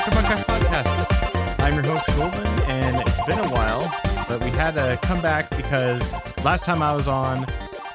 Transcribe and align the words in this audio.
back 0.00 0.10
to 0.10 0.16
Monkcraft 0.16 0.44
Podcast. 0.44 1.60
I'm 1.60 1.74
your 1.74 1.82
host, 1.82 2.06
Golden, 2.16 2.46
and 2.70 2.96
it's 3.06 3.26
been 3.26 3.38
a 3.38 3.50
while, 3.50 3.92
but 4.28 4.42
we 4.42 4.48
had 4.50 4.72
to 4.72 4.98
come 5.02 5.20
back 5.20 5.50
because 5.50 6.00
last 6.42 6.64
time 6.64 6.80
I 6.80 6.94
was 6.94 7.06
on, 7.06 7.44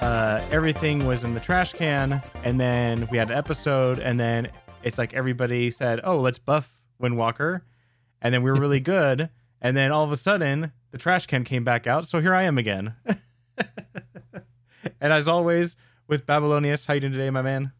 uh, 0.02 0.48
everything 0.52 1.08
was 1.08 1.24
in 1.24 1.34
the 1.34 1.40
trash 1.40 1.74
can, 1.74 2.22
and 2.44 2.60
then 2.60 3.08
we 3.10 3.18
had 3.18 3.32
an 3.32 3.38
episode, 3.38 3.98
and 3.98 4.20
then 4.20 4.50
it's 4.84 5.00
like 5.00 5.16
everybody 5.16 5.72
said, 5.72 6.00
"Oh, 6.04 6.20
let's 6.20 6.38
buff 6.38 6.78
Windwalker," 7.02 7.62
and 8.22 8.32
then 8.32 8.44
we 8.44 8.52
were 8.52 8.60
really 8.60 8.80
good, 8.98 9.30
and 9.60 9.76
then 9.76 9.92
all 9.92 10.04
of 10.04 10.12
a 10.12 10.18
sudden 10.18 10.74
the 10.92 11.00
trash 11.00 11.26
can 11.26 11.44
came 11.44 11.64
back 11.64 11.88
out, 11.88 12.08
so 12.08 12.22
here 12.22 12.36
I 12.36 12.44
am 12.44 12.60
again. 12.60 12.94
and 13.58 15.12
as 15.12 15.28
always, 15.28 15.76
with 16.08 16.28
Babylonius, 16.28 16.86
how 16.86 16.94
you 16.94 17.00
doing 17.00 17.14
today, 17.14 17.32
my 17.32 17.42
man? 17.42 17.72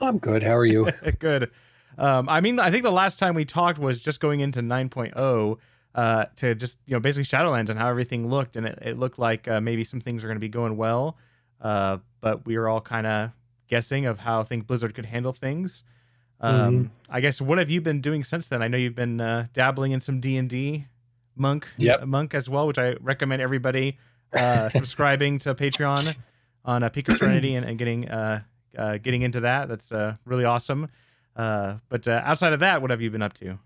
I'm 0.00 0.18
good. 0.18 0.42
How 0.42 0.56
are 0.56 0.64
you? 0.64 0.88
good. 1.18 1.50
Um, 1.98 2.28
I 2.28 2.40
mean, 2.40 2.58
I 2.58 2.70
think 2.70 2.82
the 2.82 2.92
last 2.92 3.18
time 3.18 3.34
we 3.34 3.44
talked 3.44 3.78
was 3.78 4.02
just 4.02 4.20
going 4.20 4.40
into 4.40 4.60
9.0 4.60 5.58
uh, 5.94 6.24
to 6.36 6.54
just 6.54 6.76
you 6.86 6.94
know 6.94 7.00
basically 7.00 7.24
Shadowlands 7.24 7.68
and 7.68 7.78
how 7.78 7.88
everything 7.88 8.28
looked, 8.28 8.56
and 8.56 8.66
it, 8.66 8.78
it 8.82 8.98
looked 8.98 9.18
like 9.18 9.46
uh, 9.46 9.60
maybe 9.60 9.84
some 9.84 10.00
things 10.00 10.24
are 10.24 10.26
going 10.26 10.36
to 10.36 10.40
be 10.40 10.48
going 10.48 10.76
well, 10.76 11.16
uh, 11.60 11.98
but 12.20 12.44
we 12.46 12.58
were 12.58 12.68
all 12.68 12.80
kind 12.80 13.06
of 13.06 13.30
guessing 13.68 14.06
of 14.06 14.18
how 14.18 14.40
I 14.40 14.44
think 14.44 14.66
Blizzard 14.66 14.94
could 14.94 15.06
handle 15.06 15.32
things. 15.32 15.84
Um, 16.40 16.54
mm-hmm. 16.54 16.86
I 17.08 17.20
guess 17.20 17.40
what 17.40 17.58
have 17.58 17.70
you 17.70 17.80
been 17.80 18.00
doing 18.00 18.24
since 18.24 18.48
then? 18.48 18.62
I 18.62 18.68
know 18.68 18.76
you've 18.76 18.94
been 18.94 19.20
uh, 19.20 19.46
dabbling 19.52 19.92
in 19.92 20.00
some 20.00 20.20
D 20.20 20.36
and 20.36 20.48
D, 20.48 20.86
Monk, 21.36 21.68
yep. 21.76 22.04
Monk 22.04 22.34
as 22.34 22.48
well, 22.48 22.66
which 22.66 22.78
I 22.78 22.94
recommend 23.00 23.40
everybody 23.40 23.98
uh, 24.32 24.68
subscribing 24.70 25.38
to 25.40 25.54
Patreon 25.54 26.16
on 26.64 26.82
uh, 26.82 26.88
Peak 26.88 27.08
of 27.08 27.16
Serenity 27.16 27.54
and, 27.54 27.66
and 27.66 27.78
getting 27.78 28.08
uh, 28.08 28.42
uh, 28.76 28.98
getting 28.98 29.22
into 29.22 29.40
that. 29.40 29.68
That's 29.68 29.92
uh, 29.92 30.14
really 30.24 30.44
awesome. 30.44 30.88
Uh, 31.36 31.76
but 31.88 32.06
uh, 32.06 32.22
outside 32.24 32.52
of 32.52 32.60
that, 32.60 32.80
what 32.80 32.90
have 32.90 33.00
you 33.00 33.10
been 33.10 33.22
up 33.22 33.34
to? 33.34 33.58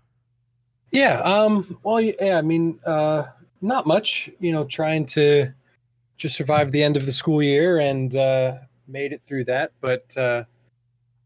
Yeah. 0.91 1.19
Um. 1.21 1.77
Well, 1.83 2.01
yeah. 2.01 2.37
I 2.37 2.41
mean, 2.41 2.79
uh, 2.85 3.23
not 3.61 3.85
much. 3.85 4.29
You 4.39 4.51
know, 4.51 4.65
trying 4.65 5.05
to 5.07 5.53
just 6.17 6.35
survive 6.35 6.71
the 6.71 6.83
end 6.83 6.97
of 6.97 7.05
the 7.05 7.11
school 7.11 7.41
year 7.43 7.79
and 7.79 8.15
uh, 8.15 8.57
made 8.87 9.13
it 9.13 9.21
through 9.21 9.45
that. 9.45 9.71
But 9.81 10.15
uh, 10.17 10.43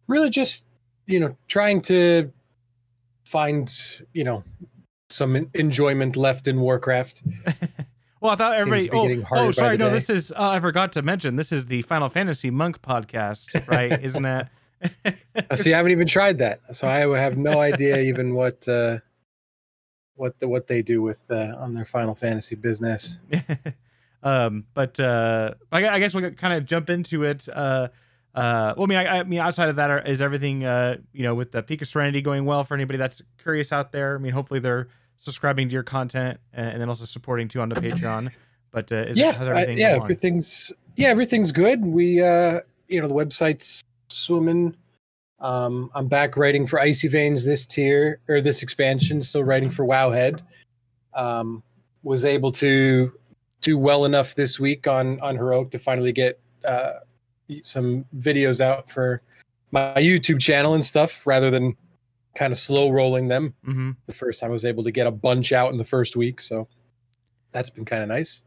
really, 0.07 0.29
just 0.29 0.65
you 1.05 1.19
know, 1.19 1.37
trying 1.47 1.81
to 1.83 2.31
find 3.25 3.71
you 4.13 4.23
know 4.23 4.43
some 5.09 5.49
enjoyment 5.53 6.15
left 6.17 6.47
in 6.47 6.59
Warcraft. 6.59 7.21
Well, 8.23 8.31
I 8.31 8.35
thought 8.37 8.57
everybody. 8.57 9.21
Oh, 9.21 9.47
oh, 9.47 9.51
sorry. 9.51 9.75
No, 9.75 9.89
this 9.89 10.09
is. 10.09 10.31
Uh, 10.31 10.51
I 10.51 10.61
forgot 10.61 10.93
to 10.93 11.01
mention. 11.01 11.35
This 11.35 11.51
is 11.51 11.65
the 11.65 11.81
Final 11.81 12.07
Fantasy 12.07 12.49
Monk 12.49 12.81
podcast, 12.81 13.67
right? 13.67 13.91
Isn't 14.01 14.23
that? 14.23 14.49
Uh, 15.49 15.55
see, 15.55 15.73
I 15.73 15.77
haven't 15.77 15.91
even 15.91 16.07
tried 16.07 16.37
that, 16.39 16.75
so 16.75 16.87
I 16.87 16.99
have 17.17 17.37
no 17.37 17.59
idea 17.59 17.99
even 18.01 18.35
what 18.35 18.67
uh, 18.67 18.99
what 20.15 20.39
the, 20.39 20.47
what 20.47 20.67
they 20.67 20.81
do 20.81 21.01
with 21.01 21.23
uh, 21.29 21.55
on 21.57 21.73
their 21.73 21.85
Final 21.85 22.15
Fantasy 22.15 22.55
business. 22.55 23.17
um, 24.23 24.65
but 24.73 24.99
uh, 24.99 25.53
I, 25.71 25.87
I 25.87 25.99
guess 25.99 26.13
we'll 26.13 26.31
kind 26.31 26.53
of 26.53 26.65
jump 26.65 26.89
into 26.89 27.23
it. 27.23 27.47
Uh, 27.51 27.89
uh, 28.35 28.73
well, 28.77 28.85
I 28.85 28.87
mean, 28.87 28.97
I, 28.97 29.19
I 29.19 29.23
mean, 29.23 29.39
outside 29.39 29.69
of 29.69 29.75
that, 29.77 30.07
is 30.07 30.21
everything 30.21 30.65
uh, 30.65 30.97
you 31.13 31.23
know 31.23 31.35
with 31.35 31.51
the 31.51 31.63
Peak 31.63 31.81
of 31.81 31.87
Serenity 31.87 32.21
going 32.21 32.45
well 32.45 32.63
for 32.63 32.73
anybody 32.73 32.97
that's 32.97 33.21
curious 33.37 33.71
out 33.71 33.91
there? 33.91 34.15
I 34.15 34.19
mean, 34.19 34.33
hopefully 34.33 34.59
they're 34.59 34.87
subscribing 35.17 35.69
to 35.69 35.73
your 35.73 35.83
content 35.83 36.39
and 36.51 36.81
then 36.81 36.89
also 36.89 37.05
supporting 37.05 37.47
too 37.47 37.61
on 37.61 37.69
the 37.69 37.75
Patreon. 37.75 38.31
But 38.71 38.91
uh, 38.91 39.05
yeah, 39.13 39.37
everything 39.39 39.77
yeah, 39.77 39.99
everything's 40.01 40.71
yeah, 40.95 41.09
everything's 41.09 41.51
good. 41.51 41.85
We 41.85 42.21
uh, 42.21 42.61
you 42.87 43.01
know, 43.01 43.07
the 43.07 43.13
website's 43.13 43.83
swimming. 44.13 44.75
Um, 45.39 45.91
I'm 45.93 46.07
back 46.07 46.37
writing 46.37 46.65
for 46.65 46.79
Icy 46.79 47.07
Veins 47.07 47.43
this 47.43 47.65
tier 47.65 48.21
or 48.27 48.39
this 48.39 48.63
expansion. 48.63 49.21
Still 49.21 49.43
writing 49.43 49.69
for 49.69 49.85
Wowhead. 49.85 50.41
Um, 51.13 51.63
was 52.03 52.25
able 52.25 52.51
to 52.53 53.11
do 53.61 53.77
well 53.77 54.05
enough 54.05 54.35
this 54.35 54.59
week 54.59 54.87
on 54.87 55.19
on 55.21 55.35
Heroic 55.35 55.71
to 55.71 55.79
finally 55.79 56.11
get 56.11 56.39
uh, 56.65 56.99
some 57.63 58.05
videos 58.17 58.61
out 58.61 58.89
for 58.89 59.21
my 59.71 59.93
YouTube 59.95 60.39
channel 60.39 60.75
and 60.75 60.85
stuff, 60.85 61.25
rather 61.25 61.49
than 61.49 61.75
kind 62.35 62.51
of 62.51 62.59
slow 62.59 62.89
rolling 62.89 63.27
them. 63.27 63.53
Mm-hmm. 63.65 63.91
The 64.05 64.13
first 64.13 64.39
time 64.39 64.49
I 64.49 64.53
was 64.53 64.65
able 64.65 64.83
to 64.83 64.91
get 64.91 65.07
a 65.07 65.11
bunch 65.11 65.51
out 65.51 65.71
in 65.71 65.77
the 65.77 65.85
first 65.85 66.15
week, 66.15 66.41
so 66.41 66.67
that's 67.51 67.69
been 67.69 67.85
kind 67.85 68.03
of 68.03 68.09
nice. 68.09 68.43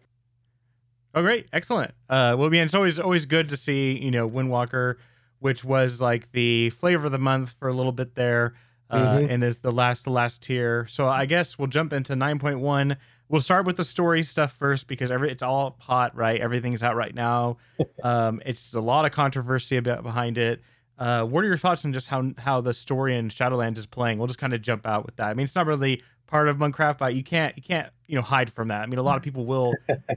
Oh, 1.14 1.22
great, 1.22 1.46
excellent. 1.52 1.92
Uh, 2.10 2.36
well, 2.38 2.50
man, 2.50 2.64
it's 2.64 2.74
always 2.74 3.00
always 3.00 3.26
good 3.26 3.48
to 3.48 3.56
see 3.56 3.98
you 3.98 4.10
know 4.10 4.28
Windwalker, 4.28 4.96
which 5.40 5.64
was 5.64 6.00
like 6.00 6.30
the 6.32 6.70
flavor 6.70 7.06
of 7.06 7.12
the 7.12 7.18
month 7.18 7.54
for 7.58 7.68
a 7.68 7.72
little 7.72 7.92
bit 7.92 8.14
there, 8.14 8.54
uh, 8.90 9.16
mm-hmm. 9.16 9.30
and 9.30 9.44
is 9.44 9.58
the 9.58 9.72
last 9.72 10.04
the 10.04 10.10
last 10.10 10.42
tier. 10.42 10.86
So 10.88 11.08
I 11.08 11.26
guess 11.26 11.58
we'll 11.58 11.68
jump 11.68 11.92
into 11.92 12.16
nine 12.16 12.38
point 12.38 12.60
one. 12.60 12.96
We'll 13.28 13.40
start 13.40 13.66
with 13.66 13.76
the 13.76 13.84
story 13.84 14.22
stuff 14.22 14.52
first 14.52 14.86
because 14.86 15.10
every 15.10 15.30
it's 15.30 15.42
all 15.42 15.76
hot, 15.80 16.14
right? 16.14 16.40
Everything's 16.40 16.82
out 16.82 16.96
right 16.96 17.14
now. 17.14 17.58
um, 18.02 18.40
it's 18.46 18.74
a 18.74 18.80
lot 18.80 19.04
of 19.04 19.12
controversy 19.12 19.76
about 19.76 20.02
behind 20.02 20.38
it. 20.38 20.62
Uh, 20.98 21.24
what 21.24 21.44
are 21.44 21.46
your 21.46 21.58
thoughts 21.58 21.84
on 21.84 21.92
just 21.92 22.06
how 22.06 22.30
how 22.38 22.60
the 22.60 22.72
story 22.72 23.16
in 23.16 23.28
Shadowlands 23.28 23.78
is 23.78 23.86
playing? 23.86 24.18
We'll 24.18 24.28
just 24.28 24.38
kind 24.38 24.54
of 24.54 24.62
jump 24.62 24.86
out 24.86 25.04
with 25.04 25.16
that. 25.16 25.28
I 25.28 25.34
mean, 25.34 25.44
it's 25.44 25.54
not 25.54 25.66
really 25.66 26.02
part 26.26 26.48
of 26.48 26.56
Monkcraft, 26.56 26.98
but 26.98 27.14
you 27.14 27.22
can't 27.22 27.56
you 27.56 27.62
can't 27.62 27.88
you 28.06 28.16
know 28.16 28.22
hide 28.22 28.50
from 28.50 28.68
that. 28.68 28.82
I 28.82 28.86
mean, 28.86 28.98
a 28.98 29.02
lot 29.02 29.16
of 29.16 29.22
people 29.24 29.44
will 29.44 29.74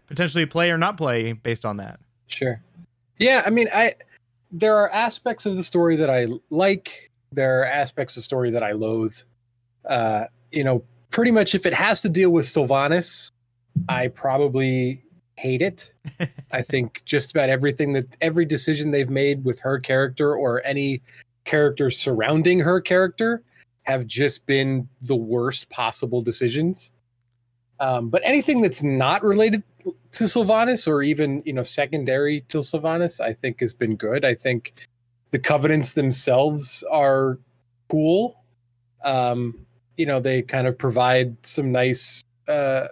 potentially 0.07 0.45
play 0.45 0.71
or 0.71 0.77
not 0.77 0.97
play 0.97 1.33
based 1.33 1.65
on 1.65 1.77
that. 1.77 1.99
Sure. 2.27 2.61
Yeah, 3.17 3.43
I 3.45 3.49
mean, 3.49 3.67
I 3.73 3.95
there 4.51 4.75
are 4.75 4.89
aspects 4.91 5.45
of 5.45 5.55
the 5.55 5.63
story 5.63 5.95
that 5.95 6.09
I 6.09 6.27
like. 6.49 7.11
There 7.31 7.61
are 7.61 7.65
aspects 7.65 8.17
of 8.17 8.23
story 8.23 8.51
that 8.51 8.63
I 8.63 8.71
loathe. 8.71 9.15
Uh, 9.87 10.25
you 10.51 10.63
know, 10.63 10.83
pretty 11.11 11.31
much 11.31 11.55
if 11.55 11.65
it 11.65 11.73
has 11.73 12.01
to 12.01 12.09
deal 12.09 12.31
with 12.31 12.45
Sylvanas, 12.45 13.31
I 13.87 14.07
probably 14.07 15.03
hate 15.35 15.61
it. 15.61 15.91
I 16.51 16.61
think 16.61 17.01
just 17.05 17.31
about 17.31 17.49
everything 17.49 17.93
that 17.93 18.17
every 18.21 18.45
decision 18.45 18.91
they've 18.91 19.09
made 19.09 19.45
with 19.45 19.59
her 19.59 19.79
character 19.79 20.35
or 20.35 20.65
any 20.65 21.01
character 21.45 21.89
surrounding 21.89 22.59
her 22.59 22.81
character 22.81 23.43
have 23.83 24.05
just 24.05 24.45
been 24.45 24.87
the 25.01 25.15
worst 25.15 25.69
possible 25.69 26.21
decisions. 26.21 26.91
Um, 27.79 28.09
but 28.09 28.21
anything 28.25 28.61
that's 28.61 28.83
not 28.83 29.23
related 29.23 29.63
to 30.11 30.23
Sylvanas 30.25 30.87
or 30.87 31.01
even 31.01 31.41
you 31.45 31.53
know 31.53 31.63
secondary 31.63 32.41
to 32.49 32.59
Sylvanas, 32.59 33.19
I 33.19 33.33
think 33.33 33.61
has 33.61 33.73
been 33.73 33.95
good. 33.95 34.25
I 34.25 34.33
think 34.33 34.73
the 35.31 35.39
covenants 35.39 35.93
themselves 35.93 36.83
are 36.91 37.39
cool. 37.89 38.43
Um, 39.03 39.65
you 39.97 40.05
know, 40.05 40.19
they 40.19 40.41
kind 40.41 40.67
of 40.67 40.77
provide 40.77 41.35
some 41.45 41.71
nice 41.71 42.23
uh, 42.47 42.87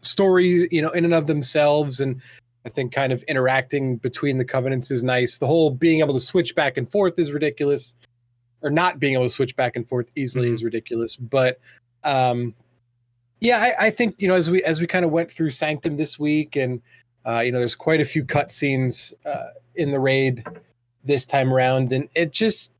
stories, 0.00 0.68
you 0.70 0.82
know, 0.82 0.90
in 0.90 1.04
and 1.04 1.14
of 1.14 1.26
themselves. 1.26 2.00
And 2.00 2.20
I 2.64 2.68
think 2.68 2.92
kind 2.92 3.12
of 3.12 3.22
interacting 3.24 3.96
between 3.96 4.38
the 4.38 4.44
covenants 4.44 4.90
is 4.90 5.02
nice. 5.02 5.38
The 5.38 5.46
whole 5.46 5.70
being 5.70 6.00
able 6.00 6.14
to 6.14 6.20
switch 6.20 6.54
back 6.54 6.76
and 6.76 6.90
forth 6.90 7.18
is 7.18 7.32
ridiculous, 7.32 7.94
or 8.62 8.70
not 8.70 8.98
being 8.98 9.14
able 9.14 9.24
to 9.24 9.30
switch 9.30 9.56
back 9.56 9.76
and 9.76 9.86
forth 9.86 10.10
easily 10.16 10.46
mm-hmm. 10.46 10.54
is 10.54 10.64
ridiculous. 10.64 11.16
But 11.16 11.60
um, 12.04 12.54
yeah, 13.40 13.58
I, 13.58 13.86
I, 13.86 13.90
think 13.90 14.16
you 14.18 14.28
know 14.28 14.34
as 14.34 14.50
we 14.50 14.62
as 14.64 14.80
we 14.80 14.86
kind 14.86 15.04
of 15.04 15.10
went 15.10 15.30
through 15.30 15.50
Sanctum 15.50 15.96
this 15.96 16.18
week, 16.18 16.56
and 16.56 16.80
uh, 17.26 17.40
you 17.40 17.52
know, 17.52 17.58
there's 17.58 17.74
quite 17.74 18.00
a 18.00 18.04
few 18.04 18.24
cutscenes 18.24 19.12
uh, 19.26 19.48
in 19.74 19.90
the 19.90 20.00
raid 20.00 20.44
this 21.04 21.24
time 21.24 21.52
around, 21.52 21.92
and 21.92 22.08
it 22.14 22.32
just 22.32 22.72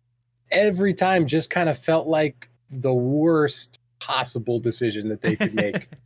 every 0.51 0.95
time 0.95 1.27
just 1.27 1.51
kind 1.51 1.69
of 1.69 1.79
felt 1.79 2.07
like 2.07 2.49
the 2.71 2.93
worst 2.93 3.79
possible 3.99 4.59
decision 4.59 5.09
that 5.09 5.23
they 5.23 5.37
could 5.37 5.55
make. 5.55 5.89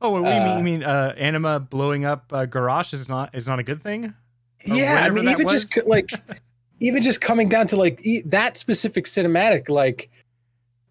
Oh, 0.00 0.10
what 0.10 0.22
do 0.22 0.28
you 0.28 0.40
mean? 0.40 0.50
You 0.50 0.58
uh, 0.58 0.62
mean 0.62 0.84
uh, 0.84 1.14
Anima 1.16 1.58
blowing 1.58 2.04
up 2.04 2.32
uh, 2.32 2.46
Garrosh 2.46 2.92
is 2.92 3.08
not 3.08 3.34
is 3.34 3.48
not 3.48 3.58
a 3.58 3.64
good 3.64 3.82
thing? 3.82 4.04
Or 4.04 4.14
yeah, 4.76 5.00
I 5.02 5.10
mean, 5.10 5.28
even 5.28 5.44
was? 5.44 5.64
just 5.64 5.88
like 5.88 6.10
even 6.78 7.02
just 7.02 7.20
coming 7.20 7.48
down 7.48 7.66
to 7.66 7.76
like 7.76 8.00
e- 8.06 8.22
that 8.26 8.56
specific 8.56 9.06
cinematic, 9.06 9.68
like 9.68 10.08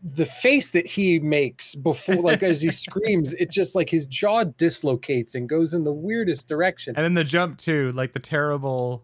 the 0.03 0.25
face 0.25 0.71
that 0.71 0.85
he 0.85 1.19
makes 1.19 1.75
before, 1.75 2.15
like 2.15 2.43
as 2.43 2.61
he 2.61 2.71
screams, 2.71 3.33
it 3.33 3.49
just 3.49 3.75
like 3.75 3.89
his 3.89 4.05
jaw 4.05 4.43
dislocates 4.43 5.35
and 5.35 5.49
goes 5.49 5.73
in 5.73 5.83
the 5.83 5.91
weirdest 5.91 6.47
direction. 6.47 6.95
And 6.95 7.03
then 7.03 7.13
the 7.13 7.23
jump 7.23 7.57
too, 7.57 7.91
like 7.93 8.13
the 8.13 8.19
terrible, 8.19 9.03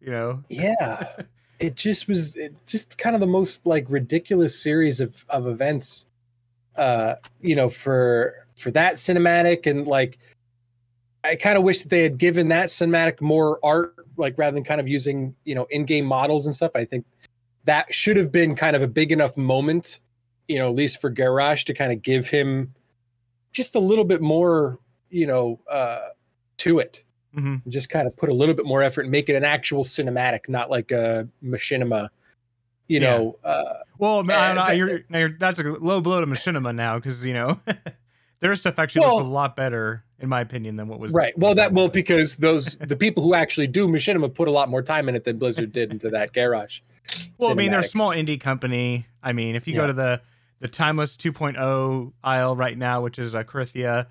you 0.00 0.10
know. 0.10 0.42
Yeah, 0.48 1.06
it 1.58 1.76
just 1.76 2.08
was 2.08 2.36
it 2.36 2.54
just 2.66 2.98
kind 2.98 3.14
of 3.14 3.20
the 3.20 3.26
most 3.26 3.66
like 3.66 3.86
ridiculous 3.88 4.60
series 4.60 5.00
of 5.00 5.24
of 5.28 5.46
events. 5.46 6.06
Uh, 6.76 7.14
you 7.40 7.54
know, 7.54 7.68
for 7.68 8.46
for 8.56 8.70
that 8.70 8.94
cinematic 8.96 9.66
and 9.66 9.86
like 9.86 10.18
I 11.24 11.36
kind 11.36 11.56
of 11.56 11.64
wish 11.64 11.82
that 11.82 11.88
they 11.88 12.02
had 12.02 12.18
given 12.18 12.48
that 12.48 12.68
cinematic 12.68 13.20
more 13.20 13.58
art, 13.62 13.94
like 14.16 14.36
rather 14.36 14.54
than 14.54 14.64
kind 14.64 14.80
of 14.80 14.88
using 14.88 15.34
you 15.44 15.54
know 15.54 15.66
in-game 15.70 16.04
models 16.04 16.46
and 16.46 16.54
stuff. 16.54 16.72
I 16.74 16.84
think 16.84 17.04
that 17.64 17.92
should 17.92 18.16
have 18.16 18.30
been 18.30 18.54
kind 18.54 18.76
of 18.76 18.82
a 18.82 18.86
big 18.86 19.10
enough 19.10 19.36
moment, 19.36 20.00
you 20.48 20.58
know, 20.58 20.68
at 20.68 20.74
least 20.74 21.00
for 21.00 21.10
Garrosh 21.10 21.64
to 21.64 21.74
kind 21.74 21.92
of 21.92 22.02
give 22.02 22.28
him 22.28 22.74
just 23.52 23.74
a 23.74 23.78
little 23.80 24.04
bit 24.04 24.20
more, 24.20 24.78
you 25.10 25.26
know, 25.26 25.60
uh, 25.70 26.00
to 26.58 26.78
it. 26.80 27.02
Mm-hmm. 27.36 27.68
Just 27.68 27.88
kind 27.88 28.06
of 28.06 28.16
put 28.16 28.28
a 28.28 28.32
little 28.34 28.54
bit 28.54 28.64
more 28.66 28.82
effort 28.82 29.02
and 29.02 29.10
make 29.10 29.28
it 29.28 29.34
an 29.34 29.44
actual 29.44 29.82
cinematic, 29.84 30.48
not 30.48 30.70
like 30.70 30.90
a 30.92 31.28
machinima 31.42 32.08
You 32.86 33.00
Yeah. 33.00 33.16
know, 33.16 33.38
uh, 33.42 33.74
Well, 33.98 34.18
I 34.30 34.46
don't 34.48 34.56
know. 34.56 34.62
Uh, 34.62 34.70
You're, 34.72 35.00
now 35.08 35.18
you're, 35.18 35.36
that's 35.38 35.58
a 35.58 35.62
low 35.64 36.00
blow 36.00 36.20
to 36.20 36.26
Machinima 36.26 36.74
now 36.74 36.96
because 36.96 37.24
you 37.24 37.32
know 37.34 37.58
their 38.40 38.54
stuff 38.54 38.78
actually 38.78 39.00
Well- 39.06 39.16
looks 39.16 39.26
a 39.26 39.30
lot 39.30 39.56
better, 39.56 40.04
in 40.20 40.28
my 40.28 40.40
opinion, 40.42 40.76
than 40.76 40.86
what 40.88 41.00
was 41.00 41.12
right. 41.12 41.36
Well, 41.38 41.54
that 41.56 41.72
well 41.72 41.88
because 41.88 42.36
those 42.36 42.76
the 42.80 42.96
people 42.96 43.22
who 43.22 43.34
actually 43.34 43.66
do 43.68 43.88
Machinima 43.88 44.32
put 44.32 44.46
a 44.46 44.52
lot 44.52 44.68
more 44.68 44.82
time 44.82 45.08
in 45.08 45.16
it 45.16 45.24
than 45.24 45.38
Blizzard 45.38 45.72
did 45.72 45.90
into 45.90 46.10
that 46.10 46.32
Garrosh. 46.32 46.82
Well, 47.38 47.50
I 47.50 47.54
mean, 47.54 47.70
they're 47.70 47.80
a 47.80 47.84
small 47.84 48.10
indie 48.10 48.40
company. 48.40 49.06
I 49.22 49.32
mean, 49.32 49.56
if 49.56 49.66
you 49.66 49.74
Yeah. 49.74 49.80
go 49.80 49.86
to 49.88 49.92
the 49.92 50.20
the 50.64 50.68
Timeless 50.68 51.18
2.0 51.18 52.12
Isle 52.24 52.56
right 52.56 52.78
now, 52.78 53.02
which 53.02 53.18
is 53.18 53.34
uh, 53.34 53.44
Korthia, 53.44 54.06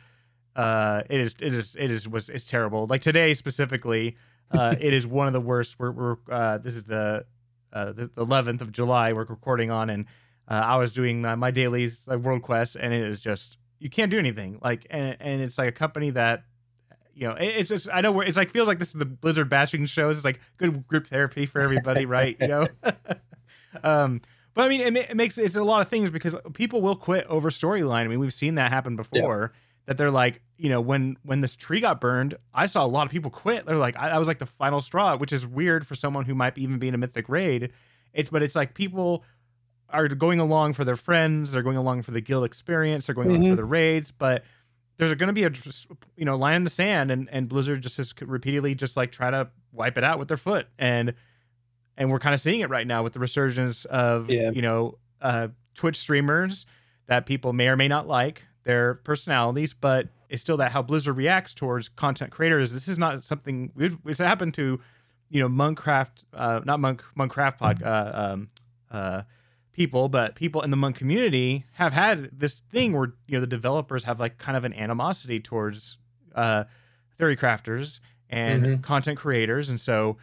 uh, 0.55 1.01
it 1.09 1.19
is 1.19 1.33
it 1.41 1.51
is 1.51 1.75
it 1.79 1.89
is 1.89 2.07
was 2.07 2.29
it's 2.29 2.45
terrible. 2.45 2.85
Like 2.85 3.01
today 3.01 3.33
specifically, 3.33 4.17
uh, 4.51 4.75
it 4.79 4.93
is 4.93 5.07
one 5.07 5.25
of 5.25 5.33
the 5.33 5.41
worst. 5.41 5.79
We're, 5.79 5.89
we're 5.89 6.17
uh, 6.29 6.59
this 6.59 6.75
is 6.75 6.83
the 6.83 7.25
uh, 7.73 7.93
the 7.93 8.07
11th 8.09 8.61
of 8.61 8.71
July. 8.71 9.13
We're 9.13 9.23
recording 9.23 9.71
on, 9.71 9.89
and 9.89 10.05
uh, 10.47 10.61
I 10.63 10.77
was 10.77 10.93
doing 10.93 11.25
uh, 11.25 11.35
my 11.35 11.49
dailies 11.49 12.03
like 12.05 12.19
World 12.19 12.43
Quest, 12.43 12.75
and 12.75 12.93
it 12.93 13.01
is 13.01 13.19
just 13.19 13.57
you 13.79 13.89
can't 13.89 14.11
do 14.11 14.19
anything. 14.19 14.59
Like, 14.61 14.85
and 14.91 15.17
and 15.19 15.41
it's 15.41 15.57
like 15.57 15.69
a 15.69 15.73
company 15.73 16.11
that. 16.11 16.43
You 17.15 17.27
know, 17.27 17.33
it- 17.35 17.45
it's 17.45 17.69
just 17.69 17.87
I 17.91 18.01
know 18.01 18.11
where 18.11 18.25
it's 18.27 18.37
like 18.37 18.51
feels 18.51 18.67
like 18.67 18.77
this 18.79 18.89
is 18.89 18.93
the 18.95 19.05
Blizzard 19.05 19.47
bashing 19.49 19.87
shows. 19.87 20.17
It's 20.17 20.25
like 20.25 20.39
good 20.57 20.87
group 20.87 21.07
therapy 21.07 21.45
for 21.47 21.61
everybody, 21.61 22.05
right? 22.07 22.35
You 22.39 22.47
know, 22.47 22.67
um, 23.83 24.21
but 24.53 24.65
I 24.65 24.69
mean, 24.69 24.81
it, 24.81 24.95
it 25.11 25.15
makes 25.15 25.37
it's 25.37 25.55
a 25.55 25.63
lot 25.63 25.81
of 25.81 25.87
things 25.89 26.09
because 26.09 26.35
people 26.53 26.81
will 26.81 26.95
quit 26.95 27.25
over 27.27 27.49
storyline. 27.49 28.01
I 28.05 28.07
mean, 28.07 28.19
we've 28.19 28.33
seen 28.33 28.55
that 28.55 28.71
happen 28.71 28.95
before. 28.95 29.53
That 29.85 29.97
they're 29.97 30.11
like, 30.11 30.41
you 30.57 30.69
know, 30.69 30.79
when 30.79 31.17
when 31.23 31.41
this 31.41 31.57
tree 31.57 31.81
got 31.81 31.99
burned, 31.99 32.35
I 32.53 32.67
saw 32.67 32.85
a 32.85 32.87
lot 32.87 33.05
of 33.05 33.11
people 33.11 33.29
quit. 33.29 33.65
They're 33.65 33.75
like, 33.75 33.97
I, 33.97 34.11
I 34.11 34.17
was 34.17 34.29
like 34.29 34.39
the 34.39 34.45
final 34.45 34.79
straw, 34.79 35.17
which 35.17 35.33
is 35.33 35.45
weird 35.45 35.85
for 35.85 35.93
someone 35.93 36.23
who 36.23 36.33
might 36.35 36.57
even 36.57 36.79
be 36.79 36.87
in 36.87 36.93
a 36.93 36.97
mythic 36.97 37.27
raid. 37.27 37.71
It's 38.13 38.29
but 38.29 38.41
it's 38.43 38.55
like 38.55 38.73
people 38.75 39.25
are 39.89 40.07
going 40.07 40.39
along 40.39 40.73
for 40.73 40.85
their 40.85 40.95
friends. 40.95 41.51
They're 41.51 41.63
going 41.63 41.75
along 41.77 42.03
for 42.03 42.11
the 42.11 42.21
guild 42.21 42.45
experience. 42.45 43.07
They're 43.07 43.13
going 43.15 43.29
along 43.29 43.41
for 43.43 43.53
Mhm. 43.53 43.57
the 43.57 43.65
raids, 43.65 44.11
but 44.11 44.43
there's 44.97 45.13
going 45.15 45.27
to 45.27 45.33
be 45.33 45.43
a 45.43 45.51
you 46.15 46.23
know 46.23 46.37
line 46.37 46.55
in 46.55 46.63
the 46.63 46.69
sand, 46.69 47.11
and 47.11 47.27
and 47.29 47.49
Blizzard 47.49 47.81
just 47.81 47.97
has 47.97 48.13
repeatedly 48.21 48.75
just 48.75 48.95
like 48.95 49.11
try 49.11 49.31
to 49.31 49.49
wipe 49.73 49.97
it 49.97 50.03
out 50.05 50.17
with 50.17 50.29
their 50.29 50.37
foot, 50.37 50.67
and 50.79 51.13
and 51.97 52.09
we're 52.11 52.19
kind 52.19 52.33
of 52.33 52.41
seeing 52.41 52.61
it 52.61 52.69
right 52.69 52.87
now 52.87 53.03
with 53.03 53.13
the 53.13 53.19
resurgence 53.19 53.85
of 53.85 54.29
Yeah. 54.29 54.51
you 54.51 54.61
know 54.61 54.97
uh, 55.21 55.49
Twitch 55.75 55.97
streamers 55.97 56.65
that 57.07 57.25
people 57.25 57.53
may 57.53 57.67
or 57.67 57.75
may 57.75 57.87
not 57.87 58.07
like 58.07 58.43
their 58.63 58.95
personalities, 58.95 59.73
but 59.73 60.07
it's 60.29 60.41
still 60.41 60.57
that 60.57 60.71
how 60.71 60.81
Blizzard 60.81 61.17
reacts 61.17 61.53
towards 61.53 61.89
content 61.89 62.31
creators. 62.31 62.71
This 62.71 62.87
is 62.87 62.97
not 62.97 63.23
something 63.23 63.71
it's 64.05 64.19
happened 64.19 64.53
to 64.55 64.79
you 65.29 65.39
know 65.41 65.49
Monkcraft, 65.49 66.25
uh, 66.33 66.61
not 66.65 66.79
Monk 66.79 67.03
Monkcraft 67.17 67.57
pod, 67.57 67.81
uh, 67.83 68.11
um, 68.33 68.49
uh, 68.91 69.23
people, 69.73 70.07
but 70.09 70.35
people 70.35 70.61
in 70.61 70.69
the 70.71 70.77
Monk 70.77 70.95
community 70.95 71.65
have 71.73 71.91
had 71.93 72.29
this 72.37 72.61
thing 72.71 72.93
where 72.93 73.13
you 73.27 73.35
know 73.35 73.39
the 73.41 73.47
developers 73.47 74.03
have 74.03 74.19
like 74.19 74.37
kind 74.37 74.55
of 74.55 74.63
an 74.63 74.73
animosity 74.73 75.39
towards 75.39 75.97
uh, 76.35 76.63
theory 77.17 77.35
crafters 77.35 77.99
and 78.29 78.63
Mhm. 78.65 78.81
content 78.83 79.17
creators, 79.17 79.69
and 79.69 79.79
so 79.79 80.17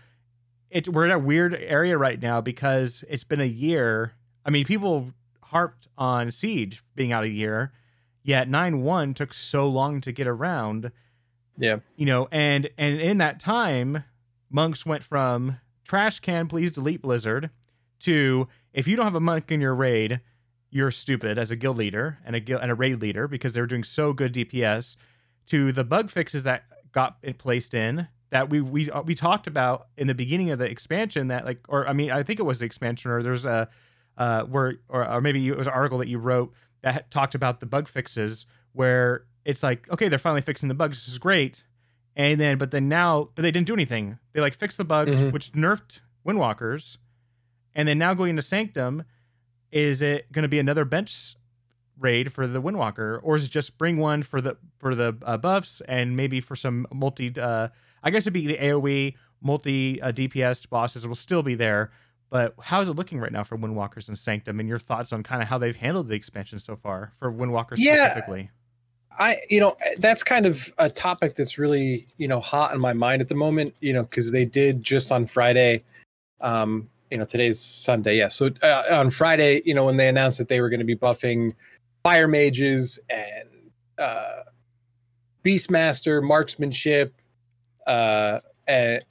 it's 0.71 0.89
we're 0.89 1.05
in 1.05 1.11
a 1.11 1.19
weird 1.19 1.55
area 1.55 1.97
right 1.99 2.21
now 2.21 2.41
because 2.41 3.05
it's 3.09 3.25
been 3.25 3.41
a 3.41 3.45
year. 3.45 4.13
I 4.45 4.51
mean, 4.51 4.65
people 4.65 5.13
harped 5.43 5.89
on 5.99 6.31
Siege 6.31 6.83
being 6.95 7.13
out 7.13 7.25
a 7.25 7.29
year, 7.29 7.73
yet 8.23 8.49
nine 8.49 8.83
one 8.83 9.15
took 9.15 9.35
so 9.35 9.69
long 9.69 10.01
to 10.03 10.13
get 10.13 10.27
around 10.27 10.93
Yeah. 11.59 11.79
you 11.97 12.07
know 12.07 12.29
and 12.31 12.69
and 12.79 13.01
in 13.01 13.19
that 13.19 13.41
time 13.41 14.05
monks 14.51 14.87
went 14.87 15.03
from 15.05 15.59
trash 15.85 16.21
can 16.21 16.47
please 16.49 16.73
delete 16.73 17.03
blizzard 17.03 17.51
to 18.01 18.47
if 18.73 18.87
you 18.89 18.97
don't 18.97 19.05
have 19.07 19.15
a 19.17 19.21
monk 19.21 19.51
in 19.51 19.61
your 19.61 19.75
raid 19.75 20.21
you're 20.71 20.91
stupid 20.93 21.37
as 21.39 21.51
a 21.51 21.57
guild 21.57 21.77
leader 21.79 22.19
and 22.25 22.37
a 22.37 22.41
guild 22.41 22.63
and 22.63 22.71
a 22.71 22.75
raid 22.75 23.01
leader 23.01 23.27
because 23.29 23.53
they 23.55 23.61
were 23.61 23.67
doing 23.67 23.85
so 23.85 24.13
good 24.13 24.33
dps 24.33 24.97
to 25.47 25.73
the 25.73 25.85
bug 25.85 26.11
fixes 26.11 26.45
that 26.45 26.65
got 26.93 27.17
placed 27.39 27.75
in 27.75 28.07
that 28.31 28.49
we 28.51 28.61
we 28.61 28.91
uh, 28.91 29.03
we 29.03 29.15
talked 29.15 29.47
about 29.47 29.89
in 29.97 30.07
the 30.07 30.15
beginning 30.15 30.51
of 30.51 30.59
the 30.59 30.69
expansion 30.71 31.29
that 31.29 31.45
like 31.45 31.61
or 31.69 31.87
i 31.89 31.93
mean 31.93 32.11
i 32.11 32.23
think 32.23 32.39
it 32.41 32.45
was 32.45 32.59
the 32.61 32.65
expansion 32.67 33.11
or 33.11 33.23
there's 33.23 33.45
a 33.45 33.69
uh 34.19 34.43
where 34.45 34.75
or, 34.89 35.09
or 35.09 35.21
maybe 35.21 35.47
it 35.49 35.57
was 35.57 35.67
an 35.67 35.73
article 35.73 35.99
that 35.99 36.09
you 36.09 36.19
wrote 36.19 36.53
that 36.83 37.11
talked 37.11 37.35
about 37.35 37.61
the 37.61 37.67
bug 37.67 37.89
fixes 37.89 38.47
where 38.73 39.25
it's 39.45 39.63
like 39.63 39.91
okay 39.91 40.09
they're 40.09 40.19
finally 40.19 40.41
fixing 40.43 40.69
the 40.69 40.75
bugs. 40.75 40.99
This 40.99 41.09
is 41.09 41.19
great. 41.19 41.65
And 42.17 42.41
then 42.41 42.59
but 42.59 42.71
then 42.71 42.89
now 42.89 43.31
but 43.35 43.43
they 43.43 43.51
didn't 43.51 43.67
do 43.67 43.73
anything. 43.75 44.19
They 44.33 44.41
like 44.41 44.55
fixed 44.55 44.79
the 44.79 44.85
bugs 44.85 45.21
Mhm. 45.21 45.33
which 45.33 45.53
nerfed 45.53 46.01
windwalkers 46.27 46.99
and 47.75 47.89
then 47.89 47.99
now 47.99 48.15
going 48.15 48.31
into 48.31 48.43
sanctum 48.43 49.05
is 49.73 50.03
it 50.03 50.31
going 50.33 50.43
to 50.43 50.49
be 50.49 50.59
another 50.59 50.85
bench 50.85 51.35
raid 51.99 52.33
for 52.33 52.47
the 52.47 52.61
windwalker 52.63 53.21
or 53.23 53.37
is 53.37 53.45
it 53.45 53.51
just 53.51 53.77
bring 53.79 53.97
one 53.99 54.23
for 54.23 54.41
the 54.41 54.57
for 54.79 54.95
the 54.95 55.17
uh, 55.23 55.37
buffs 55.37 55.81
and 55.89 56.17
maybe 56.17 56.41
for 56.41 56.57
some 56.57 56.87
multi 56.93 57.33
uh 57.39 57.69
i 58.03 58.11
guess 58.11 58.23
it'd 58.23 58.33
be 58.33 58.47
the 58.47 58.57
aoe 58.59 59.15
multi 59.43 60.01
uh, 60.03 60.13
dps 60.13 60.69
bosses 60.69 61.07
will 61.07 61.15
still 61.15 61.43
be 61.43 61.55
there 61.55 61.91
but 62.31 62.55
how 62.61 62.81
is 62.81 62.89
it 62.89 62.93
looking 62.93 63.19
right 63.19 63.33
now 63.33 63.43
for 63.43 63.57
windwalkers 63.57 64.09
and 64.09 64.19
sanctum 64.19 64.61
and 64.61 64.69
your 64.69 64.79
thoughts 64.79 65.13
on 65.13 65.23
kind 65.23 65.43
of 65.43 65.49
how 65.49 65.59
they've 65.59 65.77
handled 65.77 66.09
the 66.09 66.15
expansion 66.15 66.59
so 66.59 66.77
far 66.77 67.13
for 67.19 67.33
windwalkers 67.33 67.77
Yeah. 67.79 68.11
specifically 68.11 68.51
I, 69.19 69.39
you 69.51 69.61
know, 69.61 69.77
that's 69.99 70.23
kind 70.23 70.47
of 70.47 70.73
a 70.79 70.89
topic 70.89 71.35
that's 71.35 71.59
really, 71.59 72.07
you 72.17 72.29
know, 72.29 72.41
hot 72.41 72.73
in 72.73 72.81
my 72.81 72.93
mind 72.93 73.21
at 73.21 73.29
the 73.29 73.35
moment, 73.35 73.75
you 73.81 73.93
know, 73.93 74.05
because 74.05 74.31
they 74.31 74.45
did 74.45 74.83
just 74.83 75.11
on 75.11 75.27
Friday, 75.27 75.83
um, 76.41 76.89
you 77.11 77.19
know, 77.19 77.25
today's 77.25 77.59
Sunday. 77.61 78.17
Yeah. 78.17 78.29
So 78.29 78.51
uh, 78.63 78.85
on 78.93 79.11
Friday, 79.11 79.63
you 79.65 79.75
know, 79.75 79.85
when 79.85 79.97
they 79.97 80.09
announced 80.09 80.39
that 80.39 80.49
they 80.49 80.61
were 80.61 80.71
going 80.71 80.81
to 80.81 80.87
be 80.87 80.97
buffing 80.97 81.55
fire 82.03 82.29
mages 82.29 83.01
and 83.11 83.49
uh, 83.99 84.43
Beastmaster, 85.45 86.23
marksmanship, 86.23 87.13
uh, 87.87 88.41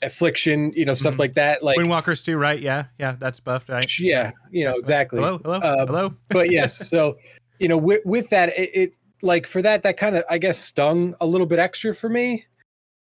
affliction, 0.02 0.72
you 0.76 0.86
know, 0.86 0.94
stuff 0.94 1.16
Mhm. 1.16 1.20
like 1.20 1.34
that. 1.34 1.62
Like, 1.64 1.78
windwalkers 1.78 2.24
too 2.24 2.38
right 2.38 2.60
yeah 2.62 2.86
yeah 2.98 3.16
that's 3.20 3.40
buffed 3.42 3.68
right 3.70 4.00
yeah, 4.00 4.32
you 4.52 4.64
know, 4.64 4.76
exactly. 4.76 5.20
hello 5.20 5.40
hello 5.44 5.58
Uh, 5.58 5.86
hello 5.86 6.14
but 6.30 6.50
yes, 6.52 6.88
so 6.90 7.18
you 7.60 7.68
know, 7.68 7.78
with 7.78 8.02
with 8.06 8.30
that, 8.30 8.50
it, 8.58 8.70
it 8.74 8.98
like 9.22 9.46
for 9.46 9.62
that, 9.62 9.84
that 9.84 9.98
kind 9.98 10.16
of 10.16 10.24
I 10.30 10.38
guess 10.38 10.58
stung 10.58 11.14
a 11.20 11.26
little 11.26 11.48
bit 11.48 11.60
extra 11.60 11.94
for 11.94 12.08
me, 12.10 12.46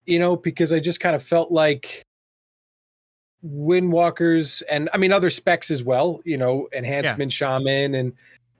you 0.07 0.19
know, 0.21 0.37
because 0.37 0.73
I 0.73 0.79
just 0.79 1.01
kind 1.01 1.17
of 1.17 1.23
felt 1.25 1.51
like 1.51 2.03
Windwalkers 3.45 4.63
and 4.71 4.89
I 4.95 4.97
mean 4.97 5.13
other 5.13 5.31
specs 5.31 5.71
as 5.71 5.83
well, 5.83 6.21
you 6.25 6.37
know, 6.39 6.69
enhancement 6.73 7.33
shaman 7.33 7.95
and 7.95 8.13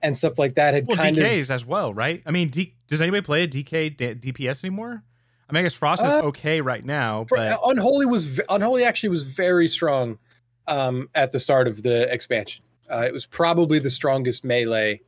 and 0.03 0.15
stuff 0.17 0.39
like 0.39 0.55
that 0.57 0.75
had 0.75 0.87
well 0.87 0.97
kind 0.99 1.17
dks 1.17 1.45
of 1.45 1.51
as 1.53 1.65
well 1.65 1.95
right 1.95 2.23
i 2.27 2.31
mean 2.31 2.49
D- 2.49 2.75
does 2.89 3.01
anybody 3.01 3.23
play 3.23 3.45
a 3.45 3.49
dk 3.49 3.97
D- 3.97 4.15
dps 4.33 4.63
anymore 4.63 5.03
i 5.49 5.53
mean 5.53 5.61
i 5.61 5.63
guess 5.63 5.75
frost 5.75 6.03
is 6.03 6.09
Uh, 6.09 6.23
okay 6.23 6.61
right 6.61 6.85
now 6.85 7.27
but 7.29 7.59
unholy 7.67 8.07
was 8.07 8.41
unholy 8.49 8.85
actually 8.85 9.09
was 9.09 9.23
very 9.23 9.69
strong 9.69 10.19
um 10.67 11.09
at 11.15 11.31
the 11.33 11.39
start 11.39 11.69
of 11.69 11.83
the 11.83 12.13
expansion. 12.13 12.63
Uh, 12.91 13.05
it 13.07 13.13
was 13.13 13.27
probably 13.27 13.79
the 13.79 13.91
strongest 13.91 14.45
melee 14.45 15.01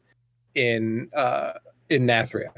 in 0.54 1.08
uh 1.14 1.52
in 1.90 2.06
Nathria. 2.06 2.50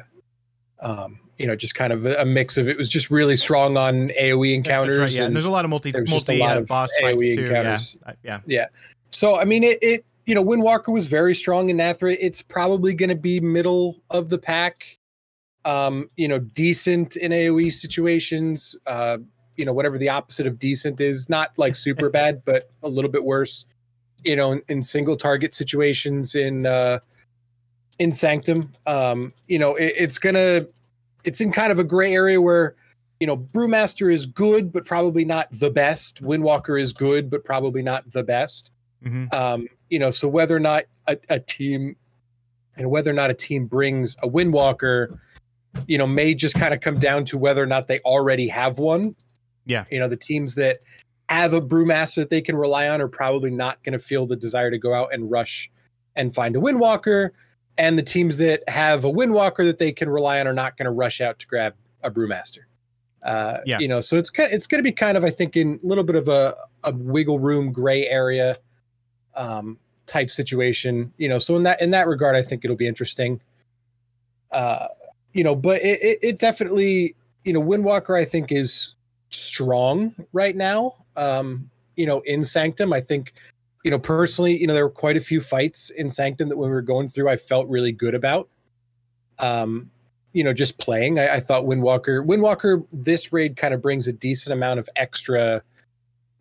Um, 0.80 1.20
you 1.38 1.46
know, 1.46 1.54
just 1.56 1.74
kind 1.74 1.92
of 1.92 2.06
a, 2.06 2.14
a 2.16 2.24
mix 2.24 2.56
of 2.56 2.68
it 2.68 2.76
was 2.76 2.88
just 2.88 3.10
really 3.10 3.36
strong 3.36 3.76
on 3.76 4.08
AoE 4.10 4.54
encounters. 4.54 4.98
right, 4.98 5.12
yeah, 5.12 5.24
and 5.24 5.34
there's 5.34 5.44
a 5.44 5.50
lot 5.50 5.64
of 5.64 5.70
multi 5.70 5.92
multi 6.08 6.38
lot 6.38 6.56
uh, 6.56 6.60
of 6.60 6.66
boss 6.66 6.90
AoE 7.00 7.02
fights 7.02 7.36
too. 7.36 7.46
encounters. 7.46 7.96
Yeah, 8.24 8.36
Uh, 8.36 8.40
yeah. 8.46 8.66
so 9.10 9.38
I 9.38 9.44
mean 9.44 9.64
it, 9.64 9.78
it 9.82 10.04
you 10.26 10.34
know, 10.34 10.44
Windwalker 10.44 10.92
was 10.92 11.06
very 11.06 11.34
strong 11.34 11.70
in 11.70 11.78
Nathria. 11.78 12.16
It's 12.20 12.42
probably 12.42 12.92
gonna 12.94 13.14
be 13.14 13.40
middle 13.40 14.00
of 14.10 14.28
the 14.28 14.38
pack. 14.38 14.97
Um, 15.64 16.08
you 16.16 16.28
know, 16.28 16.38
decent 16.38 17.16
in 17.16 17.32
AoE 17.32 17.72
situations. 17.72 18.76
Uh, 18.86 19.18
you 19.56 19.64
know, 19.64 19.72
whatever 19.72 19.98
the 19.98 20.08
opposite 20.08 20.46
of 20.46 20.58
decent 20.58 21.00
is, 21.00 21.28
not 21.28 21.52
like 21.56 21.76
super 21.76 22.08
bad, 22.20 22.42
but 22.44 22.70
a 22.82 22.88
little 22.88 23.10
bit 23.10 23.24
worse. 23.24 23.64
You 24.24 24.36
know, 24.36 24.52
in, 24.52 24.62
in 24.68 24.82
single 24.82 25.16
target 25.16 25.54
situations 25.54 26.34
in 26.34 26.66
uh 26.66 27.00
in 27.98 28.12
Sanctum. 28.12 28.72
Um, 28.86 29.32
you 29.46 29.58
know, 29.58 29.74
it, 29.74 29.94
it's 29.96 30.18
gonna 30.18 30.66
it's 31.24 31.40
in 31.40 31.52
kind 31.52 31.72
of 31.72 31.78
a 31.78 31.84
gray 31.84 32.14
area 32.14 32.40
where 32.40 32.76
you 33.20 33.26
know, 33.26 33.36
Brewmaster 33.36 34.12
is 34.12 34.26
good, 34.26 34.72
but 34.72 34.84
probably 34.84 35.24
not 35.24 35.48
the 35.50 35.70
best. 35.70 36.22
Windwalker 36.22 36.80
is 36.80 36.92
good, 36.92 37.30
but 37.30 37.44
probably 37.44 37.82
not 37.82 38.10
the 38.12 38.22
best. 38.22 38.70
hmm 39.02 39.26
Um, 39.32 39.66
you 39.90 39.98
know, 39.98 40.10
so 40.10 40.28
whether 40.28 40.54
or 40.54 40.60
not 40.60 40.84
a, 41.06 41.18
a 41.28 41.40
team 41.40 41.96
and 42.76 42.90
whether 42.90 43.10
or 43.10 43.14
not 43.14 43.30
a 43.30 43.34
team 43.34 43.66
brings 43.66 44.16
a 44.22 44.28
Windwalker, 44.28 45.18
you 45.86 45.98
know, 45.98 46.06
may 46.06 46.34
just 46.34 46.54
kind 46.54 46.74
of 46.74 46.80
come 46.80 46.98
down 46.98 47.24
to 47.26 47.38
whether 47.38 47.62
or 47.62 47.66
not 47.66 47.86
they 47.86 48.00
already 48.00 48.48
have 48.48 48.78
one. 48.78 49.14
Yeah. 49.66 49.84
You 49.90 49.98
know, 49.98 50.08
the 50.08 50.16
teams 50.16 50.54
that 50.56 50.78
have 51.28 51.52
a 51.52 51.60
brewmaster 51.60 52.16
that 52.16 52.30
they 52.30 52.40
can 52.40 52.56
rely 52.56 52.88
on 52.88 53.00
are 53.00 53.08
probably 53.08 53.50
not 53.50 53.82
going 53.84 53.92
to 53.92 53.98
feel 53.98 54.26
the 54.26 54.36
desire 54.36 54.70
to 54.70 54.78
go 54.78 54.94
out 54.94 55.12
and 55.12 55.30
rush 55.30 55.70
and 56.16 56.34
find 56.34 56.56
a 56.56 56.58
Windwalker. 56.58 57.30
And 57.76 57.98
the 57.98 58.02
teams 58.02 58.38
that 58.38 58.66
have 58.68 59.04
a 59.04 59.10
Windwalker 59.10 59.64
that 59.64 59.78
they 59.78 59.92
can 59.92 60.08
rely 60.08 60.40
on 60.40 60.46
are 60.46 60.54
not 60.54 60.76
going 60.76 60.86
to 60.86 60.90
rush 60.90 61.20
out 61.20 61.38
to 61.38 61.46
grab 61.46 61.74
a 62.02 62.10
brewmaster. 62.10 62.60
Uh, 63.22 63.58
Yeah. 63.66 63.78
you 63.78 63.88
know, 63.88 64.00
so 64.00 64.16
it's 64.16 64.30
kind 64.30 64.52
it's 64.52 64.66
going 64.66 64.78
to 64.78 64.82
be 64.82 64.92
kind 64.92 65.16
of, 65.16 65.24
I 65.24 65.30
think, 65.30 65.56
in 65.56 65.78
a 65.82 65.86
little 65.86 66.04
bit 66.04 66.16
of 66.16 66.28
a, 66.28 66.56
a 66.84 66.92
wiggle 66.92 67.38
room 67.38 67.72
gray 67.72 68.06
area. 68.06 68.56
Um, 69.34 69.78
type 70.08 70.30
situation. 70.30 71.12
You 71.18 71.28
know, 71.28 71.38
so 71.38 71.54
in 71.54 71.62
that 71.64 71.80
in 71.80 71.90
that 71.90 72.08
regard, 72.08 72.34
I 72.34 72.42
think 72.42 72.64
it'll 72.64 72.76
be 72.76 72.88
interesting. 72.88 73.40
Uh, 74.50 74.88
you 75.32 75.44
know, 75.44 75.54
but 75.54 75.80
it, 75.82 76.00
it, 76.02 76.18
it 76.22 76.38
definitely, 76.38 77.14
you 77.44 77.52
know, 77.52 77.62
Windwalker, 77.62 78.18
I 78.18 78.24
think 78.24 78.52
is 78.52 78.94
strong 79.30 80.14
right 80.32 80.56
now. 80.56 80.94
Um, 81.16 81.70
you 81.96 82.06
know, 82.06 82.20
in 82.20 82.44
Sanctum, 82.44 82.92
I 82.92 83.00
think, 83.00 83.34
you 83.84 83.90
know, 83.90 83.98
personally, 83.98 84.58
you 84.58 84.66
know, 84.66 84.74
there 84.74 84.84
were 84.84 84.90
quite 84.90 85.16
a 85.16 85.20
few 85.20 85.40
fights 85.40 85.90
in 85.90 86.10
Sanctum 86.10 86.48
that 86.48 86.56
when 86.56 86.68
we 86.68 86.74
were 86.74 86.82
going 86.82 87.08
through, 87.08 87.28
I 87.28 87.36
felt 87.36 87.68
really 87.68 87.92
good 87.92 88.14
about. 88.14 88.48
Um, 89.38 89.90
you 90.32 90.44
know, 90.44 90.52
just 90.52 90.78
playing. 90.78 91.18
I, 91.18 91.36
I 91.36 91.40
thought 91.40 91.64
Windwalker, 91.64 92.24
Windwalker, 92.24 92.86
this 92.92 93.32
raid 93.32 93.56
kind 93.56 93.72
of 93.72 93.80
brings 93.80 94.06
a 94.06 94.12
decent 94.12 94.52
amount 94.52 94.78
of 94.78 94.88
extra 94.96 95.62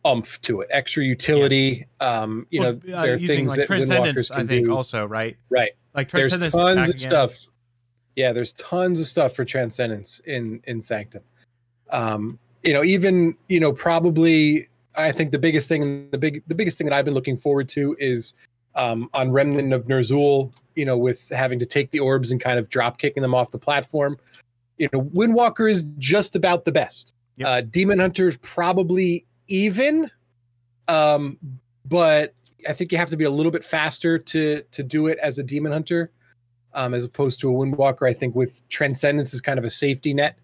umph 0.05 0.39
to 0.41 0.61
it, 0.61 0.67
extra 0.71 1.03
utility. 1.03 1.85
Yeah. 2.01 2.07
Um, 2.21 2.47
you 2.49 2.61
well, 2.61 2.79
know, 2.85 2.97
uh, 2.97 3.05
are 3.05 3.17
things 3.17 3.49
like 3.49 3.67
that 3.67 3.69
Windwalkers 3.69 4.29
can 4.29 4.41
I 4.41 4.47
think 4.47 4.67
do. 4.67 4.75
also, 4.75 5.05
right? 5.05 5.37
Right. 5.49 5.71
Like 5.95 6.11
there's 6.11 6.37
tons 6.37 6.89
of 6.89 6.99
stuff. 6.99 7.47
Yeah, 8.17 8.33
there's 8.33 8.51
tons 8.53 8.99
of 8.99 9.05
stuff 9.05 9.33
for 9.33 9.45
Transcendence 9.45 10.19
in 10.25 10.59
in 10.65 10.81
Sanctum. 10.81 11.21
Um, 11.91 12.39
you 12.63 12.73
know, 12.73 12.83
even 12.83 13.37
you 13.47 13.59
know, 13.59 13.71
probably 13.71 14.67
I 14.95 15.11
think 15.11 15.31
the 15.31 15.37
biggest 15.37 15.69
thing, 15.69 16.09
the 16.09 16.17
big, 16.17 16.43
the 16.47 16.55
biggest 16.55 16.79
thing 16.79 16.85
that 16.87 16.95
I've 16.95 17.05
been 17.05 17.13
looking 17.13 17.37
forward 17.37 17.69
to 17.69 17.95
is 17.99 18.33
um, 18.73 19.07
on 19.13 19.31
Remnant 19.31 19.71
of 19.71 19.85
Ner'zhul. 19.85 20.51
You 20.75 20.85
know, 20.85 20.97
with 20.97 21.29
having 21.29 21.59
to 21.59 21.65
take 21.65 21.91
the 21.91 21.99
orbs 21.99 22.31
and 22.31 22.41
kind 22.41 22.57
of 22.57 22.69
drop 22.69 22.97
kicking 22.97 23.21
them 23.21 23.35
off 23.35 23.51
the 23.51 23.59
platform. 23.59 24.17
You 24.79 24.89
know, 24.91 25.03
Windwalker 25.03 25.69
is 25.69 25.85
just 25.99 26.35
about 26.35 26.65
the 26.65 26.71
best. 26.71 27.13
Yep. 27.37 27.47
Uh, 27.47 27.61
Demon 27.61 27.99
Hunter's 27.99 28.37
probably 28.37 29.25
even, 29.47 30.09
um, 30.87 31.37
but 31.85 32.33
I 32.67 32.73
think 32.73 32.91
you 32.91 32.97
have 32.97 33.09
to 33.09 33.17
be 33.17 33.25
a 33.25 33.29
little 33.29 33.51
bit 33.51 33.63
faster 33.63 34.17
to 34.17 34.63
to 34.71 34.81
do 34.81 35.05
it 35.05 35.19
as 35.19 35.37
a 35.37 35.43
Demon 35.43 35.71
Hunter, 35.71 36.11
um, 36.73 36.93
as 36.93 37.03
opposed 37.05 37.39
to 37.41 37.49
a 37.49 37.53
Windwalker. 37.53 38.09
I 38.09 38.13
think 38.13 38.35
with 38.35 38.67
Transcendence 38.69 39.33
is 39.33 39.41
kind 39.41 39.59
of 39.59 39.65
a 39.65 39.69
safety 39.69 40.13
net 40.13 40.37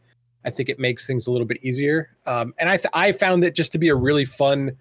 I 0.45 0.49
think 0.49 0.69
it 0.69 0.79
makes 0.79 1.07
things 1.07 1.27
a 1.27 1.31
little 1.31 1.47
bit 1.47 1.57
easier. 1.63 2.15
Um, 2.25 2.53
and 2.57 2.69
I 2.69 2.77
th- 2.77 2.89
I 2.93 3.11
found 3.11 3.43
it 3.43 3.55
just 3.55 3.71
to 3.73 3.77
be 3.77 3.89
a 3.89 3.95
really 3.95 4.25
fun. 4.25 4.75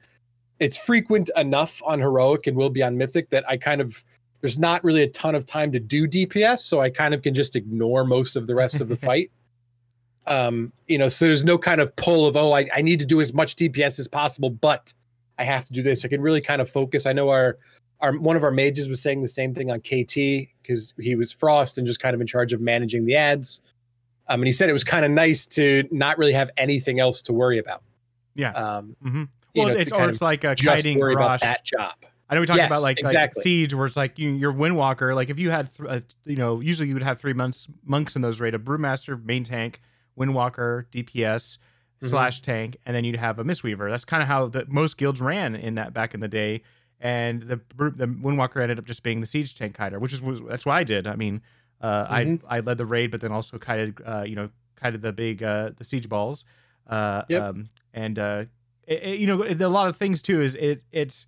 It's 0.58 0.76
frequent 0.76 1.30
enough 1.36 1.80
on 1.84 2.00
heroic 2.00 2.46
and 2.46 2.56
will 2.56 2.70
be 2.70 2.82
on 2.82 2.96
mythic 2.96 3.30
that 3.30 3.48
I 3.48 3.56
kind 3.56 3.80
of 3.80 4.04
there's 4.40 4.58
not 4.58 4.82
really 4.82 5.02
a 5.02 5.08
ton 5.08 5.36
of 5.36 5.46
time 5.46 5.70
to 5.72 5.78
do 5.78 6.08
DPS, 6.08 6.60
so 6.60 6.80
I 6.80 6.90
kind 6.90 7.14
of 7.14 7.22
can 7.22 7.32
just 7.32 7.54
ignore 7.54 8.04
most 8.04 8.34
of 8.34 8.46
the 8.46 8.54
rest 8.54 8.80
of 8.80 8.88
the 8.88 8.96
fight. 9.08 9.30
Um, 10.26 10.72
you 10.86 10.98
know, 10.98 11.08
so 11.08 11.26
there's 11.26 11.44
no 11.44 11.58
kind 11.58 11.80
of 11.80 11.94
pull 11.96 12.26
of 12.26 12.36
oh 12.36 12.52
I, 12.52 12.68
I 12.74 12.82
need 12.82 12.98
to 13.00 13.06
do 13.06 13.20
as 13.20 13.32
much 13.32 13.56
DPS 13.56 13.98
as 13.98 14.08
possible, 14.08 14.50
but 14.50 14.92
I 15.38 15.44
have 15.44 15.64
to 15.66 15.72
do 15.72 15.82
this. 15.82 16.04
I 16.04 16.08
can 16.08 16.20
really 16.20 16.40
kind 16.40 16.60
of 16.60 16.70
focus. 16.70 17.06
I 17.06 17.12
know 17.12 17.30
our 17.30 17.58
our 18.02 18.12
one 18.12 18.36
of 18.36 18.42
our 18.42 18.50
mages 18.50 18.88
was 18.88 19.00
saying 19.00 19.22
the 19.22 19.28
same 19.28 19.54
thing 19.54 19.70
on 19.70 19.80
KT 19.80 20.48
because 20.60 20.92
he 21.00 21.14
was 21.14 21.32
Frost 21.32 21.78
and 21.78 21.86
just 21.86 22.00
kind 22.00 22.14
of 22.14 22.20
in 22.20 22.26
charge 22.26 22.52
of 22.52 22.60
managing 22.60 23.06
the 23.06 23.16
ads. 23.16 23.60
Um, 24.28 24.40
and 24.40 24.46
he 24.46 24.52
said 24.52 24.68
it 24.68 24.74
was 24.74 24.84
kind 24.84 25.04
of 25.04 25.10
nice 25.10 25.46
to 25.46 25.88
not 25.90 26.18
really 26.18 26.32
have 26.32 26.50
anything 26.56 27.00
else 27.00 27.22
to 27.22 27.32
worry 27.32 27.58
about. 27.58 27.82
Yeah. 28.34 28.52
Um, 28.52 28.96
mm-hmm. 29.04 29.24
Well, 29.54 29.68
know, 29.68 29.74
it's 29.74 29.92
or 29.92 30.08
it's 30.08 30.22
like 30.22 30.44
a 30.44 30.54
kiting 30.54 30.98
worry 30.98 31.14
about 31.14 31.40
that 31.40 31.64
job. 31.64 31.94
I 32.28 32.34
know 32.34 32.40
we 32.40 32.46
talked 32.46 32.58
yes, 32.58 32.68
about 32.68 32.80
like, 32.80 32.98
exactly. 32.98 33.40
like, 33.40 33.44
siege, 33.44 33.74
where 33.74 33.84
it's 33.84 33.96
like 33.96 34.18
you, 34.18 34.30
your 34.30 34.54
windwalker. 34.54 35.14
Like 35.14 35.28
if 35.28 35.38
you 35.38 35.50
had, 35.50 35.68
th- 35.76 35.88
uh, 35.88 36.00
you 36.24 36.36
know, 36.36 36.60
usually 36.60 36.88
you 36.88 36.94
would 36.94 37.02
have 37.02 37.20
three 37.20 37.34
months 37.34 37.68
monks 37.84 38.16
in 38.16 38.22
those 38.22 38.40
raid: 38.40 38.54
a 38.54 38.58
brewmaster, 38.58 39.22
main 39.22 39.44
tank, 39.44 39.82
windwalker, 40.18 40.86
DPS 40.90 41.58
mm-hmm. 41.58 42.06
slash 42.06 42.40
tank, 42.40 42.78
and 42.86 42.96
then 42.96 43.04
you'd 43.04 43.16
have 43.16 43.38
a 43.38 43.44
mistweaver. 43.44 43.90
That's 43.90 44.06
kind 44.06 44.22
of 44.22 44.28
how 44.28 44.46
the 44.46 44.64
most 44.66 44.96
guilds 44.96 45.20
ran 45.20 45.54
in 45.54 45.74
that 45.74 45.92
back 45.92 46.14
in 46.14 46.20
the 46.20 46.28
day. 46.28 46.62
And 47.02 47.42
the 47.42 47.60
the 47.76 48.06
windwalker 48.06 48.62
ended 48.62 48.78
up 48.78 48.84
just 48.84 49.02
being 49.02 49.20
the 49.20 49.26
siege 49.26 49.56
tank 49.56 49.76
hider, 49.76 49.98
which 49.98 50.12
is 50.12 50.22
that's 50.48 50.64
what 50.64 50.76
I 50.76 50.84
did. 50.84 51.08
I 51.08 51.16
mean, 51.16 51.42
uh, 51.80 52.06
mm-hmm. 52.06 52.46
I 52.48 52.58
I 52.58 52.60
led 52.60 52.78
the 52.78 52.86
raid, 52.86 53.10
but 53.10 53.20
then 53.20 53.32
also 53.32 53.58
kited 53.58 54.00
uh, 54.06 54.24
you 54.24 54.36
know 54.36 54.48
kited 54.80 55.02
the 55.02 55.12
big 55.12 55.42
uh, 55.42 55.70
the 55.76 55.82
siege 55.82 56.08
balls. 56.08 56.44
Uh, 56.86 57.22
yep. 57.28 57.42
Um, 57.42 57.68
and 57.92 58.18
uh, 58.18 58.44
it, 58.86 59.02
it, 59.02 59.18
you 59.18 59.26
know 59.26 59.42
a 59.44 59.68
lot 59.68 59.88
of 59.88 59.96
things 59.96 60.22
too 60.22 60.40
is 60.40 60.54
it 60.54 60.84
it's 60.92 61.26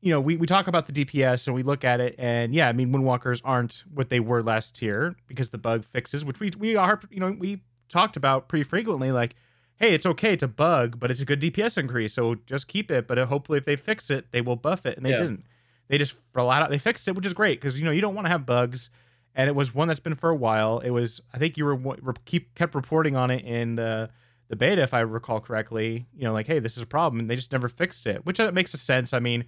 you 0.00 0.10
know 0.10 0.20
we, 0.20 0.36
we 0.36 0.46
talk 0.46 0.66
about 0.66 0.86
the 0.86 0.92
DPS 0.92 1.46
and 1.46 1.56
we 1.56 1.62
look 1.62 1.84
at 1.84 2.00
it 2.00 2.14
and 2.18 2.54
yeah 2.54 2.68
I 2.68 2.72
mean 2.72 2.92
Windwalkers 2.92 3.40
aren't 3.44 3.84
what 3.92 4.08
they 4.08 4.20
were 4.20 4.42
last 4.42 4.76
tier 4.76 5.16
because 5.26 5.50
the 5.50 5.58
bug 5.58 5.84
fixes 5.84 6.24
which 6.24 6.40
we 6.40 6.52
we 6.58 6.76
are 6.76 7.00
you 7.10 7.20
know 7.20 7.30
we 7.38 7.62
talked 7.88 8.16
about 8.16 8.48
pretty 8.48 8.62
frequently 8.62 9.12
like 9.12 9.34
hey 9.78 9.94
it's 9.94 10.06
okay 10.06 10.32
it's 10.32 10.42
a 10.42 10.48
bug 10.48 10.98
but 10.98 11.10
it's 11.10 11.20
a 11.20 11.24
good 11.24 11.40
DPS 11.40 11.78
increase 11.78 12.14
so 12.14 12.36
just 12.46 12.68
keep 12.68 12.90
it 12.90 13.06
but 13.06 13.18
hopefully 13.18 13.58
if 13.58 13.64
they 13.64 13.76
fix 13.76 14.10
it 14.10 14.26
they 14.32 14.40
will 14.40 14.56
buff 14.56 14.86
it 14.86 14.96
and 14.96 15.04
they 15.04 15.10
yeah. 15.10 15.18
didn't 15.18 15.44
they 15.88 15.98
just 15.98 16.16
flat 16.32 16.62
out 16.62 16.70
they 16.70 16.78
fixed 16.78 17.06
it 17.08 17.14
which 17.14 17.26
is 17.26 17.32
great 17.32 17.60
because 17.60 17.78
you 17.78 17.84
know 17.84 17.90
you 17.90 18.00
don't 18.00 18.14
want 18.14 18.26
to 18.26 18.30
have 18.30 18.46
bugs 18.46 18.90
and 19.36 19.48
it 19.48 19.54
was 19.54 19.74
one 19.74 19.86
that's 19.86 20.00
been 20.00 20.14
for 20.14 20.30
a 20.30 20.34
while. 20.34 20.80
It 20.80 20.90
was 20.90 21.20
I 21.32 21.38
think 21.38 21.56
you 21.56 21.66
were, 21.66 21.76
were 21.76 22.14
keep 22.24 22.54
kept 22.54 22.74
reporting 22.74 23.14
on 23.14 23.30
it 23.30 23.44
in 23.44 23.76
the 23.76 24.10
the 24.48 24.56
beta, 24.56 24.82
if 24.82 24.94
I 24.94 25.00
recall 25.00 25.40
correctly. 25.40 26.06
You 26.16 26.24
know, 26.24 26.32
like 26.32 26.46
hey, 26.46 26.58
this 26.58 26.76
is 26.76 26.82
a 26.82 26.86
problem, 26.86 27.20
and 27.20 27.30
they 27.30 27.36
just 27.36 27.52
never 27.52 27.68
fixed 27.68 28.06
it, 28.06 28.24
which 28.24 28.40
uh, 28.40 28.50
makes 28.52 28.72
a 28.74 28.78
sense. 28.78 29.12
I 29.12 29.20
mean, 29.20 29.44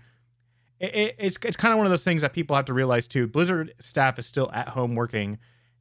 it, 0.78 0.94
it, 0.94 1.16
it's 1.18 1.38
it's 1.42 1.56
kind 1.56 1.72
of 1.72 1.78
one 1.78 1.86
of 1.86 1.90
those 1.90 2.04
things 2.04 2.22
that 2.22 2.34
people 2.34 2.54
have 2.54 2.66
to 2.66 2.74
realize 2.74 3.08
too. 3.08 3.26
Blizzard 3.26 3.74
staff 3.80 4.18
is 4.18 4.26
still 4.26 4.50
at 4.52 4.68
home 4.68 4.94
working. 4.94 5.38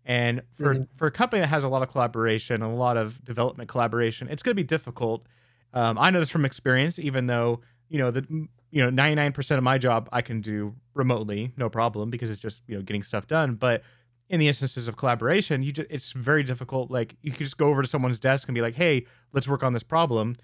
And 0.08 0.42
for, 0.56 0.74
mm-hmm. 0.74 0.84
for 0.96 1.08
a 1.08 1.12
company 1.12 1.42
that 1.42 1.48
has 1.48 1.66
a 1.66 1.68
lot 1.68 1.84
of 1.84 1.90
collaboration, 1.90 2.62
a 2.62 2.74
lot 2.74 2.96
of 2.96 3.24
development 3.26 3.70
collaboration, 3.70 4.30
it's 4.30 4.42
going 4.42 4.56
to 4.56 4.56
be 4.56 4.66
difficult. 4.66 5.28
Um, 5.74 6.00
I 6.00 6.10
know 6.10 6.20
this 6.20 6.30
from 6.30 6.46
experience, 6.46 6.98
even 6.98 7.28
though 7.28 7.60
you 7.90 8.00
know 8.00 8.10
the 8.10 8.26
you 8.72 8.90
know 8.90 8.90
99% 8.90 9.58
of 9.58 9.64
my 9.64 9.78
job 9.78 10.08
I 10.14 10.22
can 10.22 10.40
do 10.40 10.74
remotely, 10.94 11.52
no 11.58 11.70
problem, 11.70 12.10
because 12.10 12.32
it's 12.32 12.40
just 12.40 12.64
you 12.68 12.78
know 12.78 12.82
getting 12.82 13.04
stuff 13.04 13.28
done. 13.28 13.56
But 13.56 13.84
in 14.30 14.40
the 14.40 14.48
instances 14.48 14.88
of 14.88 14.96
collaboration, 14.96 15.62
you 15.62 15.74
just, 15.74 15.92
it's 15.92 16.14
very 16.14 16.44
difficult. 16.44 16.90
Like 16.90 17.18
you 17.22 17.32
could 17.32 17.46
just 17.46 17.58
go 17.58 17.68
over 17.68 17.82
to 17.82 17.88
someone's 17.88 18.18
desk 18.18 18.48
and 18.48 18.56
be 18.56 18.62
like, 18.62 18.76
"Hey, 18.76 19.06
let's 19.34 19.48
work 19.48 19.62
on 19.62 19.74
this 19.74 19.84
problem," 19.84 20.36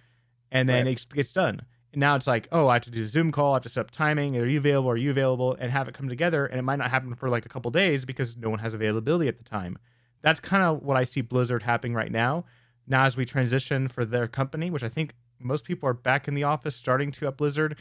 and 0.52 0.68
then 0.68 0.86
right. 0.86 1.00
it 1.00 1.16
gets 1.16 1.32
done. 1.32 1.62
And 1.94 2.00
now 2.00 2.16
it's 2.16 2.28
like, 2.28 2.48
oh, 2.52 2.68
I 2.68 2.74
have 2.74 2.84
to 2.84 2.92
do 2.92 3.02
a 3.02 3.06
Zoom 3.06 3.32
call. 3.32 3.54
I 3.54 3.56
have 3.58 3.64
to 3.64 3.70
set 3.70 3.82
up 3.82 3.92
timing. 3.92 4.36
Are 4.36 4.46
you 4.46 4.58
available? 4.58 4.90
Are 4.90 4.98
you 4.98 5.12
available? 5.12 5.56
And 5.60 5.72
have 5.72 5.88
it 5.88 5.94
come 5.94 6.10
together. 6.10 6.48
And 6.48 6.60
it 6.60 6.64
might 6.64 6.78
not 6.80 6.90
happen 6.90 7.14
for 7.14 7.30
like 7.30 7.46
a 7.46 7.50
couple 7.50 7.72
days 7.72 8.04
because 8.04 8.36
no 8.36 8.50
one 8.50 8.60
has 8.60 8.74
availability 8.74 9.28
at 9.28 9.38
the 9.38 9.44
time. 9.44 9.78
That's 10.22 10.40
kind 10.40 10.64
of 10.64 10.82
what 10.82 10.98
I 10.98 11.04
see 11.04 11.22
Blizzard 11.22 11.62
happening 11.62 11.94
right 11.94 12.12
now. 12.12 12.46
Now, 12.88 13.06
as 13.06 13.16
we 13.16 13.26
transition 13.26 13.88
for 13.88 14.06
their 14.06 14.28
company, 14.28 14.70
which 14.72 14.84
I 14.84 14.90
think 14.90 15.14
most 15.40 15.64
people 15.66 15.88
are 15.88 15.94
back 15.94 16.28
in 16.28 16.34
the 16.34 16.44
office 16.44 16.76
starting 16.76 17.12
to 17.14 17.28
at 17.28 17.38
Blizzard, 17.38 17.78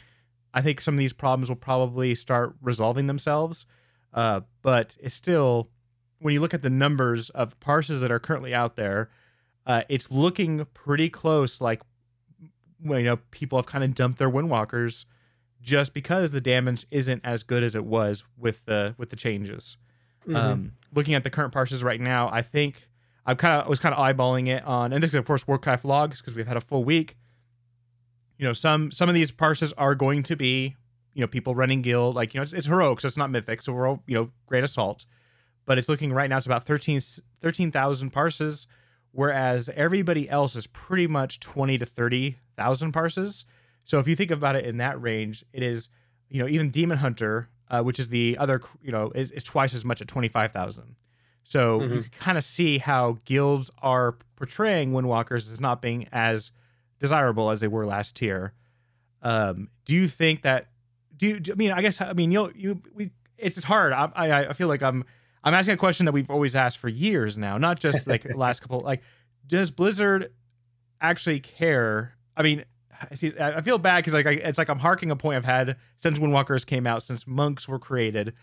I 0.53 0.61
think 0.61 0.79
some 0.79 0.93
of 0.93 0.99
these 0.99 1.13
problems 1.13 1.49
will 1.49 1.55
probably 1.55 2.13
start 2.15 2.55
resolving 2.61 3.07
themselves. 3.07 3.65
Uh, 4.13 4.41
but 4.61 4.95
it's 5.01 5.15
still 5.15 5.69
when 6.19 6.33
you 6.33 6.39
look 6.39 6.53
at 6.53 6.61
the 6.61 6.69
numbers 6.69 7.29
of 7.31 7.59
parses 7.59 8.01
that 8.01 8.11
are 8.11 8.19
currently 8.19 8.53
out 8.53 8.75
there, 8.75 9.09
uh, 9.65 9.81
it's 9.89 10.11
looking 10.11 10.65
pretty 10.73 11.09
close. 11.09 11.59
Like, 11.59 11.81
you 12.83 13.03
know, 13.03 13.17
people 13.31 13.57
have 13.57 13.65
kind 13.65 13.83
of 13.83 13.95
dumped 13.95 14.17
their 14.17 14.29
windwalkers 14.29 15.05
just 15.61 15.93
because 15.93 16.31
the 16.31 16.41
damage 16.41 16.85
isn't 16.91 17.21
as 17.23 17.43
good 17.43 17.63
as 17.63 17.75
it 17.75 17.85
was 17.85 18.23
with 18.37 18.63
the 18.65 18.95
with 18.97 19.09
the 19.09 19.15
changes. 19.15 19.77
Mm-hmm. 20.23 20.35
Um, 20.35 20.71
looking 20.93 21.13
at 21.13 21.23
the 21.23 21.29
current 21.29 21.53
parses 21.53 21.83
right 21.83 21.99
now, 21.99 22.29
I 22.31 22.41
think 22.41 22.87
I'm 23.25 23.37
kind 23.37 23.53
of 23.53 23.65
I 23.65 23.69
was 23.69 23.79
kind 23.79 23.95
of 23.95 23.99
eyeballing 23.99 24.47
it 24.47 24.63
on, 24.65 24.93
and 24.93 25.01
this 25.01 25.11
is 25.11 25.15
of 25.15 25.25
course 25.25 25.47
Warcraft 25.47 25.85
logs 25.85 26.21
because 26.21 26.35
we've 26.35 26.47
had 26.47 26.57
a 26.57 26.61
full 26.61 26.83
week. 26.83 27.17
You 28.37 28.45
know, 28.45 28.53
some 28.53 28.91
some 28.91 29.09
of 29.09 29.15
these 29.15 29.31
parses 29.31 29.73
are 29.73 29.95
going 29.95 30.23
to 30.23 30.35
be 30.35 30.75
you 31.13 31.21
know 31.21 31.27
people 31.27 31.55
running 31.55 31.81
guild 31.81 32.15
like 32.15 32.33
you 32.33 32.39
know 32.39 32.43
it's, 32.43 32.53
it's 32.53 32.67
heroic, 32.67 33.01
so 33.01 33.07
it's 33.07 33.17
not 33.17 33.29
mythic, 33.29 33.61
so 33.61 33.73
we're 33.73 33.87
all 33.87 34.03
you 34.07 34.15
know 34.15 34.31
great 34.47 34.63
assault 34.63 35.05
but 35.65 35.77
it's 35.77 35.89
looking 35.89 36.11
right 36.11 36.29
now 36.29 36.37
it's 36.37 36.45
about 36.45 36.65
13,000 36.65 37.23
13, 37.41 38.09
parses, 38.09 38.67
whereas 39.11 39.69
everybody 39.69 40.29
else 40.29 40.55
is 40.55 40.67
pretty 40.67 41.07
much 41.07 41.39
20 41.39 41.77
to 41.77 41.85
30,000 42.57 42.91
parses. 42.91 43.45
So 43.83 43.99
if 43.99 44.07
you 44.07 44.15
think 44.15 44.31
about 44.31 44.55
it 44.55 44.65
in 44.65 44.77
that 44.77 45.01
range, 45.01 45.43
it 45.53 45.63
is, 45.63 45.89
you 46.29 46.41
know, 46.41 46.47
even 46.47 46.69
Demon 46.69 46.97
Hunter, 46.97 47.49
uh, 47.69 47.81
which 47.81 47.99
is 47.99 48.09
the 48.09 48.37
other, 48.39 48.61
you 48.81 48.91
know, 48.91 49.11
is, 49.13 49.31
is 49.31 49.43
twice 49.43 49.73
as 49.73 49.83
much 49.83 50.01
at 50.01 50.07
25,000. 50.07 50.95
So 51.43 51.79
mm-hmm. 51.79 51.93
you 51.95 52.03
kind 52.19 52.37
of 52.37 52.43
see 52.43 52.77
how 52.77 53.17
guilds 53.25 53.69
are 53.81 54.17
portraying 54.35 54.91
Windwalkers 54.91 55.51
as 55.51 55.59
not 55.59 55.81
being 55.81 56.07
as 56.11 56.51
desirable 56.99 57.49
as 57.49 57.59
they 57.59 57.67
were 57.67 57.85
last 57.85 58.15
tier. 58.15 58.53
Um, 59.21 59.69
do 59.85 59.95
you 59.95 60.07
think 60.07 60.43
that? 60.43 60.67
Do 61.15 61.27
you? 61.27 61.41
I 61.51 61.55
mean, 61.55 61.71
I 61.71 61.81
guess 61.81 62.01
I 62.01 62.13
mean 62.13 62.31
you'll 62.31 62.51
you 62.53 62.81
we. 62.93 63.11
It's 63.37 63.61
hard. 63.63 63.93
I 63.93 64.09
I, 64.15 64.49
I 64.49 64.53
feel 64.53 64.67
like 64.67 64.81
I'm 64.81 65.05
I'm 65.43 65.53
asking 65.53 65.73
a 65.73 65.77
question 65.77 66.05
that 66.05 66.13
we've 66.13 66.29
always 66.29 66.55
asked 66.55 66.77
for 66.77 66.87
years 66.87 67.37
now, 67.37 67.57
not 67.57 67.79
just 67.79 68.07
like 68.07 68.25
last 68.35 68.61
couple. 68.61 68.79
Like, 68.79 69.01
does 69.45 69.71
Blizzard 69.71 70.31
actually 71.01 71.39
care? 71.39 72.15
I 72.35 72.43
mean, 72.43 72.65
I 73.11 73.15
see. 73.15 73.33
I 73.39 73.61
feel 73.61 73.77
bad 73.77 73.97
because 73.97 74.13
like 74.13 74.25
I, 74.25 74.31
it's 74.31 74.57
like 74.57 74.69
I'm 74.69 74.79
harking 74.79 75.11
a 75.11 75.15
point 75.15 75.37
I've 75.37 75.45
had 75.45 75.77
since 75.97 76.19
Windwalkers 76.19 76.65
came 76.65 76.87
out, 76.87 77.03
since 77.03 77.27
monks 77.27 77.67
were 77.67 77.79
created. 77.79 78.33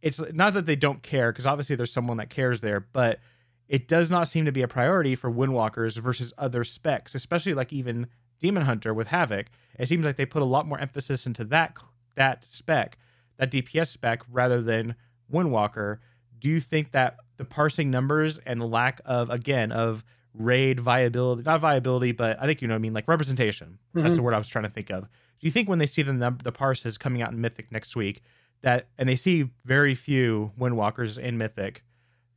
It's 0.00 0.20
not 0.32 0.54
that 0.54 0.66
they 0.66 0.76
don't 0.76 1.02
care, 1.02 1.32
because 1.32 1.46
obviously 1.46 1.76
there's 1.76 1.92
someone 1.92 2.16
that 2.16 2.28
cares 2.30 2.60
there, 2.60 2.80
but 2.80 3.20
it 3.68 3.86
does 3.86 4.10
not 4.10 4.26
seem 4.26 4.44
to 4.46 4.52
be 4.52 4.62
a 4.62 4.68
priority 4.68 5.14
for 5.14 5.30
Windwalkers 5.30 5.96
versus 5.98 6.32
other 6.36 6.64
specs, 6.64 7.14
especially 7.14 7.54
like 7.54 7.72
even 7.72 8.08
Demon 8.40 8.64
Hunter 8.64 8.92
with 8.92 9.06
Havoc. 9.08 9.46
It 9.78 9.86
seems 9.88 10.04
like 10.04 10.16
they 10.16 10.26
put 10.26 10.42
a 10.42 10.46
lot 10.46 10.66
more 10.66 10.78
emphasis 10.78 11.26
into 11.26 11.44
that 11.44 11.76
that 12.14 12.44
spec 12.44 12.98
that 13.38 13.50
DPS 13.50 13.88
spec 13.88 14.22
rather 14.30 14.60
than 14.60 14.94
Windwalker, 15.32 15.98
do 16.38 16.48
you 16.48 16.60
think 16.60 16.92
that 16.92 17.16
the 17.38 17.44
parsing 17.44 17.90
numbers 17.90 18.38
and 18.38 18.60
the 18.60 18.66
lack 18.66 19.00
of 19.04 19.30
again 19.30 19.72
of 19.72 20.04
raid 20.34 20.80
viability, 20.80 21.42
not 21.44 21.60
viability, 21.60 22.12
but 22.12 22.38
I 22.40 22.46
think 22.46 22.62
you 22.62 22.68
know 22.68 22.74
what 22.74 22.78
I 22.78 22.80
mean, 22.80 22.94
like 22.94 23.08
representation. 23.08 23.78
Mm-hmm. 23.94 24.02
That's 24.02 24.16
the 24.16 24.22
word 24.22 24.34
I 24.34 24.38
was 24.38 24.48
trying 24.48 24.64
to 24.64 24.70
think 24.70 24.90
of. 24.90 25.02
Do 25.02 25.46
you 25.46 25.50
think 25.50 25.68
when 25.68 25.78
they 25.78 25.86
see 25.86 26.02
the 26.02 26.12
num- 26.12 26.38
the 26.42 26.52
parses 26.52 26.96
coming 26.98 27.22
out 27.22 27.32
in 27.32 27.40
Mythic 27.40 27.72
next 27.72 27.96
week 27.96 28.22
that 28.62 28.88
and 28.96 29.08
they 29.08 29.16
see 29.16 29.50
very 29.64 29.94
few 29.94 30.52
Windwalkers 30.58 31.18
in 31.18 31.36
Mythic, 31.36 31.82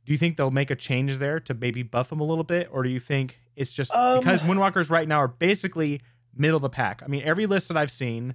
do 0.04 0.12
you 0.12 0.18
think 0.18 0.36
they'll 0.36 0.50
make 0.50 0.70
a 0.70 0.76
change 0.76 1.18
there 1.18 1.40
to 1.40 1.54
maybe 1.54 1.82
buff 1.82 2.10
them 2.10 2.20
a 2.20 2.24
little 2.24 2.44
bit, 2.44 2.68
or 2.70 2.82
do 2.82 2.88
you 2.88 3.00
think 3.00 3.38
it's 3.54 3.70
just 3.70 3.94
um, 3.94 4.20
because 4.20 4.42
Windwalkers 4.42 4.90
right 4.90 5.08
now 5.08 5.18
are 5.18 5.28
basically 5.28 6.00
middle 6.34 6.56
of 6.56 6.62
the 6.62 6.68
pack? 6.68 7.02
I 7.02 7.08
mean, 7.08 7.22
every 7.24 7.46
list 7.46 7.68
that 7.68 7.76
I've 7.76 7.90
seen, 7.90 8.34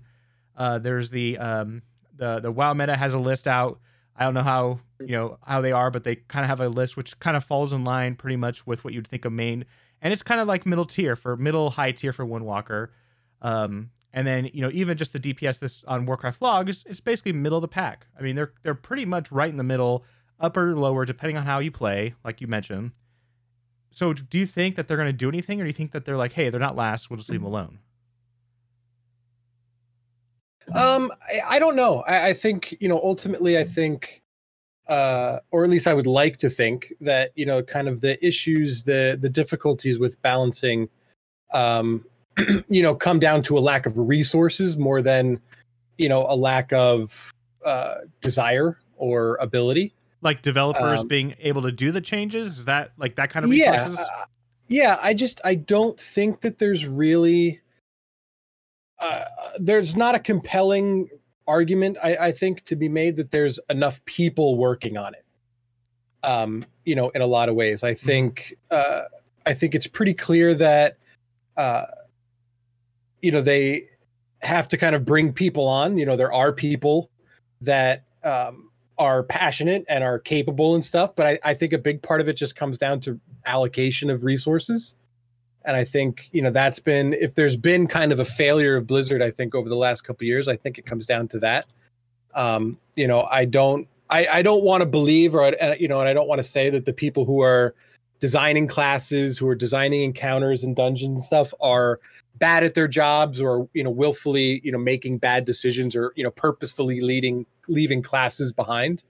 uh, 0.58 0.80
there's 0.80 1.12
the 1.12 1.38
um, 1.38 1.82
the 2.15 2.39
the 2.39 2.51
WoW 2.51 2.74
meta 2.74 2.96
has 2.96 3.13
a 3.13 3.20
list 3.20 3.48
out. 3.48 3.80
I 4.15 4.25
don't 4.25 4.34
know 4.34 4.44
how 4.44 4.80
you 5.00 5.13
know 5.15 5.38
how 5.46 5.62
they 5.62 5.72
are, 5.72 5.89
but 5.89 6.03
they 6.03 6.15
kind 6.15 6.44
of 6.44 6.50
have 6.50 6.62
a 6.62 6.70
list 6.70 6.98
which 6.98 7.18
kind 7.20 7.38
of 7.38 7.44
falls 7.44 7.74
in 7.74 7.84
line 7.84 8.15
pretty 8.15 8.36
much 8.36 8.65
with 8.68 8.84
what 8.84 8.94
you'd 8.94 9.08
think 9.08 9.25
of 9.25 9.34
main, 9.34 9.65
and 10.01 10.13
it's 10.13 10.24
kind 10.24 10.41
of 10.41 10.48
like 10.48 10.65
middle 10.65 10.86
tier 10.86 11.15
for 11.15 11.38
middle 11.38 11.70
high 11.70 11.91
tier 11.91 12.13
for 12.13 12.25
Windwalker. 12.25 12.89
Um, 13.41 13.89
and 14.13 14.27
then 14.27 14.50
you 14.53 14.62
know 14.62 14.70
even 14.74 14.98
just 14.98 15.13
the 15.13 15.20
DPS 15.20 15.60
this 15.60 15.84
on 15.86 16.06
Warcraft 16.06 16.41
logs, 16.41 16.84
it's 16.88 17.00
basically 17.00 17.34
middle 17.34 17.58
of 17.58 17.62
the 17.62 17.68
pack. 17.68 18.08
I 18.18 18.22
mean 18.22 18.36
they're 18.36 18.53
they're 18.63 18.75
pretty 18.75 19.06
much 19.06 19.32
right 19.32 19.50
in 19.50 19.58
the 19.58 19.63
middle, 19.63 20.06
upper 20.39 20.75
lower 20.75 21.06
depending 21.06 21.38
on 21.38 21.46
how 21.46 21.60
you 21.60 21.72
play, 21.72 22.13
like 22.24 22.41
you 22.41 22.48
mentioned. 22.48 22.91
So 23.91 24.13
do 24.13 24.38
you 24.38 24.46
think 24.46 24.77
that 24.77 24.88
they're 24.88 24.98
going 24.98 25.10
to 25.10 25.13
do 25.13 25.27
anything, 25.30 25.60
or 25.60 25.65
do 25.65 25.68
you 25.68 25.74
think 25.74 25.91
that 25.91 26.06
they're 26.06 26.18
like, 26.18 26.34
hey, 26.34 26.50
they're 26.50 26.62
not 26.62 26.77
last, 26.77 27.10
we'll 27.10 27.18
just 27.18 27.30
leave 27.30 27.41
them 27.41 27.48
alone? 27.48 27.80
Um, 30.74 31.12
I, 31.27 31.56
I 31.56 31.60
don't 31.60 31.75
know. 31.75 32.01
I, 32.01 32.30
I, 32.30 32.34
think 32.34 32.77
you 32.80 32.88
know 32.88 33.00
ultimately, 33.03 33.58
I 33.58 33.63
think, 33.63 34.22
uh, 34.88 35.39
or 35.51 35.63
at 35.63 35.70
least 35.70 35.88
I 35.88 35.94
would 35.94 36.08
like 36.08 36.38
to 36.38 36.50
think 36.50 36.94
that 37.01 37.32
you 37.36 37.46
know, 37.46 37.62
kind 37.62 37.88
of 37.88 38.01
the 38.01 38.24
issues, 38.25 38.84
the 38.84 39.18
the 39.20 39.30
difficulties 39.30 40.00
with 40.00 40.22
balancing, 40.22 40.89
um, 41.53 42.06
you 42.70 42.82
know, 42.82 42.96
come 42.96 43.20
down 43.20 43.41
to 43.44 43.58
a 43.58 43.60
lack 43.60 43.86
of 43.86 43.98
resources 43.98 44.77
more 44.77 45.01
than, 45.01 45.39
you 45.98 46.10
know, 46.10 46.25
a 46.30 46.36
lack 46.36 46.72
of 46.74 47.32
uh, 47.65 47.96
desire 48.22 48.80
or 48.96 49.38
ability. 49.41 49.94
Like 50.22 50.41
developers 50.44 51.01
um, 51.01 51.08
being 51.08 51.36
able 51.39 51.63
to 51.63 51.72
do 51.72 51.91
the 51.91 52.01
changes, 52.01 52.60
is 52.60 52.65
that 52.65 52.91
like 52.98 53.15
that 53.15 53.30
kind 53.32 53.44
of 53.44 53.50
resources? 53.50 53.96
Yeah, 53.96 54.01
uh, 54.01 54.25
yeah. 54.68 55.00
I 55.01 55.13
just 55.15 55.41
I 55.44 55.56
don't 55.56 56.00
think 56.00 56.41
that 56.41 56.60
there's 56.60 56.86
really 56.86 57.61
uh, 59.01 59.25
there's 59.60 59.96
not 59.96 60.15
a 60.15 60.20
compelling 60.20 61.10
argument, 61.48 61.98
I, 62.03 62.15
I, 62.15 62.31
think, 62.31 62.63
to 62.65 62.75
be 62.75 62.88
made 62.88 63.17
that 63.17 63.31
there's 63.31 63.60
enough 63.70 64.03
people 64.05 64.58
working 64.58 64.96
on 64.96 65.15
it. 65.15 65.25
Um, 66.24 66.63
you 66.86 66.96
know, 66.96 67.10
in 67.10 67.22
a 67.22 67.25
lot 67.25 67.50
of 67.50 67.55
ways, 67.55 67.84
I 67.84 67.93
mm-hmm. 67.93 68.05
think 68.05 68.58
uh, 68.70 69.01
I 69.46 69.53
think 69.53 69.74
it's 69.74 69.88
pretty 69.88 70.13
clear 70.13 70.53
that 70.53 70.98
uh, 71.58 71.86
you 73.22 73.31
know 73.31 73.41
they 73.41 73.88
have 74.43 74.67
to 74.70 74.77
kind 74.77 74.96
of 74.96 75.03
bring 75.03 75.34
people 75.34 75.67
on. 75.67 75.98
You 75.98 76.05
know, 76.05 76.15
there 76.15 76.31
are 76.31 76.53
people 76.53 77.10
that 77.62 78.05
um, 78.24 78.70
are 79.00 79.24
passionate 79.24 79.84
and 79.89 80.03
are 80.03 80.20
capable 80.20 80.75
and 80.75 80.86
stuff, 80.86 81.15
but 81.15 81.25
I, 81.25 81.39
I 81.43 81.53
think 81.55 81.74
a 81.74 81.79
big 81.79 82.03
part 82.03 82.22
of 82.22 82.27
it 82.27 82.34
just 82.34 82.55
comes 82.55 82.77
down 82.77 83.00
to 83.01 83.20
allocation 83.48 84.12
of 84.12 84.24
resources. 84.24 84.93
And 85.63 85.77
I 85.77 85.84
think, 85.84 86.30
you 86.32 86.41
know, 86.41 86.50
that's 86.50 86.80
been 86.80 87.13
if 87.13 87.36
there's 87.36 87.58
been 87.58 87.88
kind 87.88 88.12
of 88.12 88.20
a 88.20 88.25
failure 88.25 88.75
of 88.75 88.88
Blizzard, 88.88 89.22
I 89.22 89.32
think 89.32 89.53
over 89.53 89.70
the 89.70 89.75
last 89.75 90.01
couple 90.01 90.25
years, 90.25 90.48
I 90.48 90.56
think 90.56 90.77
it 90.77 90.86
comes 90.86 91.06
down 91.06 91.27
to 91.30 91.39
that. 91.39 91.68
Um, 92.34 92.80
you 92.95 93.08
know, 93.08 93.24
I 93.30 93.45
don't 93.45 93.88
I, 94.10 94.28
I 94.28 94.41
don't 94.41 94.63
want 94.63 94.82
to 94.82 94.88
believe 94.88 95.36
or 95.36 95.43
uh, 95.62 95.76
you 95.80 95.88
know, 95.88 96.00
and 96.00 96.10
I 96.10 96.13
don't 96.13 96.28
want 96.28 96.39
to 96.39 96.43
say 96.43 96.69
that 96.69 96.86
the 96.86 96.93
people 96.93 97.26
who 97.26 97.41
are 97.41 97.76
designing 98.19 98.67
classes, 98.67 99.38
who 99.38 99.47
are 99.47 99.56
designing 99.56 100.02
encounters 100.02 100.63
and 100.63 100.76
dungeons 100.76 101.13
and 101.13 101.24
stuff 101.24 101.54
are 101.62 102.00
bad 102.41 102.63
at 102.63 102.74
their 102.74 102.88
jobs 102.88 103.39
or 103.39 103.69
you 103.74 103.84
know 103.84 103.89
willfully 103.89 104.62
you 104.63 104.71
know 104.71 104.78
making 104.78 105.17
bad 105.17 105.45
decisions 105.45 105.95
or 105.95 106.12
you 106.15 106.24
know 106.24 106.32
purposefully 106.32 107.00
leading 107.00 107.45
leaving 107.67 108.02
classes 108.02 108.52
behind 108.52 109.04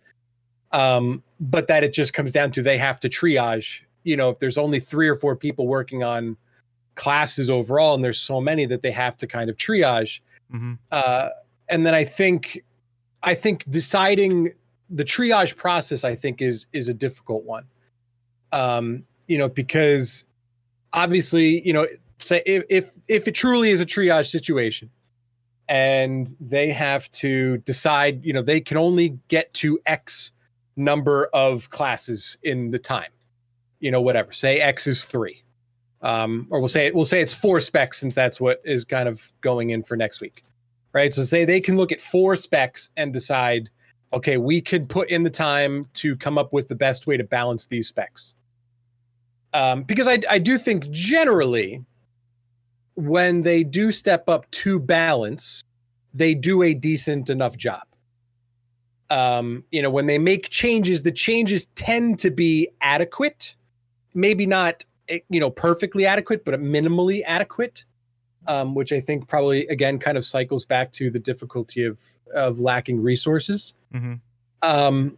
um 0.74 1.24
but 1.40 1.68
that 1.68 1.82
it 1.84 1.94
just 1.94 2.14
comes 2.14 2.34
down 2.34 2.52
to 2.52 2.62
they 2.62 2.78
have 2.78 3.00
to 3.00 3.08
triage 3.08 3.82
you 4.04 4.16
know 4.18 4.30
if 4.30 4.40
there's 4.40 4.58
only 4.58 4.80
three 4.80 5.08
or 5.08 5.16
four 5.16 5.36
people 5.36 5.68
working 5.68 6.04
on 6.04 6.38
classes 6.96 7.50
overall 7.50 7.96
and 7.96 8.04
there's 8.04 8.20
so 8.20 8.42
many 8.42 8.66
that 8.66 8.82
they 8.82 8.92
have 8.92 9.16
to 9.18 9.28
kind 9.28 9.50
of 9.50 9.56
triage 9.58 10.20
mm-hmm. 10.54 10.74
uh, 10.92 11.30
and 11.70 11.86
then 11.86 11.94
i 11.94 12.04
think 12.04 12.64
i 13.24 13.34
think 13.34 13.64
deciding 13.70 14.52
the 14.90 15.06
triage 15.06 15.56
process 15.56 16.04
i 16.04 16.16
think 16.16 16.42
is 16.42 16.68
is 16.74 16.90
a 16.90 16.94
difficult 16.94 17.44
one 17.44 17.66
um 18.52 19.04
you 19.28 19.38
know 19.38 19.48
because 19.48 20.26
obviously 20.94 21.66
you 21.66 21.74
know 21.74 21.88
say 22.18 22.42
if 22.46 22.64
if, 22.70 22.92
if 23.08 23.28
it 23.28 23.36
truly 23.36 23.72
is 23.72 23.82
a 23.82 23.86
triage 23.86 24.30
situation 24.30 24.90
and 25.70 26.36
they 26.42 26.70
have 26.70 27.10
to 27.10 27.58
decide 27.60 28.24
you 28.26 28.34
know 28.34 28.42
they 28.42 28.60
can 28.60 28.78
only 28.78 29.18
get 29.30 29.54
to 29.54 29.80
x 29.86 30.32
number 30.76 31.30
of 31.34 31.70
classes 31.70 32.38
in 32.44 32.72
the 32.72 32.80
time 32.80 33.10
you 33.82 33.92
know, 33.92 34.00
whatever. 34.00 34.32
Say 34.32 34.60
X 34.60 34.88
is 34.88 35.04
three, 35.04 35.44
um, 36.02 36.48
or 36.50 36.60
we'll 36.60 36.70
say 36.70 36.92
we'll 36.92 37.04
say 37.04 37.22
it's 37.22 37.34
four 37.34 37.60
specs 37.60 38.00
since 38.00 38.16
that's 38.16 38.40
what 38.40 38.62
is 38.64 38.86
kind 38.86 39.10
of 39.10 39.30
going 39.42 39.72
in 39.72 39.84
for 39.84 39.98
next 39.98 40.22
week, 40.22 40.44
right? 40.94 41.14
So 41.14 41.24
say 41.24 41.44
they 41.44 41.60
can 41.60 41.76
look 41.76 41.92
at 41.92 42.00
four 42.00 42.38
specs 42.38 42.92
and 42.96 43.12
decide, 43.12 43.70
okay, 44.14 44.38
we 44.38 44.62
could 44.62 44.88
put 44.88 45.10
in 45.10 45.24
the 45.24 45.30
time 45.30 45.88
to 45.96 46.16
come 46.16 46.38
up 46.38 46.54
with 46.54 46.70
the 46.70 46.76
best 46.76 47.08
way 47.08 47.18
to 47.18 47.24
balance 47.26 47.66
these 47.66 47.90
specs. 47.90 48.36
Um, 49.54 49.84
because 49.84 50.08
I 50.08 50.20
I 50.30 50.40
do 50.40 50.58
think 50.58 50.90
generally, 50.92 51.84
when 52.96 53.42
they 53.42 53.64
do 53.64 53.92
step 53.92 54.30
up 54.30 54.50
to 54.52 54.80
balance, 54.80 55.64
they 56.14 56.36
do 56.36 56.62
a 56.62 56.74
decent 56.74 57.30
enough 57.30 57.58
job. 57.58 57.82
Um, 59.10 59.66
you 59.72 59.82
know, 59.82 59.90
when 59.90 60.06
they 60.06 60.18
make 60.18 60.50
changes, 60.50 61.04
the 61.04 61.12
changes 61.12 61.66
tend 61.76 62.18
to 62.20 62.32
be 62.32 62.70
adequate 62.80 63.56
maybe 64.14 64.46
not 64.46 64.86
eh, 65.10 65.20
you 65.30 65.40
know 65.40 65.50
perfectly 65.50 66.06
adequate, 66.06 66.46
but 66.46 66.60
minimally 66.60 67.22
adequate. 67.26 67.86
Um, 68.48 68.74
which 68.74 68.92
I 68.92 69.00
think 69.00 69.28
probably 69.28 69.68
again 69.68 70.00
kind 70.00 70.18
of 70.18 70.26
cycles 70.26 70.66
back 70.66 70.92
to 70.94 71.12
the 71.12 71.20
difficulty 71.20 71.86
of 71.86 72.00
of 72.34 72.60
lacking 72.60 73.02
resources. 73.02 73.74
Mm-hmm. 73.94 74.14
Um, 74.64 75.18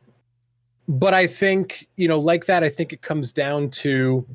but 0.88 1.14
I 1.14 1.28
think 1.28 1.88
you 1.96 2.08
know, 2.08 2.20
like 2.20 2.46
that, 2.48 2.64
I 2.64 2.70
think 2.70 2.92
it 2.92 3.02
comes 3.02 3.32
down 3.32 3.70
to 3.70 4.26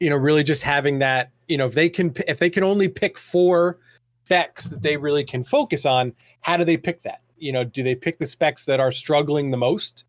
you 0.00 0.10
know 0.10 0.16
really 0.16 0.42
just 0.42 0.62
having 0.62 0.98
that 0.98 1.30
you 1.46 1.56
know 1.56 1.66
if 1.66 1.74
they 1.74 1.88
can 1.88 2.12
if 2.26 2.38
they 2.38 2.50
can 2.50 2.64
only 2.64 2.88
pick 2.88 3.16
four 3.16 3.78
specs 4.24 4.66
that 4.66 4.82
they 4.82 4.96
really 4.96 5.24
can 5.24 5.42
focus 5.42 5.84
on, 5.84 6.12
how 6.40 6.56
do 6.56 6.64
they 6.64 6.76
pick 6.76 7.02
that? 7.02 7.20
You 7.36 7.52
know, 7.52 7.64
do 7.64 7.82
they 7.82 7.94
pick 7.94 8.18
the 8.18 8.26
specs 8.26 8.64
that 8.66 8.78
are 8.78 8.92
struggling 8.92 9.50
the 9.50 9.56
most? 9.56 10.04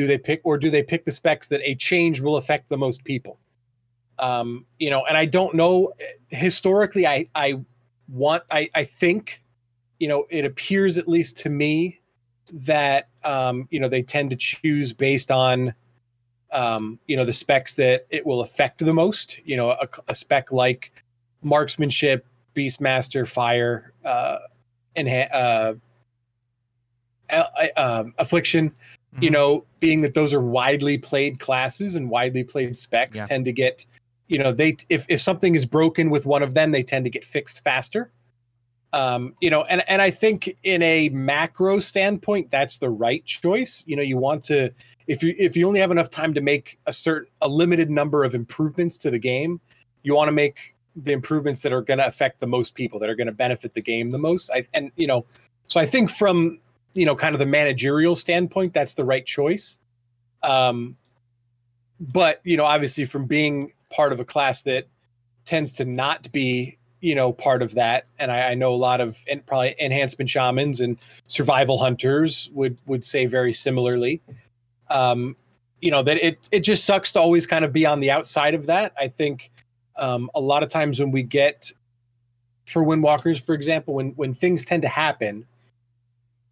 Do 0.00 0.06
they 0.06 0.16
pick 0.16 0.40
or 0.44 0.56
do 0.56 0.70
they 0.70 0.82
pick 0.82 1.04
the 1.04 1.12
specs 1.12 1.48
that 1.48 1.60
a 1.62 1.74
change 1.74 2.22
will 2.22 2.38
affect 2.38 2.70
the 2.70 2.78
most 2.78 3.04
people? 3.04 3.38
Um 4.18 4.64
you 4.78 4.88
know 4.90 5.04
and 5.06 5.16
i 5.16 5.26
don't 5.26 5.54
know 5.54 5.92
historically 6.28 7.06
i 7.06 7.24
i 7.34 7.58
want 8.08 8.42
i 8.50 8.68
i 8.74 8.84
think 8.84 9.42
you 9.98 10.08
know 10.08 10.26
it 10.30 10.44
appears 10.44 10.98
at 10.98 11.06
least 11.06 11.36
to 11.38 11.48
me 11.50 12.00
that 12.52 13.08
um 13.24 13.66
you 13.70 13.78
know 13.80 13.88
they 13.88 14.02
tend 14.02 14.30
to 14.30 14.36
choose 14.36 14.92
based 14.92 15.30
on 15.30 15.74
um 16.52 16.98
you 17.06 17.16
know 17.16 17.24
the 17.24 17.32
specs 17.32 17.74
that 17.74 18.06
it 18.10 18.24
will 18.24 18.40
affect 18.40 18.78
the 18.78 18.94
most. 18.94 19.38
You 19.44 19.56
know 19.56 19.70
a, 19.70 19.88
a 20.08 20.14
spec 20.14 20.50
like 20.50 20.92
marksmanship 21.42 22.26
beastmaster 22.56 23.28
fire 23.28 23.92
uh 24.04 24.38
and 24.96 25.08
uh, 25.08 25.74
uh, 27.30 27.68
um, 27.76 28.14
affliction 28.18 28.72
Mm-hmm. 29.14 29.24
You 29.24 29.30
know, 29.30 29.64
being 29.80 30.02
that 30.02 30.14
those 30.14 30.32
are 30.32 30.40
widely 30.40 30.96
played 30.98 31.40
classes 31.40 31.96
and 31.96 32.08
widely 32.08 32.44
played 32.44 32.76
specs 32.76 33.18
yeah. 33.18 33.24
tend 33.24 33.44
to 33.46 33.52
get, 33.52 33.84
you 34.28 34.38
know, 34.38 34.52
they 34.52 34.76
if 34.88 35.04
if 35.08 35.20
something 35.20 35.54
is 35.54 35.66
broken 35.66 36.10
with 36.10 36.26
one 36.26 36.42
of 36.42 36.54
them, 36.54 36.70
they 36.70 36.82
tend 36.82 37.04
to 37.06 37.10
get 37.10 37.24
fixed 37.24 37.64
faster. 37.64 38.12
Um, 38.92 39.34
you 39.40 39.50
know, 39.50 39.62
and 39.64 39.82
and 39.88 40.00
I 40.02 40.10
think 40.10 40.56
in 40.62 40.82
a 40.82 41.08
macro 41.10 41.78
standpoint, 41.78 42.50
that's 42.50 42.78
the 42.78 42.90
right 42.90 43.24
choice. 43.24 43.82
You 43.86 43.96
know, 43.96 44.02
you 44.02 44.16
want 44.16 44.44
to 44.44 44.70
if 45.06 45.22
you 45.22 45.34
if 45.38 45.56
you 45.56 45.66
only 45.66 45.80
have 45.80 45.90
enough 45.90 46.10
time 46.10 46.34
to 46.34 46.40
make 46.40 46.78
a 46.86 46.92
certain 46.92 47.28
a 47.40 47.48
limited 47.48 47.90
number 47.90 48.24
of 48.24 48.34
improvements 48.34 48.96
to 48.98 49.10
the 49.10 49.18
game, 49.18 49.60
you 50.02 50.14
want 50.14 50.28
to 50.28 50.32
make 50.32 50.74
the 50.96 51.12
improvements 51.12 51.62
that 51.62 51.72
are 51.72 51.82
going 51.82 51.98
to 51.98 52.06
affect 52.06 52.40
the 52.40 52.46
most 52.46 52.74
people 52.74 52.98
that 52.98 53.08
are 53.08 53.14
going 53.14 53.26
to 53.26 53.32
benefit 53.32 53.74
the 53.74 53.80
game 53.80 54.10
the 54.10 54.18
most. 54.18 54.50
I 54.50 54.66
and 54.74 54.90
you 54.96 55.06
know, 55.06 55.24
so 55.68 55.80
I 55.80 55.86
think 55.86 56.10
from 56.10 56.60
you 56.94 57.06
know, 57.06 57.14
kind 57.14 57.34
of 57.34 57.38
the 57.38 57.46
managerial 57.46 58.16
standpoint, 58.16 58.72
that's 58.74 58.94
the 58.94 59.04
right 59.04 59.24
choice. 59.24 59.78
Um, 60.42 60.96
but 62.00 62.40
you 62.44 62.56
know, 62.56 62.64
obviously, 62.64 63.04
from 63.04 63.26
being 63.26 63.72
part 63.90 64.12
of 64.12 64.20
a 64.20 64.24
class 64.24 64.62
that 64.62 64.86
tends 65.44 65.72
to 65.72 65.84
not 65.84 66.30
be 66.32 66.78
you 67.00 67.14
know, 67.14 67.32
part 67.32 67.62
of 67.62 67.74
that. 67.74 68.06
And 68.18 68.30
I, 68.30 68.50
I 68.50 68.54
know 68.54 68.74
a 68.74 68.76
lot 68.76 69.00
of 69.00 69.18
and 69.30 69.44
probably 69.46 69.74
enhancement 69.80 70.28
shamans 70.28 70.80
and 70.80 70.98
survival 71.26 71.78
hunters 71.78 72.50
would 72.52 72.76
would 72.86 73.04
say 73.04 73.26
very 73.26 73.54
similarly. 73.54 74.20
Um, 74.88 75.36
you 75.80 75.90
know 75.90 76.02
that 76.02 76.18
it 76.18 76.38
it 76.50 76.60
just 76.60 76.84
sucks 76.84 77.12
to 77.12 77.20
always 77.20 77.46
kind 77.46 77.64
of 77.64 77.72
be 77.72 77.86
on 77.86 78.00
the 78.00 78.10
outside 78.10 78.54
of 78.54 78.66
that. 78.66 78.92
I 78.98 79.08
think 79.08 79.50
um, 79.96 80.30
a 80.34 80.40
lot 80.40 80.62
of 80.62 80.68
times 80.68 81.00
when 81.00 81.10
we 81.10 81.22
get 81.22 81.72
for 82.66 82.84
windwalkers, 82.84 83.40
for 83.40 83.54
example, 83.54 83.94
when 83.94 84.10
when 84.10 84.34
things 84.34 84.64
tend 84.64 84.82
to 84.82 84.88
happen, 84.88 85.46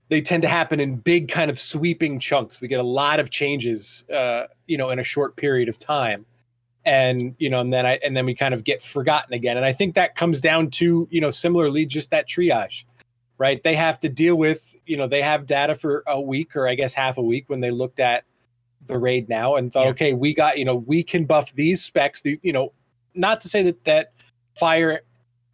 they 0.09 0.21
tend 0.21 0.43
to 0.43 0.49
happen 0.49 0.81
in 0.81 0.97
big 0.97 1.29
kind 1.29 1.51
of 1.51 1.59
sweeping 1.59 2.19
chunks. 2.19 2.61
We 2.61 2.69
get 2.69 2.81
a 2.81 2.85
lot 2.85 3.21
of 3.21 3.31
changes, 3.31 4.05
uh, 4.13 4.45
you 4.67 4.77
know, 4.77 4.91
in 4.91 4.99
a 4.99 5.05
short 5.05 5.37
period 5.37 5.69
of 5.69 5.79
time 5.79 6.25
and 6.89 7.35
you 7.39 7.51
know 7.51 7.61
and 7.61 7.73
then 7.73 7.85
i 7.85 7.99
and 8.05 8.17
then 8.17 8.25
we 8.25 8.35
kind 8.35 8.55
of 8.55 8.65
get 8.65 8.83
forgotten 8.83 9.35
again 9.35 9.57
and 9.57 9.67
i 9.67 9.73
think 9.73 9.95
that 9.95 10.17
comes 10.17 10.41
down 10.41 10.71
to 10.71 11.07
you 11.11 11.21
know 11.21 11.31
similarly 11.31 11.85
just 11.85 12.11
that 12.11 12.27
triage 12.27 12.85
right 13.37 13.63
they 13.63 13.75
have 13.75 14.01
to 14.01 14.09
deal 14.09 14.37
with 14.37 14.75
you 14.87 14.97
know 14.97 15.07
they 15.07 15.21
have 15.21 15.45
data 15.45 15.75
for 15.75 16.03
a 16.07 16.21
week 16.21 16.57
or 16.57 16.67
i 16.67 16.75
guess 16.75 16.95
half 16.95 17.19
a 17.19 17.23
week 17.23 17.45
when 17.49 17.61
they 17.61 17.71
looked 17.71 18.01
at 18.01 18.25
the 18.87 18.97
raid 18.97 19.29
now 19.29 19.57
and 19.57 19.73
thought 19.73 19.85
yeah. 19.85 19.91
okay 19.91 20.13
we 20.15 20.33
got 20.33 20.59
you 20.59 20.65
know 20.65 20.77
we 20.77 21.03
can 21.03 21.27
buff 21.27 21.53
these 21.55 21.83
specs 21.83 22.23
the 22.23 22.39
you 22.43 22.53
know 22.53 22.73
not 23.15 23.41
to 23.41 23.49
say 23.49 23.63
that 23.63 23.85
that 23.85 24.13
fire 24.57 25.03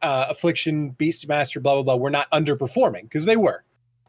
uh, 0.02 0.26
affliction 0.28 0.90
beast 0.90 1.26
master 1.26 1.58
blah 1.58 1.74
blah 1.74 1.82
blah 1.82 1.96
were 1.96 2.10
not 2.10 2.30
underperforming 2.30 3.02
because 3.02 3.24
they 3.24 3.36
were 3.36 3.64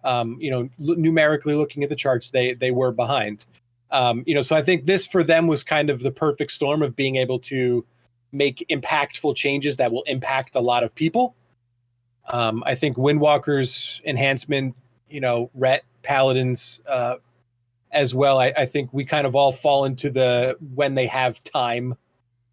um, 0.05 0.37
you 0.39 0.49
know 0.49 0.69
l- 0.79 0.95
numerically 0.97 1.55
looking 1.55 1.83
at 1.83 1.89
the 1.89 1.95
charts 1.95 2.31
they 2.31 2.53
they 2.53 2.71
were 2.71 2.91
behind 2.91 3.45
um, 3.91 4.23
you 4.25 4.35
know, 4.35 4.41
so 4.41 4.55
I 4.55 4.61
think 4.61 4.85
this 4.85 5.05
for 5.05 5.23
them 5.23 5.47
was 5.47 5.63
kind 5.63 5.89
of 5.89 6.01
the 6.01 6.11
perfect 6.11 6.51
storm 6.51 6.81
of 6.81 6.95
being 6.95 7.15
able 7.15 7.39
to 7.39 7.85
make 8.31 8.65
impactful 8.69 9.35
changes 9.35 9.77
that 9.77 9.91
will 9.91 10.03
impact 10.03 10.55
a 10.55 10.59
lot 10.59 10.83
of 10.83 10.93
people. 10.93 11.35
Um, 12.27 12.63
I 12.65 12.75
think 12.75 12.97
Windwalker's 12.97 14.01
enhancement, 14.03 14.75
you 15.09 15.21
know, 15.21 15.49
Ret 15.53 15.83
Paladins 16.03 16.81
uh, 16.87 17.15
as 17.91 18.13
well. 18.13 18.39
I, 18.39 18.51
I, 18.57 18.65
think 18.65 18.91
we 18.91 19.05
kind 19.05 19.25
of 19.25 19.35
all 19.35 19.51
fall 19.51 19.85
into 19.85 20.09
the 20.09 20.57
when 20.73 20.95
they 20.95 21.07
have 21.07 21.41
time 21.43 21.95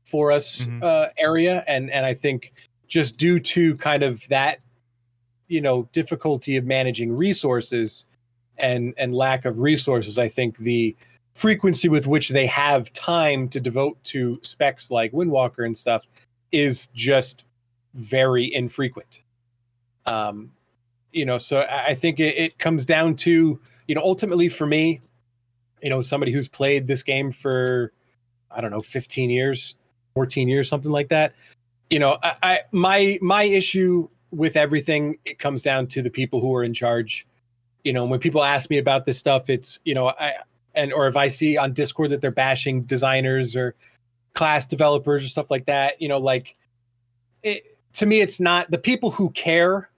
for 0.04 0.30
us 0.30 0.60
mm-hmm. 0.60 0.82
uh, 0.82 1.06
area, 1.16 1.64
and 1.66 1.90
and 1.90 2.04
I 2.04 2.14
think 2.14 2.52
just 2.86 3.16
due 3.16 3.40
to 3.40 3.74
kind 3.76 4.02
of 4.02 4.22
that, 4.28 4.58
you 5.52 5.60
know, 5.60 5.86
difficulty 5.92 6.56
of 6.56 6.64
managing 6.64 7.14
resources 7.14 8.06
and 8.56 8.94
and 8.96 9.14
lack 9.14 9.44
of 9.44 9.60
resources, 9.60 10.18
I 10.18 10.28
think 10.28 10.56
the 10.56 10.96
frequency 11.34 11.90
with 11.90 12.06
which 12.06 12.30
they 12.30 12.46
have 12.46 12.90
time 12.94 13.50
to 13.50 13.60
devote 13.60 14.02
to 14.04 14.38
specs 14.42 14.90
like 14.90 15.12
Windwalker 15.12 15.66
and 15.66 15.76
stuff 15.76 16.06
is 16.52 16.86
just 16.94 17.44
very 17.92 18.52
infrequent. 18.54 19.20
Um, 20.06 20.52
you 21.12 21.26
know, 21.26 21.36
so 21.36 21.66
I 21.70 21.94
think 21.94 22.18
it, 22.18 22.36
it 22.38 22.58
comes 22.58 22.86
down 22.86 23.14
to, 23.16 23.60
you 23.86 23.94
know, 23.94 24.02
ultimately 24.02 24.48
for 24.48 24.66
me, 24.66 25.02
you 25.82 25.90
know, 25.90 26.00
somebody 26.00 26.32
who's 26.32 26.48
played 26.48 26.86
this 26.86 27.02
game 27.02 27.30
for, 27.30 27.92
I 28.50 28.62
don't 28.62 28.70
know, 28.70 28.80
15 28.80 29.28
years, 29.28 29.74
14 30.14 30.48
years, 30.48 30.68
something 30.70 30.90
like 30.90 31.08
that. 31.08 31.34
You 31.90 31.98
know, 31.98 32.16
I, 32.22 32.34
I 32.42 32.58
my 32.72 33.18
my 33.20 33.42
issue 33.42 34.08
with 34.32 34.56
everything 34.56 35.18
it 35.24 35.38
comes 35.38 35.62
down 35.62 35.86
to 35.88 36.02
the 36.02 36.10
people 36.10 36.40
who 36.40 36.52
are 36.56 36.64
in 36.64 36.74
charge. 36.74 37.26
You 37.84 37.92
know, 37.92 38.04
when 38.04 38.18
people 38.18 38.42
ask 38.42 38.70
me 38.70 38.78
about 38.78 39.04
this 39.06 39.18
stuff, 39.18 39.48
it's 39.48 39.78
you 39.84 39.94
know, 39.94 40.08
I 40.08 40.34
and 40.74 40.92
or 40.92 41.06
if 41.06 41.16
I 41.16 41.28
see 41.28 41.56
on 41.56 41.72
Discord 41.72 42.10
that 42.10 42.20
they're 42.20 42.30
bashing 42.30 42.80
designers 42.80 43.54
or 43.54 43.74
class 44.34 44.66
developers 44.66 45.24
or 45.24 45.28
stuff 45.28 45.50
like 45.50 45.66
that, 45.66 46.00
you 46.00 46.08
know, 46.08 46.18
like 46.18 46.56
it, 47.42 47.78
to 47.94 48.06
me, 48.06 48.20
it's 48.20 48.40
not 48.40 48.70
the 48.70 48.78
people 48.78 49.10
who 49.10 49.30
care 49.30 49.90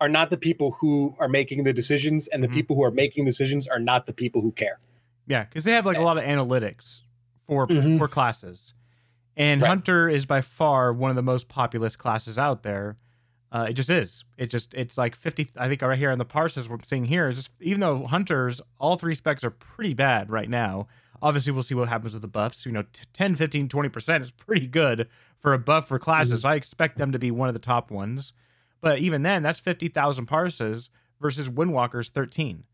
are 0.00 0.08
not 0.08 0.30
the 0.30 0.36
people 0.36 0.72
who 0.72 1.14
are 1.18 1.28
making 1.28 1.64
the 1.64 1.72
decisions, 1.72 2.26
and 2.28 2.42
the 2.42 2.48
mm-hmm. 2.48 2.56
people 2.56 2.76
who 2.76 2.84
are 2.84 2.90
making 2.90 3.24
decisions 3.24 3.66
are 3.66 3.78
not 3.78 4.06
the 4.06 4.12
people 4.12 4.42
who 4.42 4.52
care. 4.52 4.78
Yeah, 5.26 5.44
because 5.44 5.64
they 5.64 5.72
have 5.72 5.86
like 5.86 5.96
a 5.96 6.02
lot 6.02 6.18
of 6.18 6.24
analytics 6.24 7.00
for 7.46 7.66
mm-hmm. 7.66 7.98
for 7.98 8.08
classes, 8.08 8.74
and 9.36 9.62
right. 9.62 9.68
Hunter 9.68 10.08
is 10.08 10.26
by 10.26 10.40
far 10.40 10.92
one 10.92 11.10
of 11.10 11.16
the 11.16 11.22
most 11.22 11.48
populous 11.48 11.96
classes 11.96 12.38
out 12.38 12.62
there. 12.62 12.96
Uh, 13.54 13.66
it 13.70 13.74
just 13.74 13.88
is. 13.88 14.24
It 14.36 14.46
just 14.46 14.74
it's 14.74 14.98
like 14.98 15.14
50. 15.14 15.50
I 15.56 15.68
think 15.68 15.80
right 15.80 15.96
here 15.96 16.10
in 16.10 16.18
the 16.18 16.24
parses 16.24 16.68
we're 16.68 16.78
seeing 16.82 17.04
here. 17.04 17.30
Just 17.30 17.50
even 17.60 17.80
though 17.80 18.04
hunters, 18.04 18.60
all 18.80 18.96
three 18.96 19.14
specs 19.14 19.44
are 19.44 19.50
pretty 19.50 19.94
bad 19.94 20.28
right 20.28 20.50
now. 20.50 20.88
Obviously, 21.22 21.52
we'll 21.52 21.62
see 21.62 21.76
what 21.76 21.88
happens 21.88 22.14
with 22.14 22.22
the 22.22 22.28
buffs. 22.28 22.66
You 22.66 22.72
know, 22.72 22.84
10, 23.12 23.36
15, 23.36 23.68
20 23.68 23.88
percent 23.88 24.22
is 24.24 24.32
pretty 24.32 24.66
good 24.66 25.08
for 25.38 25.54
a 25.54 25.58
buff 25.58 25.86
for 25.86 26.00
classes. 26.00 26.40
Mm-hmm. 26.40 26.48
I 26.48 26.54
expect 26.56 26.98
them 26.98 27.12
to 27.12 27.18
be 27.20 27.30
one 27.30 27.46
of 27.46 27.54
the 27.54 27.60
top 27.60 27.92
ones. 27.92 28.32
But 28.80 28.98
even 28.98 29.22
then, 29.22 29.42
that's 29.42 29.60
50,000 29.60 30.26
parses 30.26 30.90
versus 31.20 31.48
Windwalker's 31.48 32.10
13. 32.10 32.64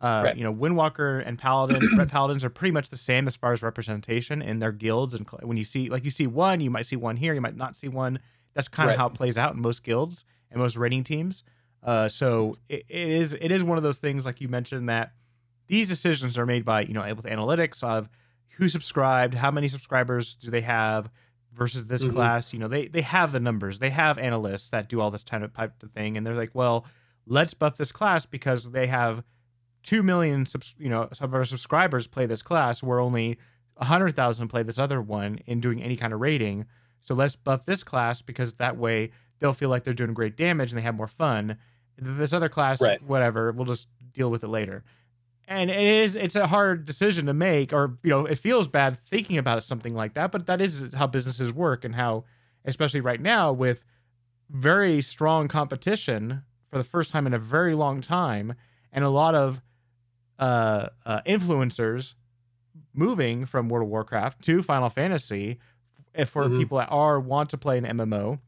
Uh, 0.00 0.22
right. 0.24 0.36
You 0.36 0.42
know, 0.42 0.52
Windwalker 0.52 1.22
and 1.24 1.38
Paladin, 1.38 1.86
Ret 1.98 2.08
Paladins 2.08 2.44
are 2.44 2.50
pretty 2.50 2.72
much 2.72 2.88
the 2.88 2.96
same 2.96 3.28
as 3.28 3.36
far 3.36 3.52
as 3.52 3.62
representation 3.62 4.40
in 4.42 4.58
their 4.58 4.72
guilds. 4.72 5.12
And 5.12 5.28
when 5.42 5.58
you 5.58 5.64
see, 5.64 5.90
like, 5.90 6.04
you 6.04 6.10
see 6.10 6.26
one, 6.26 6.60
you 6.60 6.70
might 6.70 6.86
see 6.86 6.96
one 6.96 7.16
here, 7.16 7.34
you 7.34 7.40
might 7.40 7.56
not 7.56 7.76
see 7.76 7.88
one 7.88 8.18
that's 8.54 8.68
kind 8.68 8.88
of 8.88 8.92
right. 8.92 8.98
how 8.98 9.06
it 9.06 9.14
plays 9.14 9.38
out 9.38 9.54
in 9.54 9.60
most 9.60 9.82
guilds 9.82 10.24
and 10.50 10.60
most 10.60 10.76
rating 10.76 11.04
teams. 11.04 11.44
Uh, 11.82 12.08
so 12.08 12.56
it, 12.68 12.84
it 12.88 13.08
is 13.08 13.34
it 13.34 13.50
is 13.50 13.64
one 13.64 13.78
of 13.78 13.82
those 13.82 13.98
things 13.98 14.26
like 14.26 14.40
you 14.40 14.48
mentioned 14.48 14.88
that 14.88 15.12
these 15.66 15.88
decisions 15.88 16.36
are 16.36 16.46
made 16.46 16.64
by 16.64 16.82
you 16.82 16.92
know 16.92 17.02
with 17.14 17.24
analytics 17.24 17.82
of 17.82 18.08
who 18.50 18.68
subscribed, 18.68 19.34
how 19.34 19.50
many 19.50 19.68
subscribers 19.68 20.36
do 20.36 20.50
they 20.50 20.60
have 20.60 21.10
versus 21.54 21.86
this 21.86 22.04
mm-hmm. 22.04 22.14
class. 22.14 22.52
You 22.52 22.58
know 22.58 22.68
they 22.68 22.88
they 22.88 23.02
have 23.02 23.32
the 23.32 23.40
numbers, 23.40 23.78
they 23.78 23.90
have 23.90 24.18
analysts 24.18 24.70
that 24.70 24.88
do 24.88 25.00
all 25.00 25.10
this 25.10 25.24
kind 25.24 25.44
of 25.44 25.54
type 25.54 25.82
of 25.82 25.90
thing, 25.92 26.16
and 26.16 26.26
they're 26.26 26.34
like, 26.34 26.54
well, 26.54 26.86
let's 27.26 27.54
buff 27.54 27.76
this 27.76 27.92
class 27.92 28.26
because 28.26 28.70
they 28.70 28.86
have 28.86 29.22
two 29.82 30.02
million 30.02 30.44
subs- 30.44 30.74
you 30.78 30.88
know 30.88 31.08
of 31.20 31.34
our 31.34 31.44
subscribers 31.44 32.06
play 32.06 32.26
this 32.26 32.42
class, 32.42 32.82
where 32.82 33.00
only 33.00 33.38
a 33.76 33.84
hundred 33.84 34.14
thousand 34.14 34.48
play 34.48 34.62
this 34.62 34.78
other 34.78 35.00
one 35.00 35.38
in 35.46 35.60
doing 35.60 35.82
any 35.82 35.96
kind 35.96 36.12
of 36.12 36.20
rating. 36.20 36.66
So 37.00 37.14
let's 37.14 37.36
buff 37.36 37.66
this 37.66 37.82
class 37.82 38.22
because 38.22 38.54
that 38.54 38.76
way 38.76 39.10
they'll 39.38 39.54
feel 39.54 39.70
like 39.70 39.84
they're 39.84 39.94
doing 39.94 40.14
great 40.14 40.36
damage 40.36 40.70
and 40.70 40.78
they 40.78 40.82
have 40.82 40.94
more 40.94 41.06
fun. 41.06 41.56
This 41.98 42.32
other 42.32 42.48
class, 42.48 42.80
right. 42.80 43.02
whatever, 43.02 43.52
we'll 43.52 43.66
just 43.66 43.88
deal 44.12 44.30
with 44.30 44.44
it 44.44 44.48
later. 44.48 44.84
And 45.48 45.70
it 45.70 45.80
is 45.80 46.14
it's 46.14 46.36
a 46.36 46.46
hard 46.46 46.84
decision 46.84 47.26
to 47.26 47.34
make, 47.34 47.72
or 47.72 47.98
you 48.04 48.10
know, 48.10 48.26
it 48.26 48.38
feels 48.38 48.68
bad 48.68 48.98
thinking 49.08 49.36
about 49.38 49.64
something 49.64 49.94
like 49.94 50.14
that, 50.14 50.30
but 50.30 50.46
that 50.46 50.60
is 50.60 50.94
how 50.94 51.08
businesses 51.08 51.52
work 51.52 51.84
and 51.84 51.94
how, 51.94 52.24
especially 52.64 53.00
right 53.00 53.20
now 53.20 53.52
with 53.52 53.84
very 54.48 55.02
strong 55.02 55.48
competition 55.48 56.42
for 56.70 56.78
the 56.78 56.84
first 56.84 57.10
time 57.10 57.26
in 57.26 57.34
a 57.34 57.38
very 57.38 57.74
long 57.74 58.00
time, 58.00 58.54
and 58.92 59.04
a 59.04 59.08
lot 59.08 59.34
of 59.34 59.60
uh, 60.38 60.86
uh, 61.04 61.20
influencers 61.26 62.14
moving 62.94 63.44
from 63.44 63.68
World 63.68 63.86
of 63.86 63.90
Warcraft 63.90 64.42
to 64.42 64.62
Final 64.62 64.88
Fantasy 64.88 65.58
if 66.14 66.30
for 66.30 66.44
mm-hmm. 66.44 66.58
people 66.58 66.78
that 66.78 66.88
are 66.90 67.20
want 67.20 67.50
to 67.50 67.58
play 67.58 67.78
an 67.78 67.84
MMO, 67.84 68.38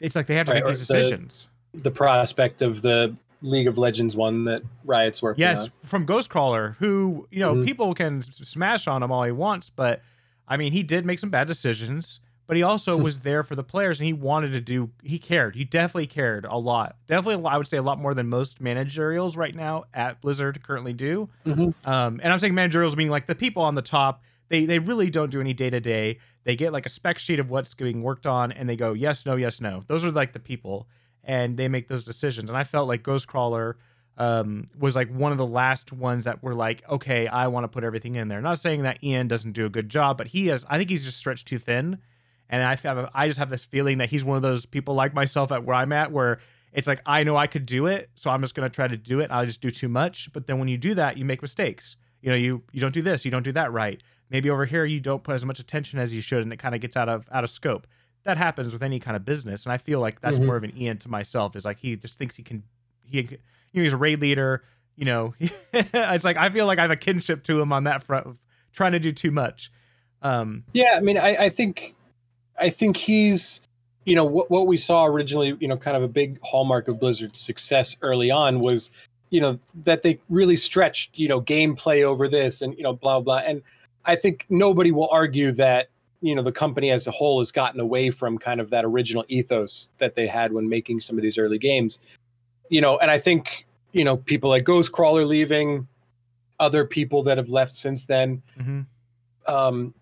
it's 0.00 0.16
like 0.16 0.26
they 0.26 0.34
have 0.34 0.46
to 0.46 0.52
right, 0.52 0.64
make 0.64 0.72
these 0.72 0.86
decisions. 0.86 1.48
The, 1.72 1.84
the, 1.84 1.90
prospect 1.90 2.62
of 2.62 2.82
the 2.82 3.16
League 3.40 3.68
of 3.68 3.78
Legends 3.78 4.16
one 4.16 4.44
that 4.44 4.62
Riot's 4.84 5.22
working 5.22 5.40
yes, 5.40 5.64
on. 5.64 5.70
from 5.84 6.06
Ghostcrawler, 6.06 6.76
who 6.76 7.26
you 7.30 7.40
know 7.40 7.54
mm-hmm. 7.54 7.64
people 7.64 7.94
can 7.94 8.22
smash 8.22 8.86
on 8.86 9.02
him 9.02 9.12
all 9.12 9.22
he 9.22 9.32
wants, 9.32 9.70
but 9.70 10.02
I 10.46 10.56
mean 10.56 10.72
he 10.72 10.82
did 10.82 11.06
make 11.06 11.18
some 11.18 11.30
bad 11.30 11.46
decisions. 11.46 12.20
But 12.48 12.56
he 12.56 12.64
also 12.64 12.98
was 12.98 13.20
there 13.20 13.44
for 13.44 13.54
the 13.54 13.62
players, 13.62 13.98
and 13.98 14.06
he 14.06 14.12
wanted 14.12 14.52
to 14.52 14.60
do. 14.60 14.90
He 15.02 15.18
cared. 15.18 15.54
He 15.54 15.64
definitely 15.64 16.08
cared 16.08 16.44
a 16.44 16.58
lot. 16.58 16.96
Definitely, 17.06 17.48
I 17.48 17.56
would 17.56 17.68
say 17.68 17.78
a 17.78 17.82
lot 17.82 17.98
more 17.98 18.12
than 18.12 18.28
most 18.28 18.60
managerials 18.60 19.36
right 19.36 19.54
now 19.54 19.84
at 19.94 20.20
Blizzard 20.20 20.62
currently 20.62 20.92
do. 20.92 21.30
Mm-hmm. 21.46 21.90
Um, 21.90 22.20
and 22.22 22.30
I'm 22.30 22.38
saying 22.40 22.54
managerials 22.54 22.94
meaning 22.94 23.10
like 23.10 23.26
the 23.26 23.36
people 23.36 23.62
on 23.62 23.74
the 23.74 23.80
top 23.80 24.22
they 24.52 24.66
they 24.66 24.78
really 24.78 25.08
don't 25.08 25.30
do 25.30 25.40
any 25.40 25.54
day 25.54 25.70
to 25.70 25.80
day. 25.80 26.18
They 26.44 26.54
get 26.56 26.74
like 26.74 26.84
a 26.84 26.90
spec 26.90 27.18
sheet 27.18 27.38
of 27.38 27.48
what's 27.48 27.74
being 27.74 28.02
worked 28.02 28.26
on, 28.26 28.52
and 28.52 28.68
they 28.68 28.76
go 28.76 28.92
yes, 28.92 29.24
no, 29.24 29.34
yes, 29.34 29.62
no. 29.62 29.80
Those 29.86 30.04
are 30.04 30.10
like 30.10 30.34
the 30.34 30.38
people, 30.38 30.86
and 31.24 31.56
they 31.56 31.68
make 31.68 31.88
those 31.88 32.04
decisions. 32.04 32.50
And 32.50 32.56
I 32.56 32.62
felt 32.62 32.86
like 32.86 33.02
Ghostcrawler 33.02 33.76
um, 34.18 34.66
was 34.78 34.94
like 34.94 35.10
one 35.10 35.32
of 35.32 35.38
the 35.38 35.46
last 35.46 35.90
ones 35.90 36.24
that 36.24 36.42
were 36.42 36.54
like, 36.54 36.86
okay, 36.86 37.26
I 37.26 37.46
want 37.46 37.64
to 37.64 37.68
put 37.68 37.82
everything 37.82 38.16
in 38.16 38.28
there. 38.28 38.42
Not 38.42 38.58
saying 38.58 38.82
that 38.82 39.02
Ian 39.02 39.26
doesn't 39.26 39.52
do 39.52 39.64
a 39.64 39.70
good 39.70 39.88
job, 39.88 40.18
but 40.18 40.26
he 40.26 40.50
is. 40.50 40.66
I 40.68 40.76
think 40.76 40.90
he's 40.90 41.04
just 41.04 41.16
stretched 41.16 41.48
too 41.48 41.58
thin, 41.58 41.96
and 42.50 42.62
I 42.62 42.76
have 42.76 43.10
I 43.14 43.28
just 43.28 43.38
have 43.38 43.48
this 43.48 43.64
feeling 43.64 43.98
that 43.98 44.10
he's 44.10 44.22
one 44.22 44.36
of 44.36 44.42
those 44.42 44.66
people 44.66 44.94
like 44.94 45.14
myself 45.14 45.50
at 45.50 45.64
where 45.64 45.76
I'm 45.76 45.92
at 45.92 46.12
where 46.12 46.40
it's 46.74 46.86
like 46.86 47.00
I 47.06 47.24
know 47.24 47.38
I 47.38 47.46
could 47.46 47.64
do 47.64 47.86
it, 47.86 48.10
so 48.16 48.30
I'm 48.30 48.42
just 48.42 48.54
gonna 48.54 48.68
try 48.68 48.86
to 48.86 48.98
do 48.98 49.20
it. 49.20 49.30
I 49.30 49.46
just 49.46 49.62
do 49.62 49.70
too 49.70 49.88
much. 49.88 50.30
But 50.34 50.46
then 50.46 50.58
when 50.58 50.68
you 50.68 50.76
do 50.76 50.92
that, 50.92 51.16
you 51.16 51.24
make 51.24 51.40
mistakes. 51.40 51.96
You 52.20 52.28
know, 52.28 52.36
you 52.36 52.62
you 52.70 52.82
don't 52.82 52.92
do 52.92 53.00
this, 53.00 53.24
you 53.24 53.30
don't 53.30 53.44
do 53.44 53.52
that 53.52 53.72
right 53.72 54.02
maybe 54.32 54.50
over 54.50 54.64
here 54.64 54.84
you 54.84 55.00
don't 55.00 55.22
put 55.22 55.34
as 55.34 55.44
much 55.44 55.58
attention 55.58 55.98
as 55.98 56.14
you 56.14 56.20
should 56.20 56.42
and 56.42 56.52
it 56.52 56.58
kind 56.58 56.74
of 56.74 56.80
gets 56.80 56.96
out 56.96 57.08
of 57.08 57.26
out 57.30 57.44
of 57.44 57.50
scope 57.50 57.86
that 58.24 58.36
happens 58.36 58.72
with 58.72 58.82
any 58.82 58.98
kind 58.98 59.16
of 59.16 59.24
business 59.24 59.64
and 59.64 59.72
i 59.72 59.76
feel 59.76 60.00
like 60.00 60.20
that's 60.20 60.36
mm-hmm. 60.36 60.46
more 60.46 60.56
of 60.56 60.64
an 60.64 60.72
ian 60.76 60.98
to 60.98 61.08
myself 61.08 61.54
is 61.54 61.64
like 61.64 61.78
he 61.78 61.96
just 61.96 62.18
thinks 62.18 62.36
he 62.36 62.42
can 62.42 62.62
he 63.04 63.20
you 63.20 63.38
know 63.74 63.82
he's 63.82 63.92
a 63.92 63.96
raid 63.96 64.20
leader 64.20 64.62
you 64.96 65.04
know 65.04 65.34
it's 65.72 66.24
like 66.24 66.36
i 66.36 66.50
feel 66.50 66.66
like 66.66 66.78
i 66.78 66.82
have 66.82 66.90
a 66.90 66.96
kinship 66.96 67.42
to 67.44 67.60
him 67.60 67.72
on 67.72 67.84
that 67.84 68.02
front 68.02 68.26
of 68.26 68.38
trying 68.72 68.92
to 68.92 68.98
do 68.98 69.12
too 69.12 69.30
much 69.30 69.70
um 70.22 70.64
yeah 70.72 70.94
i 70.96 71.00
mean 71.00 71.18
i 71.18 71.36
i 71.44 71.48
think 71.48 71.94
i 72.58 72.70
think 72.70 72.96
he's 72.96 73.60
you 74.04 74.16
know 74.16 74.24
what 74.24 74.50
what 74.50 74.66
we 74.66 74.76
saw 74.76 75.06
originally, 75.06 75.56
you 75.60 75.68
know, 75.68 75.76
kind 75.76 75.96
of 75.96 76.02
a 76.02 76.08
big 76.08 76.40
hallmark 76.42 76.88
of 76.88 76.98
Blizzard's 76.98 77.38
success 77.38 77.96
early 78.02 78.30
on 78.30 78.60
was, 78.60 78.90
you 79.30 79.40
know, 79.40 79.58
that 79.84 80.02
they 80.02 80.18
really 80.28 80.56
stretched, 80.56 81.18
you 81.18 81.28
know, 81.28 81.40
gameplay 81.40 82.02
over 82.02 82.28
this 82.28 82.62
and 82.62 82.76
you 82.76 82.82
know, 82.82 82.92
blah 82.92 83.20
blah. 83.20 83.38
And 83.38 83.62
I 84.04 84.16
think 84.16 84.46
nobody 84.48 84.90
will 84.90 85.08
argue 85.10 85.52
that 85.52 85.88
you 86.20 86.34
know 86.34 86.42
the 86.42 86.52
company 86.52 86.90
as 86.90 87.06
a 87.06 87.10
whole 87.10 87.40
has 87.40 87.50
gotten 87.50 87.80
away 87.80 88.10
from 88.10 88.38
kind 88.38 88.60
of 88.60 88.70
that 88.70 88.84
original 88.84 89.24
ethos 89.28 89.90
that 89.98 90.14
they 90.14 90.26
had 90.26 90.52
when 90.52 90.68
making 90.68 91.00
some 91.00 91.16
of 91.16 91.22
these 91.22 91.38
early 91.38 91.58
games. 91.58 91.98
You 92.68 92.80
know, 92.80 92.98
and 92.98 93.10
I 93.10 93.18
think 93.18 93.66
you 93.92 94.04
know 94.04 94.16
people 94.16 94.50
like 94.50 94.64
Ghostcrawler 94.64 95.26
leaving, 95.26 95.86
other 96.60 96.84
people 96.84 97.22
that 97.24 97.38
have 97.38 97.50
left 97.50 97.74
since 97.74 98.06
then. 98.06 98.42
Mm-hmm. 98.58 98.82
Um, 99.52 99.94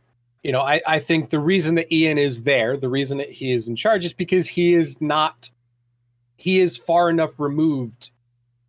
you 0.43 0.53
know, 0.53 0.61
I, 0.61 0.81
I 0.87 0.99
think 0.99 1.31
the 1.31 1.39
reason 1.39 1.75
that 1.75 1.93
Ian 1.93 2.19
is 2.19 2.43
there, 2.43 2.77
the 2.77 2.89
reason 2.89 3.19
that 3.19 3.31
he 3.31 3.53
is 3.53 3.69
in 3.69 3.77
charge 3.77 4.05
is 4.05 4.13
because 4.13 4.49
he 4.49 4.73
is 4.73 5.01
not, 5.01 5.51
he 6.37 6.61
is 6.61 6.77
far 6.77 7.11
enough 7.11 7.39
removed 7.39 8.11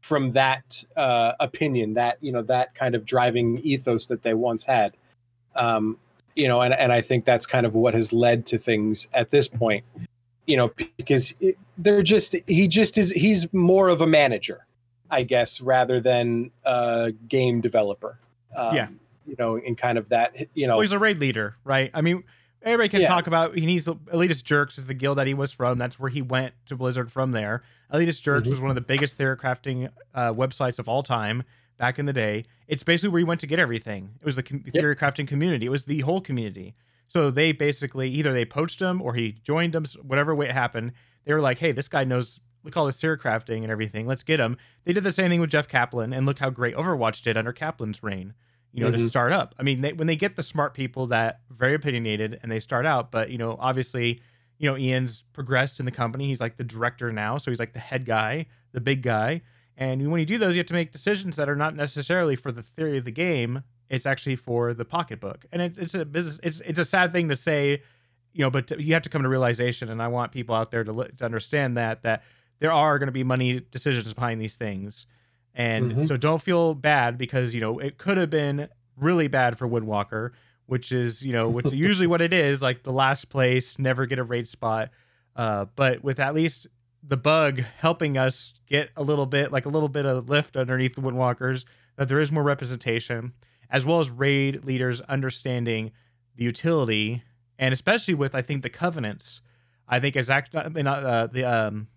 from 0.02 0.32
that 0.32 0.84
uh, 0.98 1.34
opinion, 1.39 1.94
that, 1.94 2.17
you 2.22 2.32
know, 2.32 2.41
that 2.41 2.76
kind 2.76 2.96
of 2.96 3.06
driving 3.06 3.60
ethos 3.60 4.08
that 4.08 4.24
they 4.24 4.34
once 4.34 4.63
had. 4.63 4.98
Um, 5.56 5.98
you 6.36 6.48
know, 6.48 6.62
and, 6.62 6.74
and 6.74 6.94
I 6.94 7.02
think 7.02 7.26
that's 7.26 7.46
kind 7.46 7.66
of 7.66 7.76
what 7.76 7.94
has 7.94 8.14
led 8.14 8.46
to 8.48 8.58
things 8.58 9.08
at 9.14 9.32
this 9.32 9.48
point, 9.48 9.84
you 10.46 10.56
know, 10.56 10.72
because 10.98 11.34
it, 11.42 11.58
they're 11.78 12.04
just, 12.04 12.36
he 12.48 12.68
just 12.68 12.98
is, 12.98 13.12
he's 13.12 13.52
more 13.54 13.90
of 13.90 14.02
a 14.02 14.08
manager, 14.08 14.66
I 15.10 15.24
guess, 15.24 15.60
rather 15.60 16.00
than 16.00 16.52
a 16.64 17.12
game 17.28 17.60
developer. 17.62 18.18
Um, 18.56 18.76
yeah 18.76 18.88
you 19.26 19.36
know, 19.40 19.56
in 19.56 19.76
kind 19.76 19.98
of 19.98 20.10
that, 20.10 20.36
you 20.54 20.68
know. 20.68 20.74
Well, 20.74 20.82
he's 20.82 20.92
a 20.92 21.00
raid 21.00 21.20
leader, 21.20 21.56
right? 21.64 21.92
I 21.94 22.02
mean, 22.02 22.24
everybody 22.62 22.90
can 22.90 23.02
yeah. 23.02 23.08
talk 23.08 23.28
about 23.28 23.58
he 23.58 23.66
needs 23.66 23.86
Elitist 23.86 24.44
Jerks 24.44 24.78
is 24.78 24.88
the 24.88 24.94
guild 24.94 25.18
that 25.18 25.28
he 25.28 25.34
was 25.34 25.52
from. 25.52 25.78
That's 25.78 26.00
where 26.00 26.10
he 26.10 26.22
went 26.22 26.54
to 26.66 26.76
Blizzard 26.76 27.12
from 27.12 27.32
there. 27.32 27.64
Elitist 27.94 28.22
Jerks 28.24 28.44
mm-hmm. 28.44 28.50
was 28.50 28.62
one 28.62 28.70
of 28.70 28.76
the 28.76 28.82
biggest 28.82 29.16
theory 29.16 29.38
crafting 29.38 29.90
uh, 30.14 30.34
websites 30.34 30.80
of 30.80 30.88
all 30.88 31.04
time 31.04 31.44
back 31.82 32.00
in 32.00 32.06
the 32.06 32.13
day. 32.13 32.46
It's 32.67 32.84
basically 32.84 33.10
where 33.10 33.20
you 33.20 33.26
went 33.26 33.41
to 33.41 33.48
get 33.48 33.60
everything. 33.60 34.12
It 34.22 34.26
was 34.26 34.36
the 34.38 34.44
com- 34.44 34.63
yep. 34.65 34.74
theory 34.74 34.96
crafting 34.96 35.28
community. 35.28 35.65
It 35.65 35.70
was 35.70 35.86
the 35.86 36.00
whole 36.02 36.22
community. 36.22 36.76
So 37.08 37.30
they 37.30 37.52
basically 37.52 38.10
either 38.10 38.32
they 38.32 38.46
poached 38.46 38.80
him 38.80 39.02
or 39.02 39.15
he 39.15 39.34
joined 39.44 39.74
them, 39.74 39.86
whatever 40.02 40.34
way 40.34 40.46
it 40.46 40.54
happened. 40.54 40.94
They 41.26 41.34
were 41.34 41.41
like, 41.41 41.58
hey, 41.58 41.74
this 41.74 41.89
guy 41.89 42.04
knows 42.06 42.39
look 42.63 42.78
all 42.78 42.86
this 42.86 43.02
theory 43.02 43.17
crafting 43.17 43.63
and 43.63 43.72
everything. 43.72 44.06
Let's 44.06 44.24
get 44.24 44.39
him. 44.39 44.56
They 44.86 44.94
did 44.94 45.04
the 45.04 45.12
same 45.12 45.32
thing 45.32 45.41
with 45.41 45.50
Jeff 45.50 45.67
Kaplan, 45.67 46.13
and 46.13 46.28
look 46.28 46.38
how 46.38 46.52
great 46.52 46.76
Overwatch 46.76 47.24
did 47.24 47.36
under 47.36 47.52
Kaplan's 47.52 48.04
reign 48.04 48.36
you 48.74 48.84
know, 48.84 48.89
mm-hmm. 48.89 49.02
to 49.02 49.08
start 49.08 49.32
up. 49.32 49.54
I 49.60 49.63
mean, 49.63 49.82
they, 49.82 49.94
when 49.94 50.08
they 50.08 50.15
get 50.15 50.36
the 50.36 50.44
smart 50.44 50.74
people 50.74 51.08
that 51.08 51.41
very 51.50 51.74
opinionated 51.74 52.39
and 52.41 52.52
they 52.52 52.60
start 52.60 52.86
out, 52.86 53.12
but 53.12 53.30
you 53.30 53.38
know, 53.38 53.58
obviously, 53.60 54.22
you 54.60 54.70
know, 54.70 54.78
Ian's 54.78 55.24
progressed 55.34 55.80
in 55.80 55.86
the 55.86 55.91
company. 55.91 56.28
He's 56.28 56.39
like 56.39 56.58
the 56.58 56.63
director 56.63 57.12
now, 57.12 57.38
so 57.38 57.52
he's 57.52 57.60
like 57.60 57.74
the 57.74 57.80
head 57.80 58.06
guy, 58.06 58.46
the 58.72 58.82
big 58.82 59.02
guy. 59.02 59.41
And 59.82 60.12
when 60.12 60.20
you 60.20 60.26
do 60.26 60.38
those, 60.38 60.56
you 60.56 60.60
have 60.60 60.67
to 60.67 60.74
make 60.74 60.91
decisions 60.91 61.36
that 61.38 61.50
are 61.50 61.56
not 61.56 61.76
necessarily 61.76 62.36
for 62.36 62.52
the 62.52 62.62
theory 62.62 62.98
of 62.98 63.06
the 63.06 63.12
game. 63.12 63.63
It's 63.89 64.06
actually 64.06 64.36
for 64.36 64.74
the 64.74 64.86
pocketbook, 64.86 65.46
and 65.52 65.62
it, 65.62 65.78
it's 65.78 65.96
a 65.96 66.06
business. 66.06 66.39
It's 66.44 66.62
it's 66.62 66.80
a 66.80 66.86
sad 66.86 67.12
thing 67.12 67.30
to 67.30 67.36
say, 67.36 67.82
you 68.32 68.41
know, 68.41 68.50
but 68.50 68.67
to, 68.67 68.82
you 68.82 68.94
have 68.94 69.04
to 69.04 69.10
come 69.10 69.24
to 69.24 69.30
realization. 69.30 69.89
And 69.89 70.02
I 70.02 70.08
want 70.08 70.32
people 70.32 70.56
out 70.56 70.72
there 70.72 70.84
to 70.84 71.10
to 71.17 71.26
understand 71.26 71.78
that 71.78 72.04
that 72.04 72.24
there 72.60 72.72
are 72.72 73.00
going 73.00 73.08
to 73.08 73.13
be 73.13 73.24
money 73.24 73.60
decisions 73.72 74.13
behind 74.13 74.39
these 74.39 74.56
things 74.56 75.08
and 75.54 75.91
mm-hmm. 75.91 76.04
so 76.04 76.17
don't 76.17 76.41
feel 76.41 76.74
bad 76.74 77.17
because, 77.17 77.54
you 77.54 77.62
know, 77.62 77.80
it 77.80 77.98
could 77.98 78.17
have 78.17 78.30
been 78.30 78.70
really 78.98 79.28
bad 79.28 79.58
for 79.58 79.67
Windwalker, 79.67 80.32
which 80.65 80.91
is, 80.91 81.24
you 81.24 81.34
know, 81.34 81.50
which 81.50 81.72
usually 81.74 82.08
what 82.08 82.22
it 82.22 82.34
is, 82.34 82.62
like 82.62 82.84
the 82.84 82.94
last 82.94 83.30
place, 83.30 83.78
never 83.78 84.06
get 84.06 84.20
a 84.20 84.24
raid 84.24 84.48
spot. 84.48 84.89
Uh, 85.36 85.65
but 85.76 86.04
with 86.04 86.20
at 86.20 86.34
least 86.34 86.67
the 87.04 87.18
bug 87.18 87.60
helping 87.80 88.18
us 88.18 88.54
get 88.68 88.90
a 88.96 89.04
little 89.04 89.26
bit, 89.26 89.52
like 89.52 89.66
a 89.66 89.70
little 89.70 89.90
bit 89.90 90.06
of 90.06 90.30
lift 90.30 90.56
underneath 90.56 90.96
the 90.96 91.02
Windwalkers, 91.02 91.66
that 91.96 92.08
there 92.08 92.20
is 92.20 92.32
more 92.32 92.44
representation, 92.44 93.34
as 93.70 93.86
well 93.86 94.00
as 94.00 94.10
raid 94.10 94.66
leaders 94.66 95.02
understanding 95.02 95.92
the 96.36 96.44
utility, 96.44 97.24
and 97.58 97.74
especially 97.74 98.14
with 98.14 98.36
I 98.36 98.42
think 98.42 98.62
the 98.62 98.70
covenants. 98.70 99.42
I 99.88 100.00
think 100.00 100.16
as 100.16 100.30
act 100.30 100.56
uh, 100.56 100.70
the 100.70 101.44
um 101.46 101.88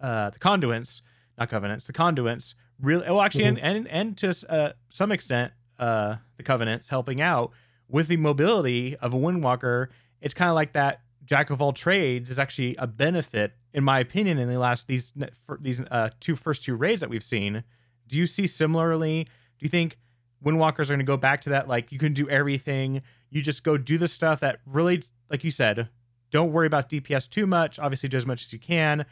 uh 0.00 0.30
the 0.30 0.38
conduits, 0.38 1.02
not 1.38 1.50
covenants, 1.50 1.86
the 1.86 1.92
conduits 1.92 2.54
really 2.80 3.06
well 3.08 3.20
actually 3.20 3.44
mm-hmm. 3.44 3.64
and, 3.64 3.88
and 3.88 3.88
and 3.88 4.18
to 4.18 4.34
uh, 4.48 4.72
some 4.88 5.12
extent 5.12 5.52
uh 5.78 6.16
the 6.36 6.42
covenants 6.42 6.88
helping 6.88 7.20
out 7.20 7.52
with 7.88 8.08
the 8.08 8.16
mobility 8.16 8.96
of 8.96 9.14
a 9.14 9.16
windwalker 9.16 9.88
it's 10.20 10.34
kind 10.34 10.48
of 10.48 10.54
like 10.54 10.72
that 10.72 11.00
jack 11.24 11.50
of 11.50 11.62
all 11.62 11.72
trades 11.72 12.30
is 12.30 12.38
actually 12.38 12.76
a 12.76 12.86
benefit 12.86 13.52
in 13.72 13.82
my 13.82 13.98
opinion 13.98 14.38
in 14.38 14.48
the 14.48 14.58
last 14.58 14.86
these 14.88 15.12
these 15.60 15.80
uh 15.90 16.10
two 16.20 16.36
first 16.36 16.64
two 16.64 16.76
raids 16.76 17.00
that 17.00 17.10
we've 17.10 17.22
seen. 17.22 17.64
Do 18.06 18.18
you 18.18 18.26
see 18.26 18.46
similarly? 18.46 19.24
Do 19.24 19.64
you 19.64 19.70
think 19.70 19.98
windwalkers 20.44 20.84
are 20.84 20.94
going 20.94 20.98
to 20.98 21.04
go 21.04 21.16
back 21.16 21.40
to 21.40 21.50
that 21.50 21.68
like 21.68 21.90
you 21.90 21.98
can 21.98 22.12
do 22.12 22.28
everything 22.28 23.00
you 23.30 23.40
just 23.40 23.64
go 23.64 23.78
do 23.78 23.96
the 23.96 24.06
stuff 24.06 24.40
that 24.40 24.58
really 24.66 25.02
like 25.30 25.42
you 25.42 25.50
said 25.50 25.88
don't 26.30 26.52
worry 26.52 26.66
about 26.66 26.90
dps 26.90 27.30
too 27.30 27.46
much 27.46 27.78
obviously 27.78 28.10
do 28.10 28.18
as 28.18 28.26
much 28.26 28.44
as 28.44 28.52
you 28.52 28.58
can 28.58 29.06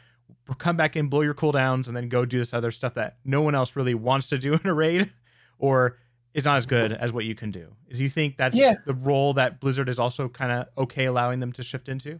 come 0.57 0.77
back 0.77 0.95
in, 0.95 1.07
blow 1.07 1.21
your 1.21 1.33
cooldowns, 1.33 1.87
and 1.87 1.95
then 1.95 2.09
go 2.09 2.25
do 2.25 2.37
this 2.37 2.53
other 2.53 2.71
stuff 2.71 2.93
that 2.95 3.17
no 3.25 3.41
one 3.41 3.55
else 3.55 3.75
really 3.75 3.93
wants 3.93 4.27
to 4.27 4.37
do 4.37 4.53
in 4.63 4.67
a 4.67 4.73
raid, 4.73 5.11
or 5.59 5.97
is 6.33 6.45
not 6.45 6.57
as 6.57 6.65
good 6.65 6.91
as 6.93 7.13
what 7.13 7.25
you 7.25 7.35
can 7.35 7.51
do. 7.51 7.67
Do 7.93 8.03
you 8.03 8.09
think 8.09 8.37
that's 8.37 8.55
yeah. 8.55 8.75
the 8.85 8.93
role 8.93 9.33
that 9.35 9.59
Blizzard 9.59 9.89
is 9.89 9.99
also 9.99 10.27
kind 10.27 10.51
of 10.51 10.67
okay 10.83 11.05
allowing 11.05 11.39
them 11.39 11.51
to 11.53 11.63
shift 11.63 11.89
into? 11.89 12.19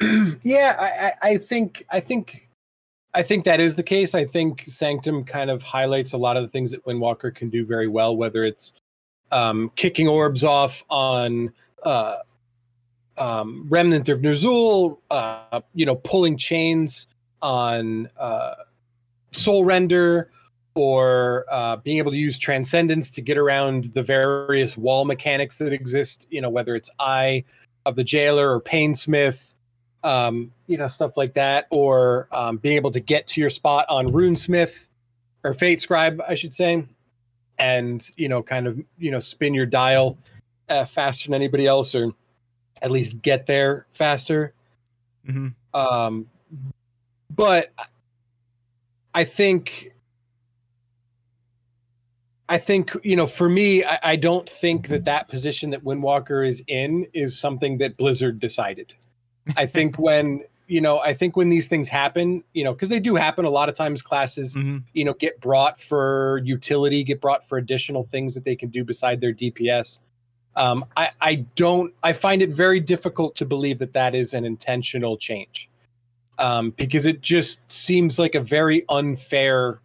yeah, 0.42 1.12
I, 1.22 1.30
I 1.30 1.38
think 1.38 1.84
I 1.90 2.00
think 2.00 2.48
I 3.14 3.22
think 3.22 3.44
that 3.44 3.58
is 3.58 3.74
the 3.74 3.82
case. 3.82 4.14
I 4.14 4.24
think 4.24 4.64
Sanctum 4.66 5.24
kind 5.24 5.50
of 5.50 5.62
highlights 5.62 6.12
a 6.12 6.18
lot 6.18 6.36
of 6.36 6.42
the 6.42 6.48
things 6.48 6.70
that 6.70 6.84
Windwalker 6.84 7.34
can 7.34 7.48
do 7.48 7.64
very 7.64 7.88
well, 7.88 8.16
whether 8.16 8.44
it's 8.44 8.72
um, 9.32 9.72
kicking 9.74 10.06
orbs 10.06 10.44
off 10.44 10.84
on 10.88 11.52
uh, 11.82 12.16
um, 13.16 13.66
Remnant 13.68 14.08
of 14.08 14.20
Ner'zhul, 14.20 14.98
uh, 15.10 15.60
you 15.74 15.84
know, 15.84 15.96
pulling 15.96 16.36
chains 16.36 17.06
on 17.42 18.08
uh, 18.18 18.54
Soul 19.32 19.64
Render, 19.64 20.30
or 20.74 21.44
uh, 21.50 21.76
being 21.76 21.98
able 21.98 22.10
to 22.12 22.16
use 22.16 22.38
Transcendence 22.38 23.10
to 23.10 23.20
get 23.20 23.36
around 23.36 23.84
the 23.94 24.02
various 24.02 24.76
wall 24.76 25.04
mechanics 25.04 25.58
that 25.58 25.72
exist. 25.72 26.26
You 26.30 26.40
know, 26.40 26.50
whether 26.50 26.74
it's 26.76 26.90
Eye 26.98 27.44
of 27.86 27.96
the 27.96 28.04
Jailer 28.04 28.52
or 28.52 28.60
Painsmith, 28.60 29.54
um, 30.04 30.52
you 30.66 30.76
know, 30.76 30.86
stuff 30.86 31.16
like 31.16 31.34
that, 31.34 31.66
or 31.70 32.28
um, 32.32 32.58
being 32.58 32.76
able 32.76 32.90
to 32.92 33.00
get 33.00 33.26
to 33.28 33.40
your 33.40 33.50
spot 33.50 33.86
on 33.88 34.08
Runesmith 34.08 34.88
or 35.44 35.54
Fate 35.54 35.80
Scribe, 35.80 36.22
I 36.28 36.34
should 36.34 36.54
say, 36.54 36.86
and 37.58 38.08
you 38.16 38.28
know, 38.28 38.42
kind 38.42 38.66
of 38.66 38.78
you 38.98 39.10
know, 39.10 39.18
spin 39.18 39.54
your 39.54 39.66
dial 39.66 40.16
uh, 40.68 40.84
faster 40.84 41.28
than 41.28 41.34
anybody 41.34 41.66
else, 41.66 41.94
or 41.94 42.12
at 42.82 42.90
least 42.90 43.20
get 43.22 43.46
there 43.46 43.86
faster. 43.92 44.52
Mm-hmm. 45.28 45.48
Um, 45.78 46.28
but 47.34 47.72
I 49.14 49.24
think 49.24 49.92
I 52.48 52.58
think 52.58 52.96
you 53.02 53.16
know, 53.16 53.26
for 53.26 53.48
me, 53.48 53.84
I, 53.84 53.98
I, 54.02 54.16
don't 54.16 54.48
think 54.48 54.88
that 54.88 55.04
that 55.04 55.28
position 55.28 55.70
that 55.70 55.84
Windwalker 55.84 56.46
is 56.46 56.62
in 56.66 57.06
is 57.12 57.38
something 57.38 57.78
that 57.78 57.96
Blizzard 57.96 58.40
decided. 58.40 58.94
I 59.56 59.66
think 59.74 59.98
when 59.98 60.44
you 60.68 60.82
know, 60.82 61.00
I 61.00 61.14
think 61.14 61.36
when 61.36 61.48
these 61.48 61.66
things 61.66 61.88
happen, 61.88 62.44
you 62.52 62.62
know, 62.62 62.72
because 62.72 62.90
they 62.90 63.00
do 63.00 63.14
happen 63.16 63.46
a 63.46 63.50
lot 63.50 63.68
of 63.68 63.74
times, 63.74 64.02
classes, 64.02 64.54
mm-hmm. 64.54 64.78
you 64.92 65.04
know, 65.04 65.14
get 65.14 65.40
brought 65.40 65.80
for 65.80 66.42
utility, 66.44 67.02
get 67.02 67.20
brought 67.20 67.46
for 67.46 67.56
additional 67.56 68.04
things 68.04 68.34
that 68.34 68.44
they 68.44 68.54
can 68.54 68.68
do 68.68 68.84
beside 68.84 69.20
their 69.20 69.32
DPS. 69.32 69.98
Um, 70.56 70.84
I, 70.96 71.10
I 71.20 71.34
don't. 71.54 71.94
I 72.02 72.12
find 72.12 72.42
it 72.42 72.50
very 72.50 72.80
difficult 72.80 73.34
to 73.36 73.46
believe 73.46 73.78
that 73.78 73.92
that 73.94 74.14
is 74.14 74.34
an 74.34 74.44
intentional 74.44 75.16
change, 75.16 75.70
um, 76.38 76.70
because 76.70 77.06
it 77.06 77.22
just 77.22 77.60
seems 77.70 78.18
like 78.18 78.34
a 78.34 78.40
very 78.40 78.84
unfair 78.88 79.80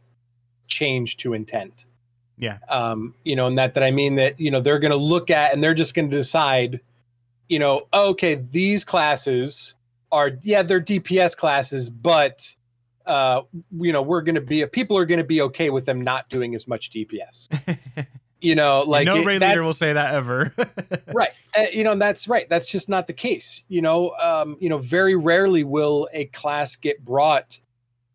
change 0.67 1.17
to 1.17 1.34
intent. 1.34 1.86
Yeah. 2.43 2.58
Um, 2.67 3.15
you 3.23 3.38
know, 3.38 3.47
and 3.47 3.58
that 3.58 3.73
that 3.75 3.84
I 3.84 3.91
mean 3.91 4.15
that 4.15 4.39
you 4.39 4.51
know 4.51 4.60
they're 4.60 4.79
going 4.79 4.91
to 4.91 4.97
look 4.97 5.29
at 5.29 5.53
and 5.53 5.63
they're 5.63 5.73
just 5.73 5.95
going 5.95 6.10
to 6.10 6.15
decide, 6.15 6.82
you 7.47 7.58
know, 7.58 7.88
okay, 7.93 8.36
these 8.36 8.84
classes 8.84 9.75
are 10.12 10.32
yeah 10.41 10.62
they're 10.62 10.82
DPS 10.82 11.38
classes, 11.38 11.89
but 11.89 12.53
uh, 13.06 13.43
you 13.71 13.93
know 13.93 14.01
we're 14.01 14.21
going 14.21 14.36
to 14.36 14.41
be 14.41 14.65
people 14.65 14.97
are 14.97 15.06
going 15.06 15.19
to 15.19 15.23
be 15.23 15.41
okay 15.41 15.69
with 15.69 15.86
them 15.86 16.01
not 16.01 16.29
doing 16.29 16.53
as 16.53 16.67
much 16.67 16.89
DPS. 16.89 17.47
you 18.41 18.56
know 18.56 18.84
like 18.86 19.06
no 19.06 19.23
raid 19.23 19.41
leader 19.41 19.63
will 19.63 19.71
say 19.73 19.93
that 19.93 20.13
ever 20.13 20.53
right 21.13 21.32
uh, 21.58 21.63
you 21.71 21.82
know 21.82 21.95
that's 21.95 22.27
right 22.27 22.49
that's 22.49 22.69
just 22.69 22.89
not 22.89 23.08
the 23.08 23.13
case 23.13 23.63
you 23.69 23.82
know 23.82 24.10
um 24.21 24.58
you 24.60 24.67
know 24.67 24.79
very 24.79 25.15
rarely 25.15 25.63
will 25.63 26.10
a 26.12 26.25
class 26.25 26.75
get 26.75 27.03
brought 27.06 27.62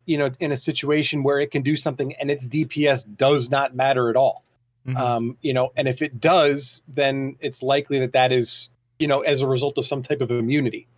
you 0.09 0.16
know 0.16 0.31
in 0.40 0.51
a 0.51 0.57
situation 0.57 1.23
where 1.23 1.38
it 1.38 1.51
can 1.51 1.62
do 1.62 1.77
something 1.77 2.14
and 2.14 2.31
its 2.31 2.47
dps 2.47 3.07
does 3.16 3.51
not 3.51 3.77
matter 3.77 4.09
at 4.09 4.16
all. 4.16 4.42
Mm-hmm. 4.87 4.97
um 4.97 5.37
you 5.42 5.53
know 5.53 5.71
and 5.77 5.87
if 5.87 6.01
it 6.01 6.18
does 6.18 6.83
then 6.88 7.37
it's 7.40 7.62
likely 7.62 7.99
that 7.99 8.12
that 8.12 8.33
is 8.33 8.71
you 8.99 9.07
know 9.07 9.21
as 9.21 9.42
a 9.42 9.47
result 9.47 9.77
of 9.77 9.87
some 9.87 10.03
type 10.03 10.21
of 10.21 10.31
immunity. 10.31 10.88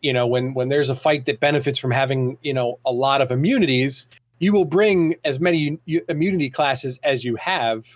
You 0.00 0.12
know 0.12 0.26
when 0.26 0.54
when 0.54 0.68
there's 0.68 0.90
a 0.90 0.96
fight 0.96 1.26
that 1.26 1.38
benefits 1.38 1.78
from 1.78 1.90
having 1.90 2.38
you 2.42 2.54
know 2.54 2.78
a 2.84 2.92
lot 2.92 3.20
of 3.20 3.30
immunities 3.30 4.06
you 4.38 4.52
will 4.52 4.64
bring 4.64 5.16
as 5.24 5.40
many 5.40 5.78
immunity 6.08 6.50
classes 6.50 6.98
as 7.02 7.24
you 7.24 7.36
have 7.36 7.86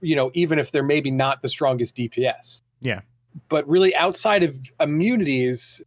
you 0.00 0.16
know 0.16 0.30
even 0.34 0.58
if 0.58 0.72
they're 0.72 0.82
maybe 0.82 1.10
not 1.10 1.42
the 1.42 1.48
strongest 1.48 1.96
dps 1.96 2.62
yeah. 2.80 3.00
But 3.48 3.68
really 3.68 3.94
outside 3.94 4.42
of 4.42 4.56
immunities 4.80 5.82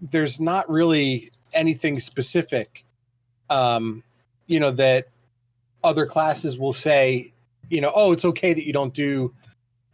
there's 0.00 0.40
not 0.40 0.68
really 0.70 1.30
anything 1.52 1.98
specific 1.98 2.85
um 3.50 4.02
you 4.46 4.60
know 4.60 4.70
that 4.70 5.06
other 5.84 6.06
classes 6.06 6.58
will 6.58 6.72
say 6.72 7.32
you 7.70 7.80
know 7.80 7.92
oh 7.94 8.12
it's 8.12 8.24
okay 8.24 8.52
that 8.52 8.64
you 8.64 8.72
don't 8.72 8.94
do 8.94 9.32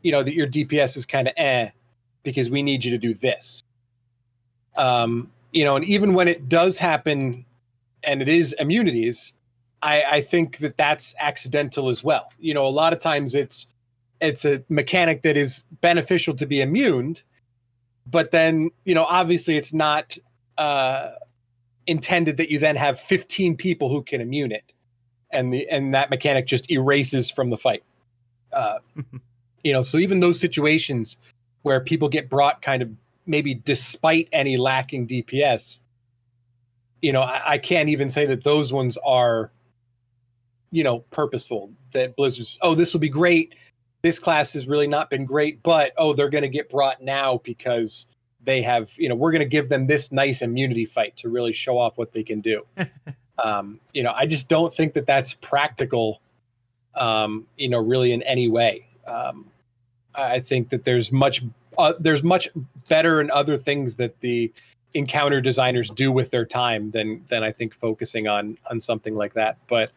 you 0.02 0.12
know 0.12 0.22
that 0.22 0.34
your 0.34 0.46
dps 0.46 0.96
is 0.96 1.06
kind 1.06 1.28
of 1.28 1.34
eh 1.36 1.68
because 2.22 2.50
we 2.50 2.62
need 2.62 2.84
you 2.84 2.90
to 2.90 2.98
do 2.98 3.14
this 3.14 3.62
um, 4.76 5.30
you 5.52 5.64
know, 5.64 5.76
and 5.76 5.84
even 5.84 6.14
when 6.14 6.28
it 6.28 6.48
does 6.48 6.78
happen, 6.78 7.44
and 8.04 8.22
it 8.22 8.28
is 8.28 8.54
immunities, 8.58 9.32
I, 9.82 10.02
I 10.04 10.20
think 10.20 10.58
that 10.58 10.76
that's 10.76 11.14
accidental 11.20 11.88
as 11.88 12.02
well. 12.02 12.28
You 12.38 12.54
know, 12.54 12.66
a 12.66 12.70
lot 12.70 12.92
of 12.92 13.00
times 13.00 13.34
it's 13.34 13.66
it's 14.20 14.44
a 14.44 14.62
mechanic 14.68 15.22
that 15.22 15.36
is 15.36 15.64
beneficial 15.80 16.34
to 16.36 16.46
be 16.46 16.60
immune, 16.60 17.16
but 18.06 18.30
then 18.30 18.70
you 18.84 18.94
know, 18.94 19.04
obviously, 19.04 19.56
it's 19.56 19.72
not 19.72 20.16
uh, 20.58 21.10
intended 21.86 22.36
that 22.36 22.50
you 22.50 22.58
then 22.58 22.76
have 22.76 23.00
15 23.00 23.56
people 23.56 23.88
who 23.88 24.02
can 24.02 24.20
immune 24.20 24.52
it, 24.52 24.72
and 25.30 25.52
the 25.52 25.68
and 25.68 25.94
that 25.94 26.10
mechanic 26.10 26.46
just 26.46 26.70
erases 26.70 27.30
from 27.30 27.50
the 27.50 27.56
fight. 27.56 27.82
Uh, 28.52 28.78
you 29.64 29.72
know, 29.72 29.82
so 29.82 29.98
even 29.98 30.20
those 30.20 30.38
situations 30.38 31.16
where 31.62 31.80
people 31.80 32.08
get 32.08 32.28
brought 32.28 32.60
kind 32.62 32.82
of 32.82 32.90
maybe 33.26 33.54
despite 33.54 34.28
any 34.32 34.56
lacking 34.56 35.06
DPS, 35.06 35.78
you 37.00 37.12
know, 37.12 37.22
I, 37.22 37.52
I, 37.52 37.58
can't 37.58 37.88
even 37.88 38.10
say 38.10 38.26
that 38.26 38.42
those 38.42 38.72
ones 38.72 38.98
are, 39.04 39.52
you 40.70 40.82
know, 40.82 41.00
purposeful. 41.10 41.70
That 41.92 42.16
Blizzard's, 42.16 42.58
oh, 42.62 42.74
this 42.74 42.92
will 42.92 43.00
be 43.00 43.08
great. 43.08 43.54
This 44.02 44.18
class 44.18 44.52
has 44.54 44.66
really 44.66 44.88
not 44.88 45.10
been 45.10 45.24
great, 45.24 45.62
but 45.62 45.92
oh, 45.96 46.12
they're 46.12 46.30
going 46.30 46.42
to 46.42 46.48
get 46.48 46.68
brought 46.68 47.02
now 47.02 47.40
because 47.44 48.06
they 48.44 48.62
have, 48.62 48.92
you 48.96 49.08
know, 49.08 49.14
we're 49.14 49.32
going 49.32 49.40
to 49.40 49.48
give 49.48 49.68
them 49.68 49.86
this 49.86 50.12
nice 50.12 50.42
immunity 50.42 50.84
fight 50.84 51.16
to 51.18 51.28
really 51.28 51.52
show 51.52 51.78
off 51.78 51.96
what 51.96 52.12
they 52.12 52.22
can 52.22 52.40
do. 52.40 52.66
um, 53.38 53.80
you 53.92 54.02
know, 54.02 54.12
I 54.14 54.26
just 54.26 54.48
don't 54.48 54.74
think 54.74 54.94
that 54.94 55.06
that's 55.06 55.34
practical, 55.34 56.20
um, 56.94 57.46
you 57.56 57.68
know, 57.68 57.78
really 57.78 58.12
in 58.12 58.22
any 58.22 58.48
way. 58.48 58.86
Um, 59.06 59.46
I 60.14 60.40
think 60.40 60.68
that 60.70 60.84
there's 60.84 61.10
much 61.10 61.42
uh, 61.78 61.94
there's 61.98 62.22
much 62.22 62.50
better 62.88 63.20
and 63.20 63.30
other 63.30 63.56
things 63.56 63.96
that 63.96 64.20
the 64.20 64.52
encounter 64.94 65.40
designers 65.40 65.90
do 65.90 66.12
with 66.12 66.30
their 66.30 66.44
time 66.44 66.90
than 66.90 67.24
than 67.28 67.42
I 67.42 67.52
think 67.52 67.74
focusing 67.74 68.28
on 68.28 68.58
on 68.70 68.80
something 68.80 69.14
like 69.14 69.34
that. 69.34 69.56
But 69.68 69.90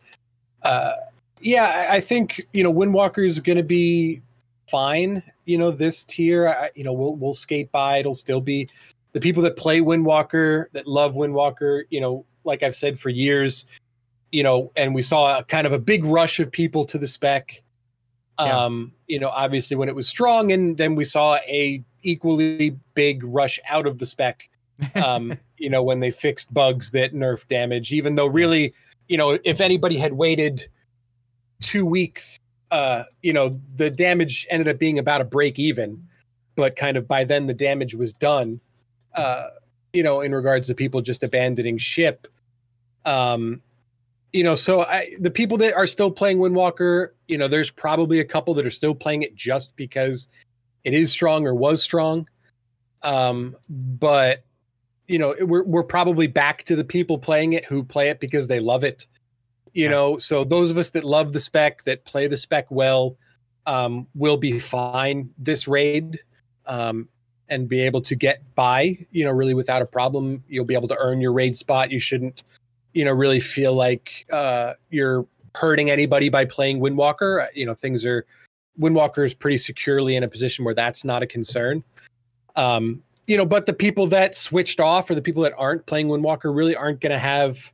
uh, 0.64 0.94
yeah, 1.40 1.88
I, 1.90 2.00
think 2.00 2.48
you 2.54 2.64
know 2.64 2.74
Windwalker 2.74 3.26
is 3.26 3.40
going 3.40 3.58
to 3.58 3.64
be 3.64 4.22
fine. 4.68 5.22
You 5.46 5.58
know 5.58 5.72
this 5.72 6.04
tier, 6.06 6.48
I, 6.50 6.70
you 6.76 6.84
know 6.84 6.94
we'll 6.94 7.16
we'll 7.16 7.34
skate 7.34 7.72
by. 7.72 7.98
It'll 7.98 8.16
still 8.16 8.42
be 8.42 8.70
the 9.14 9.20
people 9.20 9.44
that 9.44 9.56
play 9.56 9.80
Windwalker 9.80 10.66
that 10.74 10.88
love 10.88 11.14
Windwalker. 11.14 11.84
You 11.90 12.02
know, 12.02 12.26
like 12.44 12.64
I've 12.64 12.76
said 12.76 13.00
for 13.00 13.10
years, 13.10 13.66
you 14.32 14.44
know, 14.44 14.72
and 14.76 14.94
we 14.94 15.02
saw 15.02 15.40
a, 15.40 15.44
kind 15.44 15.68
of 15.68 15.74
a 15.74 15.80
big 15.80 16.04
rush 16.04 16.40
of 16.40 16.52
people 16.52 16.84
to 16.86 16.98
the 16.98 17.08
spec 17.08 17.64
yeah. 18.40 18.66
Um, 18.66 18.92
you 19.08 19.20
know, 19.20 19.30
obviously 19.30 19.78
when 19.78 19.88
it 19.88 19.96
was 19.96 20.08
strong, 20.08 20.52
and 20.52 20.78
then 20.78 20.96
we 20.96 21.06
saw 21.06 21.36
a 21.48 21.84
equally 22.04 22.78
big 22.94 23.24
rush 23.24 23.60
out 23.70 23.88
of 23.88 23.98
the 23.98 24.06
spec. 24.06 24.50
Um, 24.96 25.38
you 25.58 25.70
know, 25.70 25.84
when 25.84 26.00
they 26.00 26.12
fixed 26.12 26.54
bugs 26.54 26.92
that 26.92 27.14
nerf 27.14 27.48
damage, 27.48 27.94
even 27.94 28.16
though 28.16 28.28
really, 28.28 28.74
you 29.08 29.18
know, 29.18 29.40
if 29.46 29.62
anybody 29.62 29.98
had 29.98 30.14
waited 30.14 30.68
two 31.62 31.86
weeks, 31.86 32.38
uh, 32.72 33.04
you 33.22 33.34
know, 33.34 33.60
the 33.76 33.90
damage 33.90 34.48
ended 34.50 34.68
up 34.68 34.80
being 34.80 35.00
about 35.00 35.22
a 35.22 35.26
break 35.26 35.60
even, 35.60 36.08
but 36.56 36.76
kind 36.76 36.98
of 36.98 37.08
by 37.08 37.24
then 37.24 37.48
the 37.48 37.54
damage 37.54 37.96
was 37.96 38.14
done. 38.14 38.60
Uh, 39.14 39.48
you 39.94 40.04
know, 40.04 40.22
in 40.22 40.36
regards 40.36 40.68
to 40.68 40.76
people 40.76 41.02
just 41.02 41.24
abandoning 41.24 41.78
ship. 41.78 42.28
Um, 43.06 43.62
you 44.34 44.44
know, 44.44 44.56
so 44.56 44.84
I, 44.84 45.14
the 45.20 45.32
people 45.32 45.58
that 45.60 45.74
are 45.74 45.88
still 45.88 46.12
playing 46.12 46.40
Windwalker, 46.40 47.12
you 47.30 47.38
know, 47.38 47.48
there's 47.48 47.70
probably 47.70 48.20
a 48.20 48.26
couple 48.26 48.54
that 48.56 48.66
are 48.66 48.72
still 48.72 48.94
playing 48.94 49.24
it 49.24 49.36
just 49.36 49.74
because 49.78 50.28
it 50.84 50.94
is 50.94 51.10
strong 51.10 51.48
or 51.48 51.56
was 51.56 51.82
strong. 51.82 52.28
Um, 53.02 53.56
but 53.70 54.44
you 55.08 55.20
know, 55.20 55.36
we're 55.40 55.64
we're 55.64 55.84
probably 55.84 56.28
back 56.28 56.64
to 56.64 56.76
the 56.76 56.84
people 56.84 57.18
playing 57.18 57.54
it 57.54 57.64
who 57.66 57.84
play 57.84 58.10
it 58.10 58.20
because 58.20 58.48
they 58.48 58.60
love 58.60 58.84
it. 58.84 59.06
You 59.76 59.90
know, 59.90 60.18
so 60.18 60.46
those 60.46 60.72
of 60.72 60.78
us 60.78 60.90
that 60.92 61.04
love 61.04 61.34
the 61.34 61.40
spec, 61.42 61.84
that 61.84 62.06
play 62.06 62.28
the 62.28 62.38
spec 62.38 62.66
well, 62.72 63.18
um, 63.66 64.08
will 64.16 64.38
be 64.38 64.58
fine 64.58 65.30
this 65.38 65.68
raid, 65.68 66.18
um, 66.66 67.10
and 67.50 67.68
be 67.68 67.82
able 67.82 68.00
to 68.02 68.16
get 68.16 68.42
by. 68.56 68.98
You 69.12 69.26
know, 69.26 69.32
really 69.32 69.54
without 69.54 69.82
a 69.82 69.86
problem. 69.86 70.42
You'll 70.48 70.64
be 70.64 70.76
able 70.76 70.88
to 70.88 70.98
earn 70.98 71.20
your 71.20 71.34
raid 71.34 71.58
spot. 71.58 71.92
You 71.92 72.00
shouldn't 72.00 72.44
you 72.94 73.04
know 73.04 73.12
really 73.12 73.42
feel 73.42 73.74
like 73.74 74.26
uh, 74.32 74.76
you're 74.92 75.28
hurting 75.54 75.92
anybody 75.92 76.30
by 76.30 76.46
playing 76.46 76.80
Windwalker. 76.80 77.44
Uh, 77.44 77.48
you 77.54 77.66
know 77.66 77.74
things 77.74 78.06
are 78.06 78.26
Windwalker 78.80 79.26
is 79.26 79.34
pretty 79.34 79.58
securely 79.58 80.16
in 80.16 80.24
a 80.24 80.28
position 80.30 80.64
where 80.64 80.74
that's 80.74 81.04
not 81.04 81.22
a 81.22 81.28
concern. 81.28 81.84
Um, 82.56 83.04
you 83.28 83.36
know, 83.36 83.46
but 83.46 83.66
the 83.66 83.74
people 83.74 84.08
that 84.08 84.36
switched 84.36 84.80
off 84.80 85.10
or 85.10 85.16
the 85.16 85.22
people 85.22 85.44
that 85.44 85.54
aren't 85.58 85.86
playing 85.86 86.08
Windwalker 86.08 86.56
really 86.56 86.78
aren't 86.78 87.02
going 87.02 87.12
to 87.12 87.20
have 87.20 87.74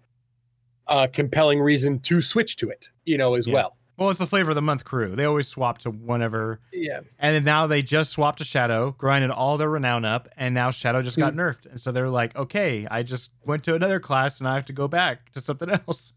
a 0.92 1.08
compelling 1.08 1.60
reason 1.60 2.00
to 2.00 2.22
switch 2.22 2.58
to 2.58 2.70
it. 2.70 2.90
You 3.06 3.18
know, 3.18 3.34
as 3.34 3.48
yeah. 3.48 3.54
well. 3.56 3.78
Well, 4.02 4.10
it's 4.10 4.20
the 4.20 4.26
flavor 4.26 4.50
of 4.50 4.56
the 4.56 4.64
month 4.64 4.84
crew. 4.84 5.16
They 5.16 5.26
always 5.26 5.48
swap 5.48 5.78
to 5.80 5.92
whenever. 5.92 6.60
Yeah. 6.74 7.02
And 7.20 7.36
then 7.36 7.44
now 7.44 7.68
they 7.68 7.84
just 7.84 8.12
swapped 8.12 8.40
to 8.40 8.44
Shadow, 8.44 8.96
grinded 8.98 9.30
all 9.30 9.58
their 9.58 9.70
renown 9.70 10.06
up, 10.06 10.28
and 10.36 10.56
now 10.56 10.72
Shadow 10.72 11.04
just 11.04 11.18
got 11.18 11.34
mm. 11.34 11.38
nerfed. 11.38 11.68
And 11.68 11.80
so 11.80 11.92
they're 11.92 12.10
like, 12.10 12.36
okay, 12.36 12.88
I 12.90 13.04
just 13.04 13.30
went 13.46 13.64
to 13.66 13.76
another 13.76 14.00
class 14.00 14.40
and 14.40 14.50
I 14.50 14.56
have 14.56 14.66
to 14.66 14.74
go 14.74 14.88
back 14.88 15.32
to 15.34 15.42
something 15.42 15.70
else. 15.88 16.14